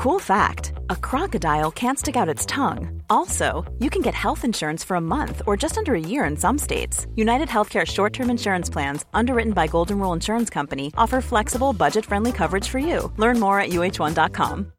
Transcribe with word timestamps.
Cool 0.00 0.18
fact 0.18 0.72
a 0.88 0.96
crocodile 0.96 1.70
can't 1.70 1.98
stick 1.98 2.16
out 2.16 2.34
its 2.34 2.46
tongue. 2.46 3.02
Also, 3.10 3.70
you 3.80 3.90
can 3.90 4.00
get 4.00 4.14
health 4.14 4.46
insurance 4.46 4.86
for 4.86 4.96
a 4.96 5.00
month 5.00 5.42
or 5.46 5.58
just 5.58 5.76
under 5.76 5.94
a 5.94 6.00
year 6.00 6.24
in 6.30 6.38
some 6.38 6.58
states. 6.58 7.06
United 7.16 7.48
Healthcare 7.48 7.86
short 7.86 8.12
term 8.14 8.30
insurance 8.30 8.72
plans, 8.72 9.04
underwritten 9.12 9.52
by 9.52 9.66
Golden 9.66 9.98
Rule 9.98 10.14
Insurance 10.14 10.54
Company, 10.54 10.90
offer 10.96 11.20
flexible, 11.20 11.74
budget 11.74 12.06
friendly 12.06 12.32
coverage 12.32 12.66
for 12.68 12.78
you. 12.78 13.12
Learn 13.18 13.40
more 13.40 13.60
at 13.60 13.70
uh1.com. 13.70 14.72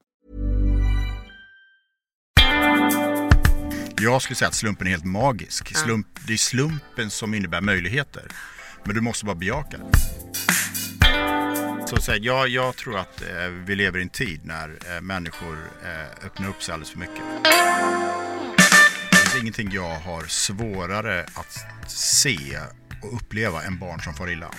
Jag 4.02 4.22
skulle 4.22 4.36
säga 4.36 4.48
att 4.48 4.56
slumpen 4.56 4.88
är 4.88 4.92
helt 4.92 5.06
magisk. 5.06 5.78
Slump, 5.78 6.08
det 6.28 6.34
är 6.34 6.38
slumpen 6.38 7.10
som 7.10 7.34
innebär 7.34 7.62
möjligheter. 7.62 8.28
Men 8.84 8.96
du 8.96 9.02
måste 9.02 9.26
bara 9.26 9.36
bejaka 9.36 9.78
det. 9.78 9.84
Så, 11.92 11.98
så 11.98 12.12
här, 12.12 12.20
jag, 12.24 12.48
jag 12.48 12.76
tror 12.76 12.98
att 12.98 13.22
eh, 13.22 13.48
vi 13.66 13.76
lever 13.76 14.00
i 14.00 14.02
en 14.02 14.10
tid 14.10 14.40
när 14.44 14.70
eh, 14.70 15.02
människor 15.02 15.58
eh, 15.84 16.26
öppnar 16.26 16.50
upp 16.50 16.64
sig 16.64 16.74
alldeles 16.74 16.92
för 16.92 17.00
mycket. 17.00 17.24
Det 19.12 19.18
finns 19.18 19.42
ingenting 19.42 19.70
jag 19.72 19.96
har 19.96 20.24
svårare 20.24 21.22
att 21.22 21.92
se 21.92 22.38
och 23.02 23.16
uppleva 23.16 23.64
än 23.64 23.80
barn 23.80 24.00
som 24.00 24.14
far 24.14 24.32
illa. 24.32 24.52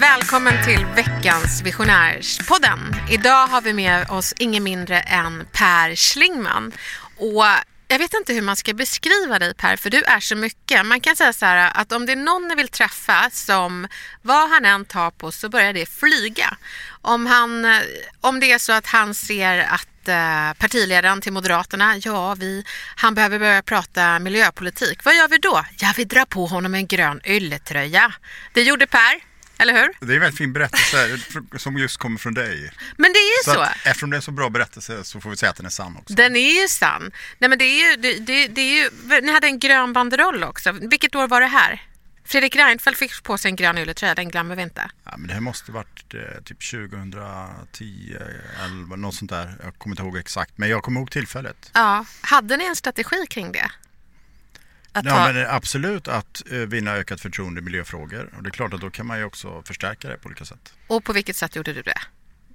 Välkommen 0.00 0.64
till 0.64 0.86
veckans 0.96 1.62
Visionärspodden. 1.64 2.78
Idag 3.10 3.46
har 3.46 3.60
vi 3.62 3.72
med 3.72 4.10
oss 4.10 4.34
ingen 4.38 4.62
mindre 4.62 5.00
än 5.00 5.46
Per 5.52 5.96
Schlingman. 5.96 6.72
Och 7.16 7.44
jag 7.90 7.98
vet 7.98 8.14
inte 8.14 8.32
hur 8.32 8.42
man 8.42 8.56
ska 8.56 8.74
beskriva 8.74 9.38
dig 9.38 9.54
Per, 9.54 9.76
för 9.76 9.90
du 9.90 10.02
är 10.02 10.20
så 10.20 10.36
mycket. 10.36 10.86
Man 10.86 11.00
kan 11.00 11.16
säga 11.16 11.32
så 11.32 11.46
här 11.46 11.70
att 11.74 11.92
om 11.92 12.06
det 12.06 12.12
är 12.12 12.16
någon 12.16 12.48
ni 12.48 12.54
vill 12.54 12.68
träffa 12.68 13.30
som 13.32 13.88
vad 14.22 14.50
han 14.50 14.64
än 14.64 14.84
tar 14.84 15.10
på 15.10 15.32
så 15.32 15.48
börjar 15.48 15.72
det 15.72 15.86
flyga. 15.86 16.56
Om, 17.02 17.26
han, 17.26 17.64
eh, 17.64 17.80
om 18.20 18.40
det 18.40 18.52
är 18.52 18.58
så 18.58 18.72
att 18.72 18.86
han 18.86 19.14
ser 19.14 19.58
att 19.58 20.08
eh, 20.08 20.52
partiledaren 20.58 21.20
till 21.20 21.32
Moderaterna, 21.32 21.96
ja, 21.96 22.34
vi, 22.34 22.64
han 22.96 23.14
behöver 23.14 23.38
börja 23.38 23.62
prata 23.62 24.18
miljöpolitik. 24.18 25.04
Vad 25.04 25.16
gör 25.16 25.28
vi 25.28 25.38
då? 25.38 25.64
Ja, 25.78 25.92
vi 25.96 26.04
drar 26.04 26.24
på 26.24 26.46
honom 26.46 26.74
en 26.74 26.86
grön 26.86 27.20
ylletröja. 27.24 28.12
Det 28.52 28.62
gjorde 28.62 28.86
Per, 28.86 29.29
eller 29.60 29.72
hur? 29.72 30.06
Det 30.06 30.12
är 30.12 30.14
en 30.14 30.20
väldigt 30.20 30.38
fin 30.38 30.52
berättelse 30.52 31.18
som 31.58 31.78
just 31.78 31.96
kommer 31.96 32.18
från 32.18 32.34
dig. 32.34 32.72
Men 32.96 33.12
det 33.12 33.18
är 33.18 33.38
ju 33.38 33.44
Så 33.44 33.52
så. 33.54 33.60
att, 33.60 33.76
eftersom 33.84 34.10
det 34.10 34.14
är 34.14 34.18
en 34.18 34.22
så 34.22 34.30
bra 34.30 34.50
berättelse 34.50 35.04
så 35.04 35.20
får 35.20 35.30
vi 35.30 35.36
säga 35.36 35.50
att 35.50 35.56
den 35.56 35.66
är 35.66 35.70
sann 35.70 35.96
också. 35.96 36.14
Den 36.14 36.36
är 36.36 36.62
ju 36.62 36.68
sann. 36.68 37.10
Nej, 37.38 37.50
men 37.50 37.58
det 37.58 37.64
är 37.64 37.90
ju, 37.90 37.96
det, 37.96 38.12
det, 38.18 38.48
det 38.48 38.60
är 38.60 38.74
ju, 38.82 38.90
ni 39.20 39.32
hade 39.32 39.46
en 39.46 39.58
grön 39.58 39.92
banderoll 39.92 40.44
också. 40.44 40.72
Vilket 40.72 41.14
år 41.14 41.28
var 41.28 41.40
det 41.40 41.46
här? 41.46 41.82
Fredrik 42.24 42.56
Reinfeldt 42.56 42.98
fick 42.98 43.22
på 43.22 43.38
sig 43.38 43.48
en 43.50 43.56
grön 43.56 43.78
ylletröja, 43.78 44.14
den 44.14 44.28
glömmer 44.28 44.56
vi 44.56 44.62
inte. 44.62 44.90
Ja, 45.04 45.16
men 45.16 45.26
det 45.28 45.34
här 45.34 45.40
måste 45.40 45.72
varit 45.72 46.14
eh, 46.14 46.20
typ 46.44 46.70
2010, 46.70 48.16
11, 48.64 48.96
något 48.96 49.14
sånt 49.14 49.30
där. 49.30 49.54
Jag 49.62 49.78
kommer 49.78 49.92
inte 49.94 50.02
ihåg 50.02 50.16
exakt, 50.18 50.58
men 50.58 50.68
jag 50.68 50.82
kommer 50.82 51.00
ihåg 51.00 51.10
tillfället. 51.10 51.70
Ja. 51.74 52.04
Hade 52.20 52.56
ni 52.56 52.64
en 52.64 52.76
strategi 52.76 53.26
kring 53.30 53.52
det? 53.52 53.70
Att 54.92 55.04
Ja, 55.04 55.10
ta, 55.10 55.32
men 55.32 55.46
absolut 55.46 56.08
att 56.08 56.42
eh, 56.50 56.58
vinna 56.58 56.92
ökat 56.94 57.20
förtroende 57.20 57.60
i 57.60 57.64
miljöfrågor. 57.64 58.28
Och 58.36 58.42
det 58.42 58.48
är 58.48 58.50
klart 58.52 58.74
att 58.74 58.80
då 58.80 58.90
kan 58.90 59.06
man 59.06 59.18
ju 59.18 59.24
också 59.24 59.62
förstärka 59.66 60.08
det 60.08 60.16
på 60.16 60.26
olika 60.26 60.44
sätt. 60.44 60.72
Och 60.86 61.04
på 61.04 61.12
vilket 61.12 61.36
sätt 61.36 61.56
gjorde 61.56 61.72
du 61.72 61.82
det? 61.82 61.98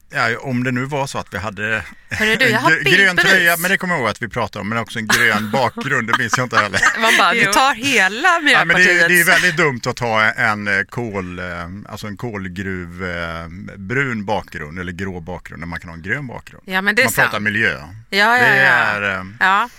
Ja, 0.09 0.37
om 0.39 0.63
det 0.63 0.71
nu 0.71 0.85
var 0.85 1.07
så 1.07 1.17
att 1.17 1.33
vi 1.33 1.37
hade 1.37 1.83
Hörru 2.09 2.35
du, 2.35 2.45
en 2.51 2.59
gr- 2.59 2.83
grön 2.95 3.17
tröja, 3.17 3.57
men 3.57 3.71
det 3.71 3.77
kommer 3.77 3.93
jag 3.93 4.01
ihåg 4.01 4.09
att 4.09 4.21
vi 4.21 4.27
pratade 4.29 4.61
om, 4.61 4.69
men 4.69 4.77
också 4.77 4.99
en 4.99 5.07
grön 5.07 5.51
bakgrund, 5.53 6.07
det 6.11 6.17
minns 6.17 6.37
jag 6.37 6.45
inte 6.45 6.57
heller. 6.57 6.81
Man 7.01 7.13
bara, 7.17 7.33
du 7.33 7.45
tar 7.45 7.73
hela 7.75 8.39
Ja, 8.51 8.65
men 8.65 8.75
det, 8.75 9.07
det 9.07 9.19
är 9.19 9.25
väldigt 9.25 9.57
dumt 9.57 9.81
att 9.85 9.95
ta 9.95 10.21
en 10.23 10.67
eh, 10.67 10.83
kol, 10.83 11.39
eh, 11.39 11.45
alltså 11.89 12.07
en 12.07 12.17
kolgruv 12.17 13.03
eh, 13.05 13.47
brun 13.77 14.25
bakgrund 14.25 14.79
eller 14.79 14.91
grå 14.91 15.19
bakgrund 15.19 15.59
när 15.59 15.67
man 15.67 15.79
kan 15.79 15.89
ha 15.89 15.95
en 15.95 16.01
grön 16.03 16.27
bakgrund. 16.27 16.63
Ja, 16.67 16.81
men 16.81 16.95
det 16.95 17.01
är 17.01 17.05
man 17.05 17.13
pratar 17.13 17.31
sant. 17.31 17.43
miljö. 17.43 17.77
Ja, 17.77 17.87
ja, 18.09 18.37
det 18.37 18.57
ja. 18.57 18.71
är, 18.73 19.01
eh, 19.19 19.23
Ja. 19.39 19.69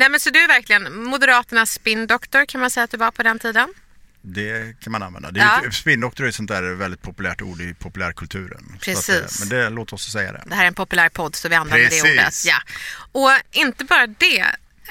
Nej, 0.00 0.08
men 0.08 0.20
så 0.20 0.30
du 0.30 0.38
är 0.44 0.48
verkligen 0.48 1.04
Moderaternas 1.04 1.72
spindoktor 1.72 2.44
kan 2.46 2.60
man 2.60 2.70
säga 2.70 2.84
att 2.84 2.90
du 2.90 2.96
var 2.96 3.10
på 3.10 3.22
den 3.22 3.38
tiden? 3.38 3.74
Det 4.22 4.80
kan 4.80 4.92
man 4.92 5.02
använda. 5.02 5.30
Det 5.30 5.40
är, 5.40 5.60
Ja. 5.64 5.70
Spindoktor 5.70 6.24
är 6.24 6.28
ett 6.28 6.34
sånt 6.34 6.48
där 6.48 6.62
väldigt 6.74 7.02
populärt 7.02 7.42
ord 7.42 7.60
i 7.60 7.74
populärkulturen. 7.74 8.76
Precis. 8.80 9.08
Att, 9.10 9.32
eh, 9.32 9.38
men 9.40 9.48
det, 9.48 9.70
låt 9.70 9.92
oss 9.92 10.12
säga 10.12 10.32
det. 10.32 10.42
Det 10.46 10.54
här 10.54 10.62
är 10.62 10.66
en 10.68 10.74
populär 10.74 11.08
podd 11.08 11.34
så 11.34 11.48
vi 11.48 11.54
använder 11.54 11.84
Precis. 11.88 12.02
det 12.02 12.10
ordet. 12.12 12.44
Ja. 12.44 12.56
Och 13.12 13.30
inte 13.52 13.84
bara 13.84 14.06
det. 14.06 14.40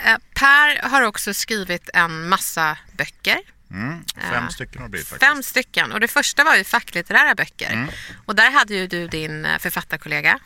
Eh, 0.05 0.17
Per 0.33 0.89
har 0.89 1.01
också 1.01 1.33
skrivit 1.33 1.89
en 1.93 2.29
massa 2.29 2.77
böcker. 2.97 3.39
Mm, 3.71 4.03
fem 4.31 4.49
stycken 4.49 4.81
har 4.81 4.87
det 4.87 4.91
blivit 4.91 5.07
faktiskt. 5.07 5.29
Fem 5.31 5.43
stycken. 5.43 5.91
Och 5.91 5.99
det 5.99 6.07
första 6.07 6.43
var 6.43 6.55
ju 6.55 6.63
facklitterära 6.63 7.35
böcker. 7.35 7.87
Och 8.25 8.35
där 8.35 8.51
hade 8.51 8.73
ju 8.75 8.87
du 8.87 9.07
din 9.07 9.45
eh, 9.45 9.57
författarkollega. 9.59 10.39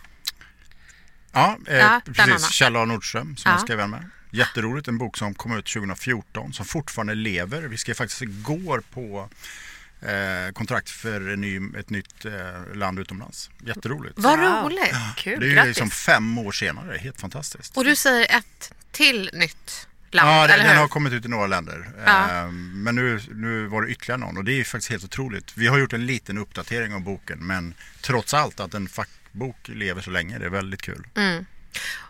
Ja, 1.33 1.57
eh, 1.67 1.77
Ja, 1.77 2.01
precis. 2.15 2.49
Kjell 2.51 2.75
A. 2.75 2.85
Nordström 2.85 3.37
som 3.37 3.49
Ja. 3.49 3.55
jag 3.55 3.61
skrev 3.61 3.89
med. 3.89 4.09
Jätteroligt, 4.33 4.87
en 4.87 4.97
bok 4.97 5.17
som 5.17 5.33
kom 5.33 5.57
ut 5.57 5.65
2014 5.65 6.53
som 6.53 6.65
fortfarande 6.65 7.15
lever. 7.15 7.61
Vi 7.61 7.77
skrev 7.77 7.93
faktiskt 7.93 8.21
igår 8.21 8.83
på 8.93 9.29
eh, 10.01 10.51
kontrakt 10.53 10.89
för 10.89 11.29
en 11.29 11.41
ny, 11.41 11.61
ett 11.79 11.89
nytt 11.89 12.25
eh, 12.25 12.75
land 12.75 12.99
utomlands. 12.99 13.49
Jätteroligt. 13.65 14.13
Vad 14.17 14.39
Wow. 14.39 14.47
roligt! 14.49 14.95
Kul, 15.17 15.39
det 15.39 15.45
är 15.45 15.49
ju 15.49 15.55
grattis. 15.55 15.67
liksom 15.67 15.89
fem 15.89 16.37
år 16.37 16.51
senare, 16.51 16.97
helt 16.97 17.21
fantastiskt. 17.21 17.77
Och 17.77 17.83
du 17.85 17.95
säger 17.95 18.37
ett 18.37 18.73
till 18.91 19.29
nytt 19.33 19.87
land, 20.11 20.29
Ja, 20.29 20.47
den, 20.57 20.67
den 20.67 20.77
har 20.77 20.87
kommit 20.87 21.13
ut 21.13 21.25
i 21.25 21.27
några 21.27 21.47
länder. 21.47 21.89
Ja. 22.05 22.29
Eh, 22.43 22.51
Men 22.51 22.95
nu, 22.95 23.19
nu 23.31 23.67
var 23.67 23.81
det 23.81 23.87
ytterligare 23.91 24.19
någon 24.19 24.37
och 24.37 24.43
det 24.43 24.59
är 24.59 24.63
faktiskt 24.63 24.91
helt 24.91 25.03
otroligt. 25.03 25.57
Vi 25.57 25.67
har 25.67 25.77
gjort 25.79 25.93
en 25.93 26.05
liten 26.05 26.37
uppdatering 26.37 26.93
av 26.93 27.01
boken 27.01 27.39
men 27.39 27.73
trots 28.01 28.33
allt 28.33 28.59
att 28.59 28.73
en 28.73 28.87
fackbok 28.87 29.57
lever 29.67 30.01
så 30.01 30.11
länge, 30.11 30.39
det 30.39 30.45
är 30.45 30.49
väldigt 30.49 30.81
kul. 30.81 31.07
Mm. 31.15 31.45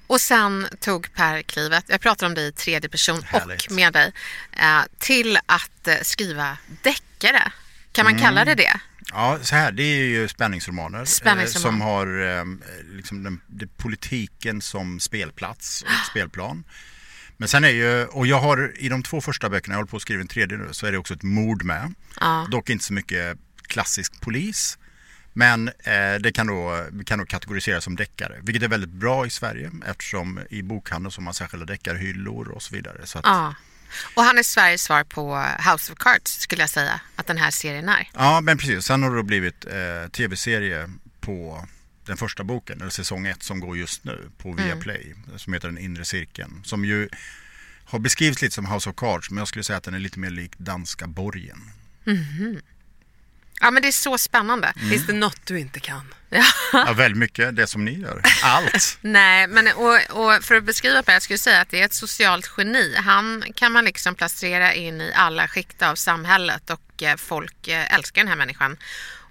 Och 0.08 0.22
sen 0.22 0.68
tog 0.80 1.14
Per 1.14 1.42
klivet, 1.42 1.84
jag 1.88 2.02
pratar 2.02 2.28
om 2.28 2.34
dig 2.34 2.48
i 2.48 2.52
tredje 2.52 2.90
person 2.90 3.24
Härligt. 3.24 3.66
och 3.66 3.72
med 3.72 3.94
dig, 3.94 4.12
eh, 4.52 4.82
till 5.00 5.38
att 5.46 5.88
eh, 5.88 5.96
skriva 6.02 6.58
deckare. 6.82 7.52
Kan 7.92 8.06
Mm. 8.08 8.16
man 8.16 8.24
kalla 8.26 8.46
det 8.46 8.56
det? 8.56 8.80
Ja, 9.12 9.40
så 9.42 9.56
här, 9.56 9.72
det 9.72 9.84
är 9.84 10.06
ju 10.06 10.28
spänningsromaner, 10.28 11.00
eh, 11.00 11.06
Spänningsroman. 11.06 11.62
som 11.62 11.82
har 11.82 12.38
eh, 12.40 12.44
liksom 12.96 13.24
den, 13.24 13.42
det, 13.48 13.78
politiken 13.78 14.62
som 14.62 15.00
spelplats 15.00 15.82
och 15.82 16.06
spelplan. 16.12 16.64
Men 17.38 17.50
sen 17.50 17.64
är 17.64 17.70
ju, 17.70 18.06
och 18.06 18.28
jag 18.28 18.40
har 18.40 18.74
i 18.78 18.90
de 18.90 19.04
två 19.04 19.22
första 19.22 19.50
böckerna, 19.50 19.74
jag 19.74 19.78
håller 19.78 19.90
på 19.90 19.96
att 19.96 20.02
skriva 20.02 20.22
en 20.22 20.28
tredje 20.28 20.58
nu, 20.58 20.68
så 20.72 20.86
är 20.86 20.92
det 20.92 20.98
också 20.98 21.14
ett 21.14 21.24
mord 21.24 21.64
med. 21.64 21.94
Ja. 22.20 22.48
Dock 22.52 22.70
inte 22.70 22.86
så 22.86 22.94
mycket 22.94 23.38
klassisk 23.68 24.22
polis. 24.22 24.78
Men 25.34 25.68
eh, 25.68 26.16
det 26.20 26.32
kan 26.34 26.48
då, 26.48 26.88
kan 27.06 27.20
då 27.20 27.26
kategoriseras 27.26 27.84
som 27.84 27.96
deckare, 27.96 28.40
vilket 28.42 28.64
är 28.64 28.68
väldigt 28.68 28.90
bra 28.90 29.26
i 29.26 29.30
Sverige 29.30 29.72
eftersom 29.86 30.40
i 30.50 30.62
bokhandeln 30.62 31.12
så 31.12 31.22
har 31.22 31.24
man 31.24 31.34
särskilda 31.34 31.66
deckarhyllor 31.66 32.50
och 32.50 32.62
så 32.64 32.76
vidare. 32.76 33.06
Så 33.06 33.20
att, 33.20 33.26
Ja. 33.26 33.56
Och 34.16 34.24
han 34.24 34.38
är 34.38 34.44
Sveriges 34.44 34.84
svar 34.84 35.04
på 35.04 35.46
House 35.72 35.94
of 35.94 36.00
Cards 36.00 36.32
skulle 36.40 36.62
jag 36.62 36.70
säga 36.70 37.02
att 37.16 37.28
den 37.28 37.38
här 37.38 37.52
serien 37.52 37.90
är. 37.90 38.10
Ja, 38.14 38.42
men 38.42 38.58
precis. 38.58 38.86
Sen 38.86 39.04
har 39.04 39.10
det 39.10 39.16
då 39.16 39.24
blivit 39.24 39.66
eh, 39.66 40.10
tv-serie 40.12 40.90
på 41.20 41.68
den 42.06 42.18
första 42.18 42.44
boken, 42.44 42.82
eller 42.82 42.90
säsong 42.90 43.28
ett 43.28 43.44
som 43.44 43.60
går 43.60 43.78
just 43.78 44.04
nu 44.04 44.30
på 44.38 44.52
Viaplay, 44.54 45.16
som 45.38 45.54
heter 45.54 45.68
Den 45.68 45.78
inre 45.78 46.06
cirkeln. 46.06 46.62
Som 46.64 46.86
ju 46.86 47.10
har 47.86 48.00
beskrivits 48.00 48.42
lite 48.42 48.56
som 48.56 48.66
House 48.66 48.90
of 48.90 48.96
Cards, 48.96 49.30
men 49.30 49.38
jag 49.38 49.48
skulle 49.48 49.64
säga 49.64 49.78
att 49.78 49.84
den 49.84 49.94
är 49.94 50.00
lite 50.00 50.20
mer 50.20 50.30
lik 50.30 50.58
danska 50.58 51.08
borgen. 51.08 51.62
Ja 53.64 53.72
men 53.72 53.82
det 53.82 53.88
är 53.88 53.92
så 53.92 54.18
spännande. 54.18 54.74
Finns 54.90 55.08
det 55.08 55.14
något 55.14 55.46
du 55.46 55.60
inte 55.60 55.80
kan? 55.80 56.14
Ja, 56.74 56.94
väldigt 56.94 57.18
mycket 57.18 57.56
det 57.56 57.68
som 57.68 57.86
ni 57.86 58.00
gör. 58.00 58.22
Allt! 58.44 58.98
Nej, 59.02 59.48
men 59.48 59.68
och, 59.68 59.96
och 60.10 60.44
för 60.44 60.56
att 60.56 60.64
beskriva 60.64 61.04
Per, 61.04 61.14
jag 61.14 61.22
skulle 61.22 61.40
säga 61.40 61.62
att 61.62 61.70
det 61.70 61.82
är 61.82 61.86
ett 61.86 61.94
socialt 61.94 62.52
geni. 62.58 62.96
Han 62.96 63.44
kan 63.56 63.72
man 63.72 63.86
liksom 63.86 64.16
placera 64.16 64.74
in 64.74 65.02
i 65.02 65.12
alla 65.16 65.48
skikt 65.48 65.82
av 65.82 65.96
samhället 65.96 66.70
och 66.70 67.04
eh, 67.04 67.16
folk 67.16 67.68
eh, 67.68 67.96
älskar 67.96 68.22
den 68.22 68.28
här 68.28 68.36
människan. 68.36 68.78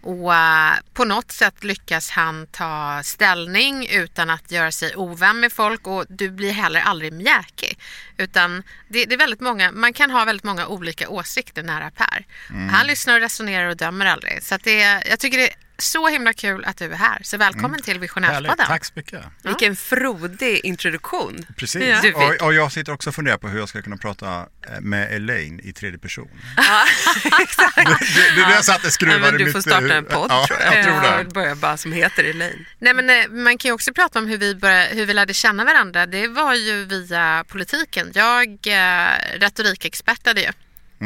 Och 0.03 0.35
eh, 0.35 0.75
på 0.95 1.05
något 1.05 1.33
sätt 1.33 1.65
lyckas 1.65 2.11
han 2.11 2.47
ta 2.47 3.01
ställning 3.05 3.89
utan 3.91 4.31
att 4.31 4.51
göra 4.51 4.73
sig 4.73 4.97
ovän 4.97 5.41
med 5.41 5.53
folk 5.53 5.87
och 5.87 6.05
du 6.09 6.31
blir 6.31 6.53
heller 6.53 6.81
aldrig 6.81 7.13
mjäkig. 7.13 7.79
Utan 8.17 8.63
det, 8.89 9.05
det 9.05 9.15
är 9.15 9.19
väldigt 9.19 9.41
många, 9.41 9.73
man 9.73 9.93
kan 9.93 10.11
ha 10.11 10.25
väldigt 10.25 10.45
många 10.45 10.67
olika 10.67 11.09
åsikter 11.09 11.63
nära 11.63 11.91
Per. 11.91 12.27
Han 12.71 12.87
lyssnar 12.87 13.15
och 13.15 13.21
resonerar 13.21 13.69
och 13.69 13.77
dömer 13.77 14.07
aldrig. 14.07 14.43
Så 14.43 14.59
det, 14.63 15.03
jag 15.09 15.19
tycker 15.19 15.39
det 15.39 15.51
så 15.83 16.09
himla 16.09 16.33
kul 16.33 16.65
att 16.65 16.77
du 16.77 16.85
är 16.93 16.97
här. 16.97 17.19
Så 17.23 17.37
välkommen 17.37 17.83
till 17.83 17.87
Härligt, 17.95 18.03
Visionärspodden. 18.03 18.67
tack 18.67 18.85
så 18.85 18.93
mycket. 18.97 19.21
Vilken 19.43 19.77
frodig 19.77 20.61
introduktion. 20.65 21.45
Precis. 21.57 21.83
Ja. 21.83 22.01
Du 22.03 22.13
Och, 22.15 22.43
och 22.43 22.55
jag 22.55 22.73
sitter 22.73 22.93
också 22.93 23.11
och 23.11 23.15
funderar 23.15 23.39
på 23.39 23.49
hur 23.49 23.59
jag 23.59 23.69
ska 23.69 23.83
kunna 23.83 23.97
prata 23.97 24.47
eh, 24.69 24.81
med 24.81 25.13
Elaine 25.13 25.61
i 25.65 25.73
tredje 25.73 25.99
person. 25.99 26.29
Ja, 26.57 26.85
exakt. 27.43 27.77
Det, 28.15 28.35
det, 28.41 28.57
det 28.57 28.63
satte 28.63 28.81
Ja, 28.87 28.91
skruvar 28.91 29.19
men 29.19 29.35
i 29.35 29.39
du 29.39 29.45
mitt 29.45 29.53
får 29.53 29.61
starta 29.61 29.95
en 29.95 30.05
podd 30.05 30.27
ja, 30.31 30.47
tror 30.47 30.61
jag. 30.61 30.77
jag 30.79 30.85
tror 30.85 31.19
det. 31.25 31.35
börja 31.35 31.55
bara 31.55 31.77
som 31.77 31.93
heter 31.93 32.25
Elaine. 32.25 32.67
Nej, 32.79 32.95
men, 32.95 33.11
eh, 33.11 33.29
man 33.29 33.59
kan 33.59 33.69
ju 33.69 33.73
också 33.73 33.93
prata 33.95 34.19
om 34.19 34.27
hur 34.27 34.39
vi, 34.39 34.55
började, 34.55 34.95
hur 34.95 35.07
vi 35.07 35.15
lärde 35.15 35.35
känna 35.35 35.65
varandra. 35.65 36.07
Det 36.07 36.29
var 36.29 36.55
ju 36.55 36.85
via 36.85 37.45
politiken. 37.49 38.11
Jag 38.15 38.49
eh, 38.67 39.39
retorikexpertade 39.39 40.41
ju 40.41 40.53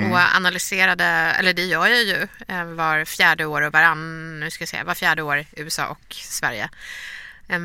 och 0.04 0.36
analyserade, 0.36 1.04
eller 1.04 1.52
det 1.52 1.64
gör 1.64 1.86
jag 1.86 2.04
ju 2.04 2.28
eh, 2.48 2.64
var 2.64 3.04
fjärde 3.04 3.46
år 3.46 3.62
och 3.62 3.72
varann, 3.72 4.40
nu 4.40 4.50
ska 4.50 4.62
jag 4.62 4.68
säga, 4.68 4.84
var 4.84 4.94
fjärde 4.94 5.22
år 5.22 5.44
USA 5.56 5.86
och 5.86 6.14
Sverige. 6.14 6.68
Eh, 7.48 7.58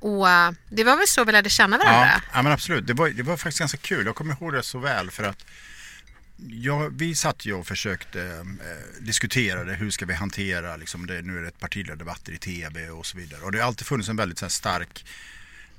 och 0.00 0.26
det 0.68 0.84
var 0.84 0.96
väl 0.96 1.06
så 1.06 1.24
vi 1.24 1.32
lärde 1.32 1.50
känna 1.50 1.78
varandra. 1.78 2.10
Ja, 2.14 2.20
ja 2.32 2.42
men 2.42 2.52
absolut. 2.52 2.86
Det 2.86 2.94
var, 2.94 3.08
det 3.08 3.22
var 3.22 3.36
faktiskt 3.36 3.58
ganska 3.58 3.78
kul. 3.78 4.06
Jag 4.06 4.14
kommer 4.14 4.34
ihåg 4.34 4.52
det 4.52 4.62
så 4.62 4.78
väl 4.78 5.10
för 5.10 5.24
att 5.24 5.44
ja, 6.48 6.88
vi 6.92 7.14
satt 7.14 7.46
ju 7.46 7.52
och 7.52 7.66
försökte 7.66 8.22
eh, 8.22 9.02
diskutera 9.04 9.64
det. 9.64 9.74
Hur 9.74 9.90
ska 9.90 10.06
vi 10.06 10.14
hantera, 10.14 10.76
liksom 10.76 11.06
det, 11.06 11.22
nu 11.22 11.38
är 11.38 11.42
det 11.42 11.58
partiledardebatter 11.60 12.32
i 12.32 12.38
tv 12.38 12.90
och 12.90 13.06
så 13.06 13.18
vidare. 13.18 13.40
Och 13.40 13.52
det 13.52 13.58
har 13.58 13.66
alltid 13.66 13.86
funnits 13.86 14.08
en 14.08 14.16
väldigt 14.16 14.40
här, 14.40 14.48
stark 14.48 15.04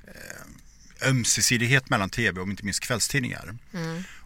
eh, 0.07 1.10
ömsesidighet 1.10 1.89
mellan 1.89 2.10
tv 2.10 2.42
och 2.42 2.48
inte 2.48 2.66
minst 2.66 2.80
kvällstidningar. 2.80 3.56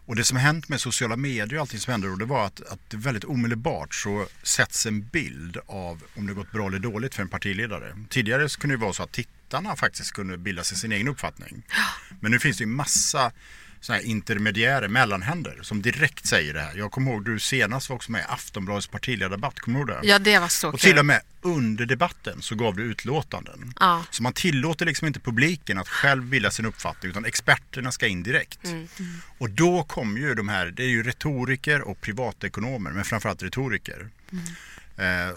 Och 0.06 0.16
det 0.16 0.24
som 0.24 0.36
hänt 0.36 0.68
med 0.68 0.80
sociala 0.80 1.16
medier 1.16 1.54
och 1.54 1.60
allting 1.60 1.80
som 1.80 1.90
händer 1.90 2.08
då, 2.08 2.16
det 2.16 2.24
var 2.24 2.46
att, 2.46 2.60
att 2.60 2.94
väldigt 2.94 3.24
omedelbart 3.24 3.94
så 3.94 4.26
sätts 4.42 4.86
en 4.86 5.02
bild 5.02 5.56
av 5.66 6.02
om 6.16 6.26
det 6.26 6.34
gått 6.34 6.52
bra 6.52 6.66
eller 6.66 6.78
dåligt 6.78 7.14
för 7.14 7.22
en 7.22 7.28
partiledare. 7.28 7.96
Tidigare 8.08 8.48
kunde 8.48 8.76
det 8.76 8.80
vara 8.80 8.92
så 8.92 9.02
att 9.02 9.12
tittarna 9.12 9.76
faktiskt 9.76 10.12
kunde 10.12 10.38
bilda 10.38 10.64
sig 10.64 10.78
sin 10.78 10.92
egen 10.92 11.08
uppfattning. 11.08 11.62
Men 12.20 12.30
nu 12.30 12.38
finns 12.38 12.58
det 12.58 12.64
ju 12.64 12.68
massa 12.68 13.32
såna 13.80 13.98
här 13.98 14.04
intermediärer, 14.06 14.88
mellanhänder 14.88 15.58
som 15.62 15.82
direkt 15.82 16.26
säger 16.26 16.54
det 16.54 16.60
här. 16.60 16.74
Jag 16.76 16.90
kommer 16.90 17.10
ihåg 17.12 17.24
du 17.24 17.38
senast 17.38 17.88
var 17.88 17.96
också 17.96 18.12
med 18.12 18.20
i 18.20 18.24
Aftonbladets 18.28 18.86
partiledardebatt, 18.86 19.60
kommer 19.60 19.84
du 19.84 19.92
ihåg 19.92 20.02
det? 20.02 20.08
Ja, 20.08 20.18
det 20.18 20.38
var 20.38 20.48
så 20.48 20.68
Och 20.68 20.80
kul. 20.80 20.90
till 20.90 20.98
och 20.98 21.06
med 21.06 21.20
under 21.42 21.86
debatten 21.86 22.42
så 22.42 22.54
gav 22.54 22.76
du 22.76 22.82
utlåtanden. 22.82 23.74
Ja. 23.80 24.04
Så 24.10 24.22
man 24.22 24.32
tillåter 24.32 24.86
liksom 24.86 25.06
inte 25.06 25.20
publiken 25.20 25.78
att 25.78 25.88
själv 25.88 26.22
bilda 26.24 26.50
sin 26.50 26.66
uppfattning 26.66 27.10
utan 27.10 27.24
experterna 27.24 27.92
ska 27.92 28.06
in 28.06 28.22
direkt. 28.22 28.58
Och 29.38 29.50
då 29.50 29.82
kommer 29.84 30.20
ju 30.20 30.34
de 30.34 30.48
här, 30.48 30.66
det 30.66 30.82
är 30.82 30.88
ju 30.88 31.02
retoriker 31.02 31.80
och 31.80 32.00
privatekonomer 32.00 32.90
men 32.90 33.04
framförallt 33.04 33.42
retoriker. 33.42 34.08
Eh, 34.32 34.38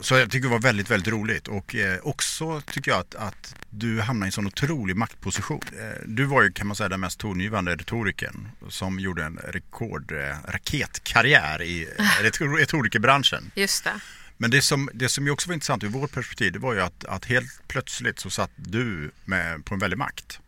Så 0.01 0.15
jag 0.15 0.31
tycker 0.31 0.47
det 0.47 0.51
var 0.51 0.59
väldigt, 0.59 0.91
väldigt 0.91 1.13
roligt 1.13 1.47
och 1.47 1.75
eh, 1.75 1.99
också 2.03 2.61
tycker 2.61 2.91
jag 2.91 2.99
att, 2.99 3.15
att 3.15 3.55
du 3.69 4.01
hamnar 4.01 4.25
i 4.25 4.27
en 4.27 4.31
sån 4.31 4.47
otrolig 4.47 4.95
maktposition. 4.95 5.61
Eh, 5.79 6.01
Du 6.07 6.23
var 6.25 6.41
ju 6.43 6.51
kan 6.51 6.67
man 6.67 6.75
säga 6.75 6.89
den 6.89 6.99
mest 6.99 7.19
tongivande 7.19 7.75
retorikern 7.75 8.47
som 8.69 8.99
gjorde 8.99 9.23
en 9.23 9.37
rekord, 9.37 10.11
eh, 10.11 10.35
raketkarriär 10.51 11.61
i 11.61 11.87
eh, 11.97 12.03
retor- 12.23 12.57
retorikerbranschen. 12.57 13.51
Just 13.55 13.83
det. 13.83 13.93
Men 14.37 14.51
det 14.51 14.61
som, 14.61 14.89
det 14.93 15.09
som 15.09 15.25
ju 15.25 15.31
också 15.31 15.47
var 15.49 15.53
intressant 15.53 15.83
ur 15.83 15.87
vårt 15.87 16.11
perspektiv 16.11 16.51
det 16.53 16.59
var 16.59 16.73
ju 16.73 16.81
att, 16.81 17.05
att 17.05 17.25
helt 17.25 17.61
plötsligt 17.67 18.19
så 18.19 18.29
satt 18.29 18.51
du 18.55 19.11
med, 19.25 19.65
på 19.65 19.73
en 19.73 19.79
väldig 19.79 19.97
makt. 19.97 20.39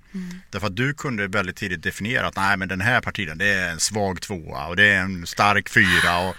Därför 0.49 0.67
att 0.67 0.75
du 0.75 0.93
kunde 0.93 1.27
väldigt 1.27 1.55
tidigt 1.55 1.83
definiera 1.83 2.27
att 2.27 2.35
nej 2.35 2.57
men 2.57 2.67
den 2.67 2.81
här 2.81 3.01
partiledaren 3.01 3.37
det 3.37 3.47
är 3.53 3.71
en 3.71 3.79
svag 3.79 4.21
tvåa 4.21 4.67
och 4.67 4.75
det 4.75 4.83
är 4.85 4.99
en 4.99 5.27
stark 5.27 5.69
fyra 5.69 6.17
och, 6.19 6.35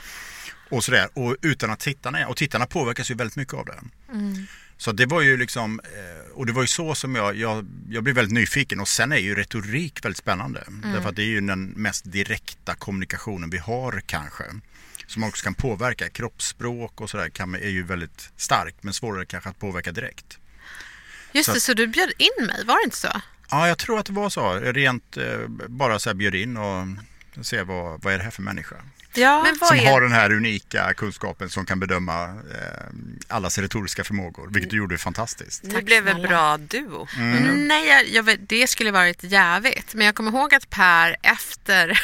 och 0.72 0.84
sådär. 0.84 1.08
Och 1.14 1.36
utan 1.42 1.70
att 1.70 1.80
tittarna, 1.80 2.26
och 2.28 2.36
tittarna 2.36 2.66
påverkas 2.66 3.10
ju 3.10 3.14
väldigt 3.14 3.36
mycket 3.36 3.54
av 3.54 3.66
det. 3.66 3.80
Så 4.76 4.92
det 4.92 5.06
var 5.06 5.20
ju 5.20 5.36
liksom, 5.36 5.80
eh, 5.84 6.30
och 6.32 6.46
det 6.46 6.52
var 6.52 6.62
ju 6.62 6.66
så 6.68 6.94
som 6.94 7.14
jag, 7.14 7.36
jag, 7.36 7.66
jag 7.90 8.02
blev 8.04 8.16
väldigt 8.16 8.32
nyfiken 8.34 8.80
och 8.80 8.88
sen 8.88 9.12
är 9.12 9.16
ju 9.16 9.34
retorik 9.34 10.04
väldigt 10.04 10.18
spännande. 10.18 10.64
Därför 10.82 11.08
att 11.08 11.16
det 11.16 11.22
är 11.22 11.26
ju 11.26 11.40
den 11.40 11.64
mest 11.64 12.12
direkta 12.12 12.74
kommunikationen 12.74 13.50
vi 13.50 13.58
har 13.58 14.02
kanske. 14.06 14.44
Som 15.06 15.24
också 15.24 15.44
kan 15.44 15.54
påverka. 15.54 16.08
Kroppsspråk 16.08 17.00
och 17.00 17.10
sådär 17.10 17.28
kan, 17.28 17.54
är 17.54 17.68
ju 17.68 17.82
väldigt 17.82 18.30
starkt 18.36 18.82
men 18.82 18.94
svårare 18.94 19.26
kanske 19.26 19.50
att 19.50 19.58
påverka 19.58 19.92
direkt. 19.92 20.38
Just 21.32 21.46
Så- 21.46 21.52
det, 21.54 21.60
så 21.60 21.74
du 21.74 21.86
bjöd 21.86 22.12
in 22.18 22.46
mig, 22.46 22.64
var 22.64 22.74
det 22.76 22.84
inte 22.84 22.96
så? 22.96 23.20
Ja, 23.50 23.68
jag 23.68 23.78
tror 23.78 23.98
att 23.98 24.06
det 24.06 24.12
var 24.12 24.30
så. 24.30 24.52
Rent 24.54 25.16
eh, 25.16 25.38
bara 25.68 25.98
så 25.98 26.08
här 26.08 26.14
bjöd 26.14 26.34
in 26.34 26.56
och 26.56 26.86
se 27.46 27.62
vad, 27.62 28.02
vad 28.02 28.14
är 28.14 28.18
det 28.18 28.24
här 28.24 28.30
för 28.30 28.42
människa. 28.42 28.76
Ja. 29.14 29.42
Men 29.42 29.56
vad 29.60 29.68
Som 29.68 29.78
är... 29.78 29.90
har 29.90 30.00
den 30.00 30.12
här 30.12 30.32
unika 30.32 30.94
kunskapen 30.94 31.50
som 31.50 31.66
kan 31.66 31.80
bedöma 31.80 32.24
eh, 32.24 32.86
allas 33.28 33.58
retoriska 33.58 34.04
förmågor. 34.04 34.48
Vilket 34.50 34.70
du 34.70 34.76
gjorde 34.76 34.98
fantastiskt. 34.98 35.62
Ni 35.62 35.74
Tack 35.74 35.84
blev 35.84 36.08
en 36.08 36.22
bra 36.22 36.56
duo. 36.56 37.08
Mm. 37.16 37.68
Nej, 37.68 37.88
jag, 37.88 38.08
jag, 38.08 38.22
vet- 38.22 38.48
det 38.48 38.66
skulle 38.66 38.90
varit 38.90 39.22
jävigt. 39.24 39.94
Men 39.94 40.06
jag 40.06 40.14
kommer 40.14 40.30
ihåg 40.30 40.54
att 40.54 40.70
Per 40.70 41.16
efter, 41.22 42.00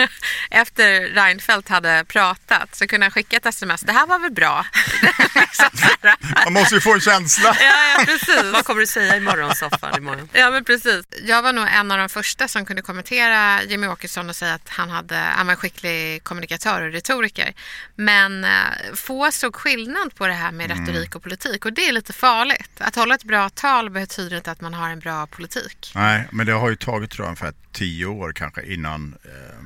efter 0.50 1.00
Reinfeldt 1.00 1.68
hade 1.68 2.04
pratat 2.08 2.74
så 2.76 2.86
kunde 2.86 3.04
han 3.06 3.10
skicka 3.10 3.36
ett 3.36 3.46
sms. 3.46 3.80
Det 3.80 3.92
här 3.92 4.06
var 4.06 4.18
väl 4.18 4.32
bra? 4.32 4.66
Man 6.44 6.52
måste 6.52 6.74
ju 6.74 6.80
få 6.80 6.94
en 6.94 7.00
känsla. 7.00 7.56
ja, 7.60 7.94
ja, 7.98 8.04
precis. 8.04 8.44
Vad 8.52 8.64
kommer 8.64 8.80
du 8.80 8.86
säga 8.86 9.16
i 9.16 9.20
morgonsoffan 9.20 9.96
imorgon? 9.96 10.28
Ja, 10.32 10.50
men 10.50 10.64
precis. 10.64 11.04
Jag 11.22 11.42
var 11.42 11.52
nog 11.52 11.68
en 11.74 11.90
av 11.90 11.98
de 11.98 12.08
första 12.08 12.48
som 12.48 12.64
kunde 12.66 12.82
kommentera 12.82 13.62
Jimmy 13.62 13.86
Åkesson 13.86 14.28
och 14.28 14.36
säga 14.36 14.54
att 14.54 14.68
han, 14.68 14.90
hade, 14.90 15.16
han 15.16 15.46
var 15.46 15.54
skicklig 15.54 16.24
kommunikatör 16.24 16.41
och 16.50 16.92
retoriker. 16.92 17.52
Men 17.96 18.44
eh, 18.44 18.50
få 18.94 19.32
såg 19.32 19.56
skillnad 19.56 20.14
på 20.14 20.26
det 20.26 20.32
här 20.32 20.52
med 20.52 20.70
retorik 20.70 21.14
och 21.14 21.22
politik 21.22 21.64
och 21.64 21.72
det 21.72 21.88
är 21.88 21.92
lite 21.92 22.12
farligt. 22.12 22.70
Att 22.78 22.96
hålla 22.96 23.14
ett 23.14 23.24
bra 23.24 23.48
tal 23.48 23.90
betyder 23.90 24.36
inte 24.36 24.50
att 24.50 24.60
man 24.60 24.74
har 24.74 24.90
en 24.90 24.98
bra 25.00 25.26
politik. 25.26 25.92
Nej, 25.94 26.28
men 26.32 26.46
det 26.46 26.52
har 26.52 26.70
ju 26.70 26.76
tagit 26.76 27.10
tror 27.10 27.24
jag 27.24 27.28
ungefär 27.28 27.54
tio 27.72 28.06
år 28.06 28.32
kanske 28.32 28.62
innan 28.62 29.14
eh, 29.24 29.64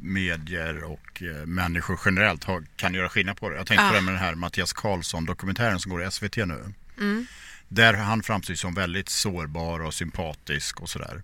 medier 0.00 0.84
och 0.84 1.22
eh, 1.22 1.46
människor 1.46 2.00
generellt 2.04 2.44
har, 2.44 2.64
kan 2.76 2.94
göra 2.94 3.08
skillnad 3.08 3.36
på 3.36 3.50
det. 3.50 3.56
Jag 3.56 3.66
tänkte 3.66 3.84
Ja. 3.84 3.90
på 3.90 3.94
det 3.96 4.02
med 4.02 4.14
den 4.14 4.22
här 4.22 4.34
Mattias 4.34 4.72
Karlsson-dokumentären 4.72 5.80
som 5.80 5.90
går 5.92 6.04
i 6.04 6.10
SVT 6.10 6.36
nu. 6.36 6.72
Där 7.68 7.94
han 7.94 8.22
framstår 8.22 8.54
som 8.54 8.74
väldigt 8.74 9.08
sårbar 9.08 9.80
och 9.80 9.94
sympatisk 9.94 10.80
och 10.80 10.88
sådär. 10.90 11.22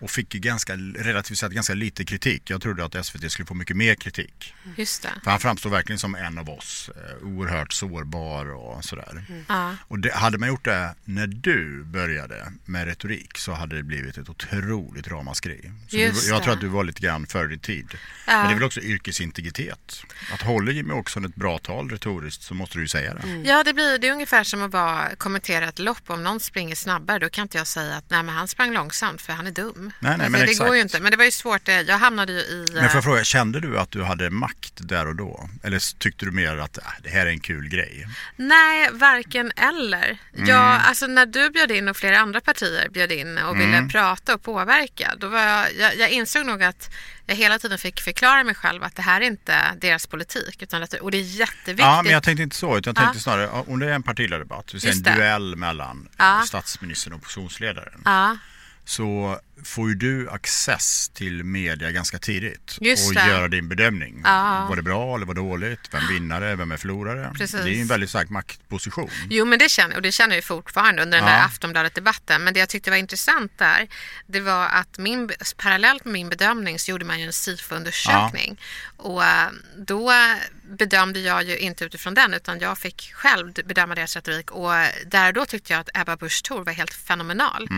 Och 0.00 0.10
fick 0.10 0.28
ganska, 0.28 0.76
relativt 0.76 1.38
sett 1.38 1.52
ganska 1.52 1.74
lite 1.74 2.04
kritik. 2.04 2.50
Jag 2.50 2.62
trodde 2.62 2.84
att 2.84 3.06
SVT 3.06 3.32
skulle 3.32 3.46
få 3.46 3.54
mycket 3.54 3.76
mer 3.76 3.94
kritik. 3.94 4.54
Just 4.76 5.02
det. 5.02 5.10
För 5.24 5.30
han 5.30 5.40
framstår 5.40 5.70
verkligen 5.70 5.98
som 5.98 6.14
en 6.14 6.38
av 6.38 6.50
oss. 6.50 6.90
Eh, 6.96 7.26
oerhört 7.26 7.72
sårbar 7.72 8.52
och 8.52 8.84
sådär. 8.84 9.24
Ja. 9.48 9.76
Och 9.88 9.98
det, 9.98 10.14
hade 10.14 10.38
man 10.38 10.48
gjort 10.48 10.64
det 10.64 10.94
när 11.04 11.26
du 11.26 11.84
började 11.84 12.52
med 12.64 12.86
retorik 12.86 13.38
så 13.38 13.52
hade 13.52 13.76
det 13.76 13.82
blivit 13.82 14.18
ett 14.18 14.28
otroligt 14.28 15.08
ramaskri. 15.08 15.72
Så 15.88 15.96
du, 15.96 16.02
Just 16.02 16.28
jag 16.28 16.42
tror 16.42 16.46
det. 16.46 16.54
att 16.54 16.60
du 16.60 16.68
var 16.68 16.84
lite 16.84 17.00
grann 17.00 17.26
före 17.26 17.48
din 17.48 17.58
tid. 17.58 17.86
Ja. 18.26 18.32
Men 18.36 18.46
det 18.46 18.52
är 18.52 18.54
väl 18.54 18.64
också 18.64 18.80
yrkesintegritet. 18.80 20.02
Att 20.34 20.42
håller 20.42 20.72
Jimmy 20.72 20.92
Åkesson 20.94 21.24
ett 21.24 21.34
bra 21.34 21.58
tal 21.58 21.90
retoriskt 21.90 22.42
så 22.42 22.54
måste 22.54 22.78
du 22.78 22.82
ju 22.82 22.88
säga 22.88 23.14
det. 23.14 23.42
Ja, 23.44 23.64
det, 23.64 23.72
blir, 23.74 23.98
det 23.98 24.08
är 24.08 24.12
ungefär 24.12 24.44
som 24.44 24.62
att 24.62 24.70
bara 24.70 25.16
kommentera 25.16 25.68
ett 25.68 25.78
lopp. 25.78 26.02
Om 26.06 26.22
någon 26.22 26.40
springer 26.40 26.74
snabbare 26.74 27.18
då 27.18 27.28
kan 27.28 27.42
inte 27.42 27.58
jag 27.58 27.66
säga 27.66 27.96
att 27.96 28.10
nej, 28.10 28.22
men 28.22 28.34
han 28.34 28.48
sprang 28.48 28.72
långsamt 28.72 29.20
för 29.20 29.32
han 29.32 29.46
är 29.46 29.50
dum. 29.50 29.89
Nej, 29.98 30.16
men 30.18 30.32
det 30.32 30.38
exakt. 30.42 30.66
går 30.66 30.76
ju 30.76 30.82
inte. 30.82 31.00
Men 31.00 31.10
det 31.10 31.16
var 31.16 31.24
ju 31.24 31.30
svårt. 31.30 31.64
det- 31.64 31.82
Jag 31.82 31.98
hamnade 31.98 32.32
ju 32.32 32.38
i... 32.38 32.66
Men 32.72 32.82
får 32.82 32.88
eh, 32.88 32.94
jag 32.94 33.04
fråga, 33.04 33.24
kände 33.24 33.60
du 33.60 33.78
att 33.78 33.90
du 33.90 34.02
hade 34.02 34.30
makt 34.30 34.72
där 34.74 35.06
och 35.06 35.16
då? 35.16 35.48
Eller 35.62 35.98
tyckte 35.98 36.24
du 36.24 36.30
mer 36.30 36.56
att 36.56 36.78
äh, 36.78 36.84
det 37.02 37.08
här 37.10 37.26
är 37.26 37.30
en 37.30 37.40
kul 37.40 37.68
grej? 37.68 38.06
Nej, 38.36 38.88
varken 38.92 39.52
eller. 39.56 40.18
Mm. 40.36 40.48
Jag, 40.48 40.80
alltså 40.84 41.06
när 41.06 41.26
du 41.26 41.50
bjöd 41.50 41.70
in 41.70 41.88
och 41.88 41.96
flera 41.96 42.18
andra 42.18 42.40
partier 42.40 42.88
bjöd 42.88 43.12
in 43.12 43.38
och 43.38 43.54
Mm. 43.56 43.70
ville 43.70 43.88
prata 43.92 44.34
och 44.34 44.42
påverka, 44.42 45.14
då 45.18 45.28
var 45.28 45.40
jag, 45.40 45.66
jag, 45.78 45.96
jag 45.98 46.10
insåg 46.10 46.46
nog 46.46 46.62
att 46.62 46.90
jag 47.26 47.34
hela 47.36 47.58
tiden 47.58 47.78
fick 47.78 48.00
förklara 48.00 48.44
mig 48.44 48.54
själv 48.54 48.82
att 48.84 48.96
det 48.96 49.02
här 49.02 49.20
är 49.20 49.24
inte 49.24 49.54
deras 49.80 50.06
politik. 50.06 50.62
Utan 50.62 50.82
att, 50.82 50.94
och 50.94 51.10
det 51.10 51.18
är 51.18 51.22
jätteviktigt. 51.22 51.78
Ja, 51.86 52.02
men 52.02 52.12
jag 52.12 52.22
tänkte 52.22 52.42
inte 52.42 52.56
så. 52.56 52.78
Utan 52.78 52.90
jag 52.90 52.96
tänkte 52.96 53.16
Ja. 53.18 53.22
snarare, 53.22 53.48
om 53.48 53.78
det 53.78 53.86
är 53.86 53.92
en 53.92 54.02
partiledardebatt, 54.02 54.66
det 54.66 54.72
vill 54.72 54.80
säga 54.80 54.92
en 54.92 55.02
duell 55.18 55.56
mellan 55.56 56.08
Ja. 56.16 56.38
eh, 56.38 56.44
statsministern 56.44 57.12
och 57.12 57.18
oppositionsledaren. 57.18 58.02
Ja, 58.04 58.36
så 58.90 59.40
får 59.64 59.88
ju 59.88 59.94
du 59.94 60.30
access 60.30 61.08
till 61.08 61.44
media 61.44 61.90
ganska 61.90 62.18
tidigt 62.18 62.78
Just 62.80 63.08
och 63.08 63.14
det. 63.14 63.26
göra 63.28 63.48
din 63.48 63.68
bedömning. 63.68 64.20
Ja. 64.24 64.66
Var 64.68 64.76
det 64.76 64.82
bra 64.82 65.16
eller 65.16 65.26
var 65.26 65.34
det 65.34 65.40
dåligt? 65.40 65.80
Vem 65.92 66.08
vinnare? 66.08 66.56
Vem 66.56 66.72
är 66.72 66.76
förlorare? 66.76 67.32
Precis. 67.34 67.60
Det 67.62 67.70
är 67.70 67.74
ju 67.74 67.80
en 67.80 67.86
väldigt 67.86 68.10
stark 68.10 68.30
maktposition. 68.30 69.10
Jo, 69.30 69.44
men 69.44 69.58
det 69.58 69.68
känner, 69.70 69.96
och 69.96 70.02
det 70.02 70.12
känner 70.12 70.34
jag 70.34 70.44
fortfarande 70.44 71.02
under 71.02 71.18
den 71.18 71.28
Ja. 71.28 71.34
där 71.34 71.44
Aftonbladet-debatten. 71.44 72.44
Men 72.44 72.54
det 72.54 72.60
jag 72.60 72.68
tyckte 72.68 72.90
var 72.90 72.96
intressant 72.96 73.52
där, 73.58 73.88
det 74.26 74.40
var 74.40 74.66
att 74.66 74.98
min, 74.98 75.30
parallellt 75.56 76.04
med 76.04 76.12
min 76.12 76.28
bedömning 76.28 76.78
så 76.78 76.90
gjorde 76.90 77.04
man 77.04 77.20
ju 77.20 77.26
en 77.26 77.32
SIFO-undersökning. 77.32 78.60
Och 78.96 79.24
eh, 79.24 79.48
då 79.78 80.12
bedömde 80.78 81.20
jag 81.20 81.44
ju 81.44 81.58
inte 81.58 81.84
utifrån 81.84 82.14
den, 82.14 82.34
utan 82.34 82.58
jag 82.58 82.78
fick 82.78 83.12
själv 83.14 83.52
bedöma 83.52 83.94
deras 83.94 84.16
retorik. 84.16 84.50
Och 84.50 84.70
där 85.06 85.28
och 85.28 85.34
då 85.34 85.46
tyckte 85.46 85.72
jag 85.72 85.80
att 85.80 85.88
Ebba 85.94 86.16
Busch 86.16 86.42
Thor 86.44 86.64
var 86.64 86.72
helt 86.72 86.94
fenomenal 86.94 87.68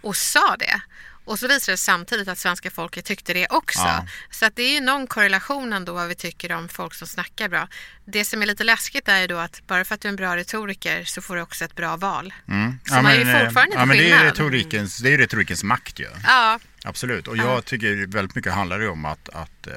och 0.00 0.16
sa 0.16 0.56
det. 0.56 0.80
Och 1.24 1.38
så 1.38 1.48
visade 1.48 1.72
det 1.72 1.76
samtidigt 1.76 2.28
att 2.28 2.38
svenska 2.38 2.70
folket 2.70 3.04
tyckte 3.04 3.34
det 3.34 3.46
också. 3.50 3.80
Ja. 3.80 4.06
Så 4.30 4.46
att 4.46 4.56
det 4.56 4.62
är 4.62 4.74
ju 4.74 4.80
någon 4.80 5.06
korrelation 5.06 5.72
ändå 5.72 5.92
vad 5.92 6.08
vi 6.08 6.14
tycker 6.14 6.52
om 6.52 6.68
folk 6.68 6.94
som 6.94 7.06
snackar 7.06 7.48
bra. 7.48 7.68
Det 8.04 8.24
som 8.24 8.42
är 8.42 8.46
lite 8.46 8.64
läskigt 8.64 9.08
är 9.08 9.20
ju 9.20 9.26
då 9.26 9.36
att 9.36 9.66
bara 9.66 9.84
för 9.84 9.94
att 9.94 10.00
du 10.00 10.08
är 10.08 10.10
en 10.10 10.16
bra 10.16 10.36
retoriker 10.36 11.04
så 11.04 11.22
får 11.22 11.36
du 11.36 11.42
också 11.42 11.64
ett 11.64 11.76
bra 11.76 11.96
val. 11.96 12.34
Mm. 12.48 12.78
Så 12.84 12.94
man 12.94 13.06
är 13.06 13.14
ju 13.14 13.30
eh, 13.30 13.44
fortfarande 13.44 13.76
ja, 13.76 13.84
men 13.84 13.96
det 13.96 14.10
är 14.10 14.24
retorikens, 14.24 14.98
det 14.98 15.14
är 15.14 15.18
retorikens 15.18 15.64
makt 15.64 15.98
ju. 15.98 16.08
Ja, 16.26 16.58
Absolut. 16.84 17.28
Och 17.28 17.36
jag 17.36 17.64
tycker 17.64 18.06
väldigt 18.06 18.34
mycket 18.34 18.52
handlar 18.52 18.78
det 18.78 18.88
om 18.88 19.04
att, 19.04 19.28
att 19.28 19.66
eh, 19.66 19.74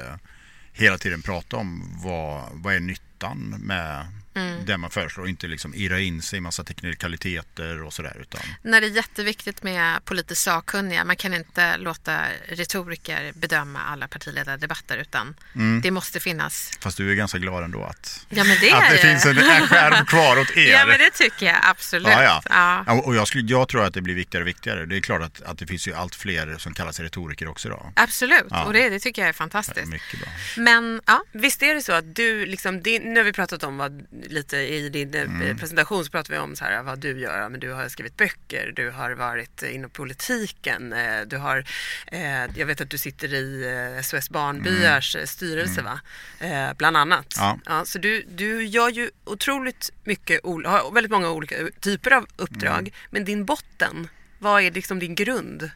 hela 0.74 0.98
tiden 0.98 1.22
prata 1.22 1.56
om 1.56 1.82
vad, 2.04 2.42
vad 2.52 2.74
är 2.74 2.80
nyttan 2.80 3.56
med, 3.58 4.06
Mm. 4.34 4.64
det 4.66 4.76
man 4.78 4.90
föreslår. 4.90 5.28
Inte 5.28 5.46
liksom 5.46 5.74
irra 5.74 6.00
in 6.00 6.22
sig 6.22 6.36
i 6.36 6.40
massa 6.40 6.64
teknikaliteter 6.64 7.82
och 7.82 7.92
sådär. 7.92 8.16
Utan, 8.20 8.40
När 8.62 8.80
det 8.80 8.86
är 8.86 8.90
jätteviktigt 8.90 9.62
med 9.62 10.04
politiskt 10.04 10.42
sakkunniga, 10.42 11.04
man 11.04 11.16
kan 11.16 11.34
inte 11.34 11.76
låta 11.76 12.20
retoriker 12.48 13.32
bedöma 13.34 13.80
alla 13.82 14.08
partiledardebatter 14.08 14.96
utan 14.96 15.34
Mm. 15.54 15.80
det 15.80 15.90
måste 15.90 16.20
finnas. 16.20 16.70
fast 16.80 16.96
du 16.96 17.10
är 17.10 17.14
ganska 17.14 17.38
glad 17.38 17.64
ändå 17.64 17.84
att, 17.84 18.26
Ja 18.28 18.44
men 18.44 18.56
det 18.60 18.72
att 18.72 18.90
det 18.90 18.98
finns 18.98 19.26
en, 19.26 19.38
en 19.38 19.66
skärm 19.66 20.06
kvar 20.06 20.38
åt 20.40 20.56
er. 20.56 20.72
Ja 20.72 20.86
men 20.86 20.98
det 20.98 21.10
tycker 21.10 21.46
jag 21.46 21.56
absolut. 21.62 22.08
Ja, 22.08 22.22
ja. 22.22 22.42
Ja. 22.50 22.84
Ja, 22.86 22.92
och 22.92 23.14
jag, 23.16 23.28
skulle, 23.28 23.44
jag 23.50 23.68
tror 23.68 23.84
att 23.84 23.94
det 23.94 24.00
blir 24.02 24.14
viktigare 24.14 24.42
och 24.44 24.48
viktigare. 24.48 24.86
Det 24.86 24.96
är 24.96 25.00
klart 25.00 25.22
att, 25.22 25.42
att 25.42 25.58
det 25.58 25.66
finns 25.66 25.88
ju 25.88 25.94
allt 25.94 26.14
fler 26.14 26.56
som 26.58 26.74
kallar 26.74 26.92
sig 26.92 27.04
retoriker 27.04 27.48
också 27.48 27.68
idag. 27.68 27.92
Absolut, 27.96 28.44
Ja. 28.50 28.64
och 28.64 28.72
det, 28.72 28.88
det 28.88 28.98
tycker 29.00 29.22
jag 29.22 29.28
är 29.28 29.32
Det 29.32 29.36
fantastiskt. 29.36 29.86
mycket 29.88 30.20
bra. 30.20 30.28
Men 30.56 31.00
ja, 31.06 31.24
Visst 31.32 31.62
är 31.62 31.74
det 31.74 31.82
så 31.82 31.92
att 31.92 32.14
du, 32.16 32.46
liksom, 32.46 32.82
din, 32.82 33.02
nu 33.02 33.20
har 33.20 33.24
vi 33.24 33.32
pratat 33.32 33.64
om 33.64 33.76
vad, 33.76 34.06
lite 34.28 34.56
i 34.56 34.88
din 34.88 35.14
eh, 35.14 35.56
presentation 35.56 36.04
så 36.04 36.10
pratar 36.10 36.34
vi 36.34 36.38
om 36.38 36.56
så 36.56 36.64
här, 36.64 36.82
vad 36.82 36.98
du 36.98 37.20
gör. 37.20 37.38
Ja, 37.38 37.48
Men 37.48 37.60
du 37.60 37.72
har 37.72 37.88
skrivit 37.88 38.16
böcker, 38.16 38.72
du 38.76 38.90
har 38.90 39.10
varit 39.10 39.62
inom 39.62 39.90
politiken, 39.90 40.92
eh, 40.92 41.20
du 41.26 41.36
har, 41.36 41.64
eh, 42.06 42.58
jag 42.58 42.66
vet 42.66 42.80
att 42.80 42.90
du 42.90 42.98
sitter 42.98 43.34
i 43.34 44.00
SOS 44.02 44.30
Barnbyars 44.30 45.16
eh, 45.16 45.24
styrelse 45.24 45.82
va? 45.82 46.00
Eh, 46.40 46.74
bland 46.76 46.96
annat. 46.96 47.34
Ja. 47.66 47.84
så 47.84 47.98
du, 47.98 48.22
du 48.28 48.64
gör 48.64 48.88
ju 48.88 49.10
otroligt 49.24 49.90
mycket, 50.04 50.40
har 50.44 50.94
väldigt 50.94 51.12
många 51.12 51.30
olika 51.30 51.56
typer 51.80 52.10
av 52.10 52.26
uppdrag. 52.36 52.94
Men 53.10 53.24
din 53.24 53.44
botten, 53.44 54.08
vad 54.38 54.62
är 54.62 54.70
liksom 54.70 54.98
din 54.98 55.14
grund? 55.14 55.70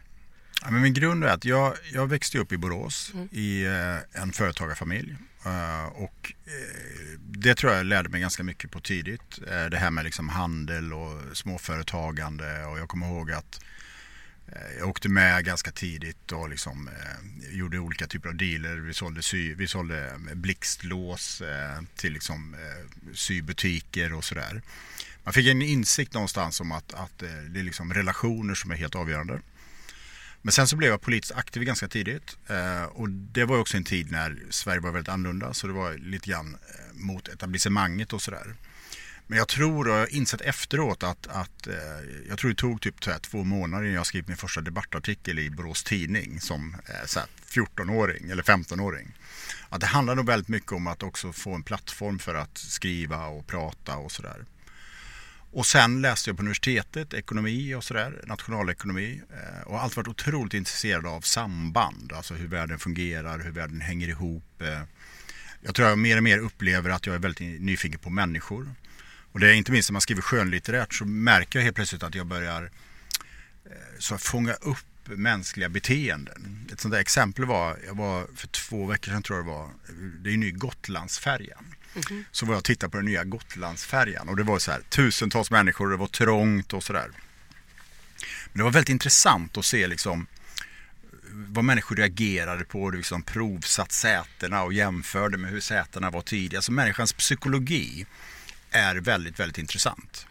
Ja, 0.62 0.70
men 0.70 0.82
min 0.82 0.94
grund 0.94 1.24
är 1.24 1.28
att 1.28 1.44
jag, 1.44 1.74
jag 1.92 2.06
växte 2.06 2.38
upp 2.38 2.52
i 2.52 2.56
Borås 2.56 3.10
Mm. 3.14 3.28
i 3.32 3.64
eh, 3.64 4.22
en 4.22 4.32
företagarfamilj. 4.32 5.16
Eh, 5.46 5.84
och 5.86 6.32
eh, 6.46 7.18
det 7.20 7.54
tror 7.54 7.72
jag 7.72 7.86
lärde 7.86 8.08
mig 8.08 8.20
ganska 8.20 8.42
mycket 8.42 8.70
på 8.70 8.80
tidigt. 8.80 9.38
Eh, 9.50 9.64
det 9.66 9.76
här 9.78 9.90
med 9.90 10.04
liksom 10.04 10.28
handel 10.28 10.92
och 10.92 11.36
småföretagande. 11.36 12.64
Och 12.64 12.78
jag 12.78 12.88
kommer 12.88 13.06
ihåg 13.06 13.32
att 13.32 13.60
eh, 14.52 14.78
jag 14.78 14.88
åkte 14.88 15.08
med 15.08 15.44
ganska 15.44 15.70
tidigt 15.70 16.32
och 16.32 16.48
liksom, 16.48 16.88
eh, 16.88 17.56
gjorde 17.58 17.78
olika 17.78 18.06
typer 18.06 18.28
av 18.28 18.34
dealer. 18.36 18.76
Vi 18.76 18.94
sålde, 18.94 19.22
sy, 19.22 19.54
vi 19.54 19.66
sålde 19.68 20.12
blixtlås 20.34 21.40
eh, 21.40 21.82
till 21.96 22.12
liksom, 22.12 22.54
eh, 22.54 23.12
sybutiker 23.14 24.12
och 24.12 24.24
sådär. 24.24 24.62
Man 25.24 25.34
fick 25.34 25.46
en 25.48 25.62
insikt 25.62 26.14
någonstans 26.14 26.60
om 26.60 26.72
att, 26.72 26.94
att 26.94 27.22
eh, 27.22 27.28
det 27.50 27.60
är 27.60 27.64
liksom 27.64 27.94
relationer 27.94 28.54
som 28.54 28.70
är 28.70 28.76
helt 28.76 28.94
avgörande. 28.94 29.40
Men 30.48 30.52
sen 30.52 30.68
så 30.68 30.76
blev 30.76 30.90
jag 30.90 31.00
politiskt 31.00 31.32
aktiv 31.32 31.62
ganska 31.62 31.88
tidigt 31.88 32.36
eh, 32.46 32.82
och 32.82 33.10
det 33.10 33.44
var 33.44 33.56
ju 33.56 33.60
också 33.60 33.76
en 33.76 33.84
tid 33.84 34.10
när 34.10 34.42
Sverige 34.50 34.80
var 34.80 34.90
väldigt 34.90 35.08
annorlunda 35.08 35.54
så 35.54 35.66
det 35.66 35.72
var 35.72 35.94
lite 35.94 36.30
grann 36.30 36.54
eh, 36.54 36.94
mot 36.94 37.28
etablissemanget 37.28 38.12
och 38.12 38.22
sådär. 38.22 38.54
Men 39.26 39.38
jag 39.38 39.48
tror 39.48 39.88
och 39.88 39.94
jag 39.94 39.98
har 39.98 40.14
insett 40.14 40.40
efteråt 40.40 41.02
att, 41.02 41.26
att 41.26 41.66
eh, 41.66 41.74
jag 42.28 42.38
tror 42.38 42.50
det 42.50 42.56
tog 42.56 42.80
typ 42.80 43.06
här, 43.06 43.18
två 43.18 43.44
månader 43.44 43.84
innan 43.84 43.96
jag 43.96 44.06
skrev 44.06 44.24
min 44.28 44.36
första 44.36 44.60
debattartikel 44.60 45.38
i 45.38 45.50
Borås 45.50 45.84
Tidning 45.84 46.40
som 46.40 46.76
eh, 46.86 47.22
14-åring 47.50 48.30
eller 48.30 48.42
15-åring. 48.42 49.12
Att 49.68 49.80
det 49.80 49.86
handlar 49.86 50.14
nog 50.14 50.26
väldigt 50.26 50.48
mycket 50.48 50.72
om 50.72 50.86
att 50.86 51.02
också 51.02 51.32
få 51.32 51.54
en 51.54 51.62
plattform 51.62 52.18
för 52.18 52.34
att 52.34 52.58
skriva 52.58 53.26
och 53.26 53.46
prata 53.46 53.96
och 53.96 54.12
sådär. 54.12 54.44
Och 55.50 55.66
sen 55.66 56.00
läste 56.00 56.30
jag 56.30 56.36
på 56.36 56.42
universitetet 56.42 57.14
ekonomi 57.14 57.74
och 57.74 57.84
sådär, 57.84 58.20
nationalekonomi. 58.26 59.22
Eh, 59.30 59.66
och 59.66 59.74
har 59.74 59.80
alltid 59.80 59.96
varit 59.96 60.08
otroligt 60.08 60.54
intresserad 60.54 61.06
av 61.06 61.20
samband, 61.20 62.12
alltså 62.12 62.34
hur 62.34 62.48
världen 62.48 62.78
fungerar, 62.78 63.38
hur 63.38 63.50
världen 63.50 63.80
hänger 63.80 64.08
ihop. 64.08 64.62
Eh. 64.62 64.82
Jag 65.60 65.74
tror 65.74 65.88
jag 65.88 65.98
mer 65.98 66.16
och 66.16 66.22
mer 66.22 66.38
upplever 66.38 66.90
att 66.90 67.06
jag 67.06 67.14
är 67.14 67.18
väldigt 67.18 67.60
nyfiken 67.60 67.98
på 67.98 68.10
människor. 68.10 68.74
Och 69.32 69.40
det 69.40 69.50
är 69.50 69.54
inte 69.54 69.72
minst 69.72 69.90
när 69.90 69.92
man 69.92 70.02
skriver 70.02 70.22
skönlitterärt 70.22 70.94
så 70.94 71.04
märker 71.04 71.58
jag 71.58 71.64
helt 71.64 71.76
plötsligt 71.76 72.02
att 72.02 72.14
jag 72.14 72.26
börjar 72.26 72.62
eh, 73.64 73.70
så 73.98 74.14
att 74.14 74.22
fånga 74.22 74.52
upp 74.52 74.86
mänskliga 75.04 75.68
beteenden. 75.68 76.68
Ett 76.72 76.80
sånt 76.80 76.92
där 76.92 77.00
exempel 77.00 77.44
var, 77.44 77.76
jag 77.86 77.94
var 77.94 78.26
för 78.34 78.48
två 78.48 78.86
veckor 78.86 79.12
sedan 79.12 79.22
tror 79.22 79.38
jag 79.38 79.46
det 79.46 79.50
var, 79.50 79.70
det 80.20 80.28
är 80.28 80.30
ju 80.30 80.36
ny 80.36 80.50
Gotlandsfärjan. 80.50 81.74
Så 82.30 82.46
var 82.46 82.54
jag 82.54 82.58
och 82.58 82.64
tittade 82.64 82.90
på 82.90 82.96
den 82.96 83.06
nya 83.06 83.24
Gotlandsfärjan 83.24 84.28
och 84.28 84.36
det 84.36 84.42
var 84.42 84.58
så 84.58 84.70
här 84.70 84.80
tusentals 84.88 85.50
människor, 85.50 85.90
det 85.90 85.96
var 85.96 86.06
trångt 86.06 86.72
och 86.72 86.84
sådär. 86.84 87.08
Men 88.52 88.58
det 88.58 88.62
var 88.62 88.70
väldigt 88.70 88.88
intressant 88.88 89.56
att 89.56 89.64
se 89.64 89.86
liksom 89.86 90.26
eh, 91.02 91.06
vad 91.30 91.64
människor 91.64 91.96
reagerade 91.96 92.64
på, 92.64 92.90
liksom 92.90 93.22
provsatt 93.22 93.92
sätena 93.92 94.62
och 94.62 94.72
jämförde 94.72 95.36
med 95.36 95.50
hur 95.50 95.60
sätena 95.60 96.10
var 96.10 96.22
tidigare. 96.22 96.58
Alltså 96.58 96.72
människans 96.72 97.12
psykologi 97.12 98.06
är 98.70 98.96
väldigt, 98.96 99.40
väldigt 99.40 99.58
intressant. 99.58 100.26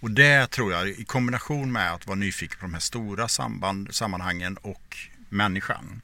Och 0.00 0.10
det 0.10 0.50
tror 0.50 0.72
jag 0.72 0.88
i 0.88 1.04
kombination 1.04 1.72
med 1.72 1.92
att 1.92 2.06
vara 2.06 2.16
nyfiken 2.16 2.58
på 2.58 2.66
de 2.66 2.72
här 2.72 2.80
stora 2.80 3.28
samband, 3.28 3.94
sammanhangen 3.94 4.56
och 4.56 4.96
människan. 5.28 6.02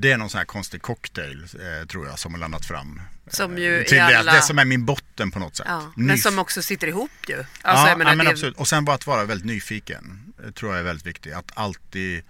Det 0.00 0.12
är 0.12 0.16
någon 0.18 0.30
sån 0.30 0.38
här 0.38 0.44
konstig 0.44 0.82
cocktail 0.82 1.42
eh, 1.42 1.86
tror 1.86 2.06
jag 2.06 2.18
som 2.18 2.32
har 2.34 2.38
landat 2.40 2.66
fram. 2.66 3.00
Som 3.28 3.52
eh, 3.56 3.62
ju 3.62 3.84
till 3.84 3.94
i 3.96 4.00
det, 4.00 4.18
alla- 4.18 4.32
det 4.32 4.42
som 4.42 4.58
är 4.58 4.64
min 4.64 4.84
botten 4.84 5.30
på 5.30 5.38
något 5.38 5.56
sätt. 5.56 5.66
Ja, 5.68 5.92
men 5.96 6.18
som 6.18 6.38
också 6.38 6.62
sitter 6.62 6.86
ihop 6.86 7.10
ju. 7.28 7.44
Alltså, 7.62 7.88
ja, 7.88 7.96
menar, 7.96 8.10
ja, 8.10 8.16
men 8.16 8.26
det- 8.26 8.32
absolut. 8.32 8.56
Och 8.56 8.68
sen 8.68 8.84
bara 8.84 8.94
att 8.96 9.06
vara 9.06 9.24
väldigt 9.24 9.46
nyfiken 9.46 10.32
eh, 10.44 10.50
tror 10.50 10.70
jag 10.72 10.80
är 10.80 10.84
väldigt 10.84 11.06
viktigt. 11.06 11.34
Att 11.34 11.50
alltid, 11.54 12.22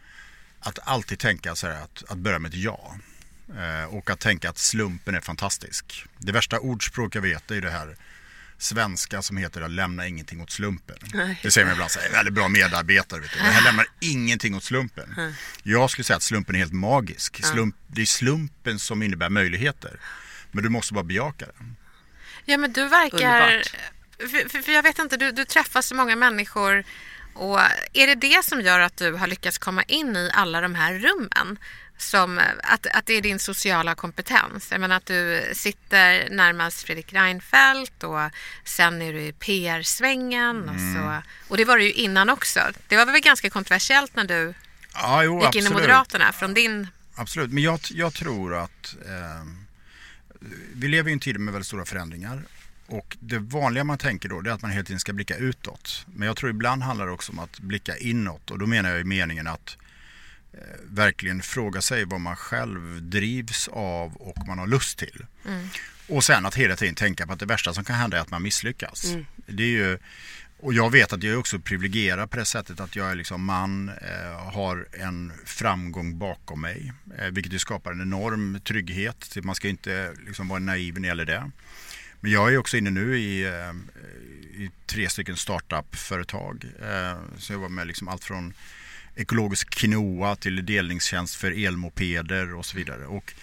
att 0.60 0.78
alltid 0.84 1.18
tänka 1.18 1.54
så 1.56 1.66
här 1.66 1.82
att, 1.82 2.02
att 2.08 2.18
börja 2.18 2.38
med 2.38 2.48
ett 2.48 2.54
ja. 2.58 2.94
Eh, 3.58 3.94
och 3.94 4.10
att 4.10 4.20
tänka 4.20 4.50
att 4.50 4.58
slumpen 4.58 5.14
är 5.14 5.20
fantastisk. 5.20 6.04
Det 6.18 6.32
värsta 6.32 6.58
ordspråk 6.58 7.14
jag 7.16 7.22
vet 7.22 7.50
är 7.50 7.54
ju 7.54 7.60
det 7.60 7.70
här 7.70 7.96
svenska 8.58 9.22
som 9.22 9.36
heter 9.36 9.60
att 9.60 9.70
lämna 9.70 10.06
ingenting 10.06 10.40
åt 10.40 10.50
slumpen. 10.50 10.96
Nej. 11.14 11.40
Det 11.42 11.50
säger 11.50 11.64
man 11.64 11.72
ibland, 11.72 11.90
så 11.90 12.00
här, 12.00 12.10
väldigt 12.10 12.34
bra 12.34 12.48
medarbetare. 12.48 13.20
Vet 13.20 13.32
du. 13.32 13.38
Det 13.38 13.44
här 13.44 13.64
lämnar 13.64 13.86
ingenting 14.00 14.54
åt 14.54 14.64
slumpen. 14.64 15.34
Jag 15.62 15.90
skulle 15.90 16.04
säga 16.04 16.16
att 16.16 16.22
slumpen 16.22 16.54
är 16.54 16.58
helt 16.58 16.72
magisk. 16.72 17.44
Slump, 17.44 17.76
det 17.86 18.02
är 18.02 18.06
slumpen 18.06 18.78
som 18.78 19.02
innebär 19.02 19.28
möjligheter. 19.28 20.00
Men 20.52 20.64
du 20.64 20.70
måste 20.70 20.94
bara 20.94 21.04
bejaka 21.04 21.46
den. 21.46 21.76
Ja, 22.44 22.56
men 22.56 22.72
du 22.72 22.88
verkar... 22.88 23.62
För, 24.18 24.48
för, 24.48 24.58
för 24.58 24.72
jag 24.72 24.82
vet 24.82 24.98
inte, 24.98 25.16
du, 25.16 25.32
du 25.32 25.44
träffar 25.44 25.82
så 25.82 25.94
många 25.94 26.16
människor. 26.16 26.84
Och 27.34 27.60
är 27.92 28.06
det 28.06 28.14
det 28.14 28.44
som 28.44 28.60
gör 28.60 28.80
att 28.80 28.96
du 28.96 29.12
har 29.12 29.26
lyckats 29.26 29.58
komma 29.58 29.82
in 29.82 30.16
i 30.16 30.30
alla 30.32 30.60
de 30.60 30.74
här 30.74 30.94
rummen? 30.94 31.58
Som, 31.98 32.40
att, 32.62 32.86
att 32.86 33.06
det 33.06 33.12
är 33.14 33.20
din 33.20 33.38
sociala 33.38 33.94
kompetens. 33.94 34.68
Jag 34.70 34.80
menar 34.80 34.96
att 34.96 35.06
du 35.06 35.50
sitter 35.52 36.30
närmast 36.30 36.82
Fredrik 36.82 37.12
Reinfeldt 37.12 38.04
och 38.04 38.20
sen 38.64 39.02
är 39.02 39.12
du 39.12 39.20
i 39.20 39.32
PR-svängen. 39.32 40.68
Och, 40.68 40.80
så, 40.94 41.22
och 41.48 41.56
det 41.56 41.64
var 41.64 41.76
du 41.76 41.84
ju 41.84 41.92
innan 41.92 42.30
också. 42.30 42.60
Det 42.88 42.96
var 42.96 43.06
väl 43.06 43.20
ganska 43.20 43.50
kontroversiellt 43.50 44.16
när 44.16 44.24
du 44.24 44.54
Ja, 44.94 45.24
jo, 45.24 45.34
gick 45.34 45.42
in 45.42 45.62
i 45.62 45.66
absolut. 45.66 45.72
Moderaterna 45.72 46.32
från 46.32 46.54
din... 46.54 46.88
Absolut, 47.14 47.52
men 47.52 47.62
jag, 47.62 47.80
jag 47.90 48.14
tror 48.14 48.54
att 48.54 48.96
eh, 49.06 49.46
vi 50.74 50.88
lever 50.88 51.10
i 51.10 51.12
en 51.12 51.20
tid 51.20 51.40
med 51.40 51.52
väldigt 51.52 51.66
stora 51.66 51.84
förändringar. 51.84 52.42
Och 52.86 53.16
det 53.20 53.38
vanliga 53.38 53.84
man 53.84 53.98
tänker 53.98 54.28
då 54.28 54.40
är 54.40 54.48
att 54.48 54.62
man 54.62 54.70
hela 54.70 54.84
tiden 54.84 55.00
ska 55.00 55.12
blicka 55.12 55.36
utåt. 55.36 56.04
Men 56.06 56.28
jag 56.28 56.36
tror 56.36 56.50
ibland 56.50 56.82
handlar 56.82 57.06
det 57.06 57.12
också 57.12 57.32
om 57.32 57.38
att 57.38 57.60
blicka 57.60 57.96
inåt. 57.96 58.50
Och 58.50 58.58
då 58.58 58.66
menar 58.66 58.90
jag 58.90 59.00
i 59.00 59.04
meningen 59.04 59.46
att 59.46 59.76
verkligen 60.84 61.42
fråga 61.42 61.80
sig 61.80 62.04
vad 62.04 62.20
man 62.20 62.36
själv 62.36 63.02
drivs 63.02 63.68
av 63.72 64.16
och 64.16 64.46
man 64.46 64.58
har 64.58 64.66
lust 64.66 64.98
till. 64.98 65.26
Och 66.08 66.24
sen 66.24 66.46
att 66.46 66.54
hela 66.54 66.76
tiden 66.76 66.94
tänka 66.94 67.26
på 67.26 67.32
att 67.32 67.40
det 67.40 67.46
värsta 67.46 67.74
som 67.74 67.84
kan 67.84 67.96
hända 67.96 68.16
är 68.16 68.20
att 68.20 68.30
man 68.30 68.42
misslyckas. 68.42 69.14
Det 69.46 69.62
är 69.62 69.68
ju, 69.68 69.98
och 70.60 70.74
jag 70.74 70.90
vet 70.90 71.12
att 71.12 71.22
jag 71.22 71.32
är 71.32 71.38
också 71.38 71.58
privilegierad 71.58 72.30
på 72.30 72.36
det 72.36 72.44
sättet 72.44 72.80
att 72.80 72.96
jag 72.96 73.10
är 73.10 73.14
liksom 73.14 73.44
man, 73.44 73.88
eh, 73.88 74.52
har 74.52 74.86
en 74.92 75.32
framgång 75.44 76.18
bakom 76.18 76.60
mig. 76.60 76.92
Eh, 77.18 77.26
vilket 77.26 77.52
ju 77.52 77.58
skapar 77.58 77.92
en 77.92 78.00
enorm 78.00 78.60
trygghet. 78.64 79.36
Man 79.42 79.54
ska 79.54 79.68
inte 79.68 80.12
liksom 80.26 80.48
vara 80.48 80.58
naiv 80.58 80.94
när 80.94 81.00
det 81.00 81.06
gäller 81.06 81.24
det. 81.24 81.50
Men 82.20 82.30
jag 82.30 82.52
är 82.52 82.58
också 82.58 82.76
inne 82.76 82.90
nu 82.90 83.18
i, 83.18 83.44
eh, 83.44 83.72
i 84.62 84.70
tre 84.86 85.08
stycken 85.08 85.36
startup-företag. 85.36 86.64
Eh, 86.80 87.18
så 87.38 87.52
jag 87.52 87.58
var 87.58 87.68
med 87.68 87.86
liksom 87.86 88.08
allt 88.08 88.24
från 88.24 88.54
ekologisk 89.16 89.70
quinoa 89.70 90.36
till 90.36 90.66
delningstjänst 90.66 91.34
för 91.34 91.66
elmopeder 91.66 92.54
och 92.54 92.66
så 92.66 92.76
vidare. 92.76 93.06
Och 93.06 93.34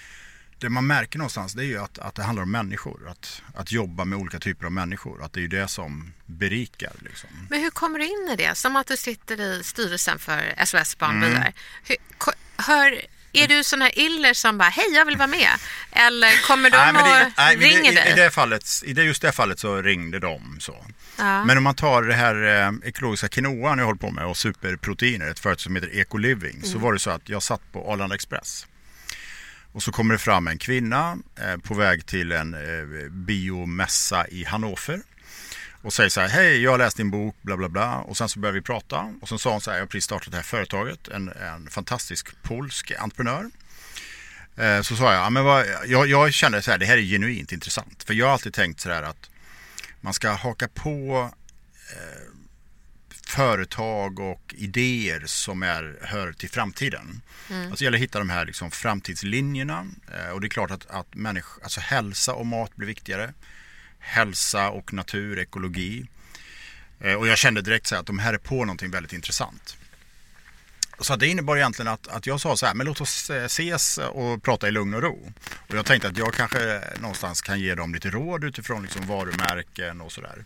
det 0.59 0.69
man 0.69 0.87
märker 0.87 1.19
någonstans 1.19 1.53
det 1.53 1.63
är 1.63 1.67
ju 1.67 1.77
att, 1.77 1.99
att 1.99 2.15
det 2.15 2.23
handlar 2.23 2.43
om 2.43 2.51
människor. 2.51 3.09
Att, 3.09 3.41
att 3.55 3.71
jobba 3.71 4.05
med 4.05 4.19
olika 4.19 4.39
typer 4.39 4.65
av 4.65 4.71
människor. 4.71 5.23
Att 5.23 5.33
det 5.33 5.39
är 5.39 5.41
ju 5.41 5.47
det 5.47 5.67
som 5.67 6.13
berikar. 6.25 6.91
Liksom. 6.99 7.29
Men 7.49 7.59
hur 7.59 7.69
kommer 7.69 7.99
du 7.99 8.05
in 8.05 8.29
i 8.33 8.35
det? 8.35 8.55
Som 8.55 8.75
att 8.75 8.87
du 8.87 8.97
sitter 8.97 9.41
i 9.41 9.63
styrelsen 9.63 10.19
för 10.19 10.65
SOS 10.65 10.97
Barnbyar. 10.97 11.29
Mm. 11.29 11.53
Hör, 12.57 13.01
är 13.33 13.47
du 13.47 13.63
sån 13.63 13.81
här 13.81 13.99
iller 13.99 14.33
som 14.33 14.57
bara, 14.57 14.69
hej 14.69 14.85
jag 14.93 15.05
vill 15.05 15.17
vara 15.17 15.27
med? 15.27 15.49
Eller 15.91 16.47
kommer 16.47 16.69
de 16.69 16.77
Nej, 16.77 16.93
det, 16.93 17.25
och 17.25 17.31
nej, 17.37 17.57
ringer 17.57 17.91
det, 17.91 17.99
i, 17.99 18.11
i, 18.11 18.13
dig? 18.13 18.13
det 18.15 18.31
fallet, 18.31 18.65
I 18.85 18.93
det, 18.93 19.03
just 19.03 19.21
det 19.21 19.31
fallet 19.31 19.59
så 19.59 19.81
ringde 19.81 20.19
de. 20.19 20.57
Så. 20.59 20.85
Ja. 21.17 21.43
Men 21.45 21.57
om 21.57 21.63
man 21.63 21.75
tar 21.75 22.03
det 22.03 22.13
här 22.13 22.61
eh, 22.67 22.87
ekologiska 22.89 23.27
quinoan 23.27 23.77
jag 23.77 23.85
håller 23.85 23.99
på 23.99 24.11
med 24.11 24.25
och 24.25 24.37
superproteiner, 24.37 25.27
ett 25.27 25.39
företag 25.39 25.59
som 25.61 25.75
heter 25.75 25.99
Ecoliving, 25.99 26.55
Mm. 26.55 26.63
så 26.65 26.77
var 26.77 26.93
det 26.93 26.99
så 26.99 27.09
att 27.09 27.29
jag 27.29 27.43
satt 27.43 27.61
på 27.71 27.91
Arlanda 27.91 28.15
Express. 28.15 28.67
Och 29.71 29.83
så 29.83 29.91
kommer 29.91 30.13
det 30.13 30.19
fram 30.19 30.47
en 30.47 30.57
kvinna 30.57 31.17
eh, 31.39 31.57
på 31.57 31.73
väg 31.73 32.05
till 32.05 32.31
en 32.31 32.53
eh, 32.53 33.09
biomässa 33.11 34.27
i 34.27 34.43
Hannover. 34.43 35.01
Och 35.81 35.93
säger 35.93 36.09
så 36.09 36.21
här, 36.21 36.27
hej 36.27 36.61
jag 36.61 36.71
har 36.71 36.77
läst 36.77 36.97
din 36.97 37.11
bok, 37.11 37.35
bla 37.41 37.57
bla 37.57 37.69
bla. 37.69 37.95
Och 37.97 38.17
sen 38.17 38.29
så 38.29 38.39
börjar 38.39 38.53
vi 38.53 38.61
prata. 38.61 39.13
Och 39.21 39.29
sen 39.29 39.39
sa 39.39 39.51
hon 39.51 39.61
så 39.61 39.71
här, 39.71 39.77
jag 39.77 39.81
har 39.83 39.87
precis 39.87 40.03
startat 40.05 40.31
det 40.31 40.37
här 40.37 40.43
företaget. 40.43 41.07
En, 41.07 41.29
en 41.29 41.67
fantastisk 41.69 42.27
polsk 42.43 42.91
entreprenör. 42.99 43.49
Eh, 44.57 44.81
så 44.81 44.95
sa 44.95 45.13
jag, 45.13 45.23
ja, 45.25 45.29
men 45.29 45.43
vad, 45.43 45.65
jag, 45.87 46.07
jag 46.07 46.33
kände 46.33 46.61
så 46.61 46.71
här, 46.71 46.77
det 46.77 46.85
här 46.85 46.97
är 46.97 47.01
genuint 47.01 47.51
intressant. 47.51 48.03
För 48.03 48.13
jag 48.13 48.25
har 48.25 48.33
alltid 48.33 48.53
tänkt 48.53 48.79
så 48.81 48.89
här 48.89 49.03
att 49.03 49.29
man 50.03 50.13
ska 50.13 50.31
haka 50.31 50.67
på 50.67 51.31
eh, 51.91 52.33
företag 53.27 54.19
och 54.19 54.55
idéer 54.57 55.23
som 55.25 55.63
är, 55.63 55.97
hör 56.01 56.33
till 56.33 56.49
framtiden. 56.49 57.21
Mm. 57.49 57.61
Alltså 57.61 57.75
det 57.77 57.83
gäller 57.83 57.97
att 57.97 58.03
hitta 58.03 58.19
de 58.19 58.29
här 58.29 58.45
liksom 58.45 58.71
framtidslinjerna. 58.71 59.87
Eh, 60.13 60.29
och 60.29 60.41
det 60.41 60.47
är 60.47 60.49
klart 60.49 60.71
att, 60.71 60.85
att 60.85 61.07
alltså 61.63 61.79
hälsa 61.79 62.33
och 62.33 62.45
mat 62.45 62.75
blir 62.75 62.87
viktigare. 62.87 63.33
Hälsa 63.99 64.69
och 64.69 64.93
natur, 64.93 65.39
ekologi. 65.39 66.07
Eh, 66.99 67.13
och 67.13 67.27
jag 67.27 67.37
kände 67.37 67.61
direkt 67.61 67.87
så 67.87 67.95
att 67.95 68.05
de 68.05 68.19
här 68.19 68.33
är 68.33 68.37
på 68.37 68.65
någonting 68.65 68.91
väldigt 68.91 69.13
intressant. 69.13 69.77
Så 71.03 71.15
det 71.15 71.27
innebar 71.27 71.57
egentligen 71.57 71.91
att, 71.91 72.07
att 72.07 72.27
jag 72.27 72.41
sa 72.41 72.57
så 72.57 72.65
här, 72.65 72.73
men 72.73 72.85
låt 72.85 73.01
oss 73.01 73.29
eh, 73.29 73.43
ses 73.43 73.97
och 73.97 74.43
prata 74.43 74.67
i 74.67 74.71
lugn 74.71 74.93
och 74.93 75.01
ro. 75.01 75.33
Och 75.69 75.75
jag 75.75 75.85
tänkte 75.85 76.07
att 76.07 76.17
jag 76.17 76.33
kanske 76.33 76.81
någonstans 76.99 77.41
kan 77.41 77.59
ge 77.59 77.75
dem 77.75 77.93
lite 77.93 78.09
råd 78.09 78.43
utifrån 78.43 78.81
liksom 78.81 79.07
varumärken 79.07 80.01
och 80.01 80.11
sådär. 80.11 80.45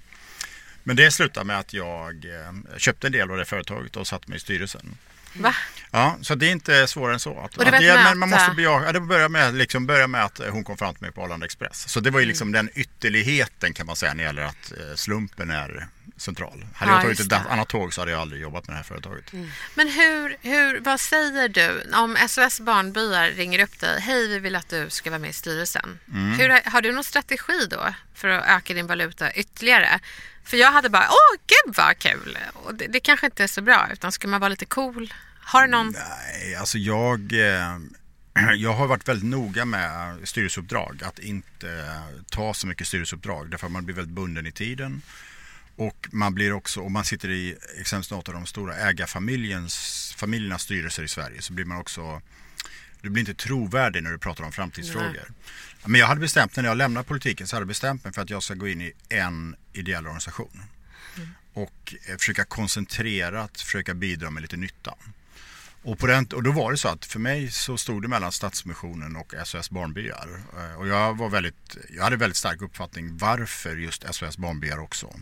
Men 0.83 0.95
det 0.95 1.11
slutade 1.11 1.45
med 1.45 1.59
att 1.59 1.73
jag 1.73 2.25
eh, 2.25 2.77
köpte 2.77 3.07
en 3.07 3.13
del 3.13 3.31
av 3.31 3.37
det 3.37 3.45
företaget 3.45 3.95
och 3.95 4.07
satte 4.07 4.29
mig 4.29 4.37
i 4.37 4.39
styrelsen. 4.39 4.97
Va? 5.33 5.55
Ja, 5.91 6.17
så 6.21 6.35
det 6.35 6.47
är 6.47 6.51
inte 6.51 6.87
svårare 6.87 7.13
än 7.13 7.19
så. 7.19 7.39
Att, 7.39 7.57
och 7.57 7.65
det 7.65 7.75
att 7.75 7.81
det, 7.81 7.93
men 8.03 8.17
man 8.17 8.29
måste 8.29 8.51
bejaka, 8.55 8.91
det 8.91 8.99
började 8.99 9.29
med, 9.29 9.55
liksom, 9.55 9.87
började 9.87 10.07
med 10.07 10.23
att 10.23 10.41
hon 10.49 10.63
kom 10.63 10.77
fram 10.77 10.93
till 10.93 11.01
mig 11.01 11.11
på 11.11 11.23
Arlanda 11.23 11.45
Express. 11.45 11.89
Så 11.89 11.99
det 11.99 12.11
var 12.11 12.19
ju 12.19 12.23
mm. 12.23 12.29
liksom 12.29 12.47
mm. 12.47 12.65
den 12.65 12.81
ytterligheten 12.81 13.73
kan 13.73 13.85
man 13.85 13.95
säga 13.95 14.13
när 14.13 14.23
det 14.23 14.27
gäller 14.27 14.41
att 14.41 14.71
eh, 14.71 14.95
slumpen 14.95 15.49
är 15.49 15.87
central. 16.17 16.65
Hade 16.75 16.91
ja, 16.91 16.95
jag 16.95 17.03
tagit 17.03 17.19
ett 17.19 17.47
annat 17.49 17.67
tåg 17.67 17.93
så 17.93 18.01
hade 18.01 18.11
jag 18.11 18.21
aldrig 18.21 18.41
jobbat 18.41 18.67
med 18.67 18.73
det 18.73 18.77
här 18.77 18.83
företaget. 18.83 19.33
Mm. 19.33 19.49
Men 19.75 19.87
hur, 19.87 20.37
hur, 20.41 20.79
vad 20.79 20.99
säger 20.99 21.49
du 21.49 21.95
om 21.95 22.17
SOS 22.27 22.59
Barnbyar 22.59 23.27
ringer 23.27 23.59
upp 23.59 23.79
dig? 23.79 24.01
Hej, 24.01 24.27
vi 24.27 24.39
vill 24.39 24.55
att 24.55 24.69
du 24.69 24.89
ska 24.89 25.09
vara 25.09 25.19
med 25.19 25.29
i 25.29 25.33
styrelsen. 25.33 25.99
Mm. 26.13 26.39
Hur, 26.39 26.71
har 26.71 26.81
du 26.81 26.91
någon 26.91 27.03
strategi 27.03 27.67
då 27.69 27.93
för 28.15 28.27
att 28.27 28.47
öka 28.47 28.73
din 28.73 28.87
valuta 28.87 29.33
ytterligare? 29.33 29.99
För 30.43 30.57
jag 30.57 30.71
hade 30.71 30.89
bara, 30.89 31.07
åh 31.09 31.39
gud 31.47 31.75
vad 31.75 31.97
kul. 31.97 32.37
Och 32.53 32.75
det, 32.75 32.87
det 32.87 32.99
kanske 32.99 33.25
inte 33.25 33.43
är 33.43 33.47
så 33.47 33.61
bra, 33.61 33.87
utan 33.93 34.11
ska 34.11 34.27
man 34.27 34.39
vara 34.39 34.49
lite 34.49 34.65
cool? 34.65 35.13
Har 35.39 35.61
du 35.61 35.67
någon? 35.67 35.91
Nej, 35.91 36.55
alltså 36.55 36.77
jag... 36.77 37.33
Eh, 37.33 37.77
jag 38.55 38.73
har 38.73 38.87
varit 38.87 39.07
väldigt 39.07 39.29
noga 39.29 39.65
med 39.65 40.17
styrelseuppdrag. 40.23 41.01
Att 41.03 41.19
inte 41.19 41.93
ta 42.29 42.53
så 42.53 42.67
mycket 42.67 42.87
styrelseuppdrag. 42.87 43.49
Därför 43.49 43.65
att 43.65 43.71
man 43.71 43.85
blir 43.85 43.95
väldigt 43.95 44.15
bunden 44.15 44.47
i 44.47 44.51
tiden. 44.51 45.01
Och 45.77 46.07
man 46.11 46.33
blir 46.33 46.53
också, 46.53 46.81
om 46.81 46.93
man 46.93 47.05
sitter 47.05 47.29
i 47.29 47.55
exempelvis 47.79 48.11
något 48.11 48.27
av 48.27 48.33
de 48.33 48.45
stora 48.45 48.75
ägarfamiljernas 48.75 50.61
styrelser 50.61 51.03
i 51.03 51.07
Sverige 51.07 51.41
så 51.41 51.53
blir 51.53 51.65
man 51.65 51.77
också 51.77 52.21
du 53.01 53.09
blir 53.09 53.19
inte 53.29 53.33
trovärdig 53.33 54.03
när 54.03 54.11
du 54.11 54.17
pratar 54.17 54.43
om 54.43 54.51
framtidsfrågor. 54.51 55.11
Nej. 55.11 55.85
Men 55.85 55.99
jag 55.99 56.07
hade 56.07 56.21
bestämt 56.21 56.55
när 56.55 56.63
jag 56.63 56.77
lämnade 56.77 57.07
politiken 57.07 57.47
så 57.47 57.55
hade 57.55 57.61
jag 57.61 57.67
bestämt 57.67 58.03
mig 58.03 58.13
för 58.13 58.21
att 58.21 58.29
jag 58.29 58.43
ska 58.43 58.53
gå 58.53 58.67
in 58.67 58.81
i 58.81 58.93
en 59.09 59.55
ideell 59.73 60.05
organisation. 60.05 60.63
Mm. 61.15 61.29
Och 61.53 61.95
eh, 62.07 62.17
försöka 62.17 62.45
koncentrerat 62.45 63.61
försöka 63.61 63.93
bidra 63.93 64.29
med 64.29 64.41
lite 64.41 64.57
nytta. 64.57 64.93
Och, 65.83 65.99
på 65.99 66.07
den, 66.07 66.25
och 66.25 66.43
då 66.43 66.51
var 66.51 66.71
det 66.71 66.77
så 66.77 66.87
att 66.87 67.05
för 67.05 67.19
mig 67.19 67.51
så 67.51 67.77
stod 67.77 68.01
det 68.01 68.07
mellan 68.07 68.31
Stadsmissionen 68.31 69.15
och 69.15 69.33
SOS 69.45 69.69
Barnbyar. 69.69 70.41
Eh, 70.57 70.79
och 70.79 70.87
jag, 70.87 71.17
var 71.17 71.29
väldigt, 71.29 71.77
jag 71.89 72.03
hade 72.03 72.15
väldigt 72.15 72.37
stark 72.37 72.61
uppfattning 72.61 73.17
varför 73.17 73.75
just 73.75 74.15
SOS 74.15 74.37
Barnbyar 74.37 74.77
också. 74.77 75.19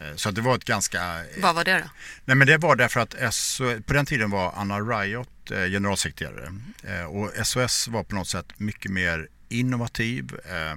Eh, 0.00 0.14
så 0.16 0.30
det 0.30 0.40
var 0.40 0.54
ett 0.54 0.64
ganska... 0.64 1.22
Vad 1.38 1.54
var 1.54 1.64
det 1.64 1.78
då? 1.78 1.90
Nej 2.24 2.36
men 2.36 2.46
det 2.46 2.58
var 2.58 2.76
därför 2.76 3.00
att 3.00 3.34
SOS, 3.34 3.58
på 3.86 3.92
den 3.92 4.06
tiden 4.06 4.30
var 4.30 4.52
Anna 4.56 4.80
Riot 4.80 5.28
generalsekreterare. 5.48 6.52
Och 7.06 7.46
SOS 7.46 7.88
var 7.88 8.04
på 8.04 8.14
något 8.14 8.28
sätt 8.28 8.46
mycket 8.56 8.90
mer 8.90 9.28
innovativ, 9.50 10.34
eh, 10.44 10.76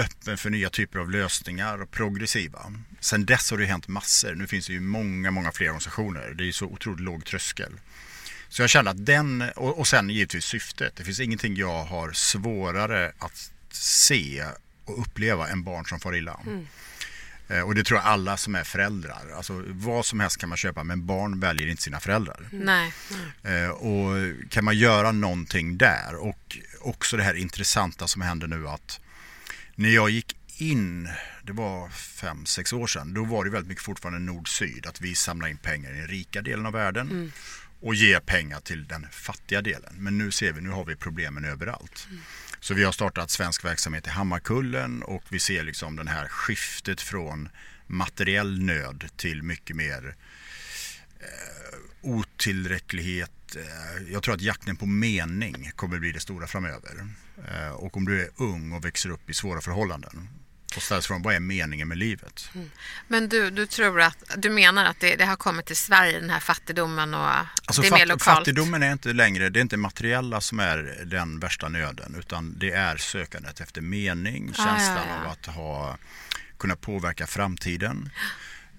öppen 0.00 0.38
för 0.38 0.50
nya 0.50 0.70
typer 0.70 0.98
av 0.98 1.10
lösningar 1.10 1.82
och 1.82 1.90
progressiva. 1.90 2.72
Sen 3.00 3.26
dess 3.26 3.50
har 3.50 3.58
det 3.58 3.64
hänt 3.66 3.88
massor. 3.88 4.34
Nu 4.34 4.46
finns 4.46 4.66
det 4.66 4.72
ju 4.72 4.80
många, 4.80 5.30
många 5.30 5.52
fler 5.52 5.66
organisationer. 5.66 6.34
Det 6.34 6.42
är 6.42 6.46
ju 6.46 6.52
så 6.52 6.66
otroligt 6.66 7.00
låg 7.00 7.24
tröskel. 7.24 7.72
Så 8.48 8.62
jag 8.62 8.70
känner 8.70 8.90
att 8.90 9.06
den, 9.06 9.44
och, 9.56 9.78
och 9.78 9.86
sen 9.86 10.10
givetvis 10.10 10.44
syftet. 10.44 10.96
Det 10.96 11.04
finns 11.04 11.20
ingenting 11.20 11.56
jag 11.56 11.84
har 11.84 12.12
svårare 12.12 13.12
att 13.18 13.52
se 13.70 14.44
och 14.84 15.00
uppleva 15.00 15.48
än 15.48 15.62
barn 15.62 15.84
som 15.86 16.00
far 16.00 16.16
illa. 16.16 16.40
Mm. 16.46 16.66
Eh, 17.48 17.60
och 17.60 17.74
det 17.74 17.84
tror 17.84 17.98
jag 17.98 18.06
alla 18.06 18.36
som 18.36 18.54
är 18.54 18.64
föräldrar. 18.64 19.32
Alltså, 19.36 19.64
vad 19.66 20.06
som 20.06 20.20
helst 20.20 20.36
kan 20.36 20.48
man 20.48 20.58
köpa 20.58 20.84
men 20.84 21.06
barn 21.06 21.40
väljer 21.40 21.68
inte 21.68 21.82
sina 21.82 22.00
föräldrar. 22.00 22.48
Nej. 22.50 22.92
Mm. 23.44 23.72
Och 23.72 24.16
kan 24.50 24.64
man 24.64 24.76
göra 24.76 25.12
någonting 25.12 25.78
där 25.78 26.14
och 26.14 26.58
också 26.80 27.16
det 27.16 27.22
här 27.22 27.34
intressanta 27.34 28.06
som 28.06 28.22
händer 28.22 28.46
nu 28.46 28.68
att 28.68 29.00
när 29.74 29.88
jag 29.88 30.10
gick 30.10 30.36
in, 30.56 31.08
det 31.42 31.52
var 31.52 31.88
fem, 31.88 32.46
sex 32.46 32.72
år 32.72 32.86
sedan, 32.86 33.14
då 33.14 33.24
var 33.24 33.44
det 33.44 33.50
väldigt 33.50 33.68
mycket 33.68 33.84
fortfarande 33.84 34.20
nord-syd. 34.20 34.86
Att 34.86 35.00
vi 35.00 35.14
samlar 35.14 35.48
in 35.48 35.56
pengar 35.56 35.90
i 35.90 35.98
den 35.98 36.08
rika 36.08 36.42
delen 36.42 36.66
av 36.66 36.72
världen 36.72 37.10
mm. 37.10 37.32
och 37.80 37.94
ger 37.94 38.20
pengar 38.20 38.60
till 38.60 38.86
den 38.86 39.06
fattiga 39.10 39.62
delen. 39.62 39.94
Men 39.98 40.18
nu 40.18 40.30
ser 40.30 40.52
vi, 40.52 40.60
nu 40.60 40.70
har 40.70 40.84
vi 40.84 40.96
problemen 40.96 41.44
överallt. 41.44 42.06
Mm. 42.10 42.22
Så 42.60 42.74
vi 42.74 42.84
har 42.84 42.92
startat 42.92 43.30
svensk 43.30 43.64
verksamhet 43.64 44.06
i 44.06 44.10
Hammarkullen 44.10 45.02
och 45.02 45.22
vi 45.28 45.38
ser 45.38 45.62
liksom 45.62 45.96
den 45.96 46.08
här 46.08 46.28
skiftet 46.28 47.00
från 47.00 47.48
materiell 47.86 48.62
nöd 48.62 49.04
till 49.16 49.42
mycket 49.42 49.76
mer 49.76 50.16
eh, 51.20 51.78
otillräcklighet. 52.02 53.56
Eh, 53.56 54.12
jag 54.12 54.22
tror 54.22 54.34
att 54.34 54.40
jakten 54.40 54.76
på 54.76 54.86
mening 54.86 55.70
kommer 55.76 55.98
bli 55.98 56.12
det 56.12 56.20
stora 56.20 56.46
framöver. 56.46 57.08
Eh, 57.48 57.70
och 57.70 57.96
om 57.96 58.04
du 58.04 58.22
är 58.22 58.28
ung 58.36 58.72
och 58.72 58.84
växer 58.84 59.10
upp 59.10 59.30
i 59.30 59.34
svåra 59.34 59.60
förhållanden 59.60 60.28
och 60.76 60.82
ställs 60.82 61.06
frågan 61.06 61.22
vad 61.22 61.34
är 61.34 61.40
meningen 61.40 61.88
med 61.88 61.98
livet? 61.98 62.50
Mm. 62.54 62.70
Men 63.08 63.28
du, 63.28 63.50
du 63.50 63.66
tror 63.66 64.00
att, 64.00 64.24
du 64.36 64.50
menar 64.50 64.84
att 64.84 65.00
det, 65.00 65.16
det, 65.16 65.24
har 65.24 65.36
kommit 65.36 65.66
till 65.66 65.76
Sverige 65.76 66.20
den 66.20 66.30
här 66.30 66.40
fattigdomen 66.40 67.14
och 67.14 67.30
alltså 67.30 67.82
det 67.82 67.88
är 67.88 67.92
mer 67.92 68.06
lokalt? 68.06 68.38
Fattigdomen 68.38 68.82
är 68.82 68.92
inte 68.92 69.12
längre, 69.12 69.48
det 69.48 69.58
är 69.58 69.62
inte 69.62 69.76
materiella 69.76 70.40
som 70.40 70.60
är 70.60 71.02
den 71.04 71.40
värsta 71.40 71.68
nöden 71.68 72.14
utan 72.18 72.58
det 72.58 72.70
är 72.70 72.96
sökandet 72.96 73.60
efter 73.60 73.80
mening, 73.80 74.50
ah, 74.52 74.64
känslan 74.64 75.06
ja, 75.08 75.14
ja. 75.14 75.26
av 75.26 75.32
att 75.32 75.46
ha, 75.46 75.96
kunna 76.58 76.76
påverka 76.76 77.26
framtiden. 77.26 78.10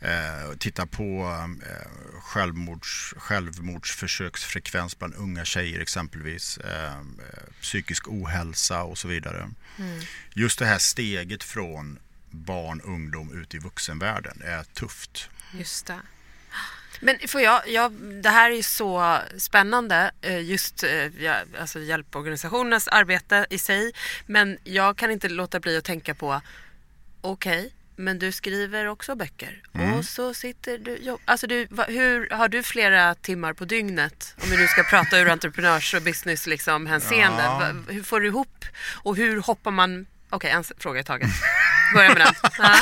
Eh, 0.02 0.58
titta 0.60 0.86
på 0.86 1.36
eh, 1.66 2.22
självmords, 2.22 3.14
självmordsförsöksfrekvens 3.18 5.00
bland 5.00 5.16
unga 5.16 5.46
tjejer 5.46 5.80
exempelvis. 5.80 6.58
Eh, 6.58 7.02
psykisk 7.62 8.08
ohälsa 8.08 8.84
och 8.84 8.98
så 8.98 9.08
vidare. 9.08 9.50
Mm. 9.78 10.00
Just 10.34 10.60
det 10.60 10.66
här 10.66 10.80
steget 10.80 11.44
från 11.44 12.00
barn, 12.32 12.82
ungdom 12.82 13.42
ut 13.42 13.56
i 13.56 13.58
vuxenvärlden 13.58 14.42
är 14.46 14.64
tufft. 14.64 15.30
Just 15.54 15.86
det. 15.86 16.00
Men 17.00 17.18
får 17.28 17.42
jag, 17.42 17.68
jag, 17.68 17.92
det 18.24 18.30
här 18.30 18.52
är 18.52 18.62
så 18.62 19.20
spännande, 19.38 20.12
eh, 20.22 20.42
just 20.42 20.84
eh, 20.84 21.34
alltså 21.60 21.80
hjälporganisationernas 21.80 22.88
arbete 22.88 23.46
i 23.50 23.60
sig. 23.60 23.92
Men 24.26 24.58
jag 24.64 24.98
kan 24.98 25.12
inte 25.12 25.30
låta 25.30 25.60
bli 25.60 25.78
att 25.78 25.84
tänka 25.84 26.16
på, 26.16 26.42
okej, 27.22 27.60
okay, 27.60 27.72
men 28.00 28.20
du 28.20 28.32
skriver 28.32 28.88
också 28.88 29.16
böcker. 29.16 29.62
Mm. 29.74 29.94
Och 29.94 30.06
så 30.06 30.34
sitter 30.34 30.78
du... 30.78 31.18
Alltså 31.26 31.48
du 31.48 31.68
hur, 31.88 32.30
har 32.30 32.50
du 32.50 32.64
flera 32.64 33.16
timmar 33.16 33.54
på 33.54 33.66
dygnet? 33.66 34.36
Om 34.44 34.50
vi 34.50 34.58
nu 34.58 34.68
ska 34.68 34.84
prata 34.84 35.20
ur 35.20 35.30
entreprenörs 35.30 35.94
och 35.94 36.02
business 36.02 36.48
liksom, 36.48 36.88
hänseende. 36.88 37.44
Ja. 37.44 37.74
Hur 37.88 38.04
får 38.04 38.20
du 38.20 38.28
ihop? 38.28 38.66
Och 38.94 39.16
hur 39.16 39.42
hoppar 39.42 39.72
man... 39.72 40.06
Okej, 40.30 40.36
okay, 40.38 40.52
en 40.52 40.64
fråga 40.80 41.00
i 41.00 41.04
taget. 41.04 41.30
Börja 41.94 42.10
med 42.10 42.18
den. 42.18 42.34
Ja. 42.58 42.76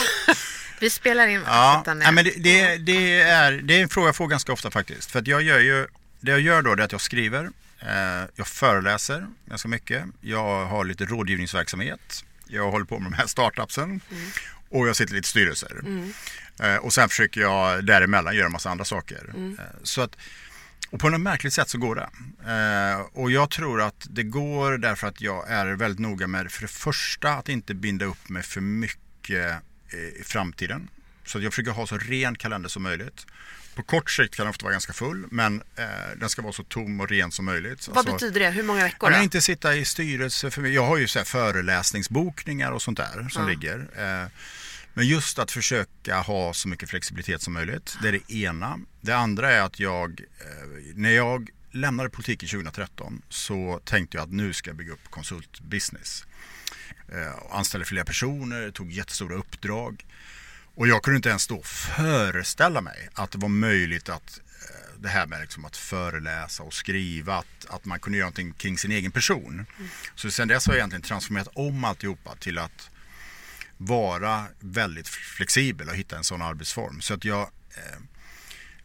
Vi 0.80 0.90
spelar 0.90 1.28
in. 1.28 1.44
Ja, 1.46 1.84
ja 1.86 2.12
men 2.12 2.26
det, 2.26 2.34
det, 2.38 2.78
det, 2.78 3.22
är, 3.22 3.52
det 3.52 3.74
är 3.74 3.84
en 3.84 3.90
fråga 3.90 4.08
jag 4.08 4.16
får 4.16 4.28
ganska 4.28 4.54
ofta 4.54 4.72
faktiskt. 4.72 5.12
För 5.12 5.20
att 5.20 5.28
jag 5.28 5.42
gör 5.42 5.60
ju... 5.60 5.88
Det 6.20 6.32
jag 6.32 6.40
gör 6.40 6.62
då 6.62 6.72
är 6.72 6.78
att 6.78 6.92
jag 6.92 7.02
skriver. 7.02 7.50
Eh, 7.80 8.30
jag 8.36 8.48
föreläser 8.48 9.28
ganska 9.46 9.68
mycket. 9.68 10.04
Jag 10.22 10.66
har 10.66 10.86
lite 10.86 11.06
rådgivningsverksamhet. 11.06 12.24
Jag 12.48 12.72
håller 12.72 12.86
på 12.86 13.00
med 13.00 13.12
de 13.12 13.16
här 13.16 13.28
startupsen. 13.28 13.84
Mm. 13.84 14.32
Och 14.70 14.88
jag 14.88 14.96
sitter 14.96 15.14
i 15.14 15.16
lite 15.16 15.28
styrelser. 15.28 15.80
Mm. 15.80 16.14
Eh, 16.60 16.76
och 16.76 16.94
sen 16.94 17.10
försöker 17.10 17.42
jag 17.42 17.86
däremellan 17.86 18.36
göra 18.36 18.46
en 18.46 18.52
massa 18.52 18.70
andra 18.70 18.86
saker. 18.86 19.30
Mm. 19.36 19.58
Eh, 19.60 19.66
så 19.84 20.02
att, 20.02 20.18
och 20.90 21.00
på 21.00 21.10
något 21.10 21.22
märkligt 21.22 21.54
sätt 21.54 21.70
så 21.70 21.78
går 21.78 21.96
det. 21.96 22.10
Eh, 22.52 23.02
och 23.14 23.32
jag 23.32 23.50
tror 23.50 23.82
att 23.82 24.08
det 24.10 24.24
går 24.24 24.78
därför 24.78 25.08
att 25.08 25.22
jag 25.22 25.50
är 25.50 25.66
väldigt 25.66 26.00
noga 26.00 26.28
med 26.28 26.52
för 26.52 26.62
det 26.62 26.68
första 26.68 27.34
att 27.34 27.50
inte 27.50 27.74
binda 27.74 28.06
upp 28.06 28.30
mig 28.30 28.44
för 28.44 28.62
mycket 28.62 29.56
i 30.20 30.24
framtiden. 30.24 30.90
Så 31.26 31.40
jag 31.40 31.54
försöker 31.54 31.72
ha 31.72 31.88
så 31.88 31.98
ren 31.98 32.36
kalender 32.36 32.70
som 32.70 32.84
möjligt. 32.84 33.26
På 33.78 33.84
kort 33.84 34.12
sikt 34.12 34.36
kan 34.36 34.44
den 34.46 34.50
ofta 34.50 34.64
vara 34.64 34.72
ganska 34.72 34.94
full, 34.94 35.26
men 35.32 35.62
eh, 35.76 35.86
den 36.18 36.30
ska 36.30 36.42
vara 36.42 36.54
så 36.54 36.64
tom 36.64 37.00
och 37.02 37.10
ren 37.10 37.32
som 37.32 37.46
möjligt. 37.46 37.88
Vad 37.88 37.98
Alltså, 37.98 38.14
betyder 38.14 38.40
det? 38.40 38.50
Hur 38.50 38.64
många 38.64 38.84
veckor 38.84 39.10
Ja, 39.10 39.10
men 39.10 39.20
då? 39.20 39.24
inte 39.24 39.42
sitta 39.42 39.76
i 39.76 39.86
styrelse 39.86 40.52
för 40.52 40.62
mig. 40.62 40.74
Jag 40.74 40.86
har 40.86 40.98
ju 40.98 41.08
så 41.08 41.20
här 41.20 41.26
föreläsningsbokningar 41.26 42.72
och 42.72 42.82
sånt 42.82 42.98
där 42.98 43.30
som 43.30 43.42
Ja. 43.44 43.50
ligger. 43.50 43.80
Eh, 44.24 44.30
Men 44.94 45.08
just 45.08 45.40
att 45.40 45.52
försöka 45.52 46.20
ha 46.20 46.54
så 46.54 46.68
mycket 46.68 46.90
flexibilitet 46.90 47.42
som 47.42 47.54
möjligt. 47.54 47.98
Det 48.02 48.08
är 48.08 48.12
det 48.12 48.34
ena. 48.34 48.80
Det 49.02 49.12
andra 49.14 49.52
är 49.52 49.62
att 49.62 49.80
jag, 49.80 50.22
eh, 50.40 50.68
när 50.96 51.10
jag 51.10 51.50
lämnade 51.72 52.10
politiken 52.10 52.50
2013 52.50 53.22
så 53.30 53.82
tänkte 53.86 54.18
jag 54.18 54.24
att 54.24 54.32
nu 54.32 54.54
ska 54.54 54.70
jag 54.70 54.78
bygga 54.78 54.94
upp 54.94 55.10
konsultbusiness. 55.10 56.26
Eh, 57.12 57.56
Anställde 57.58 57.86
fler 57.86 58.04
personer, 58.04 58.72
tog 58.72 58.92
jättestora 58.92 59.36
uppdrag. 59.36 60.06
Och 60.78 60.88
jag 60.88 61.04
kunde 61.04 61.16
inte 61.16 61.30
ens 61.30 61.48
då 61.48 61.62
föreställa 61.64 62.82
mig 62.82 63.10
att 63.14 63.32
det 63.32 63.38
var 63.38 63.50
möjligt 63.50 64.10
att 64.10 64.40
eh, 64.40 65.02
det 65.02 65.10
här 65.10 65.28
med 65.28 65.42
liksom 65.42 65.66
att 65.66 65.78
föreläsa 65.78 66.64
och 66.64 66.74
skriva, 66.74 67.36
att, 67.36 67.66
att 67.70 67.86
man 67.86 68.00
kunde 68.00 68.18
göra 68.18 68.26
någonting 68.26 68.54
kring 68.54 68.78
sin 68.78 68.92
egen 68.92 69.12
person. 69.12 69.66
Så 70.16 70.32
sen 70.32 70.48
dess 70.48 70.68
har 70.68 70.74
jag 70.74 70.78
egentligen 70.78 71.02
transformerat 71.02 71.48
om 71.54 71.84
alltihopa 71.84 72.36
till 72.36 72.58
att 72.58 72.90
vara 73.78 74.46
väldigt 74.60 75.08
flexibel 75.08 75.90
och 75.90 75.96
hitta 75.96 76.18
en 76.18 76.24
sån 76.24 76.42
arbetsform. 76.42 77.02
Så 77.02 77.14
att 77.14 77.26
jag 77.26 77.42
eh, 77.78 78.00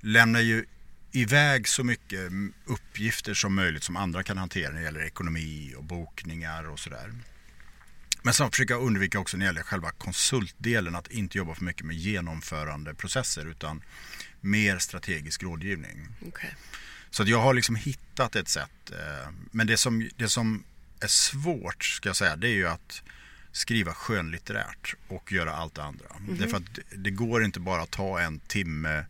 lämnar 0.00 0.40
ju 0.40 0.64
iväg 1.12 1.68
så 1.68 1.84
mycket 1.84 2.32
uppgifter 2.66 3.34
som 3.34 3.54
möjligt 3.54 3.84
som 3.84 3.96
andra 3.96 4.22
kan 4.22 4.38
hantera 4.38 4.70
när 4.70 4.78
det 4.78 4.84
gäller 4.84 5.06
ekonomi 5.06 5.74
och 5.76 5.84
bokningar 5.84 6.68
och 6.68 6.78
sådär. 6.78 7.12
Men 8.22 8.34
sen 8.34 8.50
försöker 8.50 8.74
jag 8.74 8.82
undvika 8.82 9.18
också 9.18 9.36
när 9.36 9.44
det 9.44 9.48
gäller 9.48 9.62
själva 9.62 9.90
konsultdelen 9.90 10.94
att 10.94 11.10
inte 11.10 11.38
jobba 11.38 11.54
för 11.54 11.64
mycket 11.64 11.86
med 11.86 11.96
genomförande 11.96 12.94
processer 12.94 13.46
utan 13.46 13.82
mer 14.40 14.78
strategisk 14.78 15.42
rådgivning. 15.42 16.08
Okej. 16.28 16.54
Så 17.10 17.22
att 17.22 17.28
jag 17.28 17.40
har 17.42 17.54
liksom 17.54 17.76
hittat 17.76 18.36
ett 18.36 18.48
sätt. 18.48 18.90
eh, 18.92 19.30
Men 19.50 19.66
det 19.66 19.76
som, 19.76 20.10
det 20.16 20.28
som 20.28 20.64
är 21.00 21.06
svårt 21.06 21.84
ska 21.84 22.08
jag 22.08 22.16
säga 22.16 22.36
det 22.36 22.48
är 22.48 22.54
ju 22.54 22.68
att 22.68 23.02
skriva 23.52 23.94
skönlitterärt 23.94 24.94
och 25.08 25.32
göra 25.32 25.54
allt 25.54 25.74
det 25.74 25.82
andra. 25.82 26.06
Därför 26.38 26.56
att 26.56 26.74
det- 26.74 26.96
det 26.96 27.10
går 27.10 27.44
inte 27.44 27.60
bara 27.60 27.82
att 27.82 27.90
ta 27.90 28.20
en 28.20 28.38
timme 28.38 29.04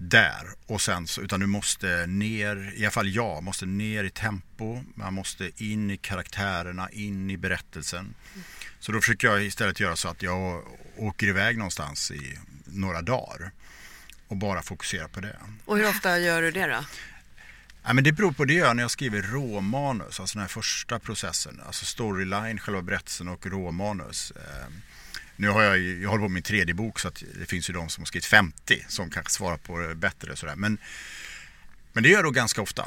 där 0.00 0.46
och 0.66 0.80
sen 0.80 1.06
så, 1.06 1.20
utan 1.20 1.40
du 1.40 1.46
måste 1.46 2.06
ner, 2.06 2.72
i 2.76 2.84
alla 2.84 2.90
fall 2.90 3.08
jag, 3.08 3.42
måste 3.42 3.66
ner 3.66 4.04
i 4.04 4.10
tempo, 4.10 4.84
man 4.94 5.14
måste 5.14 5.50
in 5.64 5.90
i 5.90 5.96
karaktärerna, 5.96 6.90
in 6.90 7.30
i 7.30 7.36
berättelsen. 7.36 8.14
Så 8.78 8.92
då 8.92 9.00
försöker 9.00 9.28
jag 9.28 9.44
istället 9.44 9.80
göra 9.80 9.96
så 9.96 10.08
att 10.08 10.22
jag 10.22 10.64
åker 10.96 11.26
iväg 11.26 11.58
någonstans 11.58 12.10
i 12.10 12.38
några 12.64 13.02
dagar 13.02 13.52
och 14.28 14.36
bara 14.36 14.62
fokusera 14.62 15.08
på 15.08 15.20
det. 15.20 15.36
Och 15.64 15.76
hur 15.76 15.88
ofta 15.88 16.18
gör 16.18 16.42
du 16.42 16.50
det 16.50 16.66
då? 16.66 16.84
Ja, 17.84 17.92
men 17.92 18.04
det 18.04 18.12
beror 18.12 18.32
på 18.32 18.44
det 18.44 18.54
jag 18.54 18.66
gör 18.66 18.74
när 18.74 18.82
jag 18.82 18.90
skriver 18.90 19.22
råmanus, 19.22 20.20
alltså 20.20 20.38
den 20.38 20.40
här 20.40 20.48
första 20.48 20.98
processen. 20.98 21.60
Alltså 21.66 21.84
storyline, 21.84 22.58
själva 22.58 22.82
berättelsen 22.82 23.28
och 23.28 23.46
råmanus. 23.46 24.32
Eh, 25.40 25.46
nu 25.46 25.48
har 25.48 25.62
jag, 25.62 25.78
jag 25.78 26.08
håller 26.08 26.22
på 26.22 26.28
med 26.28 26.34
min 26.34 26.42
tredje 26.42 26.74
bok 26.74 27.00
så 27.00 27.08
att 27.08 27.22
det 27.38 27.46
finns 27.46 27.70
ju 27.70 27.74
de 27.74 27.88
som 27.88 28.02
har 28.02 28.06
skrivit 28.06 28.26
50 28.26 28.84
som 28.88 29.10
kanske 29.10 29.32
svarar 29.32 29.56
på 29.56 29.78
det 29.78 29.94
bättre. 29.94 30.36
Sådär. 30.36 30.56
Men, 30.56 30.78
men 31.92 32.02
det 32.02 32.08
gör 32.08 32.16
jag 32.16 32.24
då 32.24 32.30
ganska 32.30 32.62
ofta. 32.62 32.82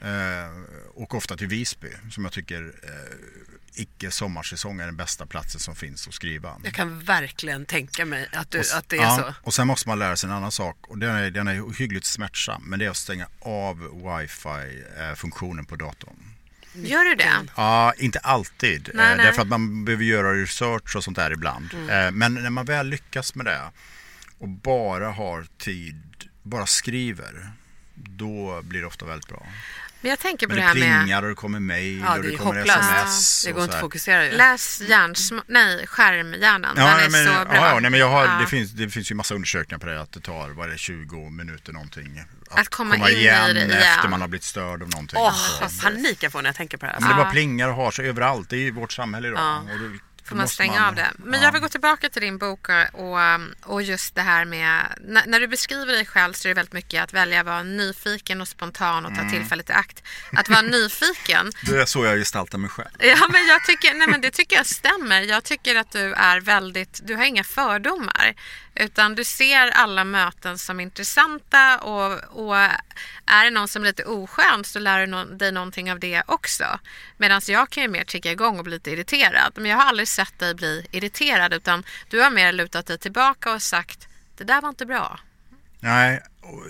Eh, 0.00 0.50
och 0.94 1.14
ofta 1.14 1.36
till 1.36 1.48
Visby 1.48 1.88
som 2.10 2.24
jag 2.24 2.32
tycker 2.32 2.72
eh, 2.82 3.16
icke 3.74 4.10
sommarsäsong 4.10 4.80
är 4.80 4.86
den 4.86 4.96
bästa 4.96 5.26
platsen 5.26 5.60
som 5.60 5.76
finns 5.76 6.08
att 6.08 6.14
skriva. 6.14 6.60
Jag 6.64 6.74
kan 6.74 7.00
verkligen 7.00 7.66
tänka 7.66 8.04
mig 8.04 8.28
att, 8.32 8.50
du, 8.50 8.58
Och 8.58 8.64
att 8.74 8.88
det 8.88 8.96
är 8.96 9.02
ja, 9.02 9.16
så. 9.16 9.46
Och 9.46 9.54
sen 9.54 9.66
måste 9.66 9.88
man 9.88 9.98
lära 9.98 10.16
sig 10.16 10.30
en 10.30 10.36
annan 10.36 10.52
sak 10.52 10.76
och 10.88 10.98
den 10.98 11.16
är, 11.16 11.30
den 11.30 11.48
är 11.48 11.78
hyggligt 11.78 12.06
smärtsam. 12.06 12.62
Men 12.66 12.78
det 12.78 12.84
är 12.84 12.90
att 12.90 12.96
stänga 12.96 13.28
av 13.40 13.78
wifi-funktionen 13.78 15.64
på 15.64 15.76
datorn. 15.76 16.35
Gör 16.76 17.04
du 17.04 17.14
det? 17.14 17.32
Ja, 17.56 17.92
inte 17.98 18.18
alltid. 18.18 18.90
Nej, 18.94 19.10
eh, 19.10 19.16
nej. 19.16 19.26
Därför 19.26 19.42
att 19.42 19.48
man 19.48 19.84
behöver 19.84 20.04
göra 20.04 20.32
research 20.42 20.96
och 20.96 21.04
sånt 21.04 21.16
där 21.16 21.30
ibland. 21.32 21.74
Eh, 21.74 22.10
men 22.12 22.34
när 22.34 22.50
man 22.50 22.64
väl 22.64 22.86
lyckas 22.88 23.34
med 23.34 23.46
det 23.46 23.60
och 24.38 24.48
bara 24.48 25.10
har 25.10 25.46
tid, 25.58 26.28
bara 26.42 26.66
skriver, 26.66 27.50
då 27.94 28.62
blir 28.62 28.80
det 28.80 28.86
ofta 28.86 29.06
väldigt 29.06 29.28
bra. 29.28 29.46
Men 30.06 30.10
jag 30.10 30.18
tänker 30.18 30.46
på 30.46 30.54
Men 30.54 30.56
det 30.56 30.62
det 30.62 30.66
här 30.86 30.90
med 30.96 31.00
plingar 31.04 31.22
och 31.22 31.28
det 31.28 31.34
kommer 31.34 31.60
mejl 31.60 32.00
Ja, 32.06 32.16
och 32.16 32.22
det 32.22 32.30
det 32.30 32.36
kommer 32.36 32.54
hopplöst. 32.60 32.78
sms. 32.78 33.42
Det 33.44 33.50
och 33.50 33.54
går 33.54 33.64
inte 33.64 33.74
att 33.76 33.80
fokusera 33.80 34.24
ju. 34.26 34.30
Läs 34.32 34.80
hjärnsm... 34.80 35.38
Nej, 35.46 35.86
skärmhjärnan. 35.86 36.74
Ja, 36.76 36.84
Den 36.86 37.04
är 37.04 37.10
men, 37.10 37.24
så 37.26 37.30
ja, 37.32 37.44
bra. 37.44 37.54
ja, 37.56 37.78
nej, 37.80 37.90
men 37.90 38.00
jag 38.00 38.08
har, 38.08 38.24
Ja. 38.24 38.38
det, 38.40 38.46
finns, 38.46 38.70
det 38.70 38.90
finns 38.90 39.10
ju 39.10 39.14
massa 39.14 39.34
undersökningar 39.34 39.78
på 39.78 39.86
det 39.86 40.00
att 40.00 40.12
det 40.12 40.20
tar 40.20 40.48
vad 40.50 40.66
är 40.66 40.72
det, 40.72 40.78
20 40.78 41.30
minuter 41.30 41.72
någonting. 41.72 42.22
Att 42.50 42.68
komma 42.68 42.96
in 42.96 43.04
i 43.04 43.10
igen, 43.10 43.54
det 43.54 43.60
igen. 43.64 43.70
efter 43.70 44.08
man 44.08 44.20
har 44.20 44.28
blivit 44.28 44.44
störd 44.44 44.82
av 44.82 44.88
någonting. 44.90 45.18
Åh, 45.18 45.34
Så- 45.34 45.60
vad 45.60 45.80
panik 45.82 46.22
jag 46.22 46.32
får 46.32 46.42
när 46.42 46.48
jag 46.48 46.56
tänker 46.56 46.78
på 46.78 46.86
det 46.86 46.92
här. 46.92 46.96
Ja, 47.00 47.06
men 47.06 47.16
det 47.16 47.20
Ja. 47.20 47.24
bara 47.24 47.32
plingar 47.32 47.68
och 47.68 47.74
har 47.74 47.90
sig 47.90 48.08
överallt. 48.08 48.50
Det 48.50 48.56
är 48.56 48.60
ju 48.60 48.70
vårt 48.70 48.92
samhälle 48.92 49.28
idag. 49.28 49.68
Får 50.28 50.36
man 50.36 50.48
stänga 50.48 50.88
av 50.88 50.94
det. 50.94 51.10
Men 51.18 51.40
ja. 51.40 51.46
jag 51.46 51.52
vill 51.52 51.60
gå 51.60 51.68
tillbaka 51.68 52.08
till 52.08 52.22
din 52.22 52.38
bok 52.38 52.68
och, 52.92 53.18
och 53.72 53.82
just 53.82 54.14
det 54.14 54.22
här 54.22 54.44
med... 54.44 54.98
När, 55.00 55.26
när 55.26 55.40
du 55.40 55.48
beskriver 55.48 55.92
dig 55.92 56.06
själv 56.06 56.32
så 56.32 56.48
är 56.48 56.50
det 56.50 56.54
väldigt 56.54 56.72
mycket 56.72 57.02
att 57.02 57.12
välja 57.12 57.40
att 57.40 57.46
vara 57.46 57.62
nyfiken 57.62 58.40
och 58.40 58.48
spontan 58.48 59.06
och 59.06 59.14
ta 59.14 59.20
Mm. 59.20 59.32
tillfället 59.32 59.70
i 59.70 59.72
akt. 59.72 60.02
Att 60.32 60.48
vara 60.48 60.62
nyfiken. 60.62 61.52
Det 61.62 61.80
är 61.80 61.84
så 61.84 62.04
jag 62.04 62.18
gestaltar 62.18 62.58
mig 62.58 62.70
själv. 62.70 62.88
Ja, 62.98 63.28
men 63.32 63.46
jag 63.46 63.64
tycker, 63.64 63.94
nej, 63.94 64.08
men 64.08 64.20
det 64.20 64.30
tycker 64.30 64.56
jag 64.56 64.66
stämmer. 64.66 65.20
Jag 65.22 65.44
tycker 65.44 65.74
att 65.76 65.92
du 65.92 66.12
är 66.14 66.40
väldigt... 66.40 67.00
Du 67.04 67.14
har 67.14 67.24
inga 67.24 67.44
fördomar. 67.44 68.34
Utan 68.76 69.14
du 69.14 69.24
ser 69.24 69.70
alla 69.70 70.04
möten 70.04 70.58
som 70.58 70.80
intressanta 70.80 71.78
och, 71.78 72.12
och 72.46 72.56
är 73.26 73.44
det 73.44 73.50
någon 73.50 73.68
som 73.68 73.82
är 73.82 73.86
lite 73.86 74.04
oskön 74.04 74.64
så 74.64 74.78
lär 74.78 75.06
du 75.06 75.36
dig 75.36 75.52
någonting 75.52 75.92
av 75.92 76.00
det 76.00 76.22
också. 76.26 76.64
Medan 77.16 77.40
jag 77.46 77.70
kan 77.70 77.82
ju 77.82 77.88
mer 77.88 78.04
ticka 78.04 78.32
igång 78.32 78.58
och 78.58 78.64
bli 78.64 78.72
lite 78.72 78.90
irriterad. 78.90 79.52
Men 79.56 79.70
jag 79.70 79.78
har 79.78 79.84
aldrig 79.84 80.08
sett 80.08 80.38
dig 80.38 80.54
bli 80.54 80.86
irriterad 80.90 81.54
utan 81.54 81.84
du 82.10 82.20
har 82.20 82.30
mer 82.30 82.52
lutat 82.52 82.86
dig 82.86 82.98
tillbaka 82.98 83.52
och 83.52 83.62
sagt 83.62 84.08
det 84.36 84.44
där 84.44 84.60
var 84.60 84.68
inte 84.68 84.86
bra. 84.86 85.20
Nej, 85.80 86.22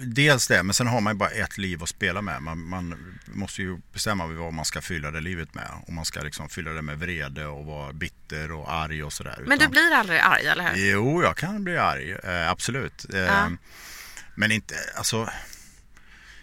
dels 0.03 0.49
det, 0.49 0.62
men 0.62 0.75
sen 0.75 0.87
har 0.87 1.01
man 1.01 1.12
ju 1.12 1.19
bara 1.19 1.31
ett 1.31 1.59
liv 1.59 1.83
att 1.83 1.89
spela 1.89 2.23
med. 2.23 2.43
Man, 2.43 2.69
man 2.69 3.17
måste 3.27 3.62
ju 3.62 3.79
bestämma 3.93 4.27
vad 4.27 4.53
man 4.53 4.65
ska 4.65 4.81
fylla 4.81 5.11
det 5.11 5.21
livet 5.21 5.55
med. 5.55 5.69
Om 5.89 5.95
man 5.95 6.05
ska 6.05 6.23
liksom 6.23 6.49
fylla 6.49 6.71
det 6.71 6.83
med 6.83 6.99
vrede 6.99 7.47
och 7.47 7.67
vara 7.67 7.93
bitter 7.93 8.53
och 8.53 8.73
arg 8.73 9.05
och 9.05 9.12
sådär. 9.12 9.45
Men 9.47 9.59
du 9.59 9.69
blir 9.69 9.93
aldrig 9.93 10.21
arg, 10.21 10.47
eller 10.47 10.75
hur? 10.75 10.91
Jo, 10.91 11.23
jag 11.23 11.37
kan 11.37 11.65
bli 11.65 11.77
arg. 11.79 12.12
Eh, 12.12 12.51
absolut. 12.51 13.15
Eh, 13.15 13.21
Ja. 13.21 13.51
Men 14.35 14.53
inte, 14.53 14.75
alltså. 14.97 15.31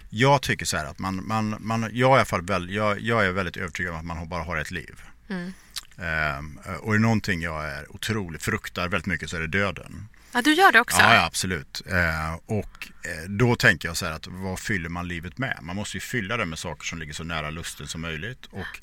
Jag 0.09 0.41
tycker 0.41 0.65
så 0.65 0.77
här 0.77 0.85
att 0.85 0.99
man, 0.99 1.27
man, 1.27 1.55
man 1.59 1.81
jag, 1.81 1.93
är 1.93 2.15
i 2.15 2.17
alla 2.17 2.25
fall 2.25 2.41
väl, 2.45 2.69
jag, 2.69 2.99
jag 2.99 3.25
är 3.25 3.31
väldigt 3.31 3.57
övertygad 3.57 3.93
om 3.93 3.99
att 3.99 4.05
man 4.05 4.29
bara 4.29 4.43
har 4.43 4.57
ett 4.57 4.71
liv. 4.71 5.01
Mm. 5.29 5.53
Eh, 5.97 6.73
och 6.75 6.93
är 6.93 6.97
det 6.97 7.01
någonting 7.01 7.41
jag 7.41 7.65
är 7.65 7.95
otroligt 7.95 8.43
fruktar 8.43 8.87
väldigt 8.87 9.05
mycket 9.05 9.29
så 9.29 9.35
är 9.35 9.41
det 9.41 9.47
döden. 9.47 10.07
Ja, 10.33 10.41
du 10.41 10.53
gör 10.53 10.71
det 10.71 10.79
också? 10.79 11.01
Ja, 11.01 11.15
ja 11.15 11.25
absolut. 11.25 11.81
Eh, 11.85 12.33
och 12.45 12.87
eh, 13.05 13.29
då 13.29 13.55
tänker 13.55 13.87
jag 13.87 13.97
så 13.97 14.05
här 14.05 14.13
att 14.13 14.27
vad 14.27 14.59
fyller 14.59 14.89
man 14.89 15.07
livet 15.07 15.37
med? 15.37 15.59
Man 15.61 15.75
måste 15.75 15.97
ju 15.97 16.01
fylla 16.01 16.37
det 16.37 16.45
med 16.45 16.59
saker 16.59 16.85
som 16.85 16.99
ligger 16.99 17.13
så 17.13 17.23
nära 17.23 17.49
lusten 17.49 17.87
som 17.87 18.01
möjligt. 18.01 18.45
Och 18.45 18.79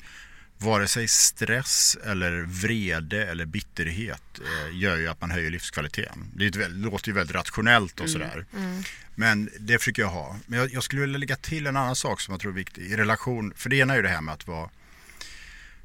vare 0.57 0.87
sig 0.87 1.07
stress 1.07 1.97
eller 2.05 2.41
vrede 2.41 3.25
eller 3.25 3.45
bitterhet 3.45 4.23
eh, 4.39 4.77
gör 4.77 4.97
ju 4.97 5.07
att 5.07 5.21
man 5.21 5.31
höjer 5.31 5.51
livskvaliteten. 5.51 6.31
Det 6.35 6.45
är 6.45 6.61
ett 6.61 6.71
låter 6.71 7.07
ju 7.07 7.13
väldigt 7.13 7.35
rationellt 7.35 7.99
och 7.99 8.09
sådär. 8.09 8.45
Men 9.15 9.49
det 9.59 9.79
försöker 9.79 10.01
jag 10.01 10.09
ha. 10.09 10.37
Men 10.45 10.59
jag, 10.59 10.73
jag 10.73 10.83
skulle 10.83 11.01
vilja 11.01 11.17
lägga 11.17 11.35
till 11.35 11.67
en 11.67 11.77
annan 11.77 11.95
sak 11.95 12.21
som 12.21 12.31
jag 12.31 12.41
tror 12.41 12.51
är 12.51 12.55
viktig 12.55 12.81
i 12.81 12.95
relation. 12.95 13.53
För 13.55 13.69
det 13.69 13.75
ena 13.75 13.93
är 13.93 13.97
ju 13.97 14.03
det 14.03 14.09
här 14.09 14.21
med 14.21 14.33
att 14.33 14.47
vara 14.47 14.69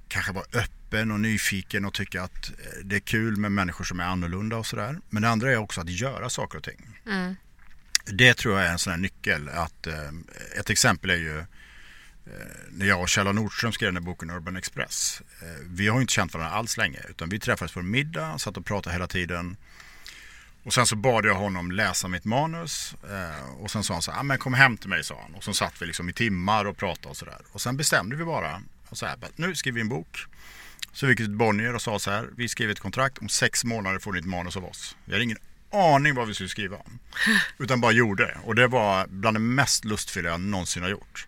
kanske 0.09 0.33
vara 0.33 0.45
öppen 0.53 1.11
och 1.11 1.21
nyfiken 1.21 1.85
och 1.85 1.95
tycka 1.95 2.23
att 2.23 2.49
eh, 2.49 2.85
det 2.85 2.97
är 2.97 3.01
kul 3.01 3.37
med 3.37 3.53
människor 3.53 3.85
som 3.85 4.01
är 4.01 4.05
annorlunda 4.05 4.57
och 4.57 4.67
sådär. 4.67 4.99
Men 5.11 5.23
det 5.23 5.29
andra 5.29 5.53
är 5.53 5.57
också 5.57 5.81
att 5.81 5.91
göra 5.91 6.31
saker 6.31 6.59
och 6.59 6.65
ting. 6.65 6.99
Mm. 7.07 7.37
Det 8.05 8.35
tror 8.35 8.59
jag 8.59 8.67
är 8.67 8.73
en 8.73 8.79
sån 8.79 8.91
här 8.91 9.01
nyckel. 9.01 9.49
Att, 9.49 9.87
eh, 9.87 10.09
ett 10.59 10.71
exempel 10.71 11.11
är 11.11 11.17
ju 11.17 11.39
eh, 11.39 11.45
när 12.71 12.87
jag 12.87 13.01
och 13.01 13.09
Kjell 13.09 13.35
Nordström 13.35 13.73
skrev 13.73 13.89
den 13.89 14.03
här 14.03 14.07
boken 14.07 14.31
Urban 14.31 14.57
Express. 14.57 15.23
Vi 15.63 15.89
har 15.89 16.01
inte 16.01 16.13
känt 16.13 16.35
varandra 16.35 16.57
alls 16.57 16.77
länge 16.77 17.01
utan 17.09 17.29
vi 17.29 17.41
träffades 17.41 17.73
på 17.73 17.81
en 17.81 17.91
middag, 17.91 18.39
satt 18.39 18.57
och 18.57 18.67
pratade 18.67 18.95
hela 18.95 19.07
tiden. 19.07 19.57
Och 20.65 20.75
sen 20.75 20.87
så 20.87 20.97
bad 20.97 21.25
jag 21.25 21.35
honom 21.35 21.71
läsa 21.71 22.09
mitt 22.09 22.25
manus 22.25 22.95
och 23.59 23.71
sen 23.71 23.85
sa 23.85 23.93
han 23.93 24.03
så 24.03 24.13
här, 24.13 24.21
ah, 24.21 24.23
men 24.23 24.39
kom 24.39 24.55
hem 24.55 24.77
till 24.77 24.89
mig 24.89 25.05
sa 25.05 25.21
han. 25.23 25.35
Och 25.35 25.45
så 25.45 25.55
satt 25.55 25.83
vi 25.83 25.87
liksom 25.87 26.09
i 26.09 26.13
timmar 26.13 26.65
och 26.65 26.77
pratade 26.77 27.09
och 27.09 27.17
sådär. 27.17 27.39
Och 27.53 27.61
sen 27.61 27.77
bestämde 27.77 28.17
vi 28.17 28.25
bara, 28.25 28.63
och 28.89 28.99
så 28.99 29.07
här, 29.07 29.17
nu 29.37 29.55
skriver 29.55 29.75
vi 29.75 29.81
en 29.81 29.89
bok. 29.89 30.19
Så 30.93 31.07
vi 31.07 31.13
gick 31.13 31.19
till 31.19 31.31
Bonnier 31.31 31.75
och 31.75 31.83
sa 31.83 31.99
så 31.99 32.11
här, 32.11 32.29
vi 32.37 32.49
skriver 32.49 32.73
ett 32.73 32.81
kontrakt, 32.81 33.19
om 33.19 33.29
sex 33.29 33.65
månader 33.65 33.99
får 33.99 34.13
ni 34.13 34.19
ett 34.19 34.25
manus 34.25 34.57
av 34.57 34.65
oss. 34.65 34.97
Vi 35.05 35.13
hade 35.13 35.25
ingen 35.25 35.39
aning 35.73 36.15
vad 36.15 36.29
vi 36.29 36.35
skulle 36.35 36.49
skriva 36.49 36.77
om. 36.77 36.99
Utan 37.59 37.81
bara 37.81 37.93
gjorde 37.93 38.27
det. 38.27 38.39
Och 38.45 38.55
det 38.55 38.67
var 38.67 39.07
bland 39.07 39.37
det 39.37 39.41
mest 39.41 39.85
lustfyllda 39.85 40.31
jag 40.31 40.41
någonsin 40.41 40.83
har 40.83 40.91
gjort. 40.91 41.26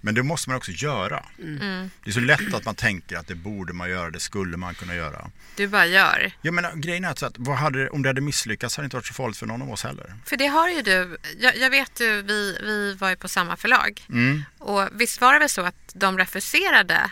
Men 0.00 0.14
det 0.14 0.22
måste 0.22 0.50
man 0.50 0.56
också 0.56 0.70
göra. 0.72 1.24
Mm. 1.38 1.90
Det 2.04 2.10
är 2.10 2.14
så 2.14 2.20
lätt 2.20 2.54
att 2.54 2.64
man 2.64 2.74
tänker 2.74 3.16
att 3.16 3.26
det 3.26 3.34
borde 3.34 3.72
man 3.72 3.90
göra, 3.90 4.10
det 4.10 4.20
skulle 4.20 4.56
man 4.56 4.74
kunna 4.74 4.94
göra. 4.94 5.30
Du 5.56 5.66
bara 5.66 5.86
gör. 5.86 6.32
Jag 6.42 6.54
menar, 6.54 6.72
grejen 6.74 7.04
är 7.04 7.10
att 7.10 7.34
vad 7.38 7.56
hade, 7.56 7.90
om 7.90 8.02
det 8.02 8.08
hade 8.08 8.20
misslyckats 8.20 8.76
hade 8.76 8.84
det 8.84 8.86
inte 8.86 8.96
varit 8.96 9.06
så 9.06 9.14
farligt 9.14 9.36
för 9.36 9.46
någon 9.46 9.62
av 9.62 9.70
oss 9.72 9.84
heller. 9.84 10.14
För 10.24 10.36
det 10.36 10.46
har 10.46 10.68
ju 10.68 10.82
du. 10.82 11.16
Jag, 11.38 11.56
jag 11.56 11.70
vet 11.70 12.00
ju, 12.00 12.22
vi, 12.22 12.58
vi 12.62 12.94
var 12.94 13.10
ju 13.10 13.16
på 13.16 13.28
samma 13.28 13.56
förlag. 13.56 14.06
Mm. 14.08 14.44
Och 14.58 14.88
visst 14.92 15.20
var 15.20 15.32
det 15.32 15.38
väl 15.38 15.48
så 15.48 15.62
att 15.62 15.92
de 15.94 16.18
refuserade 16.18 17.10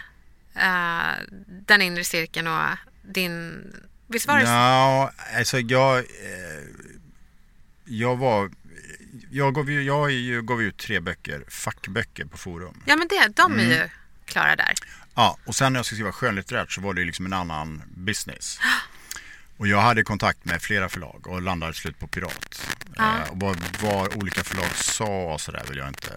eh, 0.54 1.24
den 1.48 1.82
inre 1.82 2.04
cirkeln 2.04 2.46
och 2.46 2.62
din... 3.02 3.64
Visst 4.08 4.28
var 4.28 4.38
det 4.38 4.46
så? 4.46 4.50
Ja, 4.50 5.12
alltså 5.38 5.58
jag, 5.58 5.98
eh, 5.98 6.04
jag 7.84 8.16
var, 8.16 8.50
jag 9.30 9.54
gav, 9.54 9.70
ju, 9.70 9.82
jag 9.82 10.10
ju- 10.10 10.42
gav 10.42 10.62
ut 10.62 10.76
tre 10.78 11.00
böcker, 11.00 11.44
fackböcker 11.48 12.24
på 12.24 12.38
Forum. 12.38 12.82
Ja 12.86 12.96
men 12.96 13.08
det, 13.08 13.28
de 13.36 13.52
är 13.52 13.58
Mm. 13.64 13.70
ju 13.70 13.88
klara 14.26 14.56
där. 14.56 14.74
Ja, 15.14 15.38
och 15.44 15.54
sen 15.56 15.72
när 15.72 15.78
jag 15.78 15.86
skulle 15.86 15.96
skriva 15.96 16.12
skönlitterärt 16.12 16.72
så 16.72 16.80
var 16.80 16.94
det 16.94 17.04
liksom 17.04 17.26
en 17.26 17.32
annan 17.32 17.82
business. 17.96 18.60
Och 19.58 19.66
jag 19.68 19.80
hade 19.80 20.02
kontakt 20.02 20.44
med 20.44 20.62
flera 20.62 20.88
förlag 20.88 21.26
och 21.26 21.42
landade 21.42 21.72
till 21.72 21.80
slut 21.82 21.98
på 21.98 22.06
Pirat. 22.06 22.62
Ja. 22.96 23.04
Eh, 23.24 23.30
och 23.30 23.36
vad, 23.40 23.56
vad 23.82 24.14
olika 24.16 24.44
förlag 24.44 24.70
sa 24.74 25.04
och 25.34 25.40
sådär 25.40 25.62
vill 25.68 25.78
jag 25.78 25.88
inte... 25.88 26.10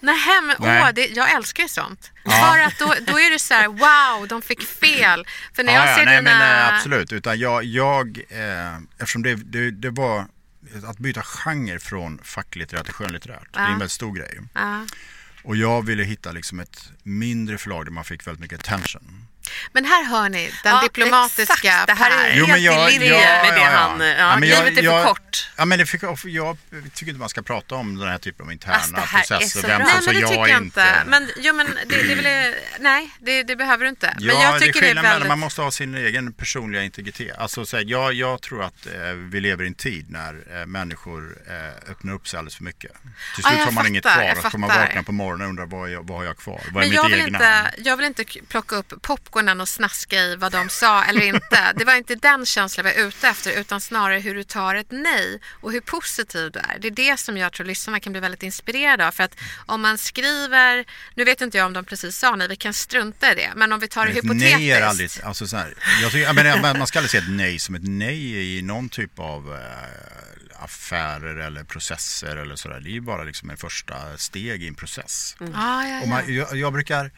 Nej, 0.00 0.16
men 0.42 0.56
Nej. 0.58 0.82
åh, 0.82 0.90
det, 0.94 1.06
jag 1.06 1.30
älskar 1.32 1.62
ju 1.62 1.68
sånt. 1.68 2.10
Ja. 2.24 2.30
För 2.30 2.58
att 2.60 2.78
då, 2.78 2.94
då 3.12 3.18
är 3.20 3.30
det 3.30 3.38
så 3.38 3.54
här, 3.54 3.68
wow, 3.68 4.28
de 4.28 4.42
fick 4.42 4.62
fel. 4.62 5.26
För 5.54 5.64
när 5.64 5.72
jag 5.72 5.82
Ja, 5.84 5.90
ja, 5.90 5.96
ser 5.96 6.04
nej, 6.04 6.16
dina... 6.18 6.38
men 6.38 6.58
eh, 6.68 6.74
absolut. 6.74 7.12
Utan 7.12 7.38
jag, 7.38 7.64
jag 7.64 8.18
eh, 8.28 8.76
eftersom 8.98 9.22
det, 9.22 9.34
det, 9.34 9.70
det 9.70 9.90
var 9.90 10.26
att 10.84 10.98
byta 10.98 11.22
genre 11.22 11.78
från 11.78 12.18
facklitterärt 12.22 12.84
till 12.84 12.94
skönlitterärt. 12.94 13.48
Det 13.52 13.58
är 13.58 13.62
Ja. 13.64 13.72
en 13.72 13.78
väldigt 13.78 13.92
stor 13.92 14.12
grej. 14.14 14.40
Ja. 14.54 14.86
Och 15.44 15.56
jag 15.56 15.86
ville 15.86 16.02
hitta 16.04 16.32
liksom 16.32 16.60
ett 16.60 16.92
mindre 17.02 17.58
förlag 17.58 17.84
där 17.84 17.92
man 17.92 18.04
fick 18.04 18.26
väldigt 18.26 18.40
mycket 18.40 18.60
attention. 18.60 19.24
Men 19.72 19.84
här 19.84 20.04
hör 20.04 20.28
ni 20.28 20.52
den 20.62 20.72
Ja, 20.74 20.80
diplomatiska 20.82 21.42
exakt. 21.68 21.86
Det 21.86 21.92
här 21.92 22.10
är. 22.10 22.34
Jo, 22.36 22.46
men 22.46 22.50
helt 22.50 22.62
jag- 22.64 22.92
i 22.92 22.98
linje 22.98 23.14
ja, 23.14 23.42
med 23.42 23.54
det 23.54 23.60
ja, 23.60 23.70
ja. 23.72 23.78
han... 23.78 24.00
Ja, 24.00 24.36
men 24.38 24.48
jag- 24.48 24.64
livet 24.64 24.78
är 24.78 24.82
jag- 24.84 25.02
för 25.02 25.08
kort. 25.08 25.48
Ja, 25.56 25.64
men 25.64 25.78
det 25.78 25.86
fick, 25.86 26.02
jag 26.24 26.56
tycker 26.94 27.08
inte 27.10 27.20
man 27.20 27.28
ska 27.28 27.42
prata 27.42 27.74
om 27.74 27.96
den 27.98 28.08
här 28.08 28.18
typen 28.18 28.46
av 28.46 28.52
interna 28.52 28.74
Alltså, 28.74 28.92
det 28.94 29.00
här 29.00 29.18
är 29.18 29.26
processer. 29.26 29.60
så 29.60 29.66
Vem 29.66 29.80
som 29.80 29.86
Nej 29.88 30.02
sa 30.02 30.06
men 30.06 30.14
det 30.14 30.20
ja 30.20 30.28
tycker 30.28 30.40
jag 30.46 30.62
inte. 30.62 30.80
inte. 30.80 31.02
Men, 31.06 31.30
jo, 31.36 31.54
men 31.54 31.66
det, 31.86 32.02
det 32.02 32.12
är 32.12 32.16
väl, 32.16 32.54
nej, 32.80 33.10
det, 33.20 33.42
det 33.42 33.56
behöver 33.56 33.84
du 33.84 33.88
inte. 33.88 34.06
Ja, 34.18 34.26
men 34.34 34.42
jag 34.42 34.52
det 34.52 34.56
är 34.56 34.60
tycker 34.60 34.80
det 34.80 34.86
är 34.86 34.88
skillnad 34.88 35.02
mellan 35.02 35.14
väldigt... 35.14 35.28
man 35.28 35.38
måste 35.38 35.62
ha 35.62 35.70
sin 35.70 35.94
egen 35.94 36.32
personliga 36.32 36.82
integritet. 36.82 37.38
Alltså, 37.38 37.66
så 37.66 37.76
här, 37.76 37.84
jag, 37.88 38.12
jag 38.12 38.42
tror 38.42 38.64
att 38.64 38.86
eh, 38.86 38.92
vi 39.12 39.40
lever 39.40 39.64
i 39.64 39.66
en 39.66 39.74
tid 39.74 40.10
när 40.10 40.60
eh, 40.60 40.66
människor 40.66 41.36
eh, 41.48 41.90
öppnar 41.90 42.12
upp 42.12 42.28
sig 42.28 42.38
alldeles 42.38 42.56
för 42.56 42.64
mycket. 42.64 42.92
Till 43.34 43.44
slut 43.44 43.58
jag 43.58 43.64
har 43.64 43.72
man 43.72 43.86
inget 43.86 44.02
kvar 44.02 44.34
så 44.42 44.50
får 44.50 44.58
man 44.58 44.68
vakna 44.68 45.02
på 45.02 45.12
morgonen 45.12 45.42
och 45.42 45.48
undra 45.50 45.66
vad, 45.66 45.90
jag, 45.90 46.08
vad 46.08 46.18
har 46.18 46.24
jag 46.24 46.36
kvar? 46.36 46.54
Vad 46.54 46.68
är 46.68 46.72
Men 46.72 46.88
mitt 46.88 46.94
jag 46.94 47.08
vill, 47.08 47.20
egna? 47.20 47.38
inte, 47.38 47.74
jag 47.90 47.96
vill 47.96 48.06
inte 48.06 48.24
plocka 48.48 48.76
upp 48.76 49.02
popcornen 49.32 49.60
och 49.60 49.68
snaska 49.68 50.16
i 50.16 50.36
vad 50.36 50.52
de 50.52 50.68
sa 50.68 51.04
eller 51.04 51.22
inte. 51.22 51.72
Det 51.76 51.84
var 51.84 51.94
inte 51.94 52.14
den 52.14 52.46
känslan 52.46 52.86
jag 52.86 52.94
var 52.94 53.08
ute 53.08 53.28
efter 53.28 53.60
utan 53.60 53.80
snarare 53.80 54.18
hur 54.18 54.34
du 54.34 54.44
tar 54.44 54.74
ett 54.74 54.90
nej 54.90 55.40
och 55.60 55.72
hur 55.72 55.80
positiv 55.80 56.50
du 56.52 56.58
är. 56.58 56.78
Det 56.80 56.88
är 56.88 56.90
det 56.90 57.20
som 57.20 57.36
jag 57.36 57.52
tror 57.52 57.66
lyssnarna 57.66 58.00
kan 58.00 58.12
bli 58.12 58.20
väldigt 58.20 58.42
inspirerade 58.42 59.06
av. 59.06 59.12
För 59.12 59.24
att 59.24 59.36
om 59.66 59.80
man 59.80 59.98
skriver, 59.98 60.84
nu 61.14 61.24
vet 61.24 61.40
inte 61.40 61.58
jag 61.58 61.66
om 61.66 61.72
de 61.72 61.84
precis 61.84 62.16
sa 62.16 62.36
nej, 62.36 62.48
vi 62.48 62.56
kan 62.56 62.74
strunta 62.74 63.32
i 63.32 63.34
det. 63.34 63.52
Men 63.56 63.72
om 63.72 63.80
vi 63.80 63.88
tar 63.88 64.06
det 64.06 64.12
hypotetiskt. 64.12 64.58
nej 64.58 64.70
är 64.70 64.82
aldrig, 64.82 65.10
alltså 65.24 65.46
så 65.46 65.56
här, 65.56 65.74
jag 66.02 66.12
tycker, 66.12 66.24
jag 66.24 66.34
menar, 66.34 66.78
man 66.78 66.86
ska 66.86 66.98
aldrig 66.98 67.10
se 67.10 67.18
ett 67.18 67.30
nej 67.30 67.58
som 67.58 67.74
ett 67.74 67.88
nej 67.88 68.56
i 68.58 68.62
någon 68.62 68.88
typ 68.88 69.18
av 69.18 69.54
eh, 69.54 70.64
affärer 70.64 71.36
eller 71.36 71.64
processer 71.64 72.36
eller 72.36 72.56
sådär. 72.56 72.80
Det 72.80 72.90
är 72.90 72.92
ju 72.92 73.00
bara 73.00 73.24
liksom 73.24 73.50
en 73.50 73.56
första 73.56 74.18
steg 74.18 74.62
i 74.62 74.68
en 74.68 74.74
process. 74.74 75.36
Ja, 75.38 75.86
ja, 75.86 76.00
Och 76.02 76.08
man, 76.08 76.34
jag, 76.34 76.56
jag 76.56 76.72
brukar, 76.72 77.10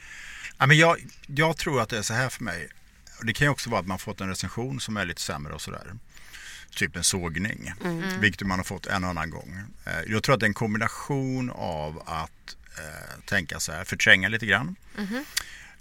ja, 0.59 0.67
men 0.67 0.77
jag, 0.79 0.97
jag 1.27 1.57
tror 1.57 1.81
att 1.81 1.89
det 1.89 1.99
är 1.99 2.03
så 2.03 2.15
här 2.15 2.29
för 2.29 2.45
mig. 2.45 2.69
Det 3.23 3.33
kan 3.33 3.45
ju 3.47 3.51
också 3.51 3.71
vara 3.71 3.81
att 3.81 3.87
man 3.87 3.99
fått 3.99 4.21
en 4.21 4.29
recension 4.29 4.81
som 4.81 4.97
är 4.97 5.05
lite 5.05 5.21
sämre 5.23 5.53
och 5.55 5.61
sådär. 5.61 5.93
Typ 6.71 6.97
en 6.97 7.05
sågning, 7.05 7.73
Mm. 7.85 8.21
vilket 8.21 8.47
man 8.47 8.59
har 8.59 8.65
fått 8.65 8.87
en 8.87 9.05
och 9.05 9.11
annan 9.11 9.31
gång. 9.31 9.59
Eh, 9.87 9.93
Jag 10.07 10.23
tror 10.23 10.35
att 10.35 10.41
det 10.41 10.47
är 10.47 10.49
en 10.49 10.55
kombination 10.55 11.51
av 11.51 12.03
att 12.07 12.57
eh, 12.79 13.21
tänka 13.27 13.61
så 13.61 13.73
här, 13.73 13.85
förtränga 13.85 14.29
lite 14.29 14.47
grann. 14.47 14.77
Mhm. 14.99 15.25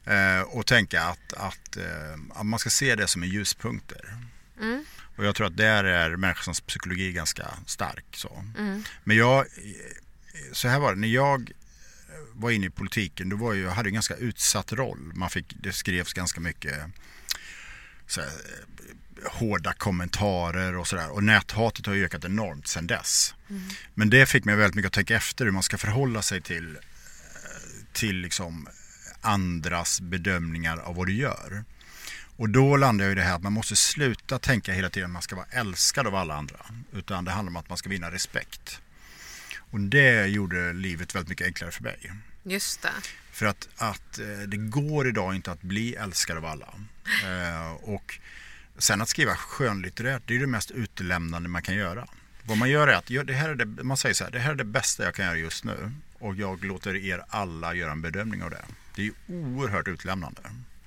Eh, 0.06 0.42
och 0.42 0.66
tänka 0.66 1.04
att, 1.04 1.34
att, 1.34 1.78
eh, 1.78 2.14
att 2.34 2.46
man 2.46 2.60
ska 2.60 2.70
se 2.70 2.96
det 2.96 3.08
som 3.08 3.24
en 3.24 3.30
ljuspunkter. 3.30 4.18
Mm. 4.62 4.86
Och 5.16 5.26
jag 5.26 5.36
tror 5.36 5.48
att 5.48 5.58
där 5.58 5.84
är 5.84 6.16
människans 6.16 6.62
psykologi 6.62 7.12
ganska 7.12 7.48
stark. 7.66 8.06
Så. 8.16 8.44
Mm. 8.58 8.84
Men 9.04 9.18
jag, 9.18 9.46
så 10.52 10.68
här 10.68 10.80
var 10.80 10.94
det, 10.94 11.00
när 11.02 11.08
jag 11.08 11.52
var 12.34 12.52
inne 12.52 12.66
i 12.66 12.70
politiken, 12.70 13.30
då 13.30 13.36
var 13.36 13.54
jag, 13.54 13.72
hade 13.72 13.90
en 13.90 13.94
ganska 13.94 14.16
utsatt 14.16 14.74
roll. 14.74 15.12
Man 15.16 15.30
fick, 15.30 15.56
det 15.62 15.74
skrevs 15.74 16.14
ganska 16.14 16.40
mycket 16.40 16.74
här, 18.18 18.24
eh, 18.24 19.32
hårda 19.32 19.74
kommentarer 19.74 20.76
och 20.78 20.88
sådär. 20.88 21.10
Och 21.10 21.24
näthatet 21.24 21.86
har 21.86 21.94
ökat 21.94 22.26
enormt 22.26 22.68
sedan 22.68 22.88
dess. 22.88 23.36
Men 23.94 24.10
det 24.10 24.26
fick 24.26 24.46
mig 24.46 24.56
väldigt 24.56 24.76
mycket 24.76 24.88
att 24.88 24.94
tänka 24.94 25.16
efter 25.16 25.46
hur 25.46 25.52
man 25.52 25.64
ska 25.64 25.78
förhålla 25.78 26.22
sig 26.22 26.42
till, 26.42 26.76
eh, 26.76 26.82
till 27.94 28.16
liksom 28.16 28.68
andras 29.22 30.02
bedömningar 30.02 30.78
av 30.78 30.96
vad 30.96 31.08
du 31.08 31.14
gör. 31.14 31.64
Och 32.36 32.50
då 32.50 32.78
landar 32.78 33.06
jag 33.06 33.12
i 33.12 33.16
det 33.16 33.22
här 33.22 33.36
att 33.36 33.44
man 33.44 33.54
måste 33.54 33.76
sluta 33.76 34.40
tänka 34.40 34.74
hela 34.74 34.90
tiden 34.90 35.10
att 35.10 35.14
man 35.14 35.22
ska 35.22 35.36
vara 35.36 35.46
älskad 35.52 36.08
av 36.08 36.16
alla 36.16 36.36
andra. 36.36 36.58
Utan 36.94 37.26
det 37.26 37.32
handlar 37.32 37.50
om 37.50 37.56
att 37.56 37.70
man 37.70 37.78
ska 37.78 37.90
vinna 37.90 38.12
respekt. 38.12 38.82
Och 39.74 39.80
det 39.80 40.28
gjorde 40.28 40.74
livet 40.74 41.16
väldigt 41.16 41.30
mycket 41.30 41.48
enklare 41.48 41.72
för 41.72 41.84
mig. 41.84 42.12
Just 42.44 42.82
det. 42.82 42.90
För 43.32 43.46
att, 43.46 43.70
att 43.78 44.20
eh, 44.20 44.26
det 44.48 44.58
går 44.58 45.08
idag 45.08 45.36
inte 45.36 45.52
att 45.52 45.62
bli 45.62 45.96
älskad 45.96 46.38
av 46.38 46.46
alla. 46.46 46.74
Eh, 47.24 47.74
och 47.74 48.20
sen 48.78 49.02
att 49.02 49.10
skriva 49.10 49.36
skönlitterärt, 49.36 50.22
det 50.26 50.36
är 50.36 50.40
det 50.40 50.48
mest 50.48 50.72
utelämnande 50.72 51.50
man 51.50 51.62
kan 51.62 51.76
göra. 51.76 52.08
Vad 52.44 52.58
man 52.58 52.70
gör 52.70 52.88
är 52.88 52.94
att, 52.94 53.28
det 53.28 53.34
här 53.34 53.50
är 53.50 53.56
det, 53.56 53.84
man 53.84 53.98
säger 53.98 54.16
så 54.16 54.24
här, 54.24 54.32
det 54.32 54.40
här 54.40 54.52
är 54.52 54.56
det 54.56 54.64
bästa 54.64 55.04
jag 55.04 55.16
kan 55.16 55.26
göra 55.26 55.38
just 55.38 55.64
nu. 55.64 55.92
Och 56.20 56.36
jag 56.36 56.64
låter 56.64 56.96
er 56.96 57.24
alla 57.30 57.74
göra 57.74 57.92
en 57.92 58.02
bedömning 58.02 58.44
av 58.44 58.50
det. 58.50 58.66
Det 58.96 59.08
är 59.08 59.12
oerhört 59.28 59.88
utlämnande. 59.88 60.42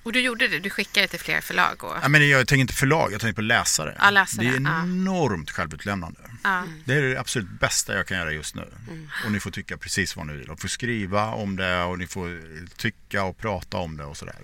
Och 0.07 0.13
du 0.13 0.19
gjorde 0.21 0.47
det, 0.47 0.59
du 0.59 0.69
skickade 0.69 1.03
det 1.03 1.07
till 1.07 1.19
fler 1.19 1.41
förlag. 1.41 1.83
Och... 1.83 1.95
Ja, 2.01 2.07
men 2.07 2.29
jag 2.29 2.47
tänker 2.47 2.61
inte 2.61 2.73
förlag, 2.73 3.13
jag 3.13 3.21
tänker 3.21 3.35
på 3.35 3.41
läsare. 3.41 3.95
Ja, 3.99 4.09
läsare, 4.09 4.45
det 4.45 4.55
är 4.55 4.61
ja. 4.61 4.83
enormt 4.83 5.51
självutlämnande. 5.51 6.19
Ja. 6.43 6.63
Det 6.85 6.93
är 6.93 7.01
det 7.01 7.19
absolut 7.19 7.49
bästa 7.49 7.95
jag 7.95 8.07
kan 8.07 8.17
göra 8.17 8.31
just 8.31 8.55
nu. 8.55 8.65
Och 9.25 9.31
ni 9.31 9.39
får 9.39 9.51
tycka 9.51 9.77
precis 9.77 10.15
vad 10.15 10.27
ni 10.27 10.33
vill. 10.33 10.49
Och 10.49 10.59
får 10.59 10.67
skriva 10.67 11.27
om 11.27 11.55
det 11.55 11.83
och 11.83 11.99
ni 11.99 12.07
får 12.07 12.41
tycka 12.77 13.23
och 13.23 13.37
prata 13.37 13.77
om 13.77 13.97
det 13.97 14.03
och 14.03 14.17
sådär. 14.17 14.35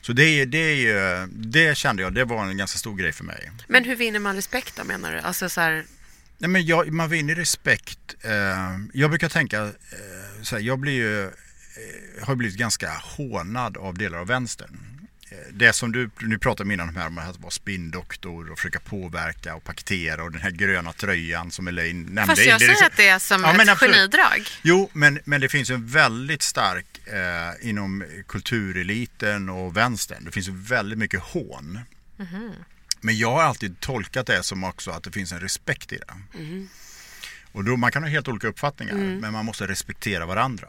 Så 0.00 0.12
det, 0.12 0.44
det, 0.44 1.26
det 1.30 1.76
kände 1.76 2.02
jag, 2.02 2.14
det 2.14 2.24
var 2.24 2.44
en 2.44 2.56
ganska 2.56 2.78
stor 2.78 2.96
grej 2.96 3.12
för 3.12 3.24
mig. 3.24 3.50
Men 3.68 3.84
hur 3.84 3.96
vinner 3.96 4.20
man 4.20 4.36
respekt 4.36 4.76
då 4.76 4.84
menar 4.84 5.12
du? 5.12 5.18
Alltså 5.18 5.48
så 5.48 5.60
här, 5.60 5.84
Nej, 6.38 6.50
men 6.50 6.66
jag, 6.66 6.92
man 6.92 7.08
vinner 7.08 7.34
respekt. 7.34 8.14
Eh, 8.20 8.32
jag 8.92 9.10
brukar 9.10 9.28
tänka, 9.28 9.62
eh, 9.62 10.42
så 10.42 10.56
här, 10.56 10.62
jag 10.62 10.78
blir 10.78 10.92
ju, 10.92 11.30
har 12.22 12.34
blivit 12.34 12.56
ganska 12.56 12.90
hånad 13.02 13.76
av 13.76 13.98
delar 13.98 14.18
av 14.18 14.26
vänstern. 14.26 14.78
Eh, 15.30 15.36
Det 15.52 15.72
som 15.72 15.92
du, 15.92 16.10
nu 16.20 16.38
pratade 16.38 16.74
innan 16.74 16.88
om 16.88 16.96
här 16.96 17.06
om 17.06 17.18
att 17.18 17.40
vara 17.40 17.50
spinndoktor 17.50 18.50
och 18.50 18.58
försöka 18.58 18.80
påverka 18.80 19.54
och 19.54 19.64
paketera 19.64 20.22
och 20.22 20.32
den 20.32 20.40
här 20.40 20.50
gröna 20.50 20.92
tröjan 20.92 21.50
som 21.50 21.68
Elaine 21.68 22.02
nämnde. 22.02 22.26
Fast 22.26 22.46
jag 22.46 22.60
säger 22.60 22.86
att 22.86 22.96
det 22.96 23.08
är 23.08 23.18
som 23.18 23.42
Ja, 23.42 23.62
ett 23.62 23.68
absolut. 23.68 23.94
genidrag. 23.96 24.46
Jo, 24.62 24.90
men, 24.92 25.18
men 25.24 25.40
det 25.40 25.48
finns 25.48 25.70
en 25.70 25.86
väldigt 25.86 26.42
stark 26.42 26.86
eh, 27.06 27.68
inom 27.68 28.04
kultureliten 28.28 29.48
och 29.48 29.76
vänstern. 29.76 30.24
Det 30.24 30.30
finns 30.30 30.48
väldigt 30.48 30.98
mycket 30.98 31.20
hån. 31.20 31.80
Men 33.00 33.18
jag 33.18 33.30
har 33.32 33.42
alltid 33.42 33.80
tolkat 33.80 34.26
det 34.26 34.42
som 34.42 34.64
också 34.64 34.90
att 34.90 35.02
det 35.02 35.10
finns 35.12 35.32
en 35.32 35.40
respekt 35.40 35.92
i 35.92 35.96
det. 35.98 36.14
Och 37.52 37.64
då, 37.64 37.76
man 37.76 37.92
kan 37.92 38.02
ha 38.02 38.10
helt 38.10 38.28
olika 38.28 38.48
uppfattningar, 38.48 38.94
men 38.94 39.32
man 39.32 39.44
måste 39.44 39.66
respektera 39.66 40.26
varandra. 40.26 40.68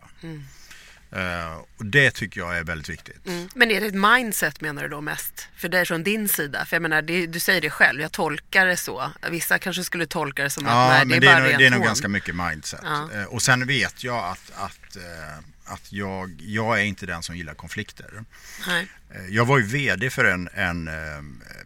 Eh, 1.11 1.57
och 1.77 1.85
det 1.85 2.11
tycker 2.11 2.41
jag 2.41 2.57
är 2.57 2.63
väldigt 2.63 2.89
viktigt. 2.89 3.27
mm. 3.27 3.49
Men 3.55 3.71
är 3.71 3.81
det 3.81 3.87
ett 3.87 3.93
mindset 3.93 4.61
menar 4.61 4.83
du 4.83 4.89
då 4.89 5.01
mest? 5.01 5.47
För 5.55 5.69
det 5.69 5.79
är 5.79 5.85
från 5.85 6.03
din 6.03 6.29
sida? 6.29 6.65
För 6.65 6.75
jag 6.75 6.81
menar, 6.81 7.01
det, 7.01 7.27
du 7.27 7.39
säger 7.39 7.61
det 7.61 7.69
själv, 7.69 8.01
jag 8.01 8.11
tolkar 8.11 8.65
det 8.65 8.77
så. 8.77 9.11
Vissa 9.29 9.59
kanske 9.59 9.83
skulle 9.83 10.05
tolka 10.05 10.43
det 10.43 10.49
som 10.49 10.65
att 10.65 10.71
Ja, 10.71 10.87
nej, 10.89 11.05
det 11.05 11.15
är 11.15 11.19
det 11.21 11.27
är, 11.27 11.33
bara 11.33 11.49
nog, 11.49 11.57
det 11.59 11.65
är 11.65 11.71
nog 11.71 11.83
ganska 11.83 12.07
mycket 12.07 12.35
mindset. 12.35 12.79
Ja. 12.83 13.09
Eh, 13.13 13.23
och 13.23 13.41
sen 13.41 13.67
vet 13.67 14.03
jag 14.03 14.25
att, 14.25 14.51
att, 14.55 14.95
eh, 14.95 15.73
att 15.73 15.91
jag, 15.91 16.35
jag 16.39 16.79
är 16.79 16.83
inte 16.83 17.05
den 17.05 17.23
som 17.23 17.37
gillar 17.37 17.53
konflikter. 17.53 18.23
Nej. 18.67 18.87
Jag 19.29 19.45
var 19.45 19.57
ju 19.57 19.65
VD 19.65 20.09
för 20.09 20.25
en, 20.25 20.49
en 20.53 20.89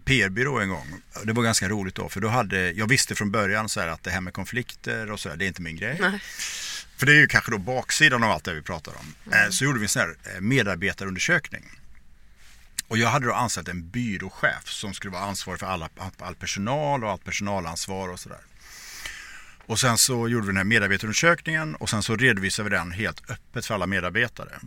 PR-byrå 0.05 0.59
en 0.59 0.69
gång. 0.69 1.01
Det 1.23 1.33
var 1.33 1.43
ganska 1.43 1.69
roligt 1.69 1.95
då, 1.95 2.09
för 2.09 2.19
då 2.19 2.27
hade, 2.27 2.71
jag 2.71 2.87
visste 2.87 3.15
från 3.15 3.31
början 3.31 3.69
så 3.69 3.79
att 3.79 4.03
det 4.03 4.11
här 4.11 4.21
med 4.21 4.33
konflikter 4.33 5.11
och 5.11 5.19
så 5.19 5.29
här, 5.29 5.35
det 5.35 5.45
är 5.45 5.47
inte 5.47 5.61
min 5.61 5.75
grej. 5.75 5.97
Nej. 6.01 6.19
För 6.97 7.05
det 7.05 7.11
är 7.11 7.19
ju 7.19 7.27
kanske 7.27 7.51
då 7.51 7.57
baksidan 7.57 8.23
av 8.23 8.31
allt 8.31 8.43
det 8.43 8.53
vi 8.53 8.61
pratar 8.61 8.93
om. 8.99 9.33
Eh, 9.33 9.49
Så 9.49 9.63
gjorde 9.63 9.79
vi 9.79 9.85
en 9.85 9.89
sån 9.89 10.01
här 10.01 10.15
eh, 10.35 10.41
medarbetarundersökning. 10.41 11.63
Och 12.87 12.97
jag 12.97 13.09
hade 13.09 13.25
då 13.25 13.33
anställt 13.33 13.67
en 13.67 13.89
byråchef 13.89 14.67
som 14.69 14.93
skulle 14.93 15.11
vara 15.13 15.23
ansvarig 15.23 15.59
för 15.59 15.67
alla, 15.67 15.89
all 16.19 16.35
personal 16.35 17.03
och 17.03 17.11
allt 17.11 17.23
personalansvar 17.25 18.09
och 18.09 18.19
sådär. 18.19 18.41
Och 19.65 19.79
sen 19.79 19.97
så 19.97 20.27
gjorde 20.27 20.45
vi 20.45 20.47
den 20.49 20.57
här 20.57 20.63
medarbetarundersökningen 20.63 21.75
och 21.75 21.89
sen 21.89 22.03
så 22.03 22.15
redovisade 22.15 22.69
vi 22.69 22.75
den 22.75 22.91
helt 22.91 23.29
öppet 23.29 23.65
för 23.65 23.73
alla 23.75 23.87
medarbetare. 23.87 24.59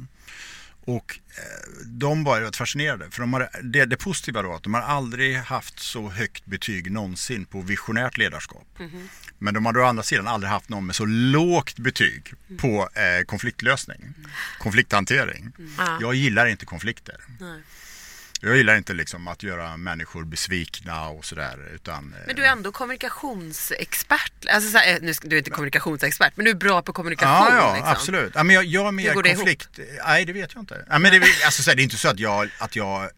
Och 0.87 1.19
eh, 1.29 1.43
de 1.85 2.25
var 2.25 2.41
rätt 2.41 2.57
fascinerade. 2.57 3.11
För 3.11 3.21
de 3.21 3.33
har, 3.33 3.51
det, 3.63 3.85
det 3.85 3.97
positiva 3.97 4.43
då 4.43 4.55
att 4.55 4.63
de 4.63 4.75
har 4.75 4.81
aldrig 4.81 5.37
haft 5.37 5.79
så 5.79 6.09
högt 6.11 6.47
betyg 6.47 6.93
någonsin 6.93 7.45
på 7.45 7.61
visionärt 7.61 8.17
ledarskap. 8.17 8.67
Mm. 8.79 9.09
Men 9.39 9.55
de 9.55 9.67
har 9.67 9.79
å 9.79 9.85
andra 9.85 10.03
sidan 10.03 10.27
aldrig 10.27 10.51
haft 10.51 10.69
någon 10.69 10.87
med 10.87 10.97
så 10.97 11.05
lågt 11.05 11.79
betyg 11.79 12.35
mm. 12.49 12.59
på 12.59 12.89
eh, 12.95 13.25
konfliktlösning, 13.27 14.01
mm. 14.03 14.31
konflikthantering. 14.59 15.53
Jag 16.01 16.15
gillar 16.15 16.47
inte 16.47 16.67
konflikter. 16.67 17.17
Nej. 17.41 17.61
Jag 18.41 18.57
gillar 18.57 18.77
inte 18.77 18.93
liksom 18.93 19.29
att 19.29 19.43
göra 19.43 19.77
människor 19.77 20.25
besvikna 20.25 21.09
och 21.09 21.25
sådär. 21.25 21.69
Utan, 21.75 22.15
men 22.27 22.37
du 22.37 22.45
är 22.45 22.53
ändå 22.53 22.73
kommunikationsexpert. 22.73 24.33
Alltså, 24.51 24.71
så 24.71 24.79
här, 24.79 24.99
nu, 25.03 25.13
du 25.23 25.37
är 25.37 25.39
inte 25.39 25.51
kommunikationsexpert, 25.51 26.33
men 26.37 26.45
du 26.45 26.51
är 26.51 26.55
bra 26.55 26.83
på 26.83 26.93
kommunikation. 26.93 27.57
Ja, 27.57 27.57
ja 27.57 27.75
liksom. 27.75 27.93
absolut. 27.93 28.33
Ja, 28.35 28.43
men 28.43 28.55
jag, 28.55 28.65
jag 28.65 28.87
är 28.87 28.93
mer 28.93 29.13
konflikt. 29.13 29.79
Nej, 30.07 30.25
det 30.25 30.33
vet 30.33 30.55
jag 30.55 30.63
inte. 30.63 30.85
Ja, 30.89 30.99
men 30.99 31.13
det, 31.13 31.27
alltså, 31.45 31.63
så 31.63 31.71
här, 31.71 31.77
det 31.77 31.83
är 31.83 31.85
inte 31.85 31.97
så 31.97 32.09
att 32.09 32.19
jag, 32.19 32.51
att 32.59 32.77
jag 32.77 33.03
eh, 33.03 33.09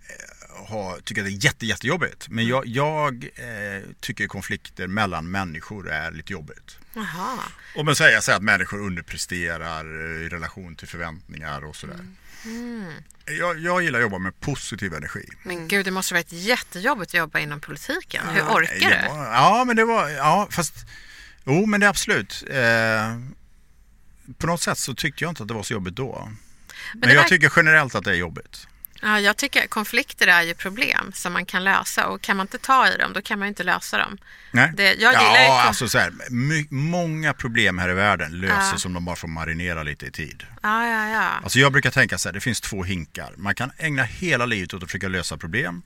har, 0.68 1.00
tycker 1.00 1.22
att 1.22 1.28
det 1.28 1.32
är 1.32 1.44
jätte, 1.44 1.66
jättejobbigt. 1.66 2.28
Men 2.28 2.46
jag, 2.46 2.66
jag 2.66 3.24
eh, 3.24 3.82
tycker 4.00 4.26
konflikter 4.26 4.86
mellan 4.86 5.30
människor 5.30 5.90
är 5.90 6.10
lite 6.10 6.32
jobbigt. 6.32 6.78
Aha. 6.96 7.38
Och 7.76 7.84
man 7.84 7.96
säger 7.96 8.20
så 8.20 8.32
att 8.32 8.42
människor 8.42 8.80
underpresterar 8.80 9.84
i 10.20 10.28
relation 10.28 10.76
till 10.76 10.88
förväntningar 10.88 11.64
och 11.64 11.76
sådär. 11.76 11.94
Mm. 11.94 12.16
Mm. 12.44 12.92
Jag, 13.24 13.58
jag 13.58 13.82
gillar 13.82 13.98
att 13.98 14.02
jobba 14.02 14.18
med 14.18 14.40
positiv 14.40 14.94
energi. 14.94 15.28
Men 15.42 15.68
gud, 15.68 15.84
det 15.84 15.90
måste 15.90 16.14
varit 16.14 16.32
jättejobbigt 16.32 17.10
att 17.10 17.14
jobba 17.14 17.38
inom 17.38 17.60
politiken. 17.60 18.28
Hur 18.28 18.42
orkar 18.42 18.90
du? 18.90 19.06
Ja, 19.14 19.64
men 19.66 19.76
det 19.76 19.84
var, 19.84 20.08
ja 20.08 20.48
fast, 20.50 20.74
jo 21.44 21.66
men 21.66 21.80
det 21.80 21.86
är 21.86 21.90
absolut. 21.90 22.44
Eh, 22.50 23.18
på 24.38 24.46
något 24.46 24.62
sätt 24.62 24.78
så 24.78 24.94
tyckte 24.94 25.24
jag 25.24 25.30
inte 25.30 25.42
att 25.42 25.48
det 25.48 25.54
var 25.54 25.62
så 25.62 25.72
jobbigt 25.72 25.96
då. 25.96 26.28
Men, 26.92 27.00
men 27.00 27.10
jag 27.10 27.22
var... 27.22 27.28
tycker 27.28 27.52
generellt 27.56 27.94
att 27.94 28.04
det 28.04 28.10
är 28.10 28.14
jobbigt. 28.14 28.66
Ja, 29.02 29.20
jag 29.20 29.36
tycker 29.36 29.66
konflikter 29.66 30.26
är 30.26 30.42
ju 30.42 30.54
problem 30.54 31.12
som 31.14 31.32
man 31.32 31.46
kan 31.46 31.64
lösa 31.64 32.06
och 32.06 32.20
kan 32.20 32.36
man 32.36 32.44
inte 32.44 32.58
ta 32.58 32.88
i 32.88 32.96
dem 32.96 33.12
då 33.12 33.22
kan 33.22 33.38
man 33.38 33.48
inte 33.48 33.64
lösa 33.64 33.98
dem. 33.98 34.18
Nej. 34.50 34.72
Det, 34.76 34.94
jag 34.94 35.14
ja, 35.14 35.42
ju... 35.42 35.48
alltså 35.48 35.88
så 35.88 35.98
här, 35.98 36.12
många 36.74 37.32
problem 37.34 37.78
här 37.78 37.88
i 37.88 37.94
världen 37.94 38.32
löses 38.32 38.84
ja. 38.84 38.88
om 38.88 38.94
de 38.94 39.04
bara 39.04 39.16
får 39.16 39.28
marinera 39.28 39.82
lite 39.82 40.06
i 40.06 40.10
tid. 40.10 40.46
Ja, 40.62 40.86
ja, 40.86 41.08
ja. 41.08 41.30
Alltså 41.42 41.58
jag 41.58 41.72
brukar 41.72 41.90
tänka 41.90 42.18
så 42.18 42.28
här, 42.28 42.34
det 42.34 42.40
finns 42.40 42.60
två 42.60 42.82
hinkar. 42.82 43.34
Man 43.36 43.54
kan 43.54 43.70
ägna 43.78 44.02
hela 44.02 44.46
livet 44.46 44.74
åt 44.74 44.82
att 44.82 44.88
försöka 44.88 45.08
lösa 45.08 45.36
problem 45.36 45.82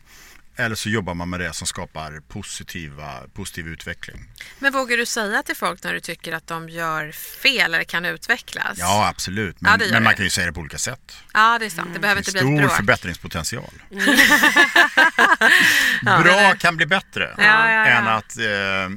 eller 0.62 0.76
så 0.76 0.88
jobbar 0.88 1.14
man 1.14 1.30
med 1.30 1.40
det 1.40 1.52
som 1.52 1.66
skapar 1.66 2.20
positiva, 2.28 3.20
positiv 3.34 3.68
utveckling. 3.68 4.28
Men 4.58 4.72
vågar 4.72 4.96
du 4.96 5.06
säga 5.06 5.42
till 5.42 5.56
folk 5.56 5.84
när 5.84 5.94
du 5.94 6.00
tycker 6.00 6.32
att 6.32 6.46
de 6.46 6.68
gör 6.68 7.12
fel 7.12 7.74
eller 7.74 7.84
kan 7.84 8.04
utvecklas? 8.04 8.78
Ja, 8.78 9.08
absolut. 9.08 9.60
Men, 9.60 9.80
ja, 9.80 9.86
men 9.92 10.02
man 10.02 10.14
kan 10.14 10.24
ju 10.24 10.30
säga 10.30 10.46
det 10.46 10.52
på 10.52 10.60
olika 10.60 10.78
sätt. 10.78 11.16
Ja, 11.34 11.58
det 11.58 11.66
är 11.66 11.70
sant. 11.70 11.90
Det 11.94 12.00
behöver 12.00 12.20
inte 12.20 12.32
bli 12.32 12.40
ett 12.40 12.46
bråk. 12.46 12.60
Stor 12.60 12.68
förbättringspotential. 12.76 13.72
Bra 16.22 16.54
kan 16.58 16.76
bli 16.76 16.86
bättre 16.86 17.34
ja, 17.38 17.68
än 17.68 18.06
att 18.06 18.38
eh, 18.38 18.46
eh 18.46 18.90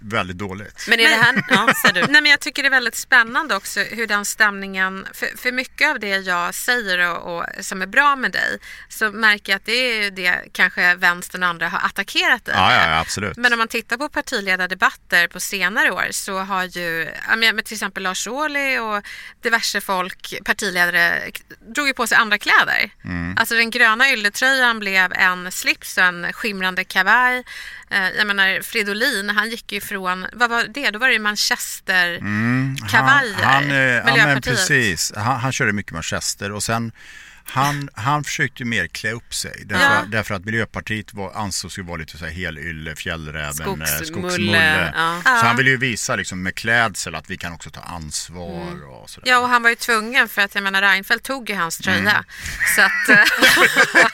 väldigt 0.00 0.38
dåligt. 0.38 0.84
Men 0.88 1.00
är 1.00 1.08
det 1.08 1.16
här, 1.16 1.44
ja, 1.48 1.92
du. 1.94 2.00
Nej, 2.08 2.22
men 2.22 2.30
jag 2.30 2.40
tycker 2.40 2.62
det 2.62 2.68
är 2.68 2.70
väldigt 2.70 2.96
spännande 2.96 3.56
också 3.56 3.80
hur 3.80 4.06
den 4.06 4.24
stämningen, 4.24 5.06
för, 5.14 5.38
för 5.38 5.52
mycket 5.52 5.90
av 5.90 6.00
det 6.00 6.16
jag 6.16 6.54
säger 6.54 7.10
och, 7.10 7.36
och, 7.36 7.44
som 7.60 7.82
är 7.82 7.86
bra 7.86 8.16
med 8.16 8.32
dig 8.32 8.58
så 8.88 9.10
märker 9.10 9.52
jag 9.52 9.56
att 9.56 9.64
det 9.64 9.72
är 9.72 10.10
det 10.10 10.42
kanske 10.52 10.94
vänstern 10.94 11.42
och 11.42 11.48
andra 11.48 11.68
har 11.68 11.86
attackerat 11.86 12.44
dig 12.44 12.54
ja, 12.56 12.72
ja, 12.72 13.00
absolut. 13.00 13.36
Men 13.36 13.52
om 13.52 13.58
man 13.58 13.68
tittar 13.68 13.96
på 13.96 14.08
partiledardebatter 14.08 15.28
på 15.28 15.40
senare 15.40 15.90
år 15.90 16.06
så 16.10 16.38
har 16.38 16.64
ju 16.64 17.08
till 17.64 17.74
exempel 17.74 18.02
Lars 18.02 18.26
Ohly 18.26 18.78
och 18.78 19.02
diverse 19.42 19.80
folk, 19.80 20.34
partiledare, 20.44 21.30
drog 21.74 21.86
ju 21.86 21.94
på 21.94 22.06
sig 22.06 22.18
andra 22.18 22.38
kläder. 22.38 22.90
Mm. 23.04 23.34
Alltså 23.38 23.54
den 23.54 23.70
gröna 23.70 24.12
ylletröjan 24.12 24.78
blev 24.78 25.12
en 25.12 25.52
slips 25.52 25.98
och 25.98 26.04
en 26.04 26.32
skimrande 26.32 26.84
kavaj. 26.84 27.44
Eh, 27.90 28.08
jag 28.16 28.26
menar 28.26 28.62
Fridolin, 28.62 29.30
han 29.30 29.50
gick 29.50 29.72
ju 29.72 29.80
från, 29.80 30.26
vad 30.32 30.50
var 30.50 30.64
det? 30.64 30.90
Då 30.90 30.98
var 30.98 31.08
det 31.08 31.18
Manchester-kavajer. 31.18 32.18
Mm, 32.20 33.42
han, 33.42 33.70
han, 34.04 34.16
ja, 34.16 34.26
men 34.26 34.42
precis. 34.42 35.12
Han, 35.16 35.40
han 35.40 35.52
körde 35.52 35.72
mycket 35.72 35.92
Manchester 35.92 36.52
och 36.52 36.62
sen 36.62 36.92
han, 37.50 37.88
han 37.94 38.24
försökte 38.24 38.64
mer 38.64 38.86
klä 38.86 39.12
upp 39.12 39.34
sig 39.34 39.62
därför, 39.64 39.84
ja. 39.84 40.04
därför 40.08 40.34
att 40.34 40.44
Miljöpartiet 40.44 41.14
var, 41.14 41.32
ansågs 41.34 41.78
ju 41.78 41.82
vara 41.82 41.96
lite 41.96 42.18
så 42.18 42.24
här 42.24 42.32
helylle, 42.32 42.96
fjällräven, 42.96 43.54
skogsmulle. 43.54 44.04
skogsmulle. 44.04 44.92
Ja. 44.96 45.20
Så 45.24 45.46
han 45.46 45.56
ville 45.56 45.70
ju 45.70 45.76
visa 45.76 46.16
liksom 46.16 46.42
med 46.42 46.54
klädsel 46.54 47.14
att 47.14 47.30
vi 47.30 47.36
kan 47.36 47.52
också 47.52 47.70
ta 47.70 47.80
ansvar 47.80 48.62
mm. 48.62 48.88
och 48.88 49.10
sådär. 49.10 49.30
Ja 49.30 49.38
och 49.38 49.48
han 49.48 49.62
var 49.62 49.70
ju 49.70 49.76
tvungen 49.76 50.28
för 50.28 50.42
att 50.42 50.54
jag 50.54 50.64
menar 50.64 50.82
Reinfeldt 50.82 51.24
tog 51.24 51.50
ju 51.50 51.56
hans 51.56 51.78
tröja. 51.78 51.98
Mm. 51.98 52.24
Så 52.76 52.82
att... 52.82 52.92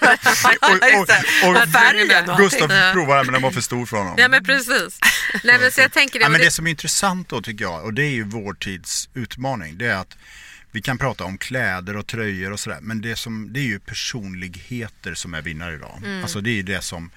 Eh, 0.04 0.20
och, 0.60 0.76
och, 1.00 1.08
och, 2.28 2.32
och 2.32 2.38
Gustav 2.38 2.92
provade 2.92 3.24
men 3.24 3.32
den 3.32 3.42
var 3.42 3.50
för 3.50 3.60
stor 3.60 3.86
för 3.86 3.96
honom. 3.96 4.14
Ja 4.18 4.28
men 4.28 4.44
precis. 4.44 5.00
Nej, 5.44 5.58
men 5.60 5.72
så 5.72 5.80
jag 5.80 5.92
tänker 5.92 6.18
det, 6.18 6.22
ja, 6.22 6.28
men 6.28 6.40
det 6.40 6.50
som 6.50 6.66
är 6.66 6.70
intressant 6.70 7.28
då 7.28 7.42
tycker 7.42 7.64
jag 7.64 7.84
och 7.84 7.94
det 7.94 8.02
är 8.02 8.10
ju 8.10 8.24
vår 8.24 8.54
tids 8.54 9.08
utmaning 9.14 9.78
det 9.78 9.86
är 9.86 9.94
att 9.94 10.16
vi 10.74 10.82
kan 10.82 10.98
prata 10.98 11.24
om 11.24 11.38
kläder 11.38 11.96
och 11.96 12.06
tröjor 12.06 12.52
och 12.52 12.60
sådär 12.60 12.78
men 12.82 13.00
det, 13.00 13.16
som, 13.16 13.52
det 13.52 13.60
är 13.60 13.64
ju 13.64 13.78
personligheter 13.78 15.14
som 15.14 15.34
är 15.34 15.42
vinnare 15.42 15.74
idag. 15.74 16.00
Mm. 16.04 16.22
Alltså 16.22 16.40
det 16.40 16.50
är 16.50 16.54
ju 16.54 16.62
det 16.62 16.80
som 16.80 17.10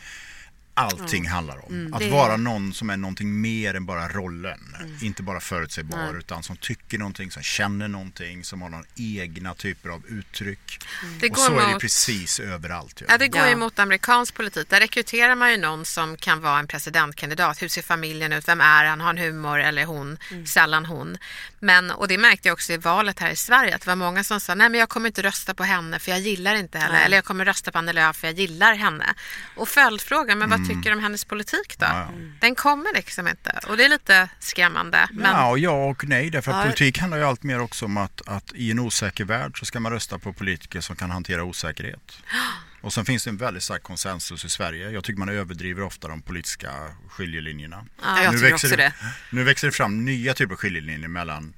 allting 0.78 1.20
mm. 1.20 1.32
handlar 1.32 1.66
om. 1.66 1.74
Mm, 1.74 1.94
att 1.94 2.00
det... 2.00 2.10
vara 2.10 2.38
någon 2.38 2.74
som 2.74 2.90
är 2.90 2.98
någonting 2.98 3.42
mer 3.42 3.74
än 3.74 3.86
bara 3.86 4.10
rollen. 4.10 4.76
Mm. 4.80 4.98
Inte 5.02 5.24
bara 5.24 5.40
förutsägbar 5.40 5.98
Nej. 5.98 6.20
utan 6.20 6.44
som 6.44 6.58
tycker 6.58 6.98
någonting, 6.98 7.32
som 7.32 7.44
känner 7.44 7.88
någonting, 7.88 8.44
som 8.44 8.62
har 8.62 8.70
någon 8.70 8.86
egna 8.96 9.54
typer 9.54 9.90
av 9.90 10.06
uttryck. 10.08 10.80
Mm. 11.04 11.32
och 11.32 11.38
så 11.38 11.52
mot... 11.52 11.62
är 11.62 11.74
det 11.74 11.80
precis 11.80 12.40
överallt. 12.40 13.02
Ju. 13.02 13.06
Ja, 13.10 13.18
det 13.18 13.28
går 13.28 13.42
ja. 13.42 13.50
emot 13.50 13.80
amerikansk 13.80 14.34
politik. 14.34 14.70
Där 14.70 14.80
rekryterar 14.80 15.36
man 15.36 15.52
ju 15.52 15.58
någon 15.58 15.86
som 15.86 16.18
kan 16.18 16.42
vara 16.42 16.60
en 16.60 16.68
presidentkandidat. 16.68 17.62
Hur 17.62 17.68
ser 17.68 17.82
familjen 17.82 18.34
ut? 18.34 18.48
Vem 18.48 18.62
är 18.62 18.86
han? 18.86 19.00
Har 19.00 19.08
han 19.08 19.18
humor 19.18 19.60
eller 19.60 19.86
hon? 19.86 20.18
Mm. 20.32 20.46
Sällan 20.46 20.86
hon. 20.86 21.18
Men, 21.60 21.92
och 21.92 22.08
det 22.08 22.18
märkte 22.18 22.48
jag 22.48 22.54
också 22.54 22.74
i 22.74 22.78
valet 22.78 23.20
här 23.20 23.32
i 23.32 23.36
Sverige 23.36 23.76
att 23.76 23.82
det 23.82 23.88
var 23.88 23.96
många 23.96 24.24
som 24.24 24.40
sa 24.40 24.56
nej 24.56 24.70
men 24.70 24.80
jag 24.80 24.90
kommer 24.90 25.08
inte 25.08 25.24
rösta 25.24 25.54
på 25.54 25.64
henne 25.64 26.00
för 26.00 26.12
jag 26.12 26.20
gillar 26.20 26.56
inte 26.56 26.80
henne. 26.80 27.00
Eller 27.00 27.18
jag 27.18 27.26
kommer 27.26 27.46
rösta 27.46 27.72
på 27.72 27.78
Annie 27.78 27.94
Lööf 27.94 28.18
för 28.18 28.28
jag 28.28 28.40
gillar 28.40 28.74
henne. 28.74 29.14
Och 29.56 29.70
följdfrågan, 29.70 30.40
men 30.40 30.50
vad. 30.50 30.67
Tycker 30.68 30.94
om 30.94 31.00
hennes 31.00 31.26
politik 31.26 31.80
då? 31.80 31.86
Ja. 31.86 32.10
Den 32.40 32.56
kommer 32.56 32.94
liksom 32.94 33.28
inte 33.28 33.60
och 33.68 33.78
det 33.78 33.86
är 33.86 33.90
lite 33.90 34.30
skrämmande. 34.40 35.08
Men... 35.12 35.32
Ja, 35.32 35.58
ja 35.58 35.86
och 35.86 36.08
nej, 36.08 36.30
därför 36.30 36.52
att 36.52 36.58
ja. 36.58 36.64
politik 36.64 37.00
handlar 37.00 37.18
ju 37.18 37.24
allt 37.24 37.44
mer 37.44 37.60
också 37.60 37.86
om 37.86 37.98
att, 37.98 38.22
att 38.28 38.52
i 38.56 38.72
en 38.72 38.80
osäker 38.80 39.26
värld 39.26 39.60
så 39.60 39.66
ska 39.66 39.80
man 39.80 39.92
rösta 39.92 40.20
på 40.20 40.34
politiker 40.34 40.82
som 40.82 40.96
kan 40.96 41.12
hantera 41.12 41.44
osäkerhet. 41.44 42.20
Och 42.82 42.94
sen 42.94 43.06
finns 43.06 43.24
det 43.24 43.30
en 43.30 43.38
väldigt 43.38 43.64
stark 43.64 43.84
konsensus 43.84 44.46
i 44.46 44.50
Sverige. 44.50 44.90
Jag 44.90 45.04
tycker 45.04 45.20
man 45.20 45.30
överdriver 45.30 45.84
ofta 45.84 46.08
de 46.08 46.22
politiska 46.22 46.72
skiljelinjerna. 47.10 47.86
Ja, 48.02 48.24
jag 48.24 48.34
nu, 48.34 48.40
växer 48.40 48.78
det, 48.78 48.94
nu 49.32 49.44
växer 49.44 49.68
det 49.68 49.72
fram 49.72 50.06
nya 50.06 50.34
typer 50.34 50.54
av 50.54 50.58
skiljelinjer 50.58 51.08
mellan 51.08 51.54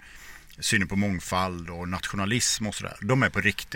synen 0.60 0.88
på 0.88 0.96
mångfald 0.96 1.70
och 1.70 1.90
nationalism 1.90 2.68
och 2.68 2.76
sådär. 2.76 2.98
De 3.02 3.24
är 3.24 3.30
på 3.30 3.42
riktigt. 3.42 3.76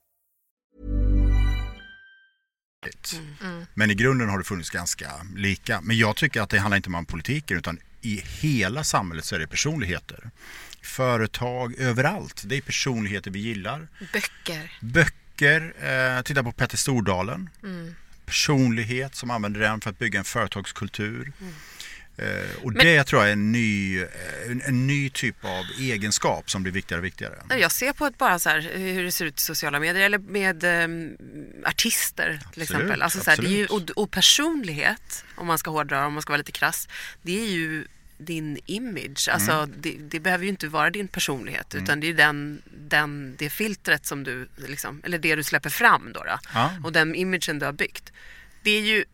Mm. 3.13 3.35
Mm. 3.43 3.65
Men 3.73 3.91
i 3.91 3.95
grunden 3.95 4.29
har 4.29 4.37
det 4.37 4.43
funnits 4.43 4.69
ganska 4.69 5.11
lika. 5.35 5.81
Men 5.81 5.97
jag 5.97 6.15
tycker 6.15 6.41
att 6.41 6.49
det 6.49 6.59
handlar 6.59 6.77
inte 6.77 6.89
om 6.89 7.05
politiken 7.05 7.57
utan 7.57 7.79
i 8.01 8.23
hela 8.25 8.83
samhället 8.83 9.25
så 9.25 9.35
är 9.35 9.39
det 9.39 9.47
personligheter. 9.47 10.29
Företag, 10.81 11.75
överallt. 11.77 12.43
Det 12.45 12.57
är 12.57 12.61
personligheter 12.61 13.31
vi 13.31 13.39
gillar. 13.39 13.87
Böcker. 14.13 14.77
Böcker. 14.81 15.73
Eh, 16.17 16.21
titta 16.21 16.43
på 16.43 16.51
Petter 16.51 16.77
Stordalen. 16.77 17.49
Mm. 17.63 17.95
Personlighet 18.25 19.15
som 19.15 19.31
använder 19.31 19.59
den 19.59 19.81
för 19.81 19.89
att 19.89 19.99
bygga 19.99 20.19
en 20.19 20.25
företagskultur. 20.25 21.33
Mm. 21.41 21.53
Eh, 22.21 22.63
och 22.63 22.73
det 22.73 23.03
tror 23.03 23.21
jag 23.21 23.29
är 23.29 23.33
en 23.33 23.51
ny, 23.51 23.99
en, 24.49 24.61
en, 24.65 24.87
ny 24.87 25.09
typ 25.09 25.45
av 25.45 25.65
egenskap 25.79 26.49
som 26.49 26.63
blir 26.63 26.73
viktigare 26.73 26.99
och 26.99 27.05
viktigare. 27.05 27.35
Jag 27.49 27.71
ser 27.71 27.93
på 27.93 28.05
ett 28.05 28.17
bara 28.17 28.39
så 28.39 28.49
här, 28.49 28.71
hur 28.73 29.03
det 29.03 29.11
ser 29.11 29.25
ut 29.25 29.37
i 29.37 29.41
sociala 29.41 29.79
medier 29.79 30.03
eller 30.03 30.17
med 30.17 30.63
um, 30.63 31.17
artister 31.65 32.23
absolut, 32.23 32.53
till 32.53 32.61
exempel. 32.61 33.01
Alltså, 33.01 33.19
så 33.19 33.29
här, 33.29 33.37
det 33.37 33.47
är 33.47 33.57
ju, 33.57 33.65
och, 33.65 33.89
och, 33.95 34.11
personlighet, 34.11 35.25
om 35.35 35.47
man 35.47 35.57
ska 35.57 35.71
hårdra, 35.71 36.05
om 36.05 36.13
man 36.13 36.21
ska 36.21 36.31
vara 36.31 36.37
lite 36.37 36.51
krass, 36.51 36.87
det 37.21 37.41
är 37.41 37.47
ju 37.47 37.85
din 38.17 38.59
image. 38.65 39.29
Alltså, 39.31 39.51
mm. 39.51 39.75
det, 39.77 39.97
det, 39.99 40.19
behöver 40.19 40.43
ju 40.43 40.49
inte 40.49 40.67
vara 40.67 40.89
din 40.89 41.07
personlighet 41.07 41.73
mm. 41.73 41.83
utan 41.83 41.99
det 41.99 42.07
är 42.07 42.13
den, 42.13 42.61
den, 42.87 43.35
det 43.37 43.49
filtret 43.49 44.05
som 44.05 44.23
du, 44.23 44.49
liksom, 44.55 45.01
eller 45.03 45.17
det 45.17 45.35
du 45.35 45.43
släpper 45.43 45.69
fram 45.69 46.13
då. 46.13 46.23
då. 46.23 46.39
Ja. 46.53 46.71
Och 46.83 46.91
den 46.91 47.15
imagen 47.15 47.59
du 47.59 47.65
har 47.65 47.73
byggt. 47.73 48.11
Det 48.63 48.71
är 48.71 48.81
ju 48.81 49.05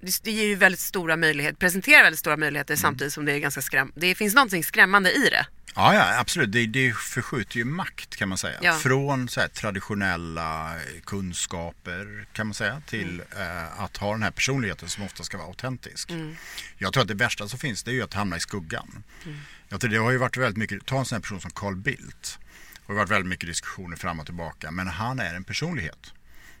det 0.00 0.30
ger 0.30 0.44
ju 0.44 0.54
väldigt 0.54 0.80
stora 0.80 1.16
möjligheter, 1.16 1.56
presenterar 1.56 2.02
väldigt 2.02 2.20
stora 2.20 2.36
möjligheter 2.36 2.74
mm. 2.74 2.80
samtidigt 2.80 3.12
som 3.12 3.24
det 3.24 3.32
är 3.32 3.38
ganska 3.38 3.62
skräm 3.62 3.92
Det 3.94 4.14
finns 4.14 4.34
någonting 4.34 4.64
skrämmande 4.64 5.12
i 5.12 5.28
det. 5.30 5.46
Ja, 5.74 5.94
ja 5.94 6.18
absolut. 6.20 6.52
Det, 6.52 6.66
det 6.66 6.94
förskjuter 6.96 7.56
ju 7.56 7.64
makt 7.64 8.16
kan 8.16 8.28
man 8.28 8.38
säga. 8.38 8.58
Ja. 8.62 8.78
Från 8.78 9.28
så 9.28 9.40
här, 9.40 9.48
traditionella 9.48 10.76
kunskaper 11.04 12.26
kan 12.32 12.46
man 12.46 12.54
säga 12.54 12.82
till 12.86 13.22
mm. 13.36 13.56
eh, 13.56 13.80
att 13.80 13.96
ha 13.96 14.12
den 14.12 14.22
här 14.22 14.30
personligheten 14.30 14.88
som 14.88 15.04
ofta 15.04 15.22
ska 15.22 15.36
vara 15.36 15.48
autentisk. 15.48 16.10
Mm. 16.10 16.36
Jag 16.78 16.92
tror 16.92 17.02
att 17.02 17.08
det 17.08 17.14
värsta 17.14 17.48
som 17.48 17.58
finns 17.58 17.82
det 17.82 17.90
är 17.90 17.94
ju 17.94 18.02
att 18.02 18.14
hamna 18.14 18.36
i 18.36 18.40
skuggan. 18.40 19.02
Mm. 19.24 19.38
Jag 19.68 19.80
tror 19.80 19.90
det 19.90 19.96
har 19.96 20.10
ju 20.10 20.18
varit 20.18 20.36
väldigt 20.36 20.56
mycket, 20.56 20.86
ta 20.86 20.98
en 20.98 21.04
sån 21.04 21.16
här 21.16 21.20
person 21.22 21.40
som 21.40 21.50
Carl 21.50 21.76
Bildt. 21.76 22.38
Det 22.86 22.92
har 22.92 22.94
varit 22.94 23.10
väldigt 23.10 23.28
mycket 23.28 23.48
diskussioner 23.48 23.96
fram 23.96 24.20
och 24.20 24.26
tillbaka. 24.26 24.70
Men 24.70 24.86
han 24.86 25.18
är 25.18 25.34
en 25.34 25.44
personlighet 25.44 26.12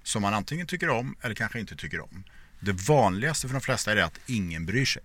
som 0.02 0.22
man 0.22 0.34
antingen 0.34 0.66
tycker 0.66 0.88
om 0.88 1.16
eller 1.22 1.34
kanske 1.34 1.60
inte 1.60 1.76
tycker 1.76 2.00
om. 2.00 2.24
Det 2.60 2.72
vanligaste 2.72 3.46
för 3.46 3.54
de 3.54 3.60
flesta 3.60 3.92
är 3.92 3.96
det 3.96 4.04
att 4.04 4.18
ingen 4.26 4.66
bryr 4.66 4.84
sig. 4.84 5.02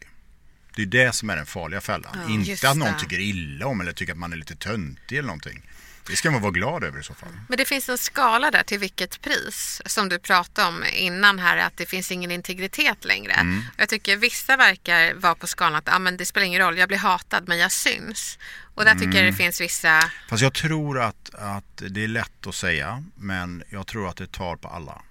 Det 0.76 0.82
är 0.82 0.86
det 0.86 1.16
som 1.16 1.30
är 1.30 1.36
den 1.36 1.46
farliga 1.46 1.82
fällan. 1.82 2.18
Ja, 2.28 2.34
inte 2.34 2.70
att 2.70 2.78
någon 2.78 2.98
tycker 3.00 3.20
illa 3.20 3.68
om 3.68 3.82
eller 3.82 3.94
tycker 3.94 4.14
att 4.14 4.20
man 4.20 4.34
är 4.34 4.38
lite 4.38 4.56
töntig 4.56 5.18
eller 5.18 5.28
någonting. 5.28 5.70
Det 6.08 6.16
ska 6.16 6.32
man 6.32 6.42
vara 6.42 6.52
glad 6.52 6.84
över 6.84 7.00
i 7.00 7.04
så 7.04 7.14
fall. 7.14 7.30
Men 7.50 7.58
det 7.58 7.66
finns 7.66 7.90
en 7.90 7.98
skala 7.98 8.52
där 8.52 8.64
till 8.64 8.80
vilket 8.80 9.22
pris 9.22 9.82
som 9.86 10.10
du 10.10 10.20
pratade 10.20 10.68
om 10.68 10.84
innan 10.94 11.40
här 11.40 11.58
att 11.58 11.78
det 11.78 11.86
finns 11.86 12.12
ingen 12.12 12.32
integritet 12.32 13.06
längre. 13.06 13.34
Mm. 13.34 13.62
Jag 13.78 13.90
tycker 13.90 14.18
vissa 14.18 14.58
verkar 14.58 15.14
vara 15.14 15.36
på 15.36 15.48
skalan 15.48 15.76
att 15.76 15.90
ah, 15.96 16.00
men 16.00 16.18
det 16.18 16.26
spelar 16.26 16.48
ingen 16.48 16.62
roll, 16.62 16.78
jag 16.78 16.88
blir 16.88 16.98
hatad 16.98 17.48
men 17.48 17.58
jag 17.58 17.72
syns. 17.72 18.40
Och 18.76 18.86
där 18.86 18.94
tycker 18.94 19.06
mm. 19.06 19.16
jag 19.16 19.24
det 19.24 19.30
mm. 19.30 19.38
finns 19.38 19.62
vissa... 19.62 20.12
Fast 20.30 20.44
jag 20.44 20.54
tror 20.54 21.00
att, 21.00 21.36
att 21.36 21.84
det 21.90 22.04
är 22.04 22.08
lätt 22.08 22.48
att 22.48 22.56
säga 22.56 23.04
men 23.16 23.64
jag 23.70 23.88
tror 23.88 24.10
att 24.10 24.18
det 24.18 24.32
tar 24.32 24.56
på 24.56 24.68
alla. 24.68 25.02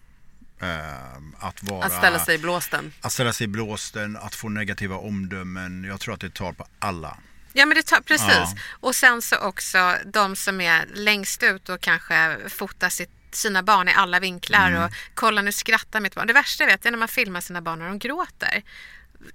Ehm, 0.62 1.36
att, 1.38 1.62
vara, 1.62 1.84
att 1.84 1.92
ställa 1.92 2.18
sig 2.18 2.34
i 2.34 2.38
blåsten. 2.38 2.92
Att 3.00 3.12
ställa 3.12 3.32
sig 3.32 3.44
i 3.44 3.48
blåsten, 3.48 4.16
att 4.16 4.34
få 4.34 4.48
negativa 4.48 4.96
omdömen. 4.96 5.84
Jag 5.84 6.00
tror 6.00 6.14
att 6.14 6.20
det 6.20 6.34
tar 6.34 6.52
på 6.52 6.66
alla. 6.78 7.18
Ja 7.52 7.66
men 7.66 7.76
det 7.76 7.82
tar, 7.82 8.00
precis. 8.00 8.28
Ja. 8.28 8.54
Och 8.80 8.94
sen 8.94 9.22
så 9.22 9.36
också 9.38 9.94
de 10.04 10.36
som 10.36 10.60
är 10.60 10.86
längst 10.94 11.42
ut 11.42 11.68
och 11.68 11.80
kanske 11.80 12.38
fotar 12.48 12.88
sitt 12.88 13.10
sina 13.34 13.62
barn 13.62 13.88
i 13.88 13.92
alla 13.92 14.20
vinklar 14.20 14.70
mm. 14.70 14.82
och 14.82 14.90
kolla 15.14 15.42
nu 15.42 15.52
skrattar 15.52 16.00
mitt 16.00 16.14
barn. 16.14 16.26
Det 16.26 16.32
värsta 16.32 16.66
vet 16.66 16.84
jag 16.84 16.92
när 16.92 16.98
man 16.98 17.08
filmar 17.08 17.40
sina 17.40 17.62
barn 17.62 17.78
när 17.78 17.86
de 17.86 17.98
gråter. 17.98 18.62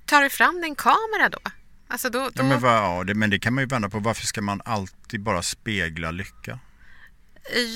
Tar 0.05 0.21
du 0.21 0.29
fram 0.29 0.61
din 0.61 0.75
kamera 0.75 1.29
då? 1.29 1.39
Alltså 1.87 2.09
då, 2.09 2.19
då... 2.19 2.31
Ja, 2.35 2.43
men, 2.43 2.59
vad, 2.59 2.73
ja, 2.73 3.03
det, 3.03 3.13
men 3.13 3.29
det 3.29 3.39
kan 3.39 3.53
man 3.53 3.61
ju 3.61 3.67
vända 3.67 3.89
på. 3.89 3.99
Varför 3.99 4.25
ska 4.25 4.41
man 4.41 4.61
alltid 4.65 5.21
bara 5.21 5.43
spegla 5.43 6.11
lycka? 6.11 6.59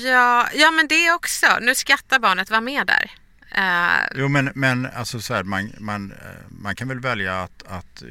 Ja, 0.04 0.48
ja 0.54 0.70
men 0.70 0.88
det 0.88 1.12
också. 1.12 1.46
Nu 1.60 1.74
skrattar 1.74 2.18
barnet, 2.18 2.50
var 2.50 2.60
med 2.60 2.86
där. 2.86 3.10
Uh, 3.58 4.20
jo 4.20 4.28
men, 4.28 4.50
men 4.54 4.86
alltså 4.86 5.20
så 5.20 5.34
här, 5.34 5.44
man, 5.44 5.72
man, 5.78 6.12
eh, 6.12 6.18
man 6.48 6.74
kan 6.74 6.88
väl 6.88 7.00
välja 7.00 7.42
att, 7.42 7.62
att 7.66 8.02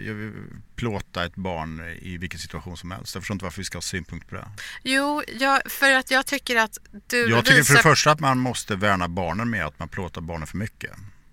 plåta 0.75 1.25
ett 1.25 1.35
barn 1.35 1.97
i 2.01 2.17
vilken 2.17 2.39
situation 2.39 2.77
som 2.77 2.91
helst. 2.91 3.15
Jag 3.15 3.23
förstår 3.23 3.35
inte 3.35 3.45
varför 3.45 3.57
vi 3.57 3.63
ska 3.65 3.77
ha 3.77 3.81
synpunkt 3.81 4.29
på 4.29 4.35
det. 4.35 4.47
Jo, 4.83 5.23
jag, 5.27 5.61
för 5.71 5.91
att 5.91 6.11
jag 6.11 6.25
tycker 6.25 6.55
att 6.55 6.77
du 7.07 7.29
Jag 7.29 7.45
tycker 7.45 7.57
visar... 7.57 7.73
för 7.73 7.73
det 7.73 7.89
första 7.89 8.11
att 8.11 8.19
man 8.19 8.37
måste 8.37 8.75
värna 8.75 9.07
barnen 9.07 9.49
med 9.49 9.65
att 9.65 9.79
man 9.79 9.87
plåtar 9.87 10.21
barnen 10.21 10.47
för 10.47 10.57
mycket. 10.57 10.91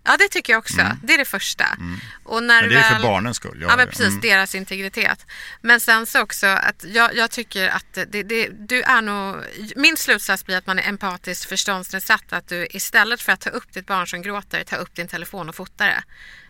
Ja, 0.08 0.16
det 0.16 0.28
tycker 0.28 0.52
jag 0.52 0.58
också. 0.58 0.80
Mm. 0.80 0.96
Det 1.02 1.14
är 1.14 1.18
det 1.18 1.24
första. 1.24 1.64
Mm. 1.64 2.00
Och 2.24 2.42
när 2.42 2.62
men 2.62 2.70
det 2.70 2.76
är 2.76 2.90
väl... 2.90 3.00
för 3.00 3.08
barnens 3.08 3.36
skull. 3.36 3.58
Ja, 3.68 3.76
men 3.76 3.86
precis. 3.88 4.06
Mm. 4.06 4.20
Deras 4.20 4.54
integritet. 4.54 5.26
Men 5.60 5.80
sen 5.80 6.06
så 6.06 6.20
också 6.22 6.46
att 6.46 6.84
jag, 6.84 7.16
jag 7.16 7.30
tycker 7.30 7.68
att 7.68 7.94
det, 7.94 8.22
det, 8.22 8.48
du 8.48 8.82
är 8.82 9.02
nog... 9.02 9.44
Min 9.76 9.96
slutsats 9.96 10.44
blir 10.44 10.56
att 10.56 10.66
man 10.66 10.78
är 10.78 10.88
empatiskt 10.88 11.44
förståndsnedsatt. 11.44 12.32
Att 12.32 12.48
du 12.48 12.66
istället 12.70 13.22
för 13.22 13.32
att 13.32 13.40
ta 13.40 13.50
upp 13.50 13.72
ditt 13.72 13.86
barn 13.86 14.06
som 14.06 14.22
gråter, 14.22 14.64
ta 14.64 14.76
upp 14.76 14.94
din 14.94 15.08
telefon 15.08 15.48
och 15.48 15.54
fota 15.54 15.84
det. 15.84 16.02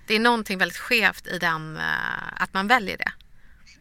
Det 0.07 0.15
är 0.15 0.21
någonting 0.21 0.59
väldigt 0.59 0.79
skevt 0.79 1.27
i 1.27 1.39
den, 1.39 1.77
eh, 1.77 1.83
att 2.37 2.55
man 2.55 2.69
väljer 2.69 2.97
det. 2.97 3.13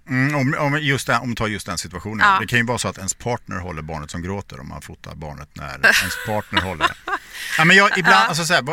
Mm, 0.09 0.35
om, 0.35 0.55
om, 0.59 0.79
just 0.81 1.07
den, 1.07 1.21
om 1.21 1.35
tar 1.35 1.47
just 1.47 1.65
den 1.65 1.77
situationen. 1.77 2.27
Ja. 2.27 2.39
Det 2.39 2.47
kan 2.47 2.59
ju 2.59 2.65
vara 2.65 2.77
så 2.77 2.87
att 2.87 2.97
ens 2.97 3.13
partner 3.13 3.59
håller 3.59 3.81
barnet 3.81 4.11
som 4.11 4.21
gråter 4.21 4.59
om 4.59 4.67
man 4.69 4.81
fotar 4.81 5.15
barnet 5.15 5.49
när 5.53 5.85
ens 5.85 6.25
partner 6.25 6.61
håller 6.61 6.87
det. 6.87 7.11
Ja, 7.57 7.65
men 7.65 7.77
jag, 7.77 7.97
ibland, 7.97 8.15
ja. 8.15 8.27
alltså 8.27 8.45
så 8.45 8.53
här, 8.53 8.63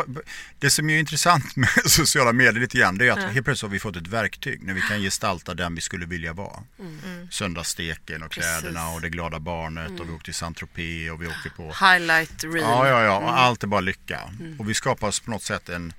det 0.59 0.69
som 0.69 0.89
är 0.89 0.99
intressant 0.99 1.55
med 1.55 1.69
sociala 1.85 2.33
medier 2.33 2.61
lite 2.61 2.77
grann 2.77 2.97
det 2.97 3.07
är 3.07 3.11
att 3.11 3.21
ja. 3.21 3.27
helt 3.27 3.45
plötsligt 3.45 3.69
har 3.69 3.73
vi 3.73 3.79
fått 3.79 3.95
ett 3.95 4.07
verktyg 4.07 4.63
när 4.63 4.73
vi 4.73 4.81
kan 4.81 5.01
gestalta 5.01 5.53
den 5.53 5.75
vi 5.75 5.81
skulle 5.81 6.05
vilja 6.05 6.33
vara. 6.33 6.63
Mm. 6.79 6.99
mm. 7.05 7.31
Söndagssteken 7.31 8.23
och 8.23 8.31
kläderna 8.31 8.79
Precis. 8.79 8.95
och 8.95 9.01
det 9.01 9.09
glada 9.09 9.39
barnet 9.39 9.89
mm. 9.89 10.01
och 10.01 10.09
vi 10.09 10.13
åker 10.13 10.23
till 10.23 10.33
Saint-Tropez 10.33 11.11
och 11.11 11.21
vi 11.21 11.27
åker 11.27 11.49
på 11.49 11.63
Highlight 11.85 12.43
reel. 12.43 12.57
Ja, 12.57 12.87
ja, 12.87 13.03
ja. 13.03 13.17
Och 13.17 13.23
mm. 13.23 13.35
allt 13.35 13.63
är 13.63 13.67
bara 13.67 13.81
lycka. 13.81 14.21
Mm. 14.39 14.59
Och 14.59 14.69
vi 14.69 14.73
skapar 14.73 15.07
oss 15.07 15.19
på 15.19 15.31
något 15.31 15.43
sätt 15.43 15.69
en, 15.69 15.93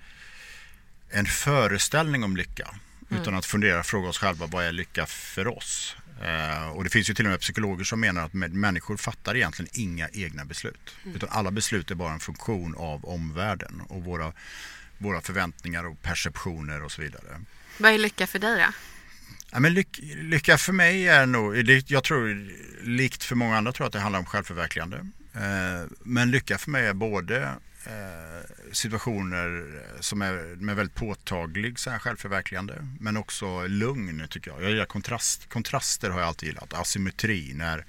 en 1.11 1.27
föreställning 1.27 2.25
om 2.25 2.37
lycka. 2.37 2.69
Mm. 3.11 3.23
Utan 3.23 3.35
att 3.35 3.47
fundera 3.47 3.83
fråga 3.83 4.09
oss 4.09 4.19
själva 4.19 4.47
vad 4.47 4.65
är 4.65 4.73
lycka 4.73 5.07
för 5.07 5.49
oss? 5.49 5.97
Uh, 6.23 6.69
och 6.69 6.85
det 6.85 6.91
finns 6.91 7.11
ju 7.11 7.15
till 7.15 7.25
och 7.25 7.31
med 7.31 7.41
psykologer 7.41 7.85
som 7.85 8.01
menar 8.01 8.25
att 8.25 8.33
människor 8.33 8.97
fattar 8.97 9.37
egentligen 9.37 9.71
inga 9.73 10.09
egna 10.13 10.45
beslut. 10.45 10.95
Mm. 11.05 11.17
Utan 11.17 11.29
alla 11.33 11.51
beslut 11.51 11.91
är 11.91 11.95
bara 11.95 12.13
en 12.13 12.21
funktion 12.21 12.75
av 12.79 13.05
omvärlden 13.05 13.83
och 13.89 14.05
våra, 14.05 14.33
våra 14.99 15.21
förväntningar 15.21 15.87
och 15.87 16.03
perceptioner 16.03 16.83
och 16.83 16.93
så 16.93 17.03
vidare. 17.03 17.41
Vad 17.79 17.93
är 17.93 17.99
lycka 17.99 18.27
för 18.27 18.39
dig 18.39 18.57
då? 18.57 18.73
Ja, 19.51 19.61
men 19.61 19.75
lyck, 19.75 19.99
lycka 20.17 20.59
för 20.59 20.73
mig 20.73 21.09
är 21.09 21.27
nog, 21.27 21.57
jag 21.87 22.05
tror 22.05 22.51
likt 22.83 23.25
för 23.25 23.35
många 23.35 23.57
andra 23.57 23.73
tror 23.73 23.85
jag 23.85 23.87
att 23.87 23.93
det 23.93 24.01
handlar 24.01 24.21
om 24.21 24.27
självförverkligande. 24.27 24.97
Uh, 24.97 25.91
men 26.03 26.31
lycka 26.31 26.59
för 26.59 26.71
mig 26.71 26.87
är 26.87 26.95
både 26.95 27.57
Eh, 27.87 28.66
situationer 28.77 29.67
som 30.01 30.23
är 30.23 30.57
med 30.57 30.77
väldigt 30.77 30.95
påtaglig 30.95 31.79
så 31.79 31.91
här 31.91 31.99
självförverkligande. 31.99 32.89
Men 33.01 33.17
också 33.17 33.67
lugn 33.67 34.27
tycker 34.31 34.51
jag. 34.51 34.63
Jag 34.63 34.71
gillar 34.71 34.85
kontrast, 34.85 35.49
kontraster 35.49 36.11
har 36.11 36.21
jag 36.21 36.29
alltid 36.29 36.49
gillat. 36.49 36.75
Asymmetri. 36.75 37.53
När, 37.55 37.85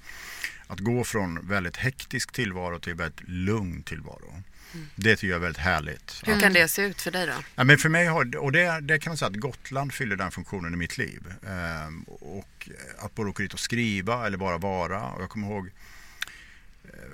att 0.66 0.80
gå 0.80 1.04
från 1.04 1.48
väldigt 1.48 1.76
hektisk 1.76 2.32
tillvaro 2.32 2.78
till 2.78 2.94
väldigt 2.94 3.28
lugn 3.28 3.82
tillvaro. 3.82 4.42
Mm. 4.74 4.86
Det 4.94 5.16
tycker 5.16 5.28
jag 5.28 5.36
är 5.36 5.40
väldigt 5.40 5.62
härligt. 5.62 6.22
Hur 6.24 6.40
kan 6.40 6.52
det 6.52 6.68
se 6.68 6.82
ut 6.82 7.02
för 7.02 7.10
dig 7.10 7.26
då? 7.26 7.32
Ja, 7.54 7.64
men 7.64 7.78
för 7.78 7.88
mig 7.88 8.06
har, 8.06 8.36
och 8.36 8.52
det, 8.52 8.80
det 8.80 8.98
kan 8.98 9.10
man 9.10 9.16
säga 9.16 9.28
att 9.28 9.36
Gotland 9.36 9.92
fyller 9.92 10.16
den 10.16 10.30
funktionen 10.30 10.74
i 10.74 10.76
mitt 10.76 10.98
liv. 10.98 11.34
Ehm, 11.46 12.02
och 12.02 12.68
att 12.98 13.14
både 13.14 13.30
åka 13.30 13.42
dit 13.42 13.54
och 13.54 13.60
skriva 13.60 14.26
eller 14.26 14.38
bara 14.38 14.58
vara. 14.58 15.02
Och 15.02 15.22
jag 15.22 15.30
kommer 15.30 15.48
ihåg 15.48 15.70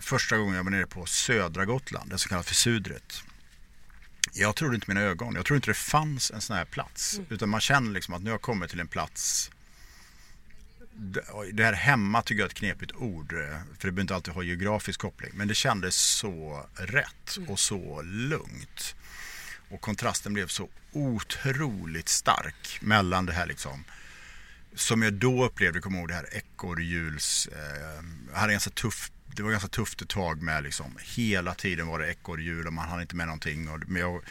första 0.01 0.37
gången 0.37 0.55
jag 0.55 0.65
var 0.65 0.71
nere 0.71 0.87
på 0.87 1.07
södra 1.07 1.65
Gotland, 1.65 2.11
det 2.11 2.19
som 2.19 2.29
kallas 2.29 2.47
för 2.47 2.55
Sudret. 2.55 3.25
Jag 4.37 4.57
trodde 4.57 4.75
inte 4.75 4.91
mina 4.91 5.01
ögon. 5.01 5.35
Jag 5.35 5.45
trodde 5.45 5.57
inte 5.57 5.71
det 5.71 5.75
fanns 5.75 6.31
en 6.31 6.41
sån 6.41 6.57
här 6.57 6.65
plats. 6.65 7.15
Mm. 7.15 7.27
Utan 7.31 7.49
man 7.49 7.61
känner 7.61 7.93
liksom 7.93 8.15
att 8.15 8.23
nu 8.23 8.31
har 8.31 8.35
jag 8.35 8.43
kommit 8.43 8.71
till 8.71 8.81
en 8.81 8.89
plats 8.89 9.51
det 11.53 11.65
här 11.65 11.73
hemma 11.73 12.23
tycker 12.23 12.41
jag 12.41 12.47
är 12.47 12.51
ett 12.51 12.55
knepigt 12.55 12.93
ord, 12.97 13.33
eh, 13.33 13.39
för 13.39 13.89
det 13.89 13.93
behöver 13.93 14.01
inte 14.01 14.15
alltid 14.15 14.35
ha 14.35 14.43
geografisk 14.43 15.01
koppling. 15.01 15.31
Men 15.35 15.49
det 15.49 15.55
kändes 15.55 15.97
så 15.97 16.67
rätt 16.75 17.39
och 17.49 17.59
så 17.61 18.03
lugnt. 18.03 18.95
Och 19.71 19.81
kontrasten 19.81 20.33
blev 20.33 20.47
så 20.47 20.69
otroligt 20.93 22.09
stark 22.09 22.79
mellan 22.81 23.27
det 23.27 23.33
här 23.33 23.47
liksom 23.47 23.85
som 24.75 25.03
jag 25.03 25.13
då 25.13 25.45
upplevde, 25.45 25.81
kommer 25.81 25.99
ihåg 25.99 26.09
det 26.09 26.15
här 26.15 26.29
ekorrhjuls... 26.33 27.49
Eh, 27.53 28.05
hade 28.35 28.53
en 28.53 28.55
ganska 28.55 28.71
tuff 28.71 29.11
det 29.37 29.43
var 29.43 29.51
ganska 29.51 29.69
tufft 29.69 30.03
ett 30.03 30.09
tag 30.09 30.43
med 30.43 30.63
liksom, 30.63 30.99
hela 31.17 31.55
tiden 31.55 31.87
var 31.87 31.99
det 31.99 32.11
ekorrhjul 32.11 32.67
och 32.67 32.73
man 32.73 32.89
hann 32.89 33.01
inte 33.01 33.17
med 33.17 33.27
någonting. 33.27 33.69
Och, 33.69 33.81
men 33.87 34.03
jag 34.03 34.23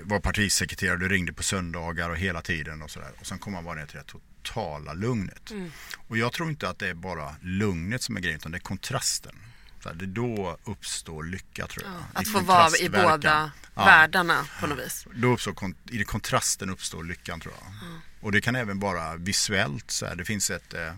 var 0.00 0.20
partisekreterare 0.20 0.94
och 0.94 1.00
det 1.00 1.08
ringde 1.08 1.32
på 1.32 1.42
söndagar 1.42 2.10
och 2.10 2.16
hela 2.16 2.42
tiden 2.42 2.82
och 2.82 2.90
sådär. 2.90 3.10
Och 3.20 3.26
sen 3.26 3.38
kom 3.38 3.52
man 3.52 3.64
bara 3.64 3.74
ner 3.74 3.86
till 3.86 3.98
det 3.98 4.04
totala 4.04 4.92
lugnet. 4.92 5.50
Mm. 5.50 5.70
Och 6.08 6.18
jag 6.18 6.32
tror 6.32 6.48
inte 6.48 6.68
att 6.68 6.78
det 6.78 6.88
är 6.88 6.94
bara 6.94 7.36
lugnet 7.40 8.02
som 8.02 8.16
är 8.16 8.20
grejen 8.20 8.36
utan 8.36 8.52
det 8.52 8.58
är 8.58 8.60
kontrasten. 8.60 9.34
Så 9.80 9.88
här, 9.88 9.96
det 9.96 10.06
då 10.06 10.58
uppstår 10.64 11.24
lycka 11.24 11.66
tror 11.66 11.84
jag. 11.84 11.94
Ja, 11.94 12.20
att 12.20 12.28
få 12.28 12.40
vara 12.40 12.78
i 12.80 12.88
båda 12.88 13.50
ja. 13.74 13.84
världarna 13.84 14.46
på 14.60 14.66
något 14.66 14.78
vis. 14.78 15.06
Då 15.14 15.28
uppstår, 15.28 15.54
I 15.90 16.04
kontrasten 16.04 16.70
uppstår 16.70 17.04
lyckan 17.04 17.40
tror 17.40 17.54
jag. 17.60 17.88
Mm. 17.88 18.00
Och 18.20 18.32
det 18.32 18.40
kan 18.40 18.56
även 18.56 18.80
vara 18.80 19.16
visuellt. 19.16 19.90
Så 19.90 20.06
här. 20.06 20.16
Det 20.16 20.24
finns 20.24 20.50
ett 20.50 20.74
eh, 20.74 20.92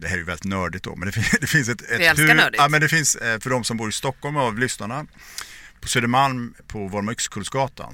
det 0.00 0.08
här 0.08 0.14
är 0.14 0.18
ju 0.18 0.24
väldigt 0.24 0.44
nördigt 0.44 0.84
då, 0.84 0.96
men 0.96 1.06
det, 1.06 1.12
finns, 1.12 1.30
det 1.40 1.46
finns 1.46 1.68
ett... 1.68 1.82
ett 1.82 2.00
Vi 2.00 2.04
älskar 2.04 2.26
hur, 2.26 2.34
nördigt. 2.34 2.62
Ja, 2.62 2.68
men 2.68 2.80
det 2.80 2.88
finns, 2.88 3.16
eh, 3.16 3.40
för 3.40 3.50
de 3.50 3.64
som 3.64 3.76
bor 3.76 3.88
i 3.88 3.92
Stockholm 3.92 4.36
av 4.36 4.58
lyssnarna, 4.58 5.06
På 5.80 5.88
Södermalm 5.88 6.54
på 6.66 6.88
Vorma 6.88 7.14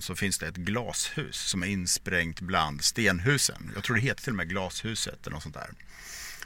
så 0.00 0.14
finns 0.14 0.38
det 0.38 0.46
ett 0.46 0.57
glashus 0.57 1.36
som 1.36 1.62
är 1.62 1.66
insprängt 1.66 2.40
bland 2.40 2.84
stenhusen. 2.84 3.72
Jag 3.74 3.84
tror 3.84 3.96
det 3.96 4.02
heter 4.02 4.22
till 4.22 4.32
och 4.32 4.36
med 4.36 4.48
glashuset 4.48 5.26
eller 5.26 5.34
något 5.34 5.42
sånt 5.42 5.55
där. 5.55 5.70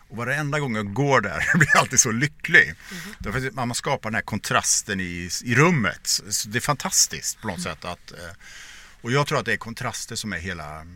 Och 0.08 0.16
varenda 0.16 0.60
gång 0.60 0.76
jag 0.76 0.92
går 0.92 1.20
där 1.20 1.44
blir 1.58 1.68
jag 1.72 1.80
alltid 1.80 2.00
så 2.00 2.10
lycklig. 2.10 2.74
Mm. 3.26 3.54
Man 3.54 3.74
skapar 3.74 4.10
den 4.10 4.14
här 4.14 4.22
kontrasten 4.22 5.00
i, 5.00 5.30
i 5.44 5.54
rummet. 5.54 6.06
Så 6.06 6.48
det 6.48 6.58
är 6.58 6.60
fantastiskt 6.60 7.40
på 7.40 7.48
något 7.48 7.58
mm. 7.58 7.74
sätt. 7.74 7.84
Att, 7.84 8.12
eh, 8.12 8.36
och 9.00 9.12
jag 9.12 9.26
tror 9.26 9.38
att 9.38 9.44
det 9.44 9.52
är 9.52 9.56
kontraster 9.56 10.16
som 10.16 10.32
är 10.32 10.38
hela 10.38 10.86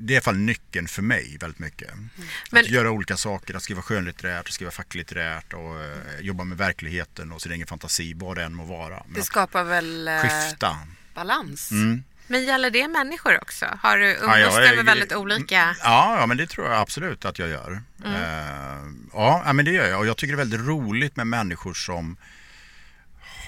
det 0.00 0.12
är 0.12 0.14
i 0.14 0.16
alla 0.16 0.22
fall 0.22 0.36
nyckeln 0.36 0.88
för 0.88 1.02
mig 1.02 1.36
väldigt 1.40 1.58
mycket. 1.58 1.92
Mm. 1.92 2.10
Men, 2.50 2.64
att 2.64 2.70
göra 2.70 2.90
olika 2.90 3.16
saker, 3.16 3.54
att 3.54 3.62
skriva 3.62 3.82
skönlitterärt, 3.82 4.46
att 4.46 4.52
skriva 4.52 4.70
facklitterärt 4.70 5.52
och 5.52 5.76
uh, 5.76 6.20
jobba 6.20 6.44
med 6.44 6.58
verkligheten 6.58 7.32
och 7.32 7.42
sin 7.42 7.52
egen 7.52 7.66
fantasi, 7.66 8.14
vad 8.14 8.36
det 8.36 8.44
än 8.44 8.54
må 8.54 8.64
vara. 8.64 9.02
Men 9.06 9.14
det 9.14 9.22
skapar 9.22 9.64
väl 9.64 10.08
uh, 10.08 10.20
skifta. 10.20 10.78
balans? 11.14 11.70
Mm. 11.70 12.02
Men 12.26 12.44
gäller 12.44 12.70
det 12.70 12.88
människor 12.88 13.42
också? 13.42 13.66
Har 13.82 13.98
du 13.98 14.14
umgås 14.14 14.54
ja, 14.56 14.74
med 14.76 14.84
väldigt 14.84 15.12
olika? 15.12 15.76
Ja, 15.82 16.20
ja, 16.20 16.26
men 16.26 16.36
det 16.36 16.46
tror 16.46 16.66
jag 16.66 16.76
absolut 16.76 17.24
att 17.24 17.38
jag 17.38 17.48
gör. 17.48 17.82
Mm. 18.04 18.14
Uh, 18.14 18.94
ja, 19.12 19.52
men 19.52 19.64
det 19.64 19.70
gör 19.70 19.88
jag 19.88 19.98
och 20.00 20.06
jag 20.06 20.16
tycker 20.16 20.32
det 20.32 20.42
är 20.42 20.46
väldigt 20.46 20.60
roligt 20.60 21.16
med 21.16 21.26
människor 21.26 21.74
som 21.74 22.16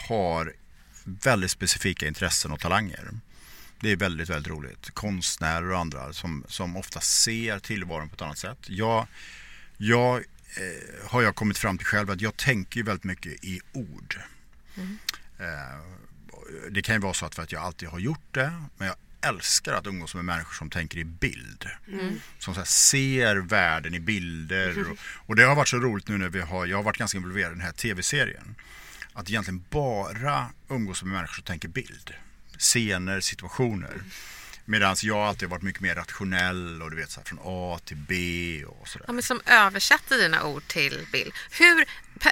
har 0.09 0.53
väldigt 1.05 1.51
specifika 1.51 2.07
intressen 2.07 2.53
och 2.53 2.61
talanger. 2.61 3.11
Det 3.83 3.93
är 3.93 3.97
väldigt, 3.97 4.31
väldigt 4.31 4.53
roligt. 4.53 4.91
Konstnärer 4.91 5.71
och 5.71 5.79
andra 5.79 6.13
som, 6.13 6.45
som 6.49 6.77
ofta 6.77 7.01
ser 7.01 7.59
tillvaron 7.59 8.09
på 8.09 8.15
ett 8.15 8.23
annat 8.23 8.39
sätt. 8.39 8.59
Jag, 8.67 9.07
jag 9.77 10.17
eh, 10.17 11.09
har 11.11 11.23
jag 11.23 11.35
kommit 11.35 11.59
fram 11.59 11.79
till 11.79 11.87
själv 11.87 12.11
att 12.11 12.21
jag 12.21 12.37
tänker 12.37 12.83
väldigt 12.83 13.05
mycket 13.05 13.45
i 13.45 13.61
ord. 13.73 14.21
Mm. 14.77 14.99
Eh, 15.39 15.81
det 16.71 16.83
kan 16.83 16.95
ju 16.95 17.01
vara 17.01 17.15
så 17.15 17.27
att 17.27 17.35
för 17.35 17.43
att 17.43 17.53
jag 17.53 17.63
alltid 17.63 17.89
har 17.89 17.99
gjort 17.99 18.27
det, 18.31 18.53
men 18.77 18.87
jag 18.87 18.97
älskar 19.21 19.73
att 19.73 19.87
umgås 19.87 20.15
med 20.15 20.25
människor 20.25 20.55
som 20.55 20.71
tänker 20.71 20.99
i 20.99 21.05
bild. 21.05 21.67
Mm. 21.89 22.21
Som 22.39 22.55
ser 22.65 23.37
världen 23.37 23.95
i 23.95 24.01
bilder. 24.01 24.81
Och, 24.81 24.99
och, 25.29 25.37
det 25.37 25.43
har 25.43 25.55
varit 25.55 25.69
så 25.69 25.79
roligt 25.79 26.09
nu 26.09 26.19
när 26.19 26.29
vi 26.29 26.41
har, 26.41 26.67
jag 26.67 26.77
har 26.77 26.85
varit 26.85 26.99
ganska 26.99 27.19
involverad 27.19 27.53
i 27.53 27.55
den 27.55 27.65
här 27.65 27.73
tv-serien. 27.73 28.55
Att 29.13 29.31
egentligen 29.31 29.65
bara 29.71 30.47
umgås 30.69 31.03
med 31.03 31.13
människor 31.13 31.35
som 31.35 31.45
tänker 31.45 31.69
bild 31.69 32.15
scener, 32.63 33.21
situationer. 33.21 34.01
Medan 34.65 34.97
jag 35.03 35.19
alltid 35.19 35.49
varit 35.49 35.63
mycket 35.63 35.81
mer 35.81 35.95
rationell 35.95 36.83
och 36.83 36.91
du 36.91 36.97
vet 36.97 37.11
så 37.11 37.21
här, 37.21 37.25
från 37.25 37.39
A 37.43 37.79
till 37.85 37.97
B 37.97 38.65
och 38.65 38.89
sådär. 38.89 39.05
Ja, 39.07 39.13
men 39.13 39.23
som 39.23 39.41
översätter 39.47 40.19
dina 40.19 40.45
ord 40.45 40.63
till 40.69 41.07
Bill. 41.13 41.33
Hur, 41.51 41.85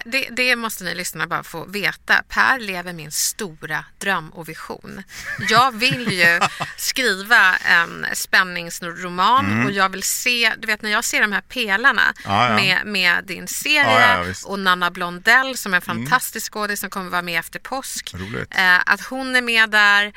det, 0.05 0.29
det, 0.31 0.57
måste 0.57 0.85
ni 0.85 0.95
lyssna 0.95 1.27
bara 1.27 1.43
få 1.43 1.65
veta. 1.65 2.23
Per 2.29 2.59
lever 2.59 2.93
min 2.93 3.13
stora 3.13 3.85
dröm 3.99 4.31
och 4.31 4.49
vision. 4.49 5.03
Jag 5.49 5.75
vill 5.75 6.13
ju 6.13 6.41
skriva 6.77 7.57
en 7.57 8.07
spänningsroman 8.13 9.47
mm. 9.47 9.67
och 9.67 9.73
jag 9.73 9.89
vill 9.89 10.03
se, 10.03 10.53
du 10.59 10.67
vet 10.67 10.83
när 10.83 10.91
jag 10.91 11.05
ser 11.05 11.21
de 11.21 11.33
här 11.33 11.41
pelarna 11.41 12.15
ja, 12.25 12.49
ja. 12.49 12.57
Med, 12.57 12.87
med 12.87 13.25
din 13.25 13.49
serie 13.49 14.17
ja, 14.17 14.35
och 14.47 14.59
Nanna 14.59 14.91
Blondell 14.91 15.57
som 15.57 15.75
är 15.75 15.77
en 15.77 15.91
mm. 15.91 16.07
fantastisk 16.07 16.55
mm. 16.55 16.63
skådis 16.63 16.81
som 16.81 16.91
kommer 16.91 17.11
vara 17.11 17.23
med 17.23 17.39
efter 17.39 17.59
påsk. 17.59 18.15
Eh, 18.51 18.79
att 18.87 19.01
hon 19.01 19.37
är 19.37 19.43
med 19.43 19.71
där 19.71 20.13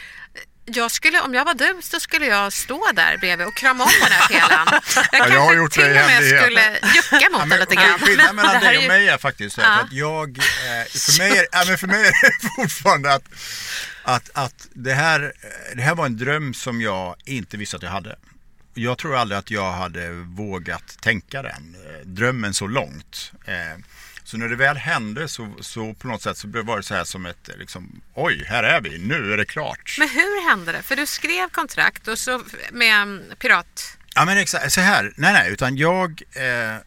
jag 0.66 0.92
skulle, 0.92 1.22
om 1.22 1.34
jag 1.34 1.46
var 1.46 1.54
du 1.54 1.78
så 1.82 2.00
skulle 2.00 2.26
jag 2.26 2.54
stå 2.54 2.92
där 2.94 3.18
bredvid 3.18 3.48
och 3.48 3.56
krama 3.56 3.84
om 3.84 3.90
den 4.02 4.12
här 4.12 4.28
pelan. 4.28 4.68
Jag 4.96 5.06
kanske 5.12 5.34
jag 5.34 5.42
har 5.42 5.54
gjort 5.54 5.72
till 5.72 5.84
och 5.84 5.90
med 5.90 6.24
skulle 6.24 6.80
jucka 6.96 7.30
mot 7.32 7.42
ja, 7.42 7.46
den 7.50 7.60
lite 7.60 7.76
grann. 7.76 8.00
Skillnaden 8.00 8.36
mellan 8.36 8.62
dig 8.62 8.78
och 8.78 8.84
mig 8.84 9.10
är 9.10 9.18
faktiskt 9.18 9.58
ja. 9.58 9.80
att 9.80 9.92
jag, 9.92 10.38
eh, 10.38 10.86
för 10.86 11.18
mig, 11.18 11.38
är, 11.38 11.48
ja, 11.52 11.64
men 11.68 11.78
för 11.78 11.88
mig 11.88 12.06
är 12.06 12.42
det 12.42 12.50
fortfarande 12.56 13.14
att, 13.14 13.24
att, 14.04 14.30
att 14.34 14.68
det, 14.74 14.94
här, 14.94 15.34
det 15.76 15.82
här 15.82 15.96
var 15.96 16.06
en 16.06 16.18
dröm 16.18 16.54
som 16.54 16.82
jag 16.82 17.16
inte 17.26 17.58
visste 17.58 17.78
att 17.78 17.84
jag 17.84 17.90
hade. 17.90 18.16
Jag 18.74 18.98
tror 18.98 19.16
aldrig 19.16 19.40
att 19.40 19.52
jag 19.52 19.72
hade 19.72 20.12
vågat 20.12 20.98
tänka 21.02 21.42
den 21.42 21.76
eh, 21.86 22.08
drömmen 22.08 22.54
så 22.54 22.68
långt. 22.68 23.32
Så 24.34 24.38
när 24.38 24.50
det 24.50 24.56
väl 24.56 24.78
hände 24.78 25.28
så, 25.28 25.54
så 25.60 25.94
på 25.94 26.08
något 26.08 26.22
sätt 26.22 26.38
så 26.38 26.48
var 26.48 26.78
det 26.78 26.84
så 26.84 26.94
här 26.94 27.04
som 27.04 27.26
ett, 27.26 27.50
liksom, 27.58 28.02
oj, 28.14 28.44
här 28.48 28.64
är 28.64 28.82
vi, 28.82 28.98
nu 28.98 29.34
är 29.34 29.38
det 29.38 29.46
klart. 29.46 29.96
Men 30.00 30.10
hur 30.10 30.50
hände 30.50 30.72
det? 30.72 30.82
För 30.82 30.96
du 30.96 31.06
skrev 31.06 31.50
kontrakt 31.50 32.08
och 32.08 32.20
så 32.20 32.44
med 32.72 33.02
mm, 33.02 33.24
Pirat... 33.40 33.98
Ja 34.16 34.26
men 34.26 34.38
exakt, 34.38 34.72
så 34.72 34.82
här, 34.82 35.14
nej 35.16 35.34
nej, 35.34 35.52
utan 35.52 35.78
jag, 35.78 36.22
eh, 36.32 36.78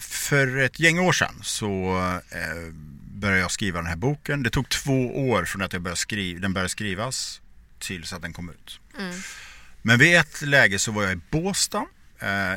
för 0.00 0.56
ett 0.56 0.80
gäng 0.80 0.98
år 0.98 1.12
sedan 1.12 1.40
så 1.42 1.98
eh, 2.30 2.72
började 3.14 3.40
jag 3.40 3.50
skriva 3.50 3.78
den 3.78 3.88
här 3.88 3.96
boken. 3.96 4.42
Det 4.42 4.50
tog 4.50 4.68
två 4.68 5.28
år 5.28 5.44
från 5.44 5.62
att 5.62 5.72
jag 5.72 5.82
började 5.82 6.00
skriva, 6.00 6.40
den 6.40 6.52
började 6.52 6.68
skrivas 6.68 7.40
tills 7.78 8.12
att 8.12 8.22
den 8.22 8.32
kom 8.32 8.50
ut. 8.50 8.80
Mm. 8.98 9.14
Men 9.82 9.98
vid 9.98 10.16
ett 10.16 10.42
läge 10.42 10.78
så 10.78 10.92
var 10.92 11.02
jag 11.02 11.12
i 11.12 11.20
Båstad 11.30 11.86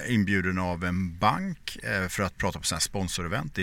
inbjuden 0.08 0.60
av 0.60 0.84
en 0.84 1.18
bank 1.18 1.78
eh, 1.84 2.08
för 2.08 2.24
att 2.24 2.38
prata 2.38 2.60
på 2.60 2.80
sponsorevent 2.80 3.58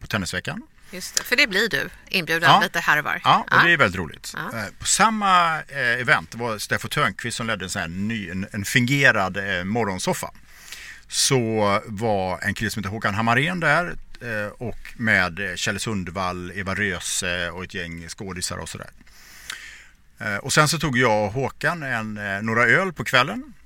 på 0.00 0.06
Tennisveckan. 0.06 0.62
Just 0.90 1.16
det, 1.16 1.22
för 1.22 1.36
det 1.36 1.46
blir 1.46 1.68
du 1.68 1.88
inbjuden 2.08 2.50
ja. 2.50 2.60
lite 2.62 2.80
här 2.80 2.98
och 2.98 3.04
var. 3.04 3.20
Ja, 3.24 3.46
och 3.50 3.64
det 3.64 3.72
är 3.72 3.76
väldigt 3.76 3.98
roligt. 3.98 4.34
Ja. 4.36 4.58
Eh, 4.58 4.66
på 4.78 4.86
samma 4.86 5.62
eh, 5.62 6.00
event 6.00 6.34
var 6.34 6.58
Steffo 6.58 6.88
Törnqvist 6.88 7.36
som 7.36 7.46
ledde 7.46 7.64
en, 7.64 7.70
sån 7.70 7.82
här 7.82 7.88
ny, 7.88 8.30
en, 8.30 8.46
en 8.52 8.64
fingerad 8.64 9.36
eh, 9.36 9.64
morgonsoffa. 9.64 10.30
Så 11.08 11.80
var 11.86 12.40
en 12.42 12.54
kille 12.54 12.70
som 12.70 12.80
heter 12.80 12.90
Håkan 12.90 13.14
Hammarén 13.14 13.60
där 13.60 13.96
eh, 14.20 14.52
och 14.58 14.78
med 14.96 15.52
Kjell 15.56 15.80
Sundvall, 15.80 16.52
Eva 16.54 16.74
Röse 16.74 17.50
och 17.50 17.64
ett 17.64 17.74
gäng 17.74 18.08
skådisar 18.08 18.56
och 18.56 18.68
sådär. 18.68 18.90
Och 20.42 20.52
sen 20.52 20.68
så 20.68 20.78
tog 20.78 20.98
jag 20.98 21.24
och 21.26 21.32
Håkan 21.32 21.82
en, 21.82 22.14
några 22.42 22.66
öl 22.66 22.92
på 22.92 23.04
kvällen 23.04 23.52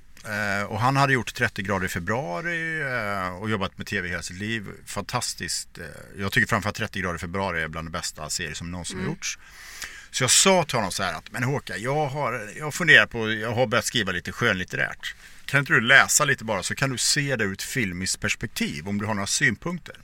och 0.67 0.79
han 0.79 0.95
hade 0.95 1.13
gjort 1.13 1.33
30 1.33 1.61
grader 1.61 1.85
i 1.85 1.89
februari 1.89 2.81
eh, 2.81 3.35
och 3.35 3.49
jobbat 3.49 3.77
med 3.77 3.87
tv 3.87 4.09
hela 4.09 4.21
sitt 4.21 4.37
liv. 4.37 4.67
Fantastiskt. 4.85 5.77
Eh, 5.77 5.85
jag 6.17 6.31
tycker 6.31 6.47
framförallt 6.47 6.77
30 6.77 7.01
grader 7.01 7.15
i 7.15 7.19
februari 7.19 7.63
är 7.63 7.67
bland 7.67 7.87
de 7.87 7.91
bästa 7.91 8.29
serier 8.29 8.53
som 8.53 8.71
någonsin 8.71 8.97
mm. 8.97 9.07
har 9.07 9.13
gjorts. 9.13 9.39
Så 10.11 10.23
jag 10.23 10.31
sa 10.31 10.63
till 10.63 10.75
honom 10.75 10.91
så 10.91 11.03
här 11.03 11.13
att, 11.13 11.31
men 11.31 11.43
Håkan, 11.43 11.81
jag 11.81 12.05
har, 12.07 12.49
jag 12.57 12.73
funderar 12.73 13.05
på, 13.05 13.31
jag 13.31 13.53
har 13.53 13.67
börjat 13.67 13.85
skriva 13.85 14.11
lite 14.11 14.31
skönlitterärt. 14.31 15.15
Kan 15.45 15.59
inte 15.59 15.73
du 15.73 15.81
läsa 15.81 16.25
lite 16.25 16.43
bara 16.43 16.63
så 16.63 16.75
kan 16.75 16.89
du 16.89 16.97
se 16.97 17.35
det 17.35 17.43
ur 17.43 17.53
ett 17.53 17.61
filmiskt 17.61 18.19
perspektiv 18.19 18.87
om 18.87 18.97
du 18.97 19.05
har 19.05 19.13
några 19.13 19.27
synpunkter. 19.27 19.95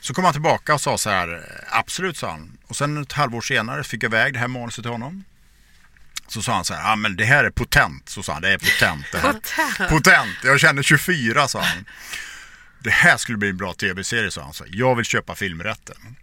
Så 0.00 0.14
kom 0.14 0.24
han 0.24 0.32
tillbaka 0.32 0.74
och 0.74 0.80
sa 0.80 0.98
så 0.98 1.10
här, 1.10 1.44
absolut 1.70 2.16
sa 2.16 2.30
han. 2.30 2.58
Och 2.66 2.76
sen 2.76 3.02
ett 3.02 3.12
halvår 3.12 3.40
senare 3.40 3.84
fick 3.84 4.02
jag 4.02 4.08
iväg 4.08 4.32
det 4.32 4.38
här 4.38 4.48
manuset 4.48 4.82
till 4.82 4.90
honom. 4.90 5.24
Så 6.26 6.42
sa 6.42 6.54
han 6.54 6.64
så 6.64 6.74
här, 6.74 6.80
ja 6.80 6.92
ah, 6.92 6.96
men 6.96 7.16
det 7.16 7.24
här 7.24 7.44
är 7.44 7.50
potent. 7.50 8.08
Så 8.08 8.22
sa 8.22 8.32
han, 8.32 8.42
det 8.42 8.48
är 8.48 8.58
potent 8.58 9.06
det 9.12 9.18
här. 9.18 9.32
Potent? 9.32 9.90
Potent, 9.90 10.36
jag 10.44 10.60
känner 10.60 10.82
24 10.82 11.48
sa 11.48 11.60
han. 11.60 11.84
Det 12.78 12.90
här 12.90 13.16
skulle 13.16 13.38
bli 13.38 13.48
en 13.48 13.56
bra 13.56 13.72
tv-serie 13.74 14.30
sa 14.30 14.42
han. 14.42 14.54
Så 14.54 14.64
jag 14.68 14.94
vill 14.94 15.04
köpa 15.04 15.34
filmrätten. 15.34 16.16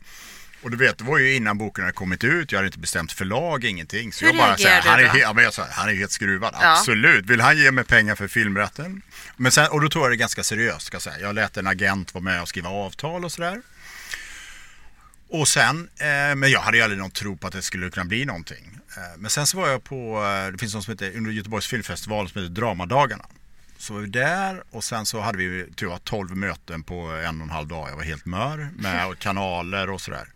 Och 0.63 0.71
du 0.71 0.77
vet, 0.77 0.97
det 0.97 1.03
var 1.03 1.17
ju 1.17 1.35
innan 1.35 1.57
boken 1.57 1.83
hade 1.83 1.93
kommit 1.93 2.23
ut, 2.23 2.51
jag 2.51 2.59
hade 2.59 2.67
inte 2.67 2.79
bestämt 2.79 3.11
förlag, 3.11 3.63
ingenting. 3.63 4.13
Så 4.13 4.25
Hur 4.25 4.33
jag 4.33 4.37
bara 4.37 4.57
säger, 4.57 4.81
han, 4.81 4.99
är, 4.99 5.19
ja, 5.19 5.33
men 5.33 5.43
jag 5.43 5.53
sa, 5.53 5.65
han 5.71 5.89
är 5.89 5.93
helt 5.93 6.11
skruvad, 6.11 6.55
ja. 6.61 6.77
absolut. 6.77 7.25
Vill 7.25 7.41
han 7.41 7.57
ge 7.57 7.71
mig 7.71 7.83
pengar 7.83 8.15
för 8.15 8.27
filmrätten? 8.27 9.01
Men 9.35 9.51
sen, 9.51 9.67
och 9.67 9.81
då 9.81 9.89
tog 9.89 10.03
jag 10.03 10.11
det 10.11 10.15
ganska 10.15 10.43
seriöst, 10.43 10.85
ska 10.85 10.95
jag 10.95 11.01
säga. 11.01 11.19
Jag 11.19 11.35
lät 11.35 11.57
en 11.57 11.67
agent 11.67 12.13
vara 12.13 12.23
med 12.23 12.41
och 12.41 12.47
skriva 12.47 12.69
avtal 12.69 13.25
och 13.25 13.31
sådär. 13.31 13.61
Och 15.33 15.47
sen, 15.47 15.89
eh, 15.97 16.35
men 16.35 16.51
jag 16.51 16.61
hade 16.61 16.77
ju 16.77 16.83
aldrig 16.83 16.99
någon 16.99 17.11
tro 17.11 17.37
på 17.37 17.47
att 17.47 17.53
det 17.53 17.61
skulle 17.61 17.89
kunna 17.89 18.05
bli 18.05 18.25
någonting. 18.25 18.79
Eh, 18.97 19.17
men 19.17 19.29
sen 19.29 19.47
så 19.47 19.57
var 19.57 19.69
jag 19.69 19.83
på, 19.83 20.23
eh, 20.23 20.51
det 20.51 20.57
finns 20.57 20.73
något 20.73 20.83
som 20.83 20.91
heter, 20.91 21.17
under 21.17 21.31
Göteborgs 21.31 21.67
filmfestival 21.67 22.29
som 22.29 22.41
heter 22.41 22.55
Dramadagarna. 22.55 23.25
Så 23.77 23.93
var 23.93 24.01
vi 24.01 24.07
där 24.07 24.63
och 24.71 24.83
sen 24.83 25.05
så 25.05 25.19
hade 25.19 25.37
vi 25.37 25.73
tror 25.73 25.91
jag, 25.91 26.03
12 26.03 26.35
möten 26.35 26.83
på 26.83 26.95
en 26.95 27.41
och 27.41 27.47
en 27.47 27.49
halv 27.49 27.67
dag. 27.67 27.89
Jag 27.89 27.95
var 27.95 28.03
helt 28.03 28.25
mör 28.25 28.69
med 28.75 29.19
kanaler 29.19 29.89
och 29.89 30.01
sådär. 30.01 30.27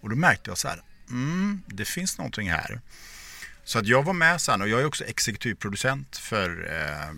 Och 0.00 0.10
då 0.10 0.16
märkte 0.16 0.50
jag 0.50 0.58
så 0.58 0.68
här, 0.68 0.82
mm, 1.10 1.62
det 1.66 1.84
finns 1.84 2.18
någonting 2.18 2.50
här. 2.50 2.80
Så 3.64 3.78
att 3.78 3.86
jag 3.86 4.02
var 4.02 4.12
med 4.12 4.40
sen 4.40 4.62
och 4.62 4.68
jag 4.68 4.80
är 4.80 4.86
också 4.86 5.04
exekutiv 5.04 5.54
producent 5.54 6.16
för, 6.16 6.50
eh, 6.50 7.14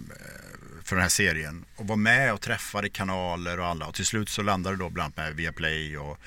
för 0.85 0.97
den 0.97 1.03
här 1.03 1.09
serien. 1.09 1.65
Och 1.77 1.87
var 1.87 1.97
med 1.97 2.33
och 2.33 2.41
träffade 2.41 2.89
kanaler 2.89 3.61
och 3.61 3.67
alla. 3.67 3.87
Och 3.87 3.95
till 3.95 4.07
slut 4.07 4.29
så 4.29 4.43
landade 4.43 4.77
det 4.77 4.83
då 4.83 4.91
bland 4.91 5.19
annat 5.19 5.29
med 5.29 5.37
Viaplay 5.37 5.99
och 5.99 6.19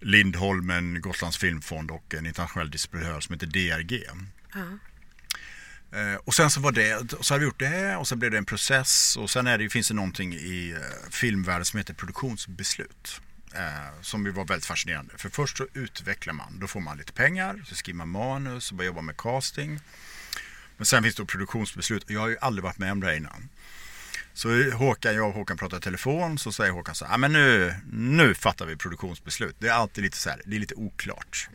Lindholmen, 0.00 1.00
Gotlands 1.00 1.38
filmfond 1.38 1.90
och 1.90 2.14
en 2.14 2.26
internationell 2.26 2.70
distributör 2.70 3.20
som 3.20 3.32
heter 3.32 3.46
DRG. 3.46 4.04
Uh-huh. 4.52 4.78
och 6.16 6.34
sen 6.34 6.50
så 6.50 6.60
var 6.60 6.72
det, 6.72 7.10
så 7.20 7.34
har 7.34 7.38
vi 7.38 7.44
gjort 7.44 7.58
det 7.58 7.96
och 7.96 8.08
sen 8.08 8.18
blev 8.18 8.30
det 8.30 8.38
en 8.38 8.44
process 8.44 9.16
och 9.16 9.30
sen 9.30 9.46
är 9.46 9.58
det, 9.58 9.68
finns 9.68 9.88
det 9.88 9.94
någonting 9.94 10.34
i 10.34 10.70
eh, 10.70 11.10
filmvärlden 11.10 11.64
som 11.64 11.78
heter 11.78 11.94
produktionsbeslut. 11.94 13.20
Eh, 13.54 14.00
som 14.02 14.26
ju 14.26 14.32
var 14.32 14.44
väldigt 14.44 14.66
fascinerande. 14.66 15.14
För 15.16 15.28
först 15.28 15.56
så 15.56 15.66
utvecklar 15.72 16.34
man, 16.34 16.58
då 16.60 16.66
får 16.66 16.80
man 16.80 16.98
lite 16.98 17.12
pengar, 17.12 17.62
så 17.66 17.74
skriver 17.74 17.96
man 17.96 18.08
manus 18.08 18.70
och 18.70 18.76
börjar 18.76 18.86
jobba 18.86 19.00
med 19.00 19.16
casting. 19.16 19.80
Men 20.76 20.86
sen 20.86 21.02
finns 21.02 21.14
det 21.14 21.24
produktionsbeslut 21.24 22.04
och 22.04 22.10
jag 22.10 22.20
har 22.20 22.28
ju 22.28 22.38
aldrig 22.40 22.64
varit 22.64 22.78
med 22.78 22.92
om 22.92 23.00
det 23.00 23.06
här 23.06 23.14
innan. 23.14 23.48
Så 24.36 24.70
Håkan, 24.70 25.14
jag 25.14 25.28
och 25.28 25.34
Håkan 25.34 25.56
pratar 25.56 25.80
telefon 25.80 26.38
så 26.38 26.52
säger 26.52 26.72
Håkan 26.72 26.94
så 26.94 27.04
här, 27.04 27.12
"Ja, 27.12 27.18
men 27.18 27.32
nu, 27.32 27.74
nu 27.92 28.34
fattar 28.34 28.66
vi 28.66 28.76
produktionsbeslut. 28.76 29.56
Det 29.58 29.68
är 29.68 29.72
alltid 29.72 30.04
lite 30.04 30.16
så 30.16 30.30
här, 30.30 30.40
det 30.44 30.56
är 30.56 30.60
lite 30.60 30.74
oklart. 30.74 31.48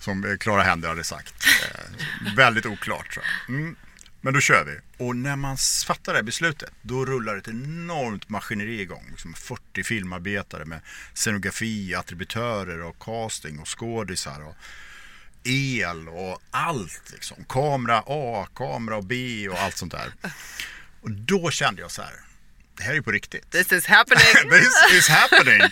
Som 0.00 0.24
eh, 0.24 0.36
Clara 0.36 0.62
Händer 0.62 0.88
hade 0.88 1.04
sagt. 1.04 1.34
Eh, 1.64 2.34
väldigt 2.36 2.66
oklart. 2.66 3.14
Så. 3.14 3.20
Mm. 3.48 3.76
Men 4.20 4.34
då 4.34 4.40
kör 4.40 4.64
vi. 4.64 5.04
Och 5.04 5.16
när 5.16 5.36
man 5.36 5.56
fattar 5.86 6.12
det 6.12 6.18
här 6.18 6.22
beslutet, 6.22 6.70
då 6.82 7.04
rullar 7.04 7.36
ett 7.36 7.48
enormt 7.48 8.28
maskineri 8.28 8.80
igång. 8.80 9.06
Liksom 9.10 9.34
40 9.34 9.82
filmarbetare 9.84 10.64
med 10.64 10.80
scenografi, 11.14 11.94
attributörer 11.94 12.82
och 12.82 12.98
casting 12.98 13.58
och 13.58 13.78
skådisar. 13.78 14.40
Och 14.40 14.56
el 15.44 16.08
och 16.08 16.42
allt 16.50 17.10
liksom. 17.12 17.44
Kamera 17.48 18.02
A, 18.06 18.46
kamera 18.54 19.02
B 19.02 19.48
och 19.48 19.58
allt 19.58 19.76
sånt 19.76 19.92
där. 19.92 20.12
Och 21.02 21.10
då 21.10 21.50
kände 21.50 21.82
jag 21.82 21.90
så 21.90 22.02
här, 22.02 22.14
det 22.76 22.82
här 22.82 22.94
är 22.94 23.00
på 23.00 23.10
riktigt. 23.10 23.50
This 23.50 23.72
is 23.72 23.86
happening. 23.86 24.50
This 24.50 24.98
is 24.98 25.08
happening. 25.08 25.60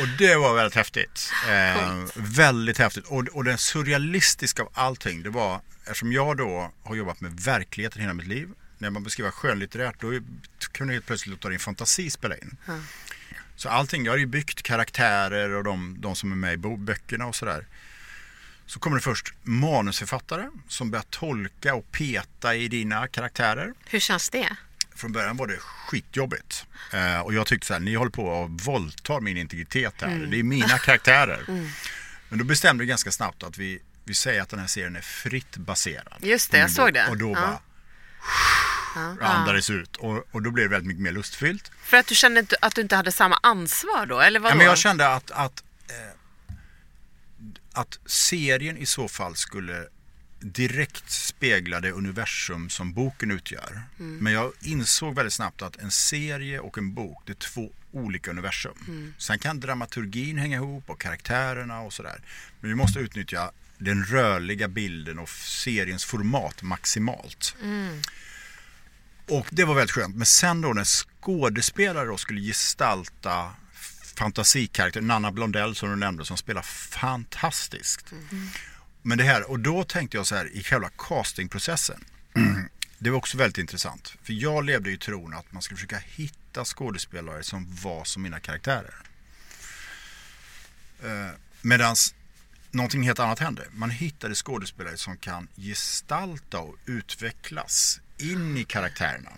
Och 0.00 0.08
det 0.18 0.36
var 0.36 0.54
väldigt 0.54 0.74
häftigt. 0.74 1.32
Eh, 1.48 2.04
väldigt 2.14 2.78
häftigt. 2.78 3.04
Och, 3.06 3.28
och 3.28 3.44
den 3.44 3.58
surrealistiska 3.58 4.62
av 4.62 4.68
allting, 4.74 5.22
det 5.22 5.30
var, 5.30 5.60
eftersom 5.84 6.12
jag 6.12 6.36
då 6.36 6.72
har 6.84 6.94
jobbat 6.94 7.20
med 7.20 7.40
verkligheten 7.40 8.00
hela 8.00 8.14
mitt 8.14 8.26
liv. 8.26 8.48
När 8.78 8.90
man 8.90 9.02
beskriver 9.02 9.30
skönlitterärt, 9.30 10.00
då 10.00 10.20
kunde 10.72 10.92
jag 10.92 10.96
helt 10.96 11.06
plötsligt 11.06 11.30
låta 11.30 11.48
din 11.48 11.58
fantasi 11.58 12.10
spela 12.10 12.36
in. 12.36 12.56
Så 13.56 13.68
allting, 13.68 14.04
jag 14.04 14.12
har 14.12 14.18
ju 14.18 14.26
byggt 14.26 14.62
karaktärer 14.62 15.50
och 15.50 15.64
de, 15.64 15.96
de 15.98 16.16
som 16.16 16.32
är 16.32 16.36
med 16.36 16.52
i 16.52 16.76
böckerna 16.76 17.26
och 17.26 17.34
sådär. 17.34 17.66
Så 18.66 18.78
kommer 18.78 18.96
det 18.96 19.02
först 19.02 19.32
manusförfattare 19.42 20.48
som 20.68 20.90
börjar 20.90 21.04
tolka 21.10 21.74
och 21.74 21.92
peta 21.92 22.54
i 22.54 22.68
dina 22.68 23.08
karaktärer 23.08 23.72
Hur 23.86 24.00
känns 24.00 24.30
det? 24.30 24.48
från 24.96 25.12
början 25.12 25.36
var 25.36 25.46
det 25.46 25.56
skitjobbigt. 25.58 26.66
Eh, 26.92 27.20
och 27.20 27.34
jag 27.34 27.46
tyckte 27.46 27.66
så 27.66 27.72
här, 27.72 27.80
ni 27.80 27.94
håller 27.94 28.10
på 28.10 28.24
och 28.26 28.50
våldtar 28.50 29.20
min 29.20 29.36
integritet 29.36 29.94
här. 30.00 30.26
Det 30.30 30.38
är 30.38 30.42
mina 30.42 30.78
karaktärer. 30.78 31.44
Men 32.28 32.38
då 32.38 32.44
bestämde 32.44 32.82
vi 32.82 32.88
ganska 32.88 33.10
snabbt 33.10 33.42
att 33.42 33.58
vi, 33.58 33.82
vi 34.04 34.14
säger 34.14 34.42
att 34.42 34.48
den 34.48 34.58
här 34.60 34.66
serien 34.66 34.96
är 34.96 35.00
fritt 35.00 35.56
baserad. 35.56 36.18
Just 36.20 36.50
det, 36.50 36.58
jag 36.58 36.70
såg 36.70 36.94
det. 36.94 37.06
Och 37.08 37.16
då 37.18 37.32
Ja. 37.32 37.60
bara 39.20 39.28
andades 39.34 39.70
ut. 39.70 39.96
Och, 39.96 40.24
och 40.30 40.42
då 40.42 40.50
blev 40.50 40.64
det 40.68 40.70
väldigt 40.70 40.88
mycket 40.88 41.02
mer 41.02 41.12
lustfyllt. 41.12 41.70
För 41.82 41.96
att 41.96 42.06
du 42.06 42.14
kände 42.14 42.46
att 42.60 42.74
du 42.74 42.80
inte 42.80 42.96
hade 42.96 43.12
samma 43.12 43.38
ansvar 43.42 44.06
då? 44.06 44.20
Eller 44.20 44.40
vadå? 44.40 44.52
Ja, 44.52 44.56
men 44.56 44.66
jag 44.66 44.78
kände 44.78 45.08
att, 45.14 45.30
att, 45.30 45.62
eh, 45.88 45.94
att 47.74 47.98
serien 48.06 48.76
i 48.76 48.86
så 48.86 49.08
fall 49.08 49.36
skulle 49.36 49.86
direkt 50.40 51.10
spegla 51.10 51.80
det 51.80 51.90
universum 51.90 52.70
som 52.70 52.92
boken 52.92 53.30
utgör. 53.30 53.82
Men 53.96 54.32
jag 54.32 54.52
insåg 54.60 55.14
väldigt 55.14 55.32
snabbt 55.32 55.62
att 55.62 55.76
en 55.76 55.90
serie 55.90 56.60
och 56.60 56.78
en 56.78 56.94
bok, 56.94 57.22
det 57.26 57.32
är 57.32 57.34
två 57.34 57.72
olika 57.92 58.30
universum. 58.30 59.14
Sen 59.18 59.38
kan 59.38 59.60
dramaturgin 59.60 60.38
hänga 60.38 60.56
ihop 60.56 60.90
och 60.90 61.00
karaktärerna 61.00 61.80
och 61.80 61.92
sådär. 61.92 62.20
Men 62.60 62.70
vi 62.70 62.76
måste 62.76 62.98
utnyttja 62.98 63.50
den 63.78 64.04
rörliga 64.04 64.68
bilden 64.68 65.18
och 65.18 65.28
seriens 65.28 66.04
format 66.04 66.62
maximalt. 66.62 67.56
Och 69.28 69.46
det 69.50 69.64
var 69.64 69.74
väldigt 69.74 69.90
skönt. 69.90 70.16
Men 70.16 70.26
sen 70.26 70.60
då 70.60 70.72
när 70.72 70.84
skådespelare 70.84 72.06
då 72.06 72.16
skulle 72.16 72.40
gestalta 72.40 73.50
fantasikaraktär, 74.18 75.00
Nanna 75.00 75.32
Blondell 75.32 75.74
som 75.74 75.90
du 75.90 75.96
nämnde 75.96 76.24
som 76.24 76.36
spelar 76.36 76.62
fantastiskt. 76.62 78.12
Men 79.02 79.18
det 79.18 79.24
här, 79.24 79.50
och 79.50 79.58
då 79.58 79.84
tänkte 79.84 80.16
jag 80.16 80.26
så 80.26 80.34
här 80.34 80.56
i 80.56 80.62
själva 80.62 80.90
castingprocessen. 80.98 82.04
Det 82.98 83.10
var 83.10 83.18
också 83.18 83.36
väldigt 83.36 83.58
intressant. 83.58 84.14
För 84.22 84.32
jag 84.32 84.64
levde 84.64 84.90
i 84.90 84.98
tron 84.98 85.34
att 85.34 85.52
man 85.52 85.62
skulle 85.62 85.76
försöka 85.76 85.98
hitta 85.98 86.64
skådespelare 86.64 87.42
som 87.42 87.76
var 87.82 88.04
som 88.04 88.22
mina 88.22 88.40
karaktärer. 88.40 88.94
Eh, 91.02 91.30
medans 91.60 92.14
någonting 92.70 93.02
helt 93.02 93.18
annat 93.18 93.38
hände. 93.38 93.62
Man 93.72 93.90
hittade 93.90 94.34
skådespelare 94.34 94.96
som 94.96 95.16
kan 95.16 95.48
gestalta 95.56 96.58
och 96.58 96.76
utvecklas 96.86 98.00
in 98.18 98.56
i 98.56 98.64
karaktärerna. 98.64 99.30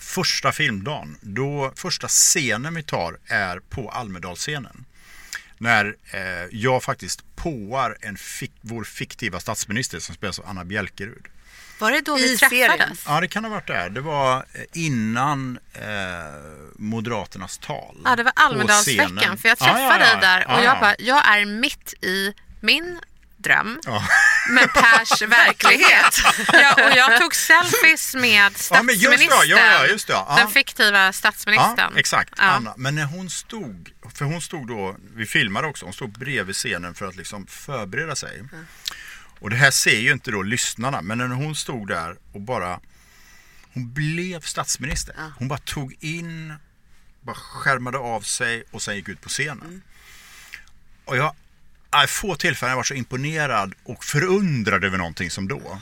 Första 0.00 0.52
filmdagen, 0.52 1.16
då 1.20 1.72
första 1.76 2.08
scenen 2.08 2.74
vi 2.74 2.82
tar 2.82 3.18
är 3.26 3.58
på 3.60 3.90
Almedalsscenen. 3.90 4.84
När 5.58 5.96
eh, 6.12 6.20
jag 6.50 6.82
faktiskt 6.82 7.36
påar 7.36 7.96
en 8.00 8.16
fik- 8.16 8.52
vår 8.60 8.84
fiktiva 8.84 9.40
statsminister 9.40 9.98
som 10.00 10.14
spelas 10.14 10.38
av 10.38 10.46
Anna 10.48 10.64
Bjälkerud. 10.64 11.26
Var 11.78 11.90
det 11.92 12.00
då 12.00 12.16
vi 12.16 12.32
I 12.32 12.36
serien? 12.36 12.70
träffades? 12.70 13.04
Ja, 13.06 13.20
det 13.20 13.28
kan 13.28 13.44
ha 13.44 13.50
varit 13.50 13.66
det. 13.66 13.88
Det 13.88 14.00
var 14.00 14.36
eh, 14.36 14.60
innan 14.72 15.58
eh, 15.72 15.82
Moderaternas 16.76 17.58
tal. 17.58 17.96
Ja, 18.04 18.16
det 18.16 18.22
var 18.22 18.32
Almedalsveckan. 18.36 19.38
För 19.38 19.48
jag 19.48 19.58
träffade 19.58 19.80
Ja, 19.82 19.98
ja, 19.98 20.06
ja. 20.06 20.12
dig 20.12 20.20
där 20.20 20.46
och 20.46 20.52
Ja, 20.52 20.64
jag 20.64 20.76
ja. 20.76 20.80
bara, 20.80 20.94
jag 20.98 21.28
är 21.38 21.44
mitt 21.44 21.94
i 22.04 22.34
min 22.60 23.00
dröm. 23.42 23.80
Ja. 23.84 24.04
med 24.50 24.72
Pers 24.72 25.22
verklighet. 25.28 26.18
ja, 26.52 26.74
och 26.74 26.96
jag 26.96 27.20
tog 27.20 27.34
selfies 27.34 28.14
med 28.14 28.42
men 28.42 28.54
statsministern. 28.54 29.28
ja, 29.46 29.58
ja, 29.58 29.86
just 29.86 30.06
det, 30.06 30.12
ja. 30.12 30.34
Den 30.38 30.48
fiktiva 30.50 31.12
statsministern. 31.12 31.96
Exakt. 31.96 32.34
Anna. 32.36 32.74
Men 32.76 32.94
när 32.94 33.04
hon 33.04 33.30
stod, 33.30 33.90
för 34.14 34.24
hon 34.24 34.40
stod 34.42 34.68
då, 34.68 34.96
vi 35.14 35.26
filmade 35.26 35.66
också, 35.68 35.84
hon 35.86 35.92
stod 35.94 36.18
bredvid 36.18 36.54
scenen 36.56 36.94
för 36.94 37.06
att 37.06 37.16
liksom 37.16 37.46
förbereda 37.46 38.16
sig. 38.16 38.42
Och 39.40 39.50
det 39.50 39.56
här 39.56 39.70
ser 39.70 40.00
ju 40.00 40.12
inte 40.12 40.30
då 40.30 40.42
lyssnarna, 40.42 41.02
men 41.02 41.18
när 41.18 41.26
hon 41.28 41.54
stod 41.54 41.88
där 41.88 42.16
och 42.32 42.40
bara, 42.40 42.80
hon 43.74 43.92
blev 43.92 44.40
statsminister. 44.40 45.14
Hon 45.38 45.48
bara 45.48 45.58
tog 45.58 45.96
in, 46.00 46.54
bara 47.20 47.36
skärmade 47.36 47.98
av 47.98 48.20
sig 48.20 48.64
och 48.70 48.82
sen 48.82 48.96
gick 48.96 49.08
ut 49.08 49.20
på 49.20 49.28
scenen. 49.28 49.82
Och 51.04 51.16
jag, 51.16 51.34
få 52.08 52.34
tillfällen 52.34 52.70
jag 52.70 52.76
varit 52.76 52.86
så 52.86 52.94
imponerad 52.94 53.74
och 53.84 54.04
förundrad 54.04 54.84
över 54.84 54.98
någonting 54.98 55.30
som 55.30 55.48
då. 55.48 55.80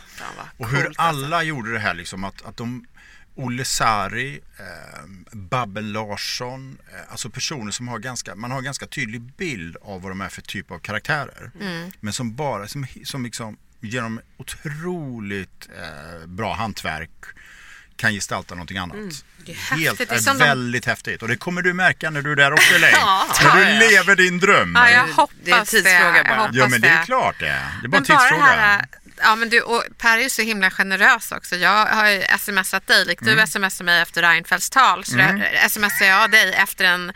Och 0.57 0.69
hur 0.69 0.85
coolt, 0.85 0.87
alltså. 0.87 1.03
alla 1.03 1.43
gjorde 1.43 1.73
det 1.73 1.79
här 1.79 1.95
liksom 1.95 2.25
att, 2.25 2.43
att 2.43 2.57
de 2.57 2.87
Olle 3.35 3.65
Sari, 3.65 4.41
eh, 4.59 5.05
Babben 5.33 5.93
Larsson, 5.93 6.79
eh, 6.93 7.11
alltså 7.11 7.31
personer 7.31 7.71
som 7.71 7.89
har 7.89 7.99
ganska, 7.99 8.35
man 8.35 8.51
har 8.51 8.59
en 8.59 8.65
ganska 8.65 8.87
tydlig 8.87 9.23
bild 9.23 9.77
av 9.83 10.03
vad 10.03 10.11
de 10.11 10.21
är 10.21 10.29
för 10.29 10.43
typ 10.43 10.71
av 10.71 10.79
karaktärer. 10.79 11.51
Mm. 11.61 11.91
Men 12.01 12.13
som 12.13 12.35
bara, 12.35 12.69
som, 12.69 12.87
som 13.05 13.25
liksom 13.25 13.57
genom 13.81 14.21
otroligt 14.37 15.69
eh, 15.77 16.27
bra 16.27 16.55
hantverk 16.55 17.11
kan 18.01 18.13
gestalta 18.13 18.55
någonting 18.55 18.79
annat. 18.79 18.97
Mm. 18.97 19.11
Det 19.47 19.53
är 19.53 19.57
Helt, 19.57 19.89
häftigt. 19.89 20.09
Det 20.09 20.15
är 20.15 20.19
är 20.19 20.23
som 20.23 20.39
de- 20.39 20.45
väldigt 20.45 20.87
häftigt 20.87 21.23
och 21.23 21.29
det 21.29 21.37
kommer 21.37 21.63
du 21.63 21.73
märka 21.75 22.11
när 22.11 22.23
du 22.23 22.33
är 22.33 22.37
där 22.37 22.53
också 22.53 22.75
Elaine. 22.75 22.95
Ja, 23.01 23.27
när 23.43 23.57
du 23.57 23.63
ja, 23.63 23.71
ja. 23.71 23.91
lever 23.91 24.17
din 24.17 24.39
dröm. 24.39 24.73
Ja, 24.77 24.91
jag 24.91 25.07
hoppas 25.07 25.37
Det 25.45 25.51
är 25.51 25.59
en 25.59 25.67
tidsfråga 25.67 26.25
bara. 26.29 26.51
Jag 26.53 26.55
Ja 26.55 26.69
men 26.69 26.81
det 26.81 26.89
är 26.89 27.05
klart 27.05 27.39
det. 27.39 27.45
Det 27.47 27.51
är 27.51 27.57
bara 27.57 27.83
en 27.85 27.91
Men 27.91 28.05
tidsfråga. 28.05 28.45
här, 28.45 28.85
ja, 29.23 29.37
men 29.37 29.49
du, 29.49 29.61
och 29.63 29.85
Per 29.99 30.19
är 30.19 30.23
ju 30.23 30.31
så 30.31 30.43
himla 30.43 30.71
generös 30.71 31.33
också. 31.33 31.57
Jag 31.57 31.87
har 31.87 32.09
ju 32.09 32.23
smsat 32.39 32.87
dig, 32.87 33.05
likt 33.05 33.23
Mm. 33.23 33.37
du 33.37 33.47
smsade 33.47 33.85
mig 33.85 34.01
efter 34.01 34.23
Reinfeldts 34.23 34.71
tal. 34.71 35.05
Så 35.05 35.19
mm. 35.19 35.43
smsade 35.69 36.07
jag 36.07 36.31
dig 36.31 36.53
efter 36.55 36.85
en 36.85 37.13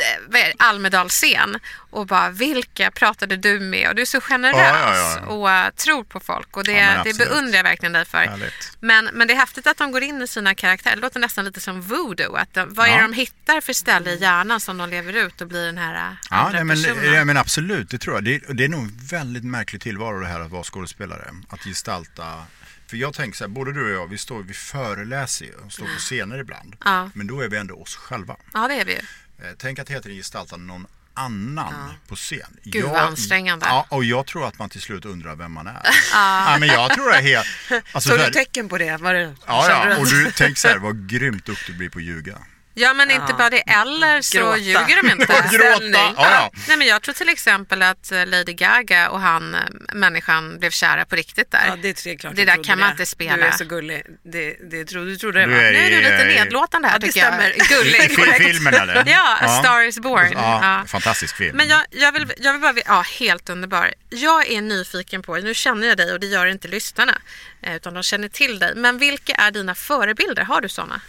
eh, 0.00 0.52
Almedalsscen 0.58 1.58
och 1.90 2.06
bara 2.06 2.30
vilka 2.30 2.90
pratade 2.90 3.36
du 3.36 3.60
med? 3.60 3.88
Och 3.88 3.94
du 3.94 4.02
är 4.02 4.06
så 4.06 4.20
generös 4.20 4.56
Ja, 4.56 4.96
ja, 4.96 5.20
ja. 5.20 5.26
och 5.26 5.66
uh, 5.66 5.74
tror 5.76 6.04
på 6.04 6.20
folk 6.20 6.56
och 6.56 6.64
det, 6.64 7.00
det 7.04 7.18
beundrar 7.18 7.56
jag 7.56 7.64
verkligen 7.64 7.92
dig 7.92 8.04
för. 8.04 8.18
Härligt. 8.18 8.76
Men, 8.80 9.10
men 9.12 9.28
det 9.28 9.34
är 9.34 9.38
häftigt 9.38 9.66
att 9.66 9.76
de 9.76 9.92
går 9.92 10.02
in 10.02 10.22
i 10.22 10.28
sina 10.28 10.54
karaktärer. 10.54 10.96
Det 10.96 11.02
låter 11.02 11.20
nästan 11.20 11.44
lite 11.44 11.60
som 11.60 11.80
voodoo. 11.80 12.34
Att 12.36 12.54
de, 12.54 12.74
vad 12.74 12.88
är 12.88 12.96
det 12.96 13.02
de 13.02 13.12
hittar 13.12 13.60
för 13.60 13.72
ställe 13.72 14.10
i 14.10 14.20
hjärnan 14.20 14.60
som 14.60 14.78
de 14.78 14.90
lever 14.90 15.12
ut 15.12 15.40
och 15.40 15.48
blir 15.48 15.66
den 15.66 15.78
här 15.78 16.10
uh, 16.10 16.16
Ja, 16.30 16.50
nej, 16.52 16.64
men, 16.64 16.82
ja, 17.14 17.24
men 17.24 17.36
absolut, 17.36 17.90
det 17.90 17.98
tror 17.98 18.16
jag. 18.16 18.24
Det, 18.24 18.38
det 18.48 18.64
är 18.64 18.68
nog 18.68 18.80
en 18.80 18.98
väldigt 19.10 19.44
märklig 19.44 19.80
tillvaro 19.80 20.20
det 20.20 20.26
här 20.26 20.40
att 20.40 20.50
vara 20.50 20.64
skådespelare. 20.64 21.30
Att 21.48 21.64
gestalta. 21.64 22.46
För 22.86 22.96
jag 22.96 23.14
tänker 23.14 23.36
så 23.36 23.44
här, 23.44 23.48
både 23.48 23.72
du 23.72 23.84
och 23.84 24.02
jag, 24.02 24.06
vi, 24.06 24.18
står, 24.18 24.42
vi 24.42 24.54
föreläser 24.54 25.44
ju 25.44 25.54
och 25.54 25.72
står 25.72 25.84
på 25.84 25.98
scener 25.98 26.38
ibland. 26.38 26.76
Men 27.14 27.26
då 27.26 27.40
är 27.40 27.48
vi 27.48 27.56
ändå 27.56 27.74
oss 27.74 27.96
själva. 27.96 28.36
Ja, 28.52 28.68
det 28.68 28.74
är 28.74 28.84
vi 28.84 28.92
ju. 28.92 29.00
Eh, 29.44 29.50
Tänk 29.58 29.78
att 29.78 29.88
hela 29.90 30.00
tiden 30.02 30.16
gestalta 30.16 30.56
någon 30.56 30.86
annan 31.14 31.74
på 32.08 32.16
scen. 32.16 32.56
Gud, 32.62 32.84
vad 32.84 32.96
ansträngande. 32.96 33.66
Ja, 33.66 33.86
och 33.88 34.04
jag 34.04 34.26
tror 34.26 34.46
att 34.46 34.58
man 34.58 34.70
till 34.70 34.80
slut 34.80 35.04
undrar 35.04 35.34
vem 35.36 35.52
man 35.52 35.66
är. 35.66 35.80
ja. 36.12 36.56
men 36.60 36.68
jag 36.68 36.90
tror 36.94 37.10
det 37.10 37.16
är 37.16 37.22
helt... 37.22 37.46
Alltså, 37.92 38.08
Såg 38.10 38.18
så 38.20 38.26
du 38.26 38.32
tecken 38.32 38.68
på 38.68 38.78
det? 38.78 38.96
Var 38.96 39.14
det 39.14 39.34
Ja, 39.46 39.70
ja, 39.70 39.84
du- 39.94 39.96
och 40.00 40.06
du 40.06 40.32
tänk 40.36 40.58
så 40.58 40.68
här, 40.68 40.78
vad 40.86 41.08
grymt 41.08 41.44
duktig 41.44 41.74
du 41.74 41.78
blir 41.78 41.88
på 41.88 41.98
att 41.98 42.04
ljuga. 42.04 42.38
Ja, 42.76 42.94
men 42.94 43.10
inte 43.10 43.34
bara 43.38 43.50
det. 43.50 43.58
Eller 43.60 44.22
så 44.22 44.38
Gråta. 44.38 44.58
ljuger 44.58 45.02
de 45.02 45.10
inte. 45.10 45.26
Gråta. 45.52 45.98
Ja, 45.98 46.14
ja. 46.16 46.50
Nej, 46.68 46.76
men 46.76 46.86
jag 46.86 47.02
tror 47.02 47.12
till 47.14 47.28
exempel 47.28 47.82
att 47.82 48.12
eh, 48.12 48.26
Lady 48.26 48.52
Gaga 48.52 49.08
och 49.10 49.20
han, 49.20 49.54
eh, 49.54 49.60
människan, 49.92 50.58
blev 50.58 50.70
kära 50.70 51.04
på 51.04 51.16
riktigt 51.16 51.50
där. 51.50 51.64
Ja, 51.66 51.76
det 51.82 52.06
är 52.06 52.16
klart 52.18 52.34
Det 52.36 52.42
jag 52.42 52.58
där 52.58 52.64
kan 52.64 52.78
man 52.78 52.88
det. 52.88 52.92
inte 52.92 53.06
spela. 53.06 53.36
Du 53.36 53.42
är 53.42 53.50
så 53.50 53.64
gullig. 53.64 54.02
Det, 54.22 54.56
det 54.70 54.84
trodde, 54.84 55.10
du 55.10 55.16
trodde 55.16 55.40
det 55.40 55.46
Du 55.46 55.52
va? 55.52 55.60
är- 55.62 55.72
Nu 55.72 55.78
är 55.78 55.90
du 55.90 55.96
lite 55.96 56.24
nedlåtande 56.24 56.88
här 56.88 56.96
ja, 57.00 57.06
tycker 57.06 57.20
jag. 57.20 57.28
stämmer. 57.34 57.54
Gullig. 57.68 58.10
I 58.12 58.14
korrekt. 58.16 58.44
filmen 58.44 58.74
eller? 58.74 59.04
Ja, 59.06 59.38
A 59.40 59.48
Star 59.62 59.82
is 59.82 59.98
Born. 59.98 60.32
Ja, 60.32 60.60
Ja. 60.62 60.84
Fantastisk 60.86 61.36
film. 61.36 61.56
Men 61.56 61.68
jag, 61.68 61.82
jag, 61.90 62.12
vill, 62.12 62.32
jag 62.36 62.52
vill 62.52 62.62
bara, 62.62 62.74
ja 62.86 63.04
helt 63.18 63.48
underbar. 63.50 63.94
Jag 64.10 64.50
är 64.50 64.60
nyfiken 64.62 65.22
på, 65.22 65.36
nu 65.36 65.54
känner 65.54 65.86
jag 65.88 65.96
dig 65.96 66.12
och 66.12 66.20
det 66.20 66.26
gör 66.26 66.46
inte 66.46 66.68
lyssnarna, 66.68 67.18
eh, 67.62 67.76
utan 67.76 67.94
de 67.94 68.02
känner 68.02 68.28
till 68.28 68.58
dig. 68.58 68.72
Men 68.76 68.98
vilka 68.98 69.32
är 69.34 69.50
dina 69.50 69.74
förebilder? 69.74 70.42
Har 70.44 70.60
du 70.60 70.68
sådana? 70.68 71.00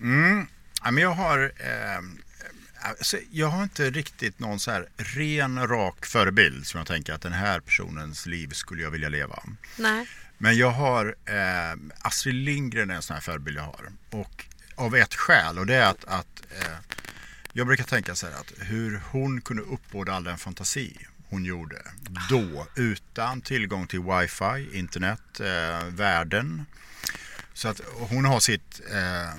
Mm. 0.00 0.46
Ja, 0.84 0.90
men 0.90 1.02
jag 1.02 1.10
har 1.10 1.52
eh, 1.56 2.00
alltså, 2.80 3.16
jag 3.30 3.46
har 3.46 3.62
inte 3.62 3.90
riktigt 3.90 4.38
någon 4.38 4.60
så 4.60 4.70
här 4.70 4.88
ren, 4.96 5.68
rak 5.68 6.06
förebild 6.06 6.66
som 6.66 6.78
jag 6.78 6.86
tänker 6.86 7.12
att 7.12 7.22
den 7.22 7.32
här 7.32 7.60
personens 7.60 8.26
liv 8.26 8.48
skulle 8.48 8.82
jag 8.82 8.90
vilja 8.90 9.08
leva. 9.08 9.42
Nej. 9.76 10.08
Men 10.38 10.56
jag 10.56 10.70
har 10.70 11.14
eh, 11.24 11.78
Astrid 11.98 12.34
Lindgren 12.34 12.90
är 12.90 12.94
en 12.94 13.02
sån 13.02 13.14
här 13.14 13.20
förebild 13.20 13.58
jag 13.58 13.62
har. 13.62 13.92
Och 14.10 14.44
av 14.74 14.96
ett 14.96 15.14
skäl 15.14 15.58
och 15.58 15.66
det 15.66 15.74
är 15.74 15.90
att, 15.90 16.04
att 16.04 16.42
eh, 16.50 16.76
jag 17.52 17.66
brukar 17.66 17.84
tänka 17.84 18.14
så 18.14 18.26
här 18.26 18.34
att 18.34 18.52
hur 18.58 19.02
hon 19.10 19.40
kunde 19.40 19.62
uppbåda 19.62 20.12
all 20.12 20.24
den 20.24 20.38
fantasi 20.38 21.06
hon 21.30 21.44
gjorde 21.44 21.82
då 22.28 22.66
utan 22.74 23.40
tillgång 23.40 23.86
till 23.86 24.00
wifi, 24.00 24.78
internet, 24.78 25.40
eh, 25.40 25.86
världen. 25.88 26.66
Så 27.54 27.68
att 27.68 27.80
hon 27.94 28.24
har 28.24 28.40
sitt, 28.40 28.80
eh, 28.92 29.30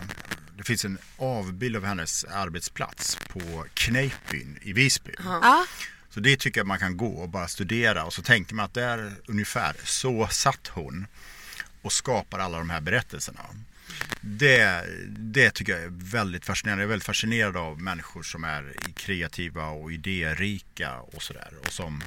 det 0.61 0.65
finns 0.65 0.85
en 0.85 0.97
avbild 1.17 1.75
av 1.75 1.85
hennes 1.85 2.23
arbetsplats 2.23 3.17
på 3.27 3.65
Kneippbyn 3.73 4.59
i 4.61 4.73
Visby. 4.73 5.11
Ja. 5.17 5.65
Så 6.09 6.19
det 6.19 6.39
tycker 6.39 6.59
jag 6.59 6.67
man 6.67 6.79
kan 6.79 6.97
gå 6.97 7.07
och 7.07 7.29
bara 7.29 7.47
studera 7.47 8.05
och 8.05 8.13
så 8.13 8.21
tänker 8.21 8.55
man 8.55 8.65
att 8.65 8.73
där 8.73 9.13
ungefär 9.25 9.75
så 9.83 10.27
satt 10.27 10.67
hon 10.67 11.07
och 11.81 11.91
skapar 11.91 12.39
alla 12.39 12.57
de 12.57 12.69
här 12.69 12.81
berättelserna. 12.81 13.39
Det, 14.21 14.85
det 15.07 15.51
tycker 15.51 15.73
jag 15.73 15.83
är 15.83 15.91
väldigt 15.91 16.45
fascinerande. 16.45 16.81
Jag 16.81 16.87
är 16.87 16.89
väldigt 16.89 17.05
fascinerad 17.05 17.57
av 17.57 17.81
människor 17.81 18.23
som 18.23 18.43
är 18.43 18.73
kreativa 18.95 19.67
och 19.67 19.91
idérika 19.91 20.99
och 20.99 21.21
sådär. 21.21 21.53
Och 21.61 21.73
som, 21.73 22.03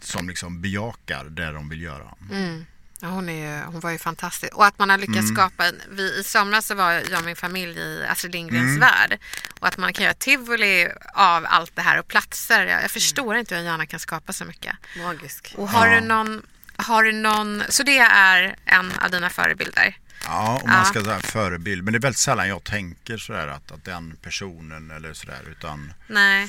som 0.00 0.28
liksom 0.28 0.60
bejakar 0.60 1.24
det 1.24 1.52
de 1.52 1.68
vill 1.68 1.82
göra. 1.82 2.14
Mm. 2.30 2.64
Ja, 3.00 3.08
hon, 3.08 3.28
är, 3.28 3.62
hon 3.64 3.80
var 3.80 3.90
ju 3.90 3.98
fantastisk. 3.98 4.54
Och 4.54 4.66
att 4.66 4.78
man 4.78 4.90
har 4.90 4.98
lyckats 4.98 5.18
Mm. 5.18 5.34
skapa, 5.36 5.64
vi, 5.90 6.18
i 6.20 6.24
somras 6.24 6.66
så 6.66 6.74
var 6.74 6.92
jag 6.92 7.18
och 7.18 7.24
min 7.24 7.36
familj 7.36 7.78
i 7.80 8.04
Astrid 8.08 8.32
Lindgrens 8.32 8.64
Mm. 8.76 8.80
värld. 8.80 9.18
Och 9.60 9.68
att 9.68 9.76
man 9.78 9.92
kan 9.92 10.04
göra 10.04 10.14
tivoli 10.14 10.88
av 11.14 11.46
allt 11.48 11.76
det 11.76 11.82
här 11.82 11.98
och 11.98 12.08
platser. 12.08 12.58
Jag, 12.60 12.68
Mm. 12.70 12.82
jag 12.82 12.90
förstår 12.90 13.36
inte 13.36 13.54
hur 13.54 13.60
en 13.60 13.66
hjärna 13.66 13.86
kan 13.86 14.00
skapa 14.00 14.32
så 14.32 14.44
mycket. 14.44 14.76
Magisk. 14.96 15.54
Och 15.56 15.68
har 15.68 15.86
Ja. 15.86 16.00
du 16.00 16.06
någon, 16.06 16.42
har 16.76 17.02
du 17.02 17.12
någon, 17.12 17.62
så 17.68 17.82
det 17.82 17.98
är 17.98 18.56
en 18.64 18.92
av 19.02 19.10
dina 19.10 19.30
förebilder? 19.30 19.96
Ja, 20.24 20.60
om 20.62 20.70
man 20.70 20.78
Ja. 20.78 20.84
ska 20.84 21.04
säga 21.04 21.20
förebild. 21.20 21.84
Men 21.84 21.92
det 21.92 21.98
är 21.98 22.00
väldigt 22.00 22.18
sällan 22.18 22.48
jag 22.48 22.64
tänker 22.64 23.18
sådär 23.18 23.48
att, 23.48 23.72
att 23.72 23.84
den 23.84 24.16
personen 24.22 24.90
eller 24.90 25.14
sådär 25.14 25.40
utan 25.50 25.92
Nej. 26.06 26.48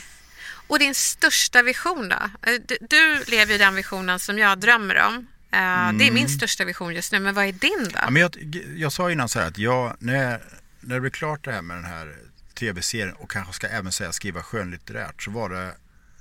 Och 0.68 0.80
din 0.80 0.96
största 0.96 1.62
vision 1.62 2.10
då? 2.10 2.16
Eh, 2.50 2.54
Du, 2.66 2.78
du 2.90 3.24
lever 3.28 3.52
ju 3.52 3.58
den 3.58 3.76
visionen 3.76 4.20
som 4.20 4.38
jag 4.40 4.60
drömmer 4.60 4.96
om. 5.02 5.28
Eh, 5.52 5.60
Det 5.98 6.08
är 6.08 6.12
min 6.12 6.18
Mm. 6.18 6.28
största 6.30 6.66
vision 6.66 6.94
just 6.96 7.12
nu, 7.12 7.20
men 7.20 7.36
vad 7.36 7.46
är 7.46 7.52
din 7.52 7.84
då? 7.84 8.00
Ja, 8.02 8.10
men 8.10 8.22
jag, 8.22 8.36
jag 8.76 8.92
sa 8.92 9.12
innan 9.12 9.30
så 9.30 9.40
här 9.40 9.48
att 9.48 9.58
jag, 9.58 9.96
när, 10.00 10.16
jag, 10.32 10.40
när 10.80 10.96
det 10.96 11.02
blev 11.02 11.12
klart 11.12 11.46
det 11.46 11.52
här 11.52 11.62
med 11.62 11.78
den 11.78 11.86
här 11.86 12.16
tv-serien 12.54 13.14
och 13.16 13.32
kanske 13.32 13.54
ska 13.54 13.68
även 13.68 13.92
säga 13.92 14.12
skriva 14.12 14.44
skönlitterärt 14.44 15.24
så 15.24 15.32
var 15.32 15.50
det, 15.50 15.74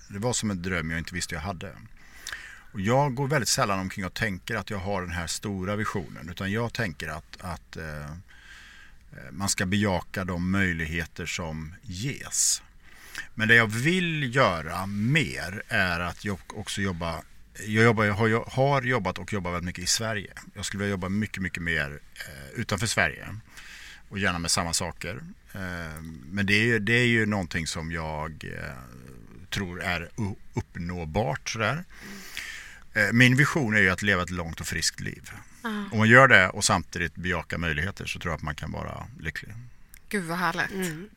det 0.08 0.18
var 0.18 0.32
som 0.32 0.50
en 0.50 0.62
dröm 0.62 0.90
jag 0.90 0.98
inte 0.98 1.14
visste 1.14 1.34
jag 1.34 1.42
hade. 1.42 1.72
Och 2.72 2.80
jag 2.80 3.14
går 3.14 3.28
väldigt 3.28 3.48
sällan 3.48 3.78
omkring 3.78 4.04
och 4.06 4.14
tänker 4.14 4.56
att 4.56 4.70
jag 4.70 4.78
har 4.78 5.02
den 5.02 5.10
här 5.10 5.26
stora 5.26 5.76
visionen 5.76 6.28
utan 6.30 6.52
jag 6.52 6.72
tänker 6.72 7.08
att, 7.08 7.36
att 7.40 7.76
eh, 7.76 8.10
man 9.30 9.48
ska 9.48 9.66
bejaka 9.66 10.24
de 10.24 10.50
möjligheter 10.50 11.26
som 11.26 11.74
ges. 11.82 12.62
Men 13.34 13.48
det 13.48 13.54
jag 13.54 13.66
vill 13.66 14.34
göra 14.36 14.86
mer 14.86 15.62
är 15.68 16.00
att 16.00 16.24
jag 16.24 16.38
också 16.54 16.80
jobba 16.80 17.22
jag, 17.66 17.84
jobbar, 17.84 18.04
jag 18.04 18.14
har, 18.14 18.28
jag 18.28 18.44
har 18.44 18.82
jobbat 18.82 19.18
och 19.18 19.32
jobbar 19.32 19.50
väldigt 19.50 19.66
mycket 19.66 19.84
i 19.84 19.86
Sverige. 19.86 20.32
Jag 20.54 20.64
skulle 20.64 20.78
vilja 20.82 20.90
jobba 20.90 21.08
mycket, 21.08 21.42
mycket 21.42 21.62
mer 21.62 21.98
eh, 22.14 22.60
utanför 22.60 22.86
Sverige. 22.86 23.28
Och 24.08 24.18
gärna 24.18 24.38
med 24.38 24.50
samma 24.50 24.72
saker. 24.72 25.20
Eh, 25.54 26.02
men 26.30 26.46
det 26.46 26.54
är, 26.54 26.64
ju- 26.64 26.78
det 26.78 26.92
är 26.92 27.06
ju 27.06 27.26
någonting 27.26 27.66
som 27.66 27.92
jag 27.92 28.44
eh, 28.44 28.74
tror 29.50 29.82
är 29.82 30.08
uppnåbart. 30.54 31.48
Sådär. 31.48 31.84
Eh, 32.94 33.12
min 33.12 33.36
vision 33.36 33.74
är 33.74 33.80
ju 33.80 33.90
att 33.90 34.02
leva 34.02 34.22
ett 34.22 34.30
långt 34.30 34.60
och 34.60 34.66
friskt 34.66 35.00
liv. 35.00 35.30
Om 35.92 35.98
man 35.98 36.08
gör 36.08 36.28
det 36.28 36.48
och 36.48 36.64
samtidigt 36.64 37.14
bejakar 37.14 37.58
möjligheter 37.58 38.06
så 38.06 38.18
tror 38.18 38.32
jag 38.32 38.36
att 38.36 38.42
man 38.42 38.54
kan 38.54 38.72
vara 38.72 39.06
lycklig. 39.20 39.54
Gud 40.08 40.24
vad 40.24 40.38
härligt. 40.38 40.70
Mm. 40.70 41.08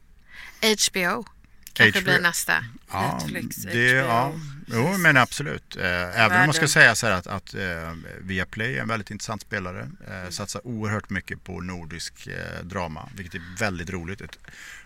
HBO 0.61 1.25
kanske 1.73 1.99
HBO. 1.99 2.05
blir 2.11 2.19
nästa. 2.19 2.65
Ja, 2.91 3.19
Netflix, 3.21 3.55
det, 3.55 4.01
HBO. 4.01 4.09
ja, 4.09 4.33
jo, 4.65 4.97
men 4.97 5.17
absolut. 5.17 5.75
Eh, 5.75 5.85
Även 6.19 6.39
om 6.39 6.45
man 6.45 6.53
ska 6.53 6.67
säga 6.67 6.95
så 6.95 7.07
här 7.07 7.13
att, 7.13 7.27
att 7.27 7.53
eh, 7.53 7.93
Viaplay 8.21 8.77
är 8.77 8.81
en 8.81 8.87
väldigt 8.87 9.11
intressant 9.11 9.41
spelare. 9.41 9.89
Eh, 10.07 10.29
satsar 10.29 10.67
oerhört 10.67 11.09
mycket 11.09 11.43
på 11.43 11.61
nordisk 11.61 12.27
drama, 12.63 13.09
vilket 13.15 13.35
är 13.35 13.41
väldigt 13.59 13.89
roligt. 13.89 14.19
Det 14.19 14.27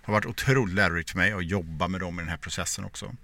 har 0.03 0.13
varit 0.13 0.25
otroligt 0.25 0.75
lärorikt 0.75 1.09
för 1.09 1.17
mig 1.17 1.31
att 1.31 1.45
jobba 1.45 1.87
med 1.87 2.01
dem 2.01 2.19
i 2.19 2.21
den 2.21 2.29
här 2.29 2.37
processen 2.37 2.85
också. 2.85 3.15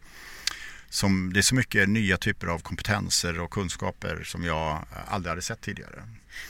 Som, 0.90 1.34
det 1.34 1.40
är 1.40 1.42
så 1.42 1.56
mycket 1.56 1.90
nya 1.90 2.18
typer 2.18 2.48
av 2.48 2.60
kompetenser 2.60 3.40
och 3.40 3.52
kunskaper 3.52 4.24
som 4.24 4.44
jag 4.44 4.86
aldrig 5.08 5.30
hade 5.30 5.42
sett 5.42 5.62
tidigare. 5.62 6.04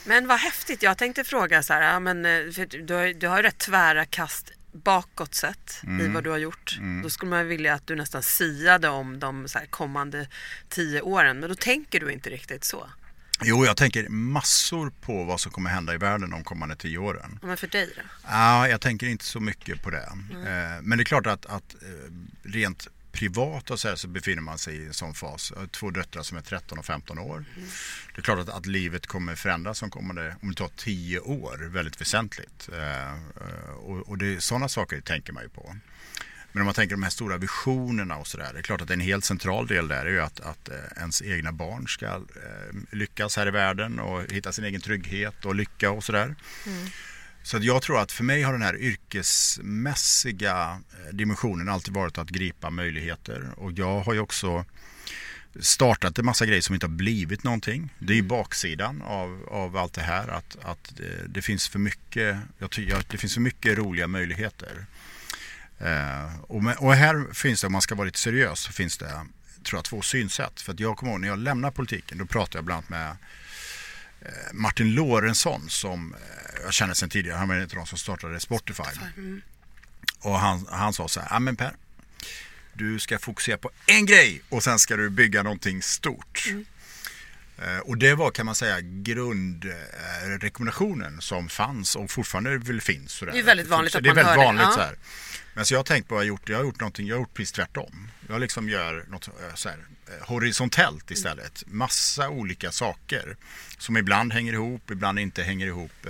Men 0.06 0.28
vad 0.28 0.40
häftigt. 0.40 0.84
Jag 0.84 0.98
tänkte 0.98 1.24
fråga 1.24 1.64
så 1.64 1.74
här, 1.74 1.82
ja, 1.82 2.00
men, 2.00 2.24
för 2.54 2.66
du, 2.66 2.94
har, 2.94 3.14
du 3.14 3.28
har 3.28 3.38
ju 3.38 3.44
rätt 3.44 3.58
tvära 3.58 4.06
kast 4.06 4.52
bakåt 4.72 5.36
sett 5.36 5.80
i 5.84 5.88
Mm. 5.88 6.14
vad 6.14 6.24
du 6.24 6.30
har 6.30 6.38
gjort. 6.38 6.80
Då 7.04 7.10
skulle 7.10 7.30
man 7.30 7.48
vilja 7.48 7.74
att 7.74 7.88
du 7.88 7.96
nästan 7.96 8.24
siade 8.24 8.88
om 8.90 9.20
de 9.20 9.48
kommande 9.70 10.28
tio 10.70 11.02
åren. 11.02 11.40
Men 11.40 11.50
då 11.50 11.56
tänker 11.56 12.00
du 12.00 12.12
inte 12.12 12.30
riktigt 12.30 12.64
så. 12.64 12.90
Jo, 13.44 13.66
jag 13.66 13.78
tänker 13.78 14.10
massor 14.10 14.90
på 15.02 15.24
vad 15.24 15.40
som 15.40 15.52
kommer 15.52 15.70
hända 15.70 15.94
i 15.94 15.98
världen 15.98 16.30
de 16.30 16.44
kommande 16.44 16.76
tio 16.76 16.98
åren. 16.98 17.40
Men 17.42 17.58
för 17.58 17.68
dig 17.68 17.94
då? 17.96 18.02
Ja, 18.28 18.68
jag 18.68 18.82
tänker 18.82 19.08
inte 19.08 19.26
så 19.26 19.40
mycket 19.40 19.84
på 19.84 19.90
det. 19.90 20.04
Eh, 20.32 20.82
Men 20.82 20.98
det 20.98 21.02
är 21.02 21.06
klart 21.06 21.28
att, 21.28 21.46
att 21.46 21.76
eh, 21.82 22.12
rent 22.44 22.88
privat 23.12 23.72
och 23.72 23.80
så, 23.80 23.88
här 23.88 23.96
så 23.96 24.08
befinner 24.08 24.42
man 24.42 24.58
sig 24.58 24.76
i 24.76 24.86
en 24.86 24.94
sån 24.94 25.14
fas. 25.14 25.52
Jag 25.56 25.62
har 25.62 25.68
två 25.68 25.90
döttrar 25.90 26.24
som 26.24 26.38
är 26.38 26.42
13 26.42 26.80
och 26.80 26.86
15 26.86 27.20
år. 27.20 27.46
Det 28.16 28.22
är 28.22 28.24
klart 28.24 28.40
att, 28.40 28.50
att 28.50 28.66
livet 28.66 29.08
kommer 29.08 29.36
förändras 29.36 29.78
som 29.78 29.90
kommande, 29.90 30.36
om 30.42 30.50
det 30.50 30.56
tar 30.56 30.72
10 30.76 31.20
år, 31.20 31.70
väldigt 31.72 32.02
väsentligt. 32.02 32.70
Eh, 32.74 33.12
eh, 33.12 33.70
Och, 33.84 34.10
och 34.10 34.18
det, 34.18 34.42
sådana 34.44 34.68
saker 34.70 35.02
tänker 35.02 35.34
man 35.34 35.44
ju 35.44 35.50
på. 35.50 35.76
Men 36.52 36.62
om 36.62 36.66
man 36.66 36.74
tänker 36.74 36.96
de 36.96 37.04
här 37.04 37.10
stora 37.10 37.38
visionerna 37.38 38.18
och 38.18 38.28
sådär. 38.28 38.50
Det 38.54 38.60
är 38.60 38.64
klart 38.64 38.82
att 38.82 38.90
en 38.90 39.00
helt 39.00 39.26
central 39.26 39.68
del 39.68 39.88
där 39.88 40.06
är 40.06 40.10
ju 40.10 40.22
att, 40.22 40.40
att 40.40 40.70
eh, 40.70 40.76
ens 40.98 41.22
egna 41.22 41.52
barn 41.52 41.88
ska 41.88 42.06
eh, 42.06 42.76
lyckas 42.92 43.38
här 43.38 43.48
i 43.48 43.52
världen 43.52 44.00
och 44.00 44.32
hitta 44.32 44.52
sin 44.52 44.64
egen 44.66 44.82
trygghet 44.82 45.46
och 45.46 45.56
lycka 45.56 45.92
och 45.92 46.04
sådär. 46.04 46.36
Så 47.44 47.58
jag 47.62 47.82
tror 47.82 48.00
att 48.00 48.12
för 48.12 48.24
mig 48.24 48.42
har 48.42 48.54
den 48.54 48.62
här 48.62 48.78
yrkesmässiga 48.78 50.82
eh, 50.92 51.16
dimensionen 51.16 51.70
alltid 51.70 51.94
varit 51.94 52.18
att 52.18 52.30
gripa 52.30 52.70
möjligheter. 52.70 53.50
Och 53.58 53.72
jag 53.72 54.00
har 54.00 54.14
ju 54.14 54.20
också 54.20 54.66
startat 55.60 56.20
en 56.20 56.26
massa 56.26 56.46
grejer 56.46 56.62
som 56.62 56.76
inte 56.76 56.86
har 56.86 56.92
blivit 56.92 57.44
någonting. 57.44 57.94
Det 58.00 58.14
är 58.14 58.18
ju 58.18 58.24
baksidan 58.24 59.02
av, 59.02 59.46
av 59.52 59.78
allt 59.78 59.94
det 59.94 60.02
här. 60.02 60.28
Att, 60.28 60.58
att 60.64 60.94
det, 60.98 61.28
det 61.28 61.42
finns 61.42 61.70
för 61.70 61.80
mycket, 61.80 62.38
jag 62.58 62.72
tycker 62.72 62.96
att 62.96 63.10
det 63.10 63.18
finns 63.18 63.34
för 63.34 63.42
mycket 63.42 63.78
roliga 63.78 64.08
möjligheter. 64.08 64.86
Eh, 65.80 66.42
och, 66.42 66.64
med, 66.64 66.78
och 66.78 66.94
här 66.94 67.34
finns 67.34 67.62
det, 67.62 67.68
om 67.68 67.74
man 67.74 67.82
ska 67.82 67.96
vara 67.96 68.06
lite 68.06 68.20
seriös, 68.20 68.60
så 68.60 68.72
finns 68.72 68.98
det 68.98 69.26
tror 69.64 69.78
jag 69.78 69.86
två 69.86 70.02
synsätt. 70.02 70.62
För 70.62 70.74
att 70.74 70.80
jag 70.80 70.98
kommer 70.98 71.12
ihåg 71.12 71.22
när 71.22 71.28
jag 71.28 71.40
lämnade 71.40 71.74
politiken, 71.74 72.18
då 72.18 72.26
pratade 72.26 72.58
jag 72.58 72.66
bland 72.66 72.78
annat 72.78 72.90
med 72.90 73.10
eh, 73.10 73.16
Martin 74.54 74.96
Lorentzon 74.96 75.70
som 75.70 76.14
eh, 76.14 76.20
jag 76.64 76.74
känner 76.74 76.94
sedan 76.94 77.10
tidigare. 77.10 77.38
Han 77.38 77.48
var 77.48 77.56
en 77.56 77.62
av 77.62 77.68
de 77.68 77.86
som 77.86 77.98
startade 77.98 78.40
Spotify. 78.40 78.84
Och 80.20 80.40
han, 80.40 80.68
han 80.72 80.94
sa 80.94 81.08
så 81.08 81.20
här, 81.20 81.28
ja 81.32 81.40
men 81.40 81.56
Per, 81.56 81.76
du 82.74 83.00
ska 83.00 83.20
fokusera 83.20 83.58
på 83.58 83.70
en 83.86 84.06
grej 84.06 84.42
och 84.50 84.64
sen 84.64 84.80
ska 84.80 84.96
du 84.96 85.10
bygga 85.10 85.44
någonting 85.44 85.82
stort. 85.82 86.44
Eh, 87.58 87.78
Och 87.78 87.98
det 87.98 88.16
var 88.16 88.32
kan 88.32 88.46
man 88.46 88.56
säga 88.56 88.82
grundrekommendationen 88.82 91.22
som 91.22 91.50
fanns 91.50 91.96
och 91.96 92.12
fortfarande 92.12 92.58
väl 92.58 92.82
finns. 92.82 93.12
sådär. 93.12 93.34
Det 93.34 93.40
är 93.40 93.44
väldigt 93.44 93.68
vanligt 93.68 93.96
att 93.96 94.04
det 94.04 94.10
är 94.10 94.16
man 94.16 94.26
väldigt 94.26 94.46
hör 94.46 94.54
det, 94.54 94.56
vanligt 94.64 94.78
ja. 94.78 94.92
Men 95.54 95.66
så 95.66 95.74
jag 95.74 95.80
har 95.80 95.84
tänkt 95.84 96.08
på 96.08 96.16
vad 96.16 96.24
jag 96.24 96.26
har 96.26 96.28
gjort. 96.28 96.50
Jag 96.50 96.58
har 96.58 96.64
gjort 96.64 96.80
någonting, 96.80 97.08
jag 97.08 97.16
har 97.16 97.22
gjort 97.22 97.34
precis 97.34 97.52
tvärtom. 97.52 98.08
Jag 98.30 98.42
liksom 98.42 98.70
gör 98.70 99.06
något 99.10 99.28
eh, 99.28 99.56
så 99.56 99.70
här, 99.70 99.78
eh, 100.08 100.28
horisontellt 100.28 101.12
istället. 101.12 101.64
Massa 101.68 102.30
olika 102.30 102.72
saker 102.72 103.38
som 103.78 103.98
ibland 103.98 104.34
hänger 104.34 104.54
ihop, 104.54 104.92
ibland 104.92 105.20
inte 105.20 105.44
hänger 105.44 105.68
ihop. 105.68 106.08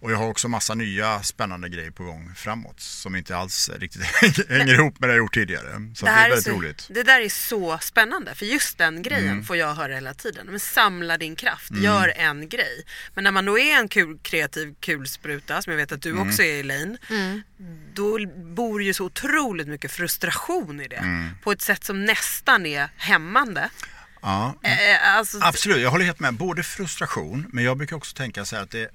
Eh. 0.00 0.04
Och 0.04 0.12
jag 0.12 0.16
har 0.16 0.26
också 0.28 0.48
massa 0.48 0.74
nya 0.74 1.22
spännande 1.22 1.68
grejer 1.68 1.90
på 1.90 2.04
gång 2.04 2.32
framåt 2.36 2.80
som 2.80 3.16
inte 3.16 3.36
alls 3.36 3.70
riktigt 3.78 4.02
hänger 4.48 4.74
ihop 4.74 5.00
med 5.00 5.08
det 5.08 5.12
jag 5.12 5.18
gjort 5.18 5.34
tidigare. 5.34 5.92
Så 5.96 6.04
det, 6.06 6.10
här 6.12 6.26
är 6.26 6.30
väldigt 6.30 6.44
så, 6.44 6.50
roligt. 6.50 6.86
det 6.90 7.02
där 7.02 7.20
är 7.20 7.28
så 7.28 7.78
spännande 7.78 8.34
för 8.34 8.46
just 8.46 8.78
den 8.78 9.02
grejen 9.02 9.28
Mm. 9.32 9.44
får 9.44 9.56
jag 9.56 9.74
höra 9.74 9.94
hela 9.94 10.14
tiden. 10.14 10.46
Men 10.46 10.60
samla 10.60 11.18
din 11.18 11.36
kraft, 11.36 11.70
gör 11.70 12.12
en 12.16 12.48
grej. 12.48 12.84
Men 13.14 13.24
när 13.24 13.30
man 13.32 13.44
då 13.44 13.58
är 13.58 13.74
en 13.78 13.88
kul, 13.88 14.18
kreativ 14.22 14.74
kulspruta, 14.80 15.62
som 15.62 15.70
jag 15.70 15.76
vet 15.78 15.92
att 15.92 16.02
du 16.02 16.10
Mm. 16.10 16.28
också 16.28 16.42
är 16.42 16.60
Elaine, 16.60 16.98
då 17.94 18.18
bor 18.54 18.82
ju 18.82 18.94
så 18.94 19.04
otroligt 19.04 19.68
mycket 19.68 19.90
frustration 19.92 20.80
i 20.80 20.88
det. 20.88 20.96
Mm. 20.96 21.30
På 21.42 21.52
ett 21.52 21.62
sätt 21.62 21.84
som 21.84 22.04
nästan 22.04 22.66
är 22.66 22.88
hämmande. 22.96 23.70
Ja, 24.22 24.54
Eh, 24.62 25.16
alltså, 25.16 25.38
Absolut, 25.42 25.78
jag 25.80 25.90
håller 25.90 26.04
helt 26.04 26.20
med. 26.20 26.34
Både 26.34 26.62
frustration, 26.62 27.46
men 27.52 27.64
jag 27.64 27.76
brukar 27.76 27.96
också 27.96 28.16
tänka 28.16 28.44
så 28.44 28.56
här 28.56 28.62
att 28.62 28.70
det 28.70 28.88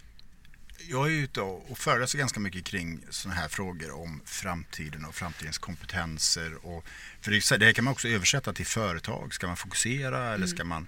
jag 0.89 1.07
är 1.07 1.11
ute 1.11 1.41
och 1.41 1.77
föreläser 1.77 2.17
ganska 2.17 2.39
mycket 2.39 2.63
kring 2.63 3.05
sådana 3.09 3.41
här 3.41 3.47
frågor 3.47 3.91
om 3.91 4.21
framtiden 4.25 5.05
och 5.05 5.15
framtidens 5.15 5.57
kompetenser. 5.57 6.65
Och, 6.65 6.85
för 7.21 7.31
det, 7.31 7.57
det 7.59 7.65
här 7.65 7.73
kan 7.73 7.83
man 7.83 7.91
också 7.91 8.07
översätta 8.07 8.53
till 8.53 8.65
företag. 8.65 9.33
Ska 9.33 9.47
man 9.47 9.57
fokusera 9.57 10.33
eller 10.33 10.47
ska 10.47 10.63
man... 10.63 10.87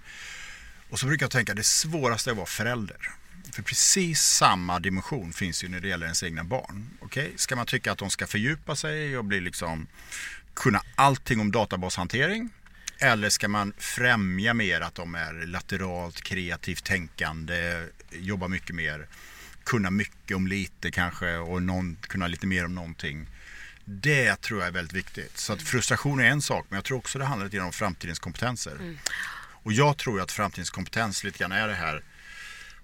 Och 0.90 0.98
så 0.98 1.06
brukar 1.06 1.24
jag 1.24 1.30
tänka 1.30 1.54
det 1.54 1.62
svåraste 1.66 2.30
är 2.30 2.32
att 2.32 2.36
vara 2.36 2.46
förälder. 2.46 3.10
För 3.52 3.62
precis 3.62 4.20
samma 4.20 4.80
dimension 4.80 5.32
finns 5.32 5.64
ju 5.64 5.68
när 5.68 5.80
det 5.80 5.88
gäller 5.88 6.06
ens 6.06 6.22
egna 6.22 6.44
barn. 6.44 6.90
Okay? 7.00 7.30
Ska 7.36 7.56
man 7.56 7.66
tycka 7.66 7.92
att 7.92 7.98
de 7.98 8.10
ska 8.10 8.26
fördjupa 8.26 8.76
sig 8.76 9.18
och 9.18 9.24
bli 9.24 9.40
liksom, 9.40 9.86
kunna 10.54 10.82
allting 10.94 11.40
om 11.40 11.52
databashantering? 11.52 12.50
Eller 12.98 13.28
ska 13.28 13.48
man 13.48 13.72
främja 13.78 14.54
mer 14.54 14.80
att 14.80 14.94
de 14.94 15.14
är 15.14 15.46
lateralt 15.46 16.20
kreativt 16.20 16.84
tänkande, 16.84 17.86
jobba 18.10 18.48
mycket 18.48 18.74
mer, 18.74 19.06
kunna 19.66 19.90
mycket 19.90 20.36
om 20.36 20.46
lite 20.46 20.90
kanske 20.90 21.36
och 21.36 21.62
någon, 21.62 21.96
kunna 22.00 22.26
lite 22.26 22.46
mer 22.46 22.64
om 22.64 22.74
någonting. 22.74 23.26
Det 23.84 24.36
tror 24.36 24.60
jag 24.60 24.68
är 24.68 24.72
väldigt 24.72 24.96
viktigt. 24.96 25.38
Så 25.38 25.52
att 25.52 25.62
frustration 25.62 26.20
är 26.20 26.24
en 26.24 26.42
sak 26.42 26.66
men 26.68 26.76
jag 26.76 26.84
tror 26.84 26.98
också 26.98 27.18
det 27.18 27.24
handlar 27.24 27.44
lite 27.44 27.60
om 27.60 27.72
framtidens 27.72 28.18
kompetenser. 28.18 28.72
Mm. 28.72 28.98
Och 29.62 29.72
jag 29.72 29.96
tror 29.96 30.20
att 30.20 30.32
framtidens 30.32 30.70
kompetens 30.70 31.24
lite 31.24 31.38
grann 31.38 31.52
är 31.52 31.68
det 31.68 31.74
här 31.74 32.02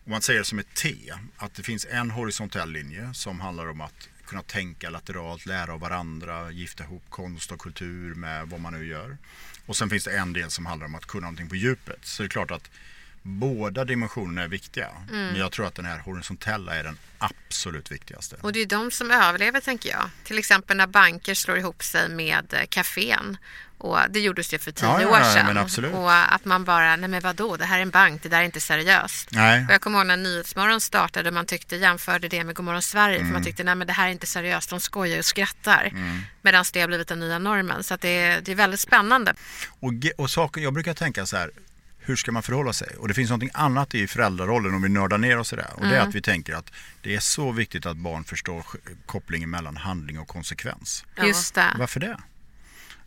om 0.05 0.13
man 0.13 0.23
säger 0.23 0.39
det 0.39 0.45
som 0.45 0.59
ett 0.59 0.75
T, 0.75 0.95
att 1.37 1.55
det 1.55 1.63
finns 1.63 1.87
en 1.91 2.11
horisontell 2.11 2.73
linje 2.73 3.15
som 3.15 3.41
handlar 3.41 3.71
om 3.71 3.81
att 3.81 4.09
kunna 4.27 4.43
tänka 4.43 4.91
lateralt, 4.91 5.47
lära 5.47 5.73
av 5.73 5.81
varandra, 5.81 6.51
gifta 6.51 6.85
ihop 6.85 7.03
konst 7.09 7.53
och 7.53 7.59
kultur 7.59 8.15
med 8.15 8.49
vad 8.49 8.61
man 8.61 8.73
nu 8.73 8.87
gör. 8.87 9.17
Och 9.67 9.77
sen 9.77 9.91
finns 9.91 10.05
det 10.05 10.19
en 10.19 10.33
del 10.33 10.51
som 10.51 10.67
handlar 10.67 10.87
om 10.87 10.95
att 10.95 11.07
kunna 11.07 11.21
någonting 11.21 11.49
på 11.49 11.57
djupet. 11.57 11.99
Så 12.03 12.23
det 12.23 12.27
är 12.27 12.29
klart 12.29 12.51
att 12.51 12.71
båda 13.23 13.85
dimensionerna 13.85 14.43
är 14.43 14.49
viktiga. 14.49 14.89
Mm. 15.11 15.27
Men 15.27 15.37
jag 15.37 15.53
tror 15.53 15.67
att 15.67 15.75
den 15.75 15.85
här 15.85 15.99
horisontella 15.99 16.75
är 16.75 16.85
den 16.85 16.99
absolut 17.19 17.93
viktigaste. 17.93 18.37
Och 18.41 18.53
det 18.53 18.61
är 18.61 18.67
de 18.67 18.91
som 18.91 19.11
överlever 19.11 19.61
tänker 19.61 19.91
jag. 19.91 20.11
Till 20.25 20.39
exempel 20.39 20.77
när 20.77 20.87
banker 20.87 21.35
slår 21.35 21.59
ihop 21.59 21.83
sig 21.83 22.09
med 22.09 22.67
kafén 22.69 23.37
och 23.83 23.99
det 24.11 24.21
gjordes 24.21 24.55
ju 24.55 24.59
för 24.59 24.73
tio 24.73 25.01
ja, 25.01 25.09
år 25.09 25.33
sedan. 25.35 25.95
och 25.95 26.35
att 26.35 26.45
man 26.45 26.65
bara, 26.65 26.97
nej 26.97 27.09
men 27.09 27.21
vadå, 27.21 27.57
det 27.57 27.65
här 27.65 27.79
är 27.79 27.83
en 27.83 27.91
bank, 27.91 28.23
det 28.23 28.29
där 28.29 28.39
är 28.39 28.43
inte 28.43 28.61
seriöst. 28.61 29.29
Nej. 29.31 29.65
Och 29.65 29.73
jag 29.73 29.81
kommer 29.81 29.99
ihåg 29.99 30.07
när 30.07 30.17
Nyhetsmorgon 30.17 30.81
startade, 30.81 31.31
man 31.31 31.47
tyckte, 31.47 31.77
jämförde 31.77 32.29
det 32.29 32.45
med 32.45 32.55
Godmorgon 32.55 32.83
Sverige, 32.83 33.17
mm. 33.17 33.27
för 33.29 33.33
man 33.33 33.43
mm. 33.43 33.45
tyckte, 33.45 33.65
nej 33.65 33.75
men 33.75 33.87
det 33.87 33.93
här 33.93 34.09
är 34.09 34.13
inte 34.13 34.27
seriöst, 34.27 34.71
de 34.71 34.81
skojar 34.81 35.19
och 35.19 35.25
skrattar. 35.25 35.85
Mm. 35.85 36.21
Medan 36.43 36.65
det 36.73 36.81
har 36.81 36.89
blivit 36.89 37.09
den 37.09 37.21
nya 37.21 37.39
normen. 37.39 37.85
Så 37.85 37.95
att 37.95 38.01
det, 38.01 38.09
är, 38.09 38.41
det 38.41 38.53
är 38.53 38.57
väldigt 38.57 38.81
spännande. 38.81 39.35
Och, 39.81 39.93
och 40.17 40.31
saker, 40.31 40.61
jag 40.61 40.75
brukar 40.75 40.95
tänka 40.95 41.27
så 41.27 41.37
här, 41.37 41.51
hur 42.05 42.17
ska 42.17 42.33
man 42.33 42.43
förhålla 42.43 42.73
sig? 42.73 42.97
Och 42.99 43.09
det 43.09 43.15
finns 43.15 43.31
något 43.31 43.51
annat 43.55 43.95
i 43.95 44.07
föräldrarollen 44.07 44.75
om 44.75 44.83
vi 44.83 44.89
nördar 44.89 45.19
ner 45.19 45.39
oss 45.39 45.53
i 45.53 45.57
det. 45.57 45.71
Och 45.75 45.81
det 45.81 45.87
är 45.87 45.93
mm. 45.93 46.09
att 46.09 46.15
vi 46.15 46.23
tänker 46.23 46.55
att 46.55 46.73
det 47.03 47.15
är 47.15 47.21
så 47.21 47.53
viktigt 47.53 47.87
att 47.87 47.97
barn 47.97 48.25
förstår 48.25 48.65
kopplingen 49.07 49.51
mellan 49.51 49.77
handling 49.77 50.19
och 50.19 50.29
konsekvens. 50.29 51.05
Just 51.23 51.55
det. 51.55 51.77
Varför 51.79 52.01
det? 52.01 52.19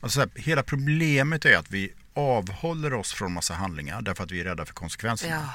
Alltså 0.01 0.19
här, 0.19 0.29
hela 0.35 0.63
problemet 0.63 1.45
är 1.45 1.57
att 1.57 1.71
vi 1.71 1.93
avhåller 2.13 2.93
oss 2.93 3.13
från 3.13 3.33
massa 3.33 3.53
handlingar 3.53 4.01
därför 4.01 4.23
att 4.23 4.31
vi 4.31 4.39
är 4.39 4.43
rädda 4.43 4.65
för 4.65 4.73
konsekvenserna. 4.73 5.35
Ja. 5.35 5.53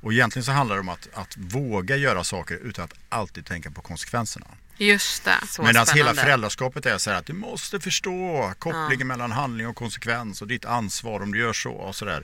Och 0.00 0.12
egentligen 0.12 0.44
så 0.44 0.52
handlar 0.52 0.76
det 0.76 0.80
om 0.80 0.88
att, 0.88 1.08
att 1.14 1.36
våga 1.36 1.96
göra 1.96 2.24
saker 2.24 2.54
utan 2.54 2.84
att 2.84 2.94
alltid 3.08 3.46
tänka 3.46 3.70
på 3.70 3.80
konsekvenserna. 3.80 4.46
Just 4.78 5.24
det. 5.24 5.62
Medan 5.62 5.86
hela 5.94 6.14
föräldraskapet 6.14 6.86
är 6.86 6.98
så 6.98 7.10
här 7.10 7.18
att 7.18 7.26
du 7.26 7.32
måste 7.32 7.80
förstå 7.80 8.52
kopplingen 8.58 8.98
ja. 9.00 9.04
mellan 9.04 9.32
handling 9.32 9.66
och 9.66 9.76
konsekvens 9.76 10.42
och 10.42 10.48
ditt 10.48 10.64
ansvar 10.64 11.20
om 11.20 11.32
du 11.32 11.38
gör 11.38 11.52
så 11.52 11.72
och 11.72 11.96
sådär. 11.96 12.22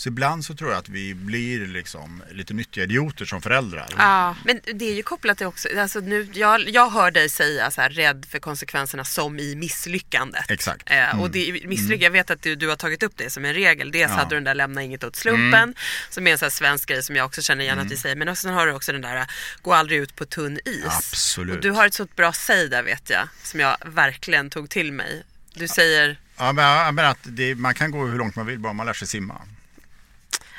Så 0.00 0.08
ibland 0.08 0.44
så 0.44 0.54
tror 0.54 0.70
jag 0.70 0.78
att 0.78 0.88
vi 0.88 1.14
blir 1.14 1.66
liksom 1.66 2.22
lite 2.30 2.54
nyttiga 2.54 2.84
idioter 2.84 3.24
som 3.24 3.42
föräldrar. 3.42 3.86
Ja, 3.98 4.36
men 4.44 4.60
det 4.74 4.84
är 4.84 4.94
ju 4.94 5.02
kopplat 5.02 5.38
till 5.38 5.46
också, 5.46 5.68
alltså 5.78 6.00
nu, 6.00 6.28
jag, 6.32 6.68
jag 6.68 6.90
hör 6.90 7.10
dig 7.10 7.28
säga 7.28 7.70
så 7.70 7.80
här, 7.80 7.90
rädd 7.90 8.26
för 8.30 8.38
konsekvenserna 8.38 9.04
som 9.04 9.38
i 9.38 9.54
misslyckandet. 9.56 10.50
Exakt. 10.50 10.90
Eh, 10.90 11.10
mm. 11.10 11.20
och 11.20 11.30
det, 11.30 11.52
misslyck, 11.52 11.90
mm. 11.90 12.00
Jag 12.00 12.10
vet 12.10 12.30
att 12.30 12.42
du, 12.42 12.56
du 12.56 12.68
har 12.68 12.76
tagit 12.76 13.02
upp 13.02 13.12
det 13.16 13.30
som 13.30 13.44
en 13.44 13.54
regel. 13.54 13.92
Dels 13.92 14.10
ja. 14.10 14.16
hade 14.16 14.30
du 14.30 14.34
den 14.34 14.44
där 14.44 14.54
lämna 14.54 14.82
inget 14.82 15.04
åt 15.04 15.16
slumpen, 15.16 15.54
mm. 15.54 15.74
som 16.10 16.26
är 16.26 16.32
en 16.32 16.38
sån 16.38 16.46
här 16.46 16.50
svensk 16.50 16.88
grej 16.88 17.02
som 17.02 17.16
jag 17.16 17.26
också 17.26 17.42
känner 17.42 17.62
igen 17.62 17.72
mm. 17.72 17.86
att 17.86 17.92
vi 17.92 17.96
säger. 17.96 18.16
Men 18.16 18.36
sen 18.36 18.54
har 18.54 18.66
du 18.66 18.72
också 18.72 18.92
den 18.92 19.02
där, 19.02 19.26
gå 19.62 19.74
aldrig 19.74 20.00
ut 20.00 20.16
på 20.16 20.24
tunn 20.24 20.58
is. 20.64 20.84
Absolut. 20.86 21.56
Och 21.56 21.62
du 21.62 21.70
har 21.70 21.86
ett 21.86 21.94
sånt 21.94 22.16
bra 22.16 22.32
säg 22.32 22.68
där 22.68 22.82
vet 22.82 23.10
jag, 23.10 23.28
som 23.42 23.60
jag 23.60 23.76
verkligen 23.86 24.50
tog 24.50 24.70
till 24.70 24.92
mig. 24.92 25.22
Du 25.54 25.68
säger... 25.68 26.18
Ja, 26.36 26.52
men, 26.52 26.94
men 26.94 27.04
att 27.04 27.18
det, 27.22 27.54
man 27.54 27.74
kan 27.74 27.90
gå 27.90 28.06
hur 28.06 28.18
långt 28.18 28.36
man 28.36 28.46
vill 28.46 28.58
bara 28.58 28.72
man 28.72 28.86
lär 28.86 28.92
sig 28.92 29.08
simma. 29.08 29.40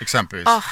Exempelvis. 0.02 0.47
Oh. 0.47 0.66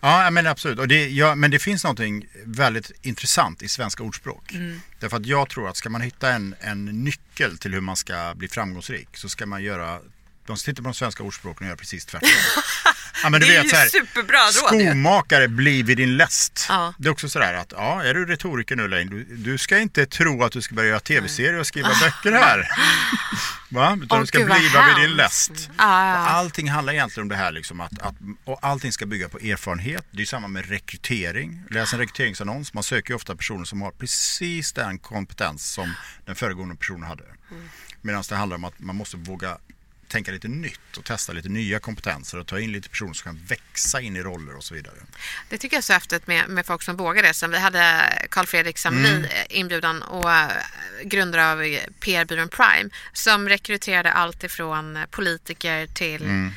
Ja, 0.00 0.30
men 0.30 0.46
absolut. 0.46 0.78
Och 0.78 0.88
det, 0.88 1.08
ja, 1.08 1.34
men 1.34 1.50
det 1.50 1.58
finns 1.58 1.84
någonting 1.84 2.26
väldigt 2.44 2.92
intressant 3.02 3.62
i 3.62 3.68
svenska 3.68 4.02
ordspråk. 4.02 4.52
Mm. 4.52 4.80
Därför 5.00 5.16
att 5.16 5.26
jag 5.26 5.48
tror 5.48 5.68
att 5.68 5.76
ska 5.76 5.90
man 5.90 6.00
hitta 6.00 6.32
en, 6.32 6.54
en 6.60 6.84
nyckel 6.84 7.58
till 7.58 7.74
hur 7.74 7.80
man 7.80 7.96
ska 7.96 8.32
bli 8.36 8.48
framgångsrik 8.48 9.08
så 9.16 9.28
ska 9.28 9.46
man 9.46 9.62
göra 9.62 10.00
de 10.46 10.56
som 10.56 10.64
tittar 10.64 10.82
på 10.82 10.88
de 10.88 10.94
svenska 10.94 11.22
ordspråken 11.22 11.66
och 11.66 11.68
gör 11.68 11.76
precis 11.76 12.04
tvärtom. 12.06 12.28
ja, 13.22 13.30
men 13.30 13.40
du 13.40 13.46
det 13.46 13.56
är 13.56 13.62
vet, 13.62 13.72
ju 13.72 13.76
här, 13.76 13.88
superbra 13.88 14.38
råd. 14.38 14.80
Skomakare, 14.80 15.48
bli 15.48 15.82
vid 15.82 15.96
din 15.96 16.16
läst. 16.16 16.66
Ja. 16.68 16.94
Det 16.98 17.08
är 17.08 17.12
också 17.12 17.28
sådär 17.28 17.54
att, 17.54 17.72
ja, 17.76 18.02
är 18.02 18.14
du 18.14 18.26
retoriker 18.26 18.76
nu 18.76 18.84
Elaine, 18.84 19.10
du, 19.10 19.24
du 19.24 19.58
ska 19.58 19.78
inte 19.78 20.06
tro 20.06 20.42
att 20.42 20.52
du 20.52 20.62
ska 20.62 20.74
börja 20.74 20.88
göra 20.88 21.00
tv-serier 21.00 21.58
och 21.58 21.66
skriva 21.66 21.88
böcker 21.88 22.32
här. 22.32 22.68
Va? 23.68 23.98
Utan 24.02 24.18
oh, 24.18 24.20
du 24.20 24.26
ska 24.26 24.38
bliva 24.38 24.86
vid 24.86 25.08
din 25.08 25.16
läst. 25.16 25.70
Ah. 25.76 26.12
Och 26.12 26.30
allting 26.30 26.70
handlar 26.70 26.92
egentligen 26.92 27.24
om 27.24 27.28
det 27.28 27.36
här 27.36 27.52
liksom 27.52 27.80
att, 27.80 28.02
att, 28.02 28.14
och 28.44 28.58
allting 28.62 28.92
ska 28.92 29.06
bygga 29.06 29.28
på 29.28 29.38
erfarenhet. 29.38 30.04
Det 30.10 30.22
är 30.22 30.26
samma 30.26 30.48
med 30.48 30.68
rekrytering. 30.68 31.62
Läs 31.70 31.92
en 31.92 31.98
rekryteringsannons. 31.98 32.74
Man 32.74 32.82
söker 32.82 33.10
ju 33.10 33.16
ofta 33.16 33.36
personer 33.36 33.64
som 33.64 33.82
har 33.82 33.90
precis 33.90 34.72
den 34.72 34.98
kompetens 34.98 35.72
som 35.72 35.94
den 36.24 36.34
föregående 36.34 36.76
personen 36.76 37.02
hade. 37.02 37.24
Mm. 37.24 37.68
Medan 38.02 38.24
det 38.28 38.36
handlar 38.36 38.56
om 38.56 38.64
att 38.64 38.80
man 38.80 38.96
måste 38.96 39.16
våga 39.16 39.58
tänka 40.14 40.32
lite 40.32 40.48
nytt 40.48 40.96
och 40.96 41.04
testa 41.04 41.32
lite 41.32 41.48
nya 41.48 41.78
kompetenser 41.78 42.38
och 42.38 42.46
ta 42.46 42.60
in 42.60 42.72
lite 42.72 42.88
personer 42.88 43.12
som 43.12 43.24
kan 43.24 43.44
växa 43.46 44.00
in 44.00 44.16
i 44.16 44.22
roller 44.22 44.56
och 44.56 44.64
så 44.64 44.74
vidare. 44.74 44.94
Det 45.48 45.58
tycker 45.58 45.76
jag 45.76 45.78
är 45.78 45.82
så 45.82 45.92
häftigt 45.92 46.26
med, 46.26 46.48
med 46.48 46.66
folk 46.66 46.82
som 46.82 46.96
vågar 46.96 47.22
det. 47.22 47.34
Som 47.34 47.50
vi 47.50 47.58
hade 47.58 48.12
Carl 48.30 48.46
Fredrik 48.46 48.78
Samli 48.78 49.08
mm. 49.08 49.30
inbjudan 49.48 50.02
och 50.02 50.24
uh, 50.24 50.48
grundare 51.04 51.52
av 51.52 51.56
PR-byrån 52.00 52.48
Prime 52.48 52.90
som 53.12 53.48
rekryterade 53.48 54.12
allt 54.12 54.44
ifrån 54.44 54.98
politiker 55.10 55.86
till 55.86 56.22
mm. 56.22 56.52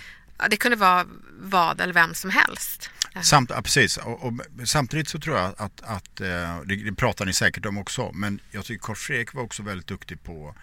Det 0.49 0.57
kunde 0.57 0.77
vara 0.77 1.05
vad 1.39 1.81
eller 1.81 1.93
vem 1.93 2.13
som 2.13 2.29
helst. 2.29 2.89
Samt, 3.21 3.49
ja, 3.49 3.61
precis. 3.61 3.97
Och, 3.97 4.25
och, 4.25 4.33
samtidigt 4.65 5.09
så 5.09 5.19
tror 5.19 5.37
jag 5.37 5.53
att, 5.57 5.81
att 5.81 6.21
eh, 6.21 6.61
det, 6.65 6.75
det 6.75 6.93
pratar 6.93 7.25
ni 7.25 7.33
säkert 7.33 7.65
om 7.65 7.77
också, 7.77 8.11
men 8.13 8.39
jag 8.51 8.65
tycker 8.65 8.85
Carl 8.85 8.95
Fredrik 8.95 9.33
var 9.33 9.43
också 9.43 9.63
väldigt 9.63 9.87
duktig 9.87 10.23
på 10.23 10.55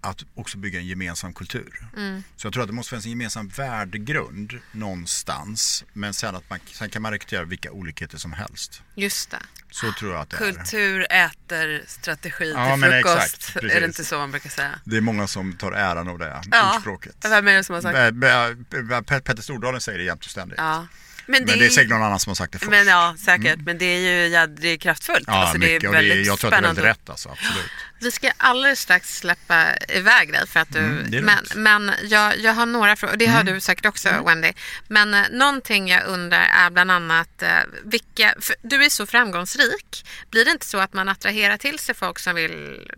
att 0.00 0.24
också 0.34 0.58
bygga 0.58 0.78
en 0.78 0.86
gemensam 0.86 1.32
kultur. 1.32 1.88
Mm. 1.96 2.22
Så 2.36 2.46
jag 2.46 2.52
tror 2.52 2.62
att 2.62 2.68
det 2.68 2.72
måste 2.74 2.90
finnas 2.90 3.04
en 3.04 3.10
gemensam 3.10 3.48
värdegrund 3.48 4.58
någonstans. 4.72 5.84
Men 5.92 6.14
sen, 6.14 6.36
att 6.36 6.50
man, 6.50 6.58
sen 6.66 6.90
kan 6.90 7.02
man 7.02 7.12
rekrytera 7.12 7.44
vilka 7.44 7.70
olikheter 7.70 8.18
som 8.18 8.32
helst. 8.32 8.82
Just 8.94 9.30
det. 9.30 9.42
Så 9.70 9.92
tror 9.92 10.12
jag 10.12 10.20
att 10.20 10.30
det 10.30 10.36
Kultur 10.36 11.06
är. 11.10 11.26
äter 11.26 11.84
strategi 11.86 12.52
ja, 12.56 12.76
till 12.76 12.84
frukost. 12.84 13.34
Exakt, 13.34 13.56
är 13.56 13.80
det 13.80 13.86
inte 13.86 14.04
så 14.04 14.18
man 14.18 14.30
brukar 14.30 14.50
säga? 14.50 14.80
Det 14.84 14.96
är 14.96 15.00
många 15.00 15.26
som 15.26 15.52
tar 15.56 15.72
äran 15.72 16.08
av 16.08 16.18
det 16.18 16.42
ja. 16.50 16.74
ordspråket. 16.76 17.16
Vem 17.22 17.48
är 17.48 17.56
det 17.56 17.64
som 17.64 17.74
har 17.74 17.82
sagt? 17.82 19.24
Petter 19.24 19.42
Stordalen 19.42 19.80
säger 19.80 19.98
det 19.98 20.04
jämt 20.04 20.24
och 20.24 20.30
ständigt. 20.30 20.58
Ja. 20.58 20.86
Men 21.30 21.46
det, 21.46 21.52
men 21.52 21.58
det 21.58 21.66
är 21.66 21.70
säkert 21.70 21.90
någon 21.90 22.02
annan 22.02 22.20
som 22.20 22.30
har 22.30 22.34
sagt 22.34 22.52
det 22.52 22.58
först. 22.58 22.70
Men 22.70 22.86
ja, 22.86 23.14
säkert. 23.18 23.54
Mm. 23.54 23.64
Men 23.64 23.78
det 23.78 23.84
är 23.84 23.98
ju 23.98 24.34
är 24.72 24.76
kraftfullt. 24.76 25.24
Ja, 25.26 25.32
alltså, 25.32 25.58
mycket. 25.58 25.80
Det 25.80 25.86
är 25.86 25.90
väldigt 25.90 26.12
och 26.12 26.16
det 26.16 26.22
är, 26.22 26.26
jag 26.26 26.38
tror 26.38 26.54
att 26.54 26.62
det 26.62 26.66
är 26.66 26.68
väldigt 26.68 26.84
rätt 26.84 27.10
alltså, 27.10 27.28
absolut. 27.28 27.70
Vi 28.00 28.10
ska 28.10 28.30
alldeles 28.36 28.80
strax 28.80 29.16
släppa 29.16 29.66
iväg 29.88 30.32
dig 30.32 30.46
för 30.46 30.60
att 30.60 30.72
du, 30.72 30.78
mm, 30.78 31.24
men, 31.24 31.44
men 31.54 31.92
jag, 32.02 32.38
jag 32.38 32.52
har 32.52 32.66
några 32.66 32.96
frågor, 32.96 33.16
det 33.16 33.26
har 33.26 33.40
mm. 33.40 33.54
du 33.54 33.60
säkert 33.60 33.86
också 33.86 34.08
mm. 34.08 34.24
Wendy. 34.24 34.52
Men 34.88 35.14
eh, 35.14 35.22
någonting 35.30 35.88
jag 35.88 36.06
undrar 36.06 36.40
är 36.40 36.70
bland 36.70 36.90
annat 36.90 37.42
eh, 37.42 37.48
vilka, 37.84 38.34
du 38.62 38.84
är 38.84 38.88
så 38.88 39.06
framgångsrik, 39.06 40.06
blir 40.30 40.44
det 40.44 40.50
inte 40.50 40.66
så 40.66 40.78
att 40.78 40.92
man 40.92 41.08
attraherar 41.08 41.56
till 41.56 41.78
sig 41.78 41.94
folk 41.94 42.18
som 42.18 42.34
vill, 42.34 42.88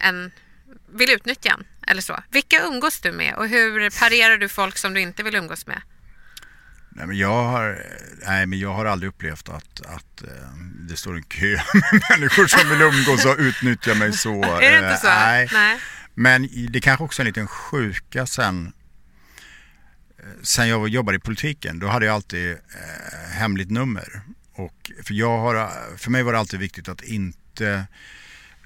en, 0.00 0.30
vill 0.92 1.10
utnyttja 1.10 1.50
en? 1.50 1.64
Eller 1.86 2.02
så. 2.02 2.22
Vilka 2.30 2.62
umgås 2.62 3.00
du 3.00 3.12
med 3.12 3.34
och 3.34 3.48
hur 3.48 4.00
parerar 4.00 4.38
du 4.38 4.48
folk 4.48 4.78
som 4.78 4.94
du 4.94 5.00
inte 5.00 5.22
vill 5.22 5.34
umgås 5.34 5.66
med? 5.66 5.82
Nej, 6.94 7.06
men 7.06 7.18
jag, 7.18 7.44
har, 7.44 7.86
nej, 8.26 8.46
men 8.46 8.58
jag 8.58 8.74
har 8.74 8.84
aldrig 8.84 9.08
upplevt 9.08 9.48
att, 9.48 9.80
att 9.80 10.22
eh, 10.22 10.28
det 10.88 10.96
står 10.96 11.16
en 11.16 11.22
kö 11.22 11.56
med 11.74 12.02
människor 12.10 12.46
som 12.46 12.70
vill 12.70 12.82
umgås 12.82 13.24
och 13.24 13.36
utnyttja 13.38 13.94
mig 13.94 14.12
så. 14.12 14.44
är 14.60 14.70
det 14.70 14.78
inte 14.78 15.00
så? 15.00 15.06
Eh, 15.06 15.14
nej. 15.14 15.48
nej. 15.52 15.78
Men 16.14 16.48
det 16.70 16.80
kanske 16.80 17.04
också 17.04 17.22
är 17.22 17.24
en 17.24 17.26
liten 17.26 17.46
sjuka 17.46 18.26
sen, 18.26 18.72
eh, 20.18 20.24
sen 20.42 20.68
jag 20.68 20.88
jobbade 20.88 21.16
i 21.16 21.20
politiken. 21.20 21.78
Då 21.78 21.86
hade 21.86 22.06
jag 22.06 22.14
alltid 22.14 22.50
eh, 22.50 23.30
hemligt 23.32 23.70
nummer. 23.70 24.22
Och 24.54 24.92
för, 25.02 25.14
jag 25.14 25.38
har, 25.38 25.70
för 25.96 26.10
mig 26.10 26.22
var 26.22 26.32
det 26.32 26.38
alltid 26.38 26.60
viktigt 26.60 26.88
att 26.88 27.02
inte 27.02 27.86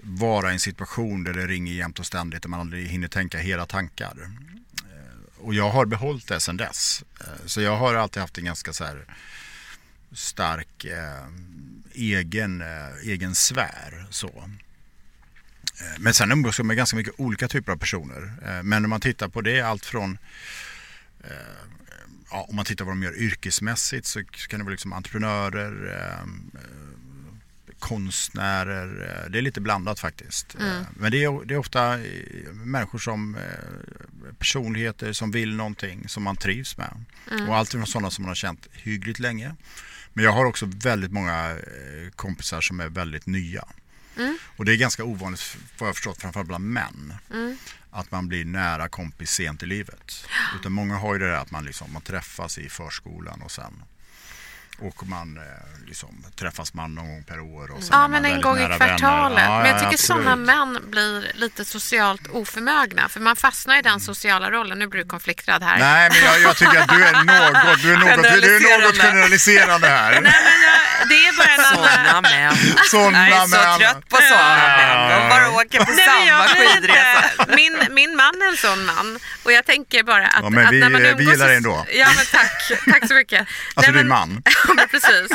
vara 0.02 0.50
i 0.50 0.52
en 0.52 0.60
situation 0.60 1.24
där 1.24 1.32
det 1.32 1.46
ringer 1.46 1.72
jämt 1.72 1.98
och 1.98 2.06
ständigt 2.06 2.44
och 2.44 2.50
man 2.50 2.60
aldrig 2.60 2.88
hinner 2.88 3.08
tänka 3.08 3.38
hela 3.38 3.66
tankar 3.66 4.14
och 5.38 5.54
jag 5.54 5.70
har 5.70 5.86
behållit 5.86 6.28
det 6.28 6.40
sedan 6.40 6.56
dess. 6.56 7.04
Eh, 7.20 7.46
så 7.46 7.60
jag 7.60 7.76
har 7.76 7.94
alltid 7.94 8.20
haft 8.20 8.38
en 8.38 8.44
ganska 8.44 8.72
så 8.72 8.84
här 8.84 9.04
stark 10.12 10.84
eh, 10.84 11.26
egen, 11.92 12.60
eh, 12.60 12.96
egen 13.02 13.34
sfär. 13.34 14.06
Så. 14.10 14.28
Eh, 15.80 15.98
men 15.98 16.14
sen 16.14 16.32
umgås 16.32 16.58
jag 16.58 16.66
med 16.66 16.76
ganska 16.76 16.96
mycket 16.96 17.14
olika 17.16 17.48
typer 17.48 17.72
av 17.72 17.76
personer. 17.76 18.32
Eh, 18.46 18.62
men 18.62 18.84
om 18.84 18.90
man 18.90 19.00
tittar 19.00 19.28
på 19.28 19.40
det, 19.40 19.60
allt 19.60 19.86
från 19.86 20.18
eh, 21.24 21.30
ja, 22.30 22.46
om 22.48 22.56
man 22.56 22.64
tittar 22.64 22.84
på 22.84 22.88
vad 22.88 22.96
de 22.96 23.02
gör 23.02 23.18
yrkesmässigt 23.18 24.06
så 24.06 24.24
kan 24.24 24.58
det 24.60 24.64
vara 24.64 24.72
liksom 24.72 24.92
entreprenörer, 24.92 25.98
eh, 25.98 26.26
konstnärer. 27.78 29.22
eh, 29.24 29.30
Det 29.30 29.38
är 29.38 29.42
lite 29.42 29.60
blandat 29.60 30.00
faktiskt. 30.00 30.54
Eh, 30.54 30.80
Men 30.96 31.10
det 31.12 31.24
är, 31.24 31.44
det 31.46 31.54
är 31.54 31.58
ofta 31.58 31.94
eh, 31.98 32.52
människor 32.52 32.98
som 32.98 33.36
personligheter 34.38 35.12
som 35.12 35.30
vill 35.30 35.56
någonting 35.56 36.08
som 36.08 36.22
man 36.22 36.36
trivs 36.36 36.76
med. 36.76 37.04
Och 37.48 37.56
allt 37.56 37.70
från 37.70 37.86
sådana 37.86 38.10
som 38.10 38.22
man 38.22 38.28
har 38.30 38.34
känt 38.34 38.66
hyggligt 38.72 39.18
länge. 39.18 39.54
Men 40.12 40.24
jag 40.24 40.32
har 40.32 40.44
också 40.44 40.66
väldigt 40.74 41.12
många 41.12 41.56
kompisar 42.16 42.60
som 42.60 42.80
är 42.80 42.88
väldigt 42.88 43.26
nya. 43.26 43.64
Och 44.56 44.64
det 44.64 44.72
är 44.72 44.76
ganska 44.76 45.04
ovanligt, 45.04 45.56
vad 45.78 45.88
jag 45.88 45.94
förstått, 45.96 46.20
framförallt 46.20 46.48
bland 46.48 46.64
män. 46.64 47.14
Att 47.90 48.10
man 48.10 48.28
blir 48.28 48.44
nära 48.44 48.88
kompis 48.88 49.30
sent 49.30 49.62
i 49.62 49.66
livet. 49.66 50.26
Utan 50.60 50.72
många 50.72 50.96
har 50.96 51.14
ju 51.14 51.20
det 51.20 51.26
där 51.26 51.36
att 51.36 51.50
man, 51.50 51.64
liksom, 51.64 51.92
man 51.92 52.02
träffas 52.02 52.58
i 52.58 52.68
förskolan 52.68 53.42
och 53.42 53.50
sen 53.50 53.82
och 54.78 55.06
man 55.06 55.36
eh, 55.36 55.42
liksom, 55.88 56.24
träffas 56.38 56.74
man 56.74 56.94
någon 56.94 57.06
gång 57.08 57.24
per 57.24 57.40
år. 57.40 57.70
Och 57.70 57.78
är 57.78 57.84
Ja, 57.90 58.08
men 58.08 58.24
en 58.24 58.40
gång 58.40 58.58
i 58.58 58.66
kvartalet. 58.76 59.44
Ja, 59.44 59.58
men 59.58 59.66
jag 59.70 59.76
ja, 59.76 59.80
tycker 59.90 60.02
sådana 60.02 60.36
män 60.36 60.78
blir 60.90 61.32
lite 61.34 61.64
socialt 61.64 62.26
oförmögna. 62.32 63.08
För 63.08 63.20
man 63.20 63.36
fastnar 63.36 63.78
i 63.78 63.82
den 63.82 64.00
sociala 64.00 64.50
rollen. 64.50 64.78
Nu 64.78 64.86
blir 64.86 65.02
du 65.02 65.08
konflikträdd 65.08 65.62
här. 65.62 65.78
Nej, 65.78 66.10
men 66.12 66.24
jag, 66.24 66.40
jag 66.40 66.56
tycker 66.56 66.78
att 66.80 66.88
du 66.88 67.04
är 67.04 67.12
något, 67.12 67.82
du 67.82 67.92
är 67.92 67.96
något, 67.96 68.22
du 68.42 68.68
är 68.72 68.82
något 68.86 68.96
generaliserande 69.02 69.88
här. 69.88 70.12
Nej, 70.20 70.20
men 70.22 70.62
jag, 70.62 71.08
det 71.08 71.14
är 71.26 71.36
bara 71.36 71.54
en 71.54 71.78
annan... 71.78 71.88
Såna 72.06 72.20
män. 72.20 72.56
Sådana 72.90 73.28
Jag 73.28 73.38
är 73.38 73.46
så 73.46 73.56
män. 73.56 73.78
trött 73.78 74.08
på 74.08 74.16
såna 74.16 74.76
män. 74.76 75.10
De 75.22 75.28
bara 75.28 75.50
åker 75.50 75.84
på 75.84 75.92
Nej, 75.92 76.06
samma 76.28 76.44
skidresa. 76.48 77.46
min, 77.56 77.78
min 77.94 78.16
man 78.16 78.42
är 78.42 78.48
en 78.50 78.56
sån 78.56 78.84
man 78.86 79.18
och 79.42 79.52
jag 79.52 79.64
tänker 79.66 80.02
bara 80.02 80.26
att, 80.26 80.42
Ja, 80.42 80.50
men 80.50 80.66
att 80.66 80.72
vi- 80.72 80.80
när 80.80 80.90
man 80.90 81.02
vi 81.16 81.24
gillar 81.24 81.46
dig 81.46 81.56
ändå. 81.56 81.86
Ja 81.92 82.06
men 82.16 82.24
tack, 82.32 82.72
tack 82.90 83.08
så 83.08 83.14
mycket. 83.14 83.40
Alltså 83.74 83.92
Nej, 83.92 84.00
din 84.00 84.08
men- 84.08 84.18
man. 84.18 84.42
Ja 84.76 84.86
precis. 84.90 85.30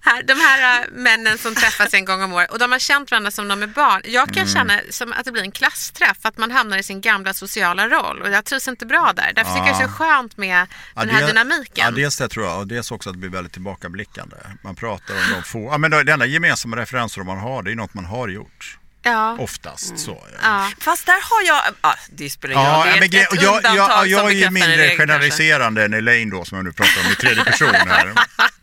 Här, 0.00 0.22
de 0.22 0.34
här 0.34 0.80
äh, 0.80 0.86
männen 0.92 1.38
som 1.38 1.54
träffas 1.54 1.94
en 1.94 2.04
gång 2.04 2.22
om 2.22 2.32
året 2.32 2.50
och 2.50 2.58
de 2.58 2.72
har 2.72 2.78
känt 2.78 3.10
varandra 3.10 3.30
som 3.30 3.48
de 3.48 3.62
är 3.62 3.66
barn. 3.66 4.02
Jag 4.04 4.22
Mm. 4.22 4.34
kan 4.34 4.46
känna 4.46 4.80
som 4.90 5.12
att 5.12 5.24
det 5.24 5.32
blir 5.32 5.42
en 5.42 5.50
klassträff, 5.52 6.16
att 6.22 6.38
man 6.38 6.50
hamnar 6.50 6.78
i 6.78 6.82
sin 6.82 7.00
gamla 7.00 7.34
sociala 7.34 7.88
roll 7.88 8.22
och 8.22 8.30
jag 8.30 8.44
trivs 8.44 8.68
inte 8.68 8.86
bra 8.86 9.12
där. 9.16 9.32
Därför 9.34 9.50
tycker 9.54 9.66
jag 9.66 9.78
det 9.78 9.84
är 9.84 9.88
så 9.88 9.92
skönt 9.92 10.36
med 10.36 10.66
Ja, 10.94 11.00
den 11.00 11.10
här 11.10 11.20
det- 11.20 11.26
dynamiken. 11.26 11.84
Ja, 11.84 11.90
dels 11.90 12.16
det 12.16 12.28
tror 12.28 12.46
jag 12.46 12.58
och 12.58 12.66
dels 12.66 12.90
också 12.90 13.08
att 13.10 13.14
det 13.14 13.18
blir 13.18 13.30
väldigt 13.30 13.52
tillbakablickande. 13.52 14.36
Man 14.64 14.74
pratar 14.76 15.14
om 15.14 15.20
de 15.34 15.42
få, 15.42 15.68
ja 15.72 15.78
men 15.78 15.90
det 15.90 16.12
enda 16.12 16.26
gemensamma 16.26 16.76
referenser 16.76 17.22
man 17.22 17.38
har 17.38 17.62
det 17.62 17.70
är 17.72 17.74
något 17.76 17.94
man 17.94 18.04
har 18.04 18.28
gjort. 18.28 18.76
ja. 19.02 19.36
Oftast 19.38 19.98
så. 19.98 20.24
Ja. 20.42 20.70
Fast 20.80 21.06
där 21.06 21.12
har 21.30 21.46
jag, 21.46 21.74
ah, 21.80 21.94
det 22.10 22.30
spelar 22.30 22.54
ingen 22.54 22.66
roll, 22.66 22.78
Ja, 22.78 22.84
det 22.84 22.90
är 22.90 22.94
men 22.94 23.02
ett, 23.04 23.42
jag, 23.42 23.76
jag, 23.76 24.00
som 24.00 24.10
jag 24.10 24.26
är 24.30 24.34
ju 24.34 24.50
mindre 24.50 24.70
regel 24.70 24.86
kanske. 24.88 24.96
generaliserande 25.02 25.84
än 25.84 25.94
Elaine 25.94 26.30
då 26.30 26.44
som 26.44 26.56
jag 26.56 26.64
nu 26.64 26.72
pratar 26.72 27.00
om 27.06 27.12
i 27.12 27.14
tredje 27.14 27.44
person 27.44 27.74
här. 27.74 28.14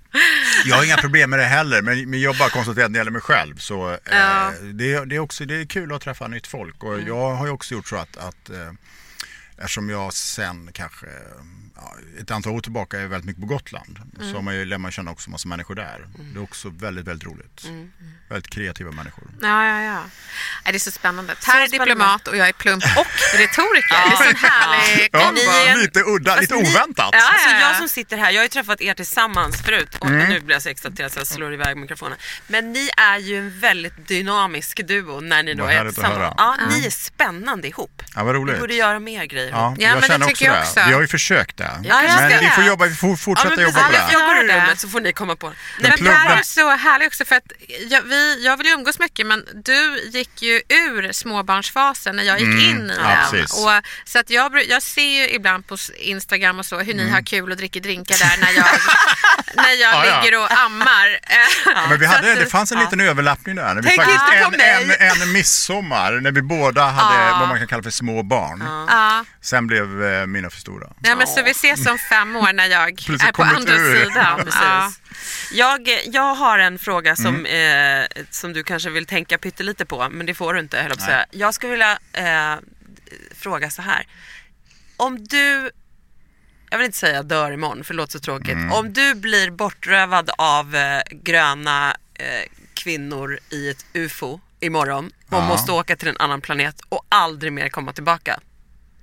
Jag 0.66 0.76
har 0.76 0.84
inga 0.84 0.98
problem 0.98 1.30
med 1.30 1.40
det 1.40 1.46
heller 1.46 1.82
men, 1.82 2.22
jag 2.22 2.38
bara 2.38 2.50
konstaterar 2.50 2.86
att 2.86 2.94
det 2.94 2.98
gäller 2.98 3.12
mig 3.12 3.22
själv 3.22 3.58
så 3.58 3.92
eh, 3.92 3.98
Ja. 4.06 4.52
det, 4.62 5.06
det, 5.06 5.16
är 5.16 5.20
också, 5.20 5.46
det 5.46 5.56
är 5.56 5.66
kul 5.66 5.94
att 5.94 6.02
träffa 6.02 6.28
nytt 6.28 6.48
folk 6.48 6.84
och 6.84 7.02
jag 7.02 7.36
har 7.36 7.46
ju 7.46 7.52
också 7.52 7.74
gjort 7.74 7.88
så 7.88 7.96
att, 7.96 8.18
att 8.18 8.50
eh, 8.50 8.72
eftersom 9.58 9.90
jag 9.90 10.14
sen 10.14 10.70
kanske 10.74 11.08
ett 12.22 12.32
antal 12.32 12.52
år 12.54 12.62
tillbaka 12.62 13.00
är 13.00 13.08
väldigt 13.08 13.26
mycket 13.26 13.42
på 13.42 13.48
Gotland 13.48 14.00
så 14.20 14.34
har 14.36 14.42
man 14.42 14.56
ju, 14.56 14.66
lär 14.66 14.78
man 14.78 14.92
känna 14.92 15.12
också 15.12 15.30
massa 15.30 15.48
människor 15.48 15.76
där. 15.76 16.06
Det 16.34 16.40
är 16.40 16.44
också 16.44 16.70
väldigt, 16.70 17.06
väldigt 17.08 17.28
roligt. 17.28 17.66
Väldigt 18.30 18.54
kreativa 18.54 18.92
människor. 18.92 19.24
Ja, 19.42 19.66
ja, 19.68 19.82
ja. 19.84 19.94
Nej, 20.64 20.72
Det 20.74 20.76
är 20.76 20.80
så 20.80 20.92
spännande. 20.92 21.36
Per 21.46 21.62
är 21.62 21.68
spännande. 21.68 21.94
diplomat 21.94 22.28
och 22.28 22.38
jag 22.38 22.48
är 22.50 22.54
plump 22.54 22.84
och 22.84 23.08
retoriker. 23.40 24.10
Det 24.10 24.14
är 24.14 24.32
så 24.34 24.48
härlig 24.48 25.10
Ja, 25.12 25.32
ni 25.32 25.42
är 25.42 25.72
en- 25.72 25.80
lite 25.80 26.00
udda, 26.06 26.32
Fast 26.32 26.42
lite 26.42 26.56
ni- 26.56 26.62
oväntat. 26.70 27.10
Ja, 27.14 27.28
Alltså 27.34 27.50
ja, 27.50 27.60
ja. 27.60 27.68
jag 27.68 27.76
som 27.78 27.90
sitter 27.90 28.18
här, 28.18 28.32
jag 28.32 28.40
har 28.40 28.44
ju 28.44 28.50
träffat 28.50 28.82
er 28.82 28.94
tillsammans 28.94 29.62
förut 29.62 29.96
och 30.00 30.08
Mm. 30.10 30.30
nu 30.30 30.40
blir 30.40 30.56
jag 30.56 30.62
så 30.62 30.70
exalterad 30.70 31.12
så 31.12 31.20
jag 31.20 31.28
slår 31.28 31.54
iväg 31.54 31.78
mikrofonen. 31.78 32.18
Men 32.48 32.72
ni 32.74 32.90
är 32.98 33.18
ju 33.18 33.38
en 33.38 33.60
väldigt 33.60 34.08
dynamisk 34.08 34.88
duo 34.88 35.20
när 35.22 35.44
ni 35.44 35.54
då 35.54 35.64
Vad 35.64 35.74
är 35.74 35.86
tillsammans. 35.86 36.14
höra. 36.16 36.34
Ja, 36.38 36.58
ni 36.70 36.86
är 36.86 36.90
spännande 36.90 37.68
ihop. 37.68 38.04
Ja, 38.16 38.24
vad 38.24 38.34
Vi 38.36 38.40
roligt. 38.42 38.60
borde 38.60 38.74
göra 38.74 39.00
mer 39.00 39.26
grejer 39.26 39.50
Ja. 39.52 39.76
Ja, 39.80 39.88
jag 39.88 39.92
men 39.94 40.02
det 40.02 40.08
känner 40.08 40.26
tycker 40.26 40.32
också 40.36 40.46
jag 40.46 40.56
det. 40.56 40.62
också. 40.62 40.84
Vi 40.88 40.94
har 40.94 41.02
ju 41.02 41.08
försökt 41.08 41.58
det. 41.58 41.67
Ja, 41.84 42.04
jag 42.04 42.04
men 42.04 42.12
ska 42.30 42.40
vi 42.40 42.46
det. 42.46 42.52
får, 42.52 42.64
jobba, 42.64 42.86
vi 42.86 42.96
får 42.96 43.16
fortsätta 43.16 43.56
men 43.56 43.64
jobba 43.66 43.84
på 43.84 43.92
det. 43.92 43.98
Jag 44.12 44.22
går 44.22 44.36
det. 44.48 44.54
rummet 44.58 44.80
så 44.80 44.90
får 44.90 45.00
ni 45.02 45.14
komma 45.14 45.36
på. 45.36 45.48
Nej, 45.50 45.56
Men 45.80 45.92
men 46.04 46.14
men- 46.14 46.38
är 46.38 46.44
så 46.44 46.70
härlig 46.76 47.08
också 47.08 47.26
för 47.26 47.36
att 47.36 47.52
jag, 47.90 48.02
vi, 48.02 48.46
jag 48.46 48.58
vill 48.58 48.68
ju 48.68 48.74
umgås 48.74 49.00
mycket 49.00 49.26
men 49.26 49.46
du 49.54 50.02
gick 50.14 50.42
ju 50.42 50.62
ur 50.70 51.12
småbarnsfasen 51.12 52.16
när 52.16 52.24
jag 52.24 52.40
gick 52.40 52.48
Mm, 52.48 52.60
in 52.60 52.90
i 52.92 52.94
ja, 53.00 53.18
den. 53.32 53.42
Och, 53.44 53.84
så 54.06 54.20
att 54.20 54.30
jag, 54.30 54.64
jag 54.70 54.82
ser 54.84 55.02
ju 55.22 55.30
ibland 55.30 55.68
på 55.68 55.78
Instagram 56.00 56.60
och 56.60 56.66
så 56.66 56.80
hur 56.80 56.94
Mm. 56.94 57.06
ni 57.06 57.12
har 57.12 57.22
kul 57.22 57.52
och 57.52 57.58
dricker 57.58 57.80
drinkar 57.80 58.18
där 58.18 58.38
när 58.42 58.52
jag, 58.52 58.66
när 59.56 59.70
jag 59.82 59.94
Ja, 59.94 60.06
ja. 60.06 60.22
ligger 60.22 60.40
och 60.44 60.52
ammar. 60.60 61.20
Ja, 61.76 61.88
men 61.90 62.00
vi 62.00 62.06
hade, 62.06 62.36
det 62.36 62.46
fanns 62.46 62.72
en 62.72 62.80
liten 62.80 63.02
överlappning 63.02 63.56
där. 63.56 63.74
När 63.74 63.82
vi 63.82 63.88
Tänk 63.88 64.02
faktiskt, 64.02 64.26
inte 64.34 64.46
på 64.46 64.64
en, 64.82 64.88
mig. 64.88 64.98
en, 65.00 65.22
en 65.22 65.32
midsommar 65.32 66.12
när 66.22 66.32
vi 66.32 66.42
båda 66.42 66.84
hade 66.86 67.26
Ja. 67.28 67.38
vad 67.40 67.48
man 67.50 67.58
kan 67.58 67.68
kalla 67.68 67.84
för 67.84 67.90
små 67.90 68.24
barn. 68.24 68.64
Ja. 68.88 69.26
Sen 69.42 69.68
blev 69.68 70.04
eh, 70.06 70.26
mina 70.26 70.50
för 70.50 70.60
stora. 70.60 70.88
Ja, 71.04 71.16
men 71.16 71.28
så 71.28 71.44
vi 71.44 71.54
ses 71.58 71.88
om 71.88 71.98
fem 71.98 72.36
år 72.36 72.54
när 72.54 72.66
jag 72.68 72.90
är 72.90 73.32
på 73.32 73.44
andra 73.44 73.74
ur. 73.74 74.06
sidan. 74.06 74.50
Ja. 74.62 74.92
Jag, 75.52 75.90
jag 76.06 76.36
har 76.36 76.60
en 76.60 76.80
fråga 76.80 77.16
som, 77.16 77.46
Mm. 77.46 78.02
eh, 78.16 78.24
som 78.32 78.54
du 78.54 78.64
kanske 78.64 78.90
vill 78.90 79.06
tänka 79.06 79.38
pyttelite 79.38 79.86
på, 79.86 80.10
men 80.10 80.26
det 80.26 80.34
får 80.34 80.54
du 80.54 80.60
inte, 80.60 80.78
höll 80.82 80.90
jag 80.92 81.02
säga. 81.02 81.26
Jag 81.32 81.54
skulle 81.54 81.72
vilja 81.72 82.00
eh, 82.14 82.56
fråga 83.36 83.70
så 83.70 83.82
här. 83.82 84.08
Om 84.98 85.24
du, 85.28 85.72
jag 86.70 86.78
vill 86.78 86.86
inte 86.86 86.98
säga 86.98 87.24
dör 87.24 87.52
imorgon 87.52 87.84
för 87.84 87.94
det 87.94 87.98
låter 87.98 88.12
så 88.12 88.20
tråkigt. 88.20 88.50
Mm. 88.54 88.72
Om 88.72 88.94
du 88.94 89.16
blir 89.16 89.52
bortrövad 89.52 90.30
av 90.38 90.76
eh, 90.76 91.02
gröna 91.12 91.96
eh, 92.14 92.26
kvinnor 92.74 93.40
i 93.50 93.70
ett 93.70 93.86
UFO 93.94 94.40
imorgon 94.60 95.06
och 95.06 95.34
Ja. 95.38 95.48
måste 95.48 95.72
åka 95.72 95.96
till 95.96 96.08
en 96.08 96.18
annan 96.20 96.42
planet 96.42 96.82
och 96.90 97.06
aldrig 97.10 97.54
mer 97.54 97.70
komma 97.70 97.94
tillbaka. 97.94 98.40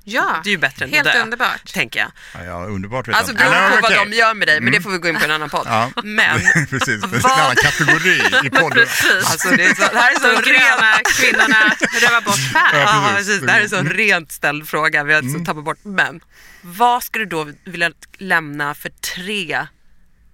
Ja, 0.05 0.41
Det 0.45 0.49
är 0.49 0.51
ju 0.51 0.59
bättre 0.59 0.85
än 0.85 0.93
helt 0.93 1.07
att 1.07 1.13
dö, 1.15 1.23
underbart. 1.23 1.73
tänker 1.73 2.01
jag. 2.01 2.11
Ja, 2.35 2.45
ja, 2.45 2.65
underbart 2.65 3.09
vet 3.09 3.17
Alltså 3.17 3.33
jag 3.33 3.41
inte. 3.41 3.51
beroende 3.51 3.77
på 3.77 3.83
vad 3.83 3.85
okej. 3.91 3.97
Mm. 3.97 4.11
de 4.11 4.17
gör 4.17 4.35
med 4.35 4.49
dig, 4.49 4.61
men 4.61 4.73
det 4.73 4.81
får 4.81 4.91
vi 4.91 4.99
gå 4.99 5.09
in 5.09 5.15
på 5.15 5.21
i 5.21 5.25
en 5.25 5.31
annan 5.31 5.51
podd. 5.51 5.67
Ja. 5.71 5.91
Men 6.05 6.41
Precis, 6.71 6.87
det 6.87 6.93
är 7.09 7.15
en 7.15 7.21
Vad- 7.21 7.33
annan 7.41 7.57
kategori 7.57 8.23
i 8.45 8.51
podden. 8.61 8.87
Alltså 9.25 9.49
det, 9.51 9.65
är 9.65 9.75
så, 9.75 9.81
det 9.93 9.99
här 9.99 10.11
är 10.13 10.21
så 10.21 10.41
De 10.43 10.51
gröna 10.51 10.99
kvinnorna 11.05 11.61
rövar 12.01 12.21
bort 12.21 12.53
Per. 12.53 12.79
Ja, 12.79 12.81
Ja, 12.81 13.09
precis. 13.17 13.27
precis. 13.27 13.47
Det 13.47 13.53
här 13.53 13.61
är 13.61 13.69
så 13.69 13.83
rent 13.83 14.33
ställd 14.33 14.69
fråga, 14.69 15.05
vi 15.05 15.13
har 15.15 15.23
alltså 15.23 15.45
tappat 15.45 15.65
bort. 15.65 15.79
Men 15.83 16.21
vad 16.63 17.03
skulle 17.05 17.25
du 17.25 17.29
då 17.31 17.53
vilja 17.65 17.91
lämna 18.19 18.75
för 18.75 18.89
tre 18.89 19.67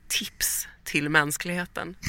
tips 0.08 0.68
till 0.84 1.08
mänskligheten? 1.08 1.94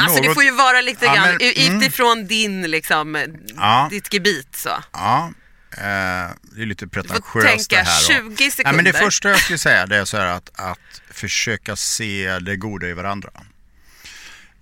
Alltså 0.00 0.22
det 0.22 0.34
får 0.34 0.44
ju 0.44 0.50
vara 0.50 0.80
lite 0.80 1.04
Ja, 1.04 1.14
grann 1.14 1.28
men- 1.40 1.40
mm. 1.56 1.76
utifrån 1.82 2.26
din, 2.26 2.62
liksom, 2.70 3.26
Ja. 3.56 3.88
ditt 3.90 4.12
gebit. 4.14 4.56
Så. 4.56 4.70
Ja, 4.92 5.32
det 5.76 6.62
är 6.62 6.66
lite 6.66 6.86
Du 6.86 6.90
får 7.02 7.02
pretentiöst 7.02 7.70
det 7.70 7.76
tänka 7.76 7.90
här. 7.90 8.00
20 8.00 8.50
sekunder. 8.50 8.64
Nej, 8.64 8.74
men 8.76 8.84
det 8.84 8.92
första 8.98 9.28
jag 9.28 9.38
skulle 9.40 9.58
säga 9.58 9.86
det 9.86 9.96
är 9.96 10.04
så 10.04 10.16
att, 10.16 10.50
att 10.60 11.02
försöka 11.10 11.76
se 11.76 12.38
det 12.38 12.56
goda 12.56 12.86
i 12.88 12.92
varandra. 12.92 13.30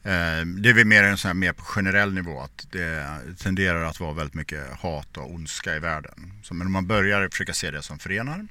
Eh, 0.05 0.45
Det 0.47 0.69
är 0.69 0.73
väl 0.73 0.85
mer 0.85 1.03
en 1.03 1.19
sån 1.19 1.29
här 1.29 1.35
mer 1.35 1.53
på 1.53 1.65
generell 1.65 2.13
nivå 2.15 2.41
att 2.41 2.67
det 2.73 3.07
tenderar 3.39 3.85
att 3.85 4.01
vara 4.01 4.13
väldigt 4.13 4.35
mycket 4.35 4.73
hat 4.79 5.17
och 5.17 5.35
ondska 5.35 5.77
i 5.77 5.79
världen. 5.79 6.33
Så, 6.43 6.55
men 6.55 6.67
om 6.67 6.73
man 6.73 6.87
börjar 6.87 7.29
försöka 7.29 7.53
se 7.53 7.71
det 7.71 7.83
som 7.83 7.99
förenar. 7.99 8.47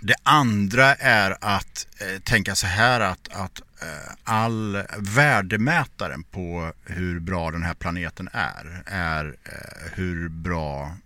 Det 0.00 0.14
andra 0.22 0.94
är 0.94 1.36
att 1.40 1.86
eh, 2.00 2.20
tänka 2.22 2.54
så 2.54 2.66
här 2.66 3.00
att, 3.00 3.28
att 3.32 3.60
eh, 3.82 4.12
all 4.24 4.82
värdemätaren 4.98 6.22
på 6.24 6.72
hur 6.84 7.20
bra 7.20 7.50
den 7.50 7.62
här 7.62 7.74
planeten 7.74 8.28
är, 8.32 8.82
är 8.86 9.24
eh, 9.44 9.90
hur, 9.94 10.28
bra, 10.28 10.96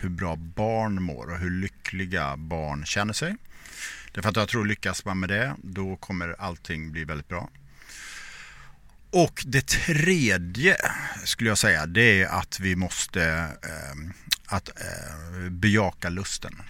hur 0.00 0.08
bra 0.08 0.36
barn 0.36 1.02
mår 1.02 1.30
och 1.30 1.38
hur 1.38 1.50
lyckliga 1.50 2.36
barn 2.36 2.86
känner 2.86 3.12
sig. 3.12 3.36
Därför 4.12 4.28
att 4.28 4.36
jag 4.36 4.48
tror 4.48 4.64
lyckas 4.66 5.04
man 5.04 5.20
med 5.20 5.28
det, 5.28 5.56
då 5.62 5.96
kommer 5.96 6.36
allting 6.38 6.92
bli 6.92 7.04
väldigt 7.04 7.28
bra. 7.28 7.50
Och 9.10 9.42
det 9.46 9.66
tredje 9.66 10.76
skulle 11.24 11.50
jag 11.50 11.58
säga, 11.58 11.86
det 11.86 12.22
är 12.22 12.26
att 12.26 12.60
vi 12.60 12.76
måste 12.76 13.24
eh, 13.62 14.10
att, 14.46 14.68
eh, 14.68 15.50
bejaka 15.50 16.08
lusten. 16.08 16.62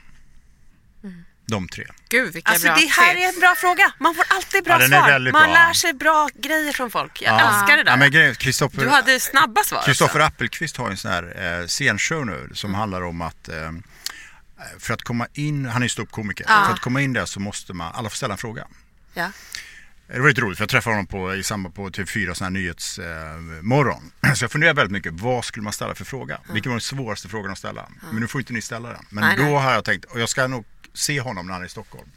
De 1.47 1.69
tre. 1.69 1.85
Gud 2.09 2.33
vilka 2.33 2.51
Alltså 2.51 2.67
bra 2.67 2.75
det 2.77 2.81
här 2.87 3.15
tips. 3.15 3.25
är 3.25 3.29
en 3.35 3.41
bra 3.41 3.55
fråga. 3.57 3.93
Man 3.99 4.15
får 4.15 4.25
alltid 4.29 4.65
bra 4.65 4.81
Ja, 4.83 4.89
svar. 4.89 5.19
Man 5.33 5.43
bra. 5.43 5.53
lär 5.53 5.73
sig 5.73 5.93
bra 5.93 6.29
grejer 6.35 6.73
från 6.73 6.91
folk. 6.91 7.23
Jag 7.23 7.35
älskar 7.41 7.77
det 7.77 7.83
där. 7.83 7.91
Ja, 7.93 7.97
men 7.97 8.11
grejen- 8.11 8.35
Kristoffer, 8.35 8.81
Du 8.81 8.89
hade 8.89 9.21
snabba 9.21 9.63
svar. 9.63 9.83
Kristoffer. 9.83 10.21
Appelqvist 10.21 10.77
har 10.77 10.91
en 10.91 10.97
sån 10.97 11.11
här 11.11 11.61
eh, 11.61 11.67
scenshow 11.67 12.27
nu 12.27 12.51
som 12.55 12.71
Mm. 12.71 12.79
handlar 12.79 13.03
om 13.03 13.21
att 13.23 13.49
eh, 13.49 13.55
för 14.79 14.95
att 14.95 15.03
komma 15.03 15.27
in, 15.33 15.67
han 15.67 15.83
är 15.83 15.85
ju 15.85 15.89
ståuppkomiker, 15.89 16.45
Ja. 16.49 16.65
för 16.67 16.73
att 16.73 16.81
komma 16.81 17.01
in 17.01 17.13
där 17.13 17.25
så 17.25 17.41
måste 17.41 17.73
man, 17.73 17.93
alla 17.95 18.11
får 18.11 18.17
ställa 18.17 18.35
en 18.35 18.39
fråga. 18.39 18.67
Ja. 19.15 19.31
Det 20.07 20.21
var 20.21 20.29
lite 20.29 20.41
roligt 20.41 20.59
för 20.59 20.63
jag 20.63 20.71
träffade 20.71 20.97
honom 20.97 21.07
på, 21.07 21.35
i 21.35 21.43
samband 21.43 21.75
på 21.75 21.89
TV4 21.91 22.35
sån 22.35 22.45
här 22.45 22.51
nyhetsmorgon. 22.51 24.13
Eh, 24.27 24.33
så 24.35 24.45
jag 24.45 24.51
funderade 24.51 24.77
väldigt 24.77 24.93
mycket, 24.93 25.13
vad 25.21 25.45
skulle 25.45 25.65
man 25.65 25.73
ställa 25.73 25.95
för 25.95 26.05
fråga? 26.05 26.39
Vilken 26.53 26.71
var 26.71 26.77
den 26.77 26.81
svåraste 26.81 27.29
frågan 27.29 27.53
att 27.53 27.59
ställa? 27.59 27.89
Men 28.11 28.21
nu 28.21 28.27
får 28.29 28.41
inte 28.41 28.53
ni 28.53 28.61
ställa 28.63 28.89
den. 28.89 29.07
Men 29.11 29.25
Nej, 29.25 29.37
då 29.37 29.43
nej. 29.43 29.53
har 29.55 29.73
jag 29.73 29.85
tänkt, 29.85 30.05
och 30.05 30.21
jag 30.21 30.29
ska 30.29 30.47
nog 30.47 30.65
se 30.95 31.21
honom 31.21 31.47
när 31.47 31.53
han 31.53 31.63
är 31.63 31.67
i 31.67 31.69
Stockholm. 31.69 32.09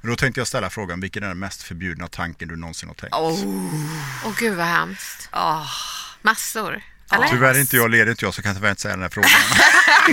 Men 0.00 0.10
då 0.10 0.16
tänkte 0.16 0.40
jag 0.40 0.46
ställa 0.48 0.70
frågan, 0.70 1.00
vilken 1.00 1.22
är 1.22 1.28
den 1.28 1.38
mest 1.38 1.62
förbjudna 1.62 2.08
tanken 2.08 2.48
du 2.48 2.56
någonsin 2.56 2.88
har 2.88 2.94
tänkt? 2.94 3.14
Oh. 3.14 3.44
Åh 4.24 4.32
gud 4.38 4.54
vad 4.56 4.66
hemskt. 4.66 5.28
Oh. 5.32 5.66
Massor. 6.22 6.82
Eller? 7.12 7.28
Tyvärr 7.28 7.54
är 7.54 7.60
inte 7.60 7.76
jag 7.76 7.90
ledig 7.90 8.16
jag 8.22 8.34
så 8.34 8.42
kan 8.42 8.48
jag 8.48 8.56
tyvärr 8.56 8.70
inte 8.70 8.82
säga 8.82 8.94
den 8.94 9.02
här 9.02 9.08
frågan. 9.08 9.30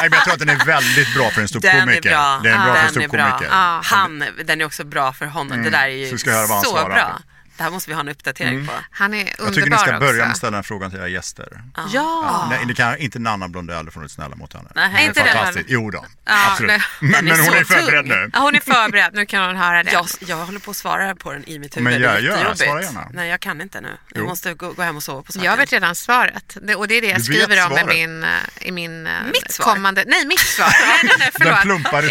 Nej, 0.00 0.10
men 0.10 0.12
jag 0.12 0.24
tror 0.24 0.34
att 0.34 0.40
den 0.40 0.48
är 0.48 0.64
väldigt 0.64 1.14
bra 1.14 1.30
för 1.30 1.40
en 1.42 1.46
Den 1.46 1.60
är 1.64 1.70
ståuppkomiker. 1.70 2.10
bra. 2.10 2.40
Det 2.42 2.50
är 2.50 2.54
en 2.54 2.64
bra 2.64 2.74
för 2.74 2.80
en 2.80 2.84
den 2.84 2.90
ståuppkomiker. 2.90 3.48
Ja. 3.50 3.80
Han, 3.84 4.24
den 4.44 4.60
är 4.60 4.64
också 4.64 4.84
bra 4.84 5.12
för 5.12 5.26
honom. 5.26 5.62
Det 5.62 5.70
där 5.70 5.82
är 5.82 5.88
ju 5.88 6.10
Så 6.10 6.18
ska 6.18 6.30
jag 6.30 6.36
höra 6.36 6.46
vad 6.46 6.56
han 6.56 6.64
så 6.64 6.72
bra. 6.86 7.20
Det 7.56 7.62
här 7.62 7.70
måste 7.70 7.90
vi 7.90 7.94
ha 7.94 8.00
en 8.00 8.08
uppdatering 8.08 8.66
på. 8.66 8.72
Han 8.90 9.14
är 9.14 9.18
underbar 9.20 9.44
Jag 9.44 9.54
tycker 9.54 9.70
ni 9.70 9.76
ska 9.78 9.98
börja 9.98 10.12
med 10.12 10.20
att 10.22 10.28
också. 10.28 10.38
ställa 10.38 10.50
den 10.56 10.64
frågan 10.64 10.90
till 10.90 11.00
era 11.00 11.08
gäster. 11.08 11.48
Ja. 11.92 12.46
Nej, 12.50 12.64
det 12.68 12.74
kan, 12.74 12.98
inte 12.98 13.18
Nanna 13.18 13.48
Blondell, 13.48 13.86
för 13.90 13.94
hon 13.94 14.04
är 14.04 14.08
snälla 14.08 14.36
mot 14.36 14.52
henne. 14.52 14.68
Nej, 14.74 14.86
Hon 14.88 14.96
är 14.96 15.02
inte 15.04 15.22
det, 15.22 15.32
fantastisk. 15.32 15.56
men- 15.68 15.74
Jo 15.74 15.90
då, 15.90 16.04
Ja, 16.24 16.50
absolut. 16.50 16.70
det- 16.70 16.82
Men, 17.00 17.12
den 17.12 17.28
är 17.28 17.36
men 17.36 17.46
hon 17.46 17.54
är 17.54 17.64
förberedd 17.64 18.00
tung. 18.06 18.08
nu. 18.08 18.30
Ja, 18.32 18.38
hon 18.40 18.54
är 18.54 18.60
förberedd, 18.60 19.10
nu 19.14 19.26
kan 19.26 19.46
hon 19.46 19.56
höra 19.56 19.82
det. 19.82 19.92
Jag, 19.92 20.06
jag 20.18 20.36
håller 20.36 20.58
på 20.60 20.70
att 20.70 20.76
svara 20.76 21.14
på 21.14 21.32
den 21.32 21.48
i 21.48 21.58
mitt 21.58 21.76
huvud. 21.76 21.84
Men 21.92 22.00
det 22.02 22.08
är 22.08 22.18
gör- 22.18 22.30
jättejobbigt. 22.32 22.60
svara 22.64 22.82
gärna. 22.82 23.08
Nej, 23.12 23.28
jag 23.30 23.40
kan 23.40 23.60
inte 23.60 23.80
nu. 23.80 23.88
Jag 23.88 24.20
Jo. 24.22 24.26
måste 24.26 24.54
gå, 24.54 24.72
gå 24.72 24.82
hem 24.82 24.96
och 24.96 25.02
sova 25.02 25.22
på 25.22 25.32
saken. 25.32 25.50
Jag 25.50 25.56
vet 25.56 25.72
redan 25.72 25.94
svaret. 25.94 26.56
Det, 26.62 26.74
och 26.74 26.88
det 26.88 26.94
är 26.94 27.00
det 27.00 27.06
jag 27.08 27.18
Du 27.18 27.24
skriver 27.24 27.66
om 27.66 27.72
i 27.72 27.78
svaret? 27.78 27.86
min, 27.96 28.24
eh, 28.24 28.28
i 28.60 28.72
min 28.72 29.06
eh, 29.06 29.12
Mitt 29.32 29.52
svar? 29.52 29.64
kommande... 29.66 30.04
Nej, 30.06 30.26
mitt 30.26 30.40
svar. 30.40 30.66
Nej, 30.86 30.98
nej, 31.04 31.14
nej, 31.18 31.30
förlåt. 31.38 31.54
Den 31.54 31.62
plumpa 31.62 32.02
Ja, 32.02 32.08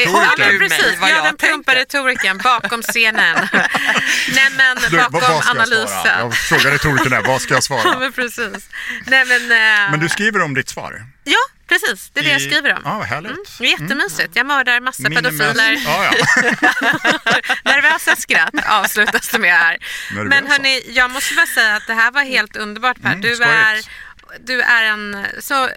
precis. 0.60 1.00
vad 1.00 1.10
Ja, 1.10 1.16
jag 1.16 1.24
den 1.26 1.38
plumpa 1.38 1.76
retoriken 1.76 2.38
bakom 2.38 2.82
scenen. 2.82 3.36
nej, 4.36 4.50
men 4.58 4.78
Du, 4.92 4.98
vad, 5.34 5.44
ska 5.44 5.58
jag 5.58 5.68
svara? 5.68 5.82
analysen. 5.86 6.20
Jag 6.20 6.34
frågar 6.36 6.72
retorikern 6.72 7.10
där, 7.10 7.22
vad 7.22 7.42
ska 7.42 7.54
jag 7.54 7.58
Ja, 7.70 7.82
svara? 7.84 8.00
men 8.00 8.12
precis. 8.14 8.70
Nej, 9.06 9.26
men, 9.26 9.42
eh, 9.52 9.92
Men 9.92 10.00
du 10.00 10.10
skriver 10.10 10.42
om 10.42 10.54
ditt 10.54 10.70
svar? 10.70 11.06
Ja, 11.24 11.38
precis. 11.68 12.10
Det 12.14 12.20
är 12.20 12.24
det 12.24 12.30
jag 12.32 12.42
I- 12.42 12.50
skriver 12.50 12.74
om. 12.74 12.82
Ja, 12.86 12.98
vad 12.98 13.08
härligt. 13.08 13.32
Mm, 13.32 13.44
är 13.60 13.66
jättemysigt. 13.82 14.36
Jag 14.36 14.46
mördar 14.46 14.80
massa 14.80 15.04
Min 15.04 15.18
är 15.18 15.22
pedofiler. 15.22 15.82
Ja, 15.86 16.06
ja. 16.06 16.12
Nervösa 17.64 18.16
skratt 18.16 18.54
avslutas 18.70 19.30
det 19.30 19.40
med 19.40 19.54
här. 19.58 19.78
Nervösa. 20.14 20.30
Men 20.42 20.52
hörni, 20.52 20.84
jag 20.88 21.12
måste 21.12 21.34
bara 21.36 21.46
säga 21.46 21.76
att 21.76 21.88
det 21.88 21.94
här 21.94 22.12
var 22.12 22.24
helt 22.24 22.56
underbart 22.56 23.02
Per. 23.02 23.10
Mm, 23.10 23.22
Du, 23.22 23.44
är, 23.44 23.82
du 24.40 24.62
är 24.62 24.84
en 24.84 25.26
så 25.40 25.70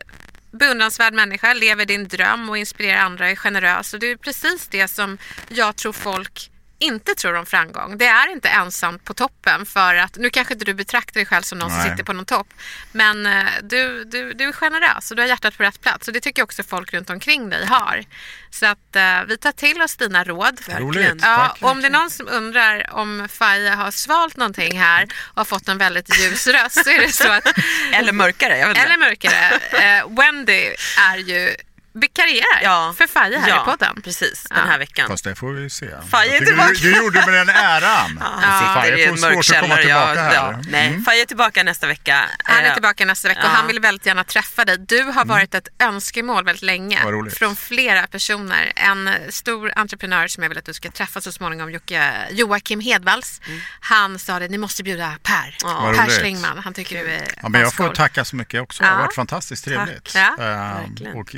beundransvärd 0.53 1.13
människa, 1.15 1.53
lever 1.55 1.85
din 1.85 2.09
dröm 2.09 2.51
och 2.51 2.59
inspirerar 2.59 2.99
andra, 3.01 3.31
är 3.31 3.37
generös. 3.37 3.95
Och 3.95 4.01
det 4.01 4.11
är 4.11 4.17
precis 4.17 4.69
det 4.71 4.89
som 4.89 5.19
jag 5.49 5.77
tror 5.77 5.93
folk 5.93 6.51
inte 6.79 7.15
tror 7.15 7.35
om 7.37 7.47
framgång. 7.47 7.99
Det 7.99 8.07
är 8.07 8.33
inte 8.33 8.49
ensamt 8.49 9.05
på 9.05 9.15
toppen 9.15 9.67
för 9.67 9.95
att, 9.95 10.17
nu 10.17 10.31
kanske 10.31 10.55
inte 10.55 10.65
du 10.65 10.75
betraktar 10.75 11.15
dig 11.15 11.27
själv 11.27 11.43
som 11.43 11.59
någon 11.59 11.71
som 11.71 11.79
Nej. 11.79 11.91
sitter 11.91 12.05
på 12.05 12.13
någon 12.13 12.25
topp, 12.27 12.49
men 12.93 13.27
eh, 13.27 13.45
du, 13.63 14.05
du, 14.05 14.33
du 14.33 14.49
är 14.49 14.53
generös 14.53 15.11
och 15.11 15.17
du 15.17 15.23
har 15.23 15.29
hjärtat 15.29 15.57
på 15.57 15.63
rätt 15.63 15.81
plats 15.81 16.09
och 16.09 16.15
det 16.15 16.21
tycker 16.21 16.41
jag 16.41 16.45
också 16.47 16.63
folk 16.63 16.93
runt 16.95 17.11
omkring 17.11 17.51
dig 17.51 17.67
har. 17.67 18.05
Så 18.51 18.67
att 18.67 18.97
eh, 18.97 19.23
vi 19.29 19.37
tar 19.39 19.53
till 19.53 19.83
oss 19.83 19.97
dina 19.97 20.25
råd. 20.25 20.61
Roligt, 20.69 21.07
Ja, 21.23 21.37
tack. 21.49 21.63
och 21.63 21.71
om 21.71 21.81
det 21.81 21.89
är 21.89 21.91
någon 21.93 22.11
som 22.11 22.29
undrar 22.29 22.95
om 22.95 23.29
Faye 23.29 23.71
har 23.71 23.91
svalt 23.91 24.37
någonting 24.37 24.79
här 24.81 25.03
och 25.25 25.37
har 25.37 25.45
fått 25.45 25.69
en 25.69 25.79
väldigt 25.79 26.19
ljus 26.19 26.47
röst 26.47 26.85
så 26.85 26.91
är 26.91 27.01
det 27.01 27.13
så 27.13 27.33
att, 27.33 27.45
Eller 27.93 28.13
mörkare, 28.13 28.59
jag 28.59 28.69
vet 28.69 28.77
inte. 28.77 28.89
eller 28.89 28.99
mörkare, 28.99 29.51
eh, 29.99 30.09
Wendy 30.17 30.75
är 31.11 31.17
ju 31.17 31.55
vikarierar 32.01 32.61
Ja. 32.63 32.95
för 32.99 33.07
Faye 33.07 33.39
här 33.39 33.49
ja, 33.49 33.63
i 33.63 33.65
podden. 33.65 34.03
precis. 34.05 34.47
Ja. 34.51 34.57
Den 34.57 34.69
här 34.69 34.79
veckan. 34.79 35.09
Fast 35.09 35.25
det 35.25 35.35
får 35.35 35.53
vi 35.53 35.71
se. 35.71 35.87
Faye 36.11 36.31
är 36.31 36.35
Jag 36.35 36.47
tillbaka. 36.47 36.73
du, 36.73 36.93
du 36.93 36.97
gjorde 36.97 37.27
med 37.27 37.35
den 37.35 37.49
äran. 37.49 38.19
Alltså, 38.23 38.65
i 38.65 38.75
Faye 38.91 39.05
en 39.09 39.17
får 39.17 39.31
svårt 39.33 39.57
att 39.57 39.63
komma 39.63 39.77
tillbaka 39.77 40.15
Ja, 40.15 40.23
här. 40.23 40.35
ja. 40.35 40.61
Nej, 40.69 40.87
Mm. 40.89 41.05
Faye 41.05 41.23
är 41.23 41.27
tillbaka 41.27 41.63
nästa 41.63 41.87
vecka. 41.87 42.25
Han 42.45 42.59
är 42.65 42.69
Eh, 42.69 42.73
tillbaka 42.73 43.05
nästa 43.05 43.29
vecka 43.29 43.41
och 43.41 43.47
ja. 43.47 43.51
han 43.51 43.67
vill 43.67 43.81
väldigt 43.81 44.07
gärna 44.07 44.25
träffa 44.25 44.65
dig. 44.65 44.79
Du 44.79 45.03
har 45.03 45.25
varit 45.25 45.55
ett 45.55 45.69
önskemål 45.79 46.45
väldigt 46.45 46.63
länge 46.63 47.01
från 47.39 47.57
flera 47.57 48.07
personer. 48.07 48.73
En 48.77 49.11
stor 49.29 49.73
entreprenör 49.77 50.29
som 50.29 50.43
jag 50.43 50.49
vill 50.51 50.59
att 50.59 50.65
du 50.65 50.75
ska 50.75 50.91
träffa 50.91 51.21
så 51.21 51.33
småningom, 51.33 51.71
Jocke, 51.71 52.13
Joakim 52.31 52.81
Hedvalls. 52.81 53.41
Han 53.81 54.19
sa 54.19 54.39
det, 54.39 54.49
ni 54.49 54.59
måste 54.59 54.83
bjuda 54.83 55.19
Per. 55.23 55.57
Ja. 55.63 55.95
Per. 55.97 56.07
Schlingman. 56.21 56.59
Han 56.65 56.75
tycker 56.75 57.05
du 57.05 57.11
är 57.11 57.23
Ja, 57.43 57.49
men 57.49 57.61
jag 57.61 57.75
får 57.75 57.89
tacka 57.95 58.25
så 58.25 58.37
mycket 58.37 58.61
också. 58.61 58.83
Det 58.83 58.89
har 58.89 58.97
Ja. 58.97 59.03
varit 59.03 59.15
fantastiskt 59.15 59.65
trevligt. 59.65 60.15
Ja, 60.15 60.37
Ehm, 60.45 61.17
och 61.17 61.37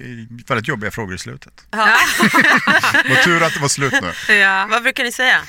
väldigt 0.50 0.68
jobbiga 0.68 0.90
frågor 0.90 1.14
i 1.14 1.18
slutet. 1.18 1.66
Ja. 1.70 1.96
Vad 3.08 3.22
tur 3.22 3.42
att 3.42 3.54
det 3.54 3.60
var 3.60 3.68
slut 3.68 3.94
nu. 4.02 4.34
ja. 4.34 4.66
Vad 4.70 4.82
brukar 4.82 5.04
ni 5.04 5.12
säga 5.12 5.40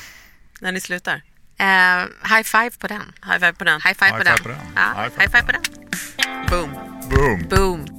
när 0.60 0.72
ni 0.72 0.82
slutar? 0.82 1.22
Eh, 1.60 2.00
high 2.36 2.44
five 2.44 2.72
på 2.80 2.88
den. 2.88 3.14
High 3.26 3.40
five 3.40 3.54
på 3.54 3.64
den. 3.64 3.82
High 3.82 3.94
five, 4.00 4.12
på, 4.12 4.24
den. 4.24 4.58
High 5.18 5.30
five 5.32 5.44
på 5.44 5.52
den. 5.52 5.62
Boom. 6.50 6.74
Boom. 7.10 7.48
Boom. 7.50 7.99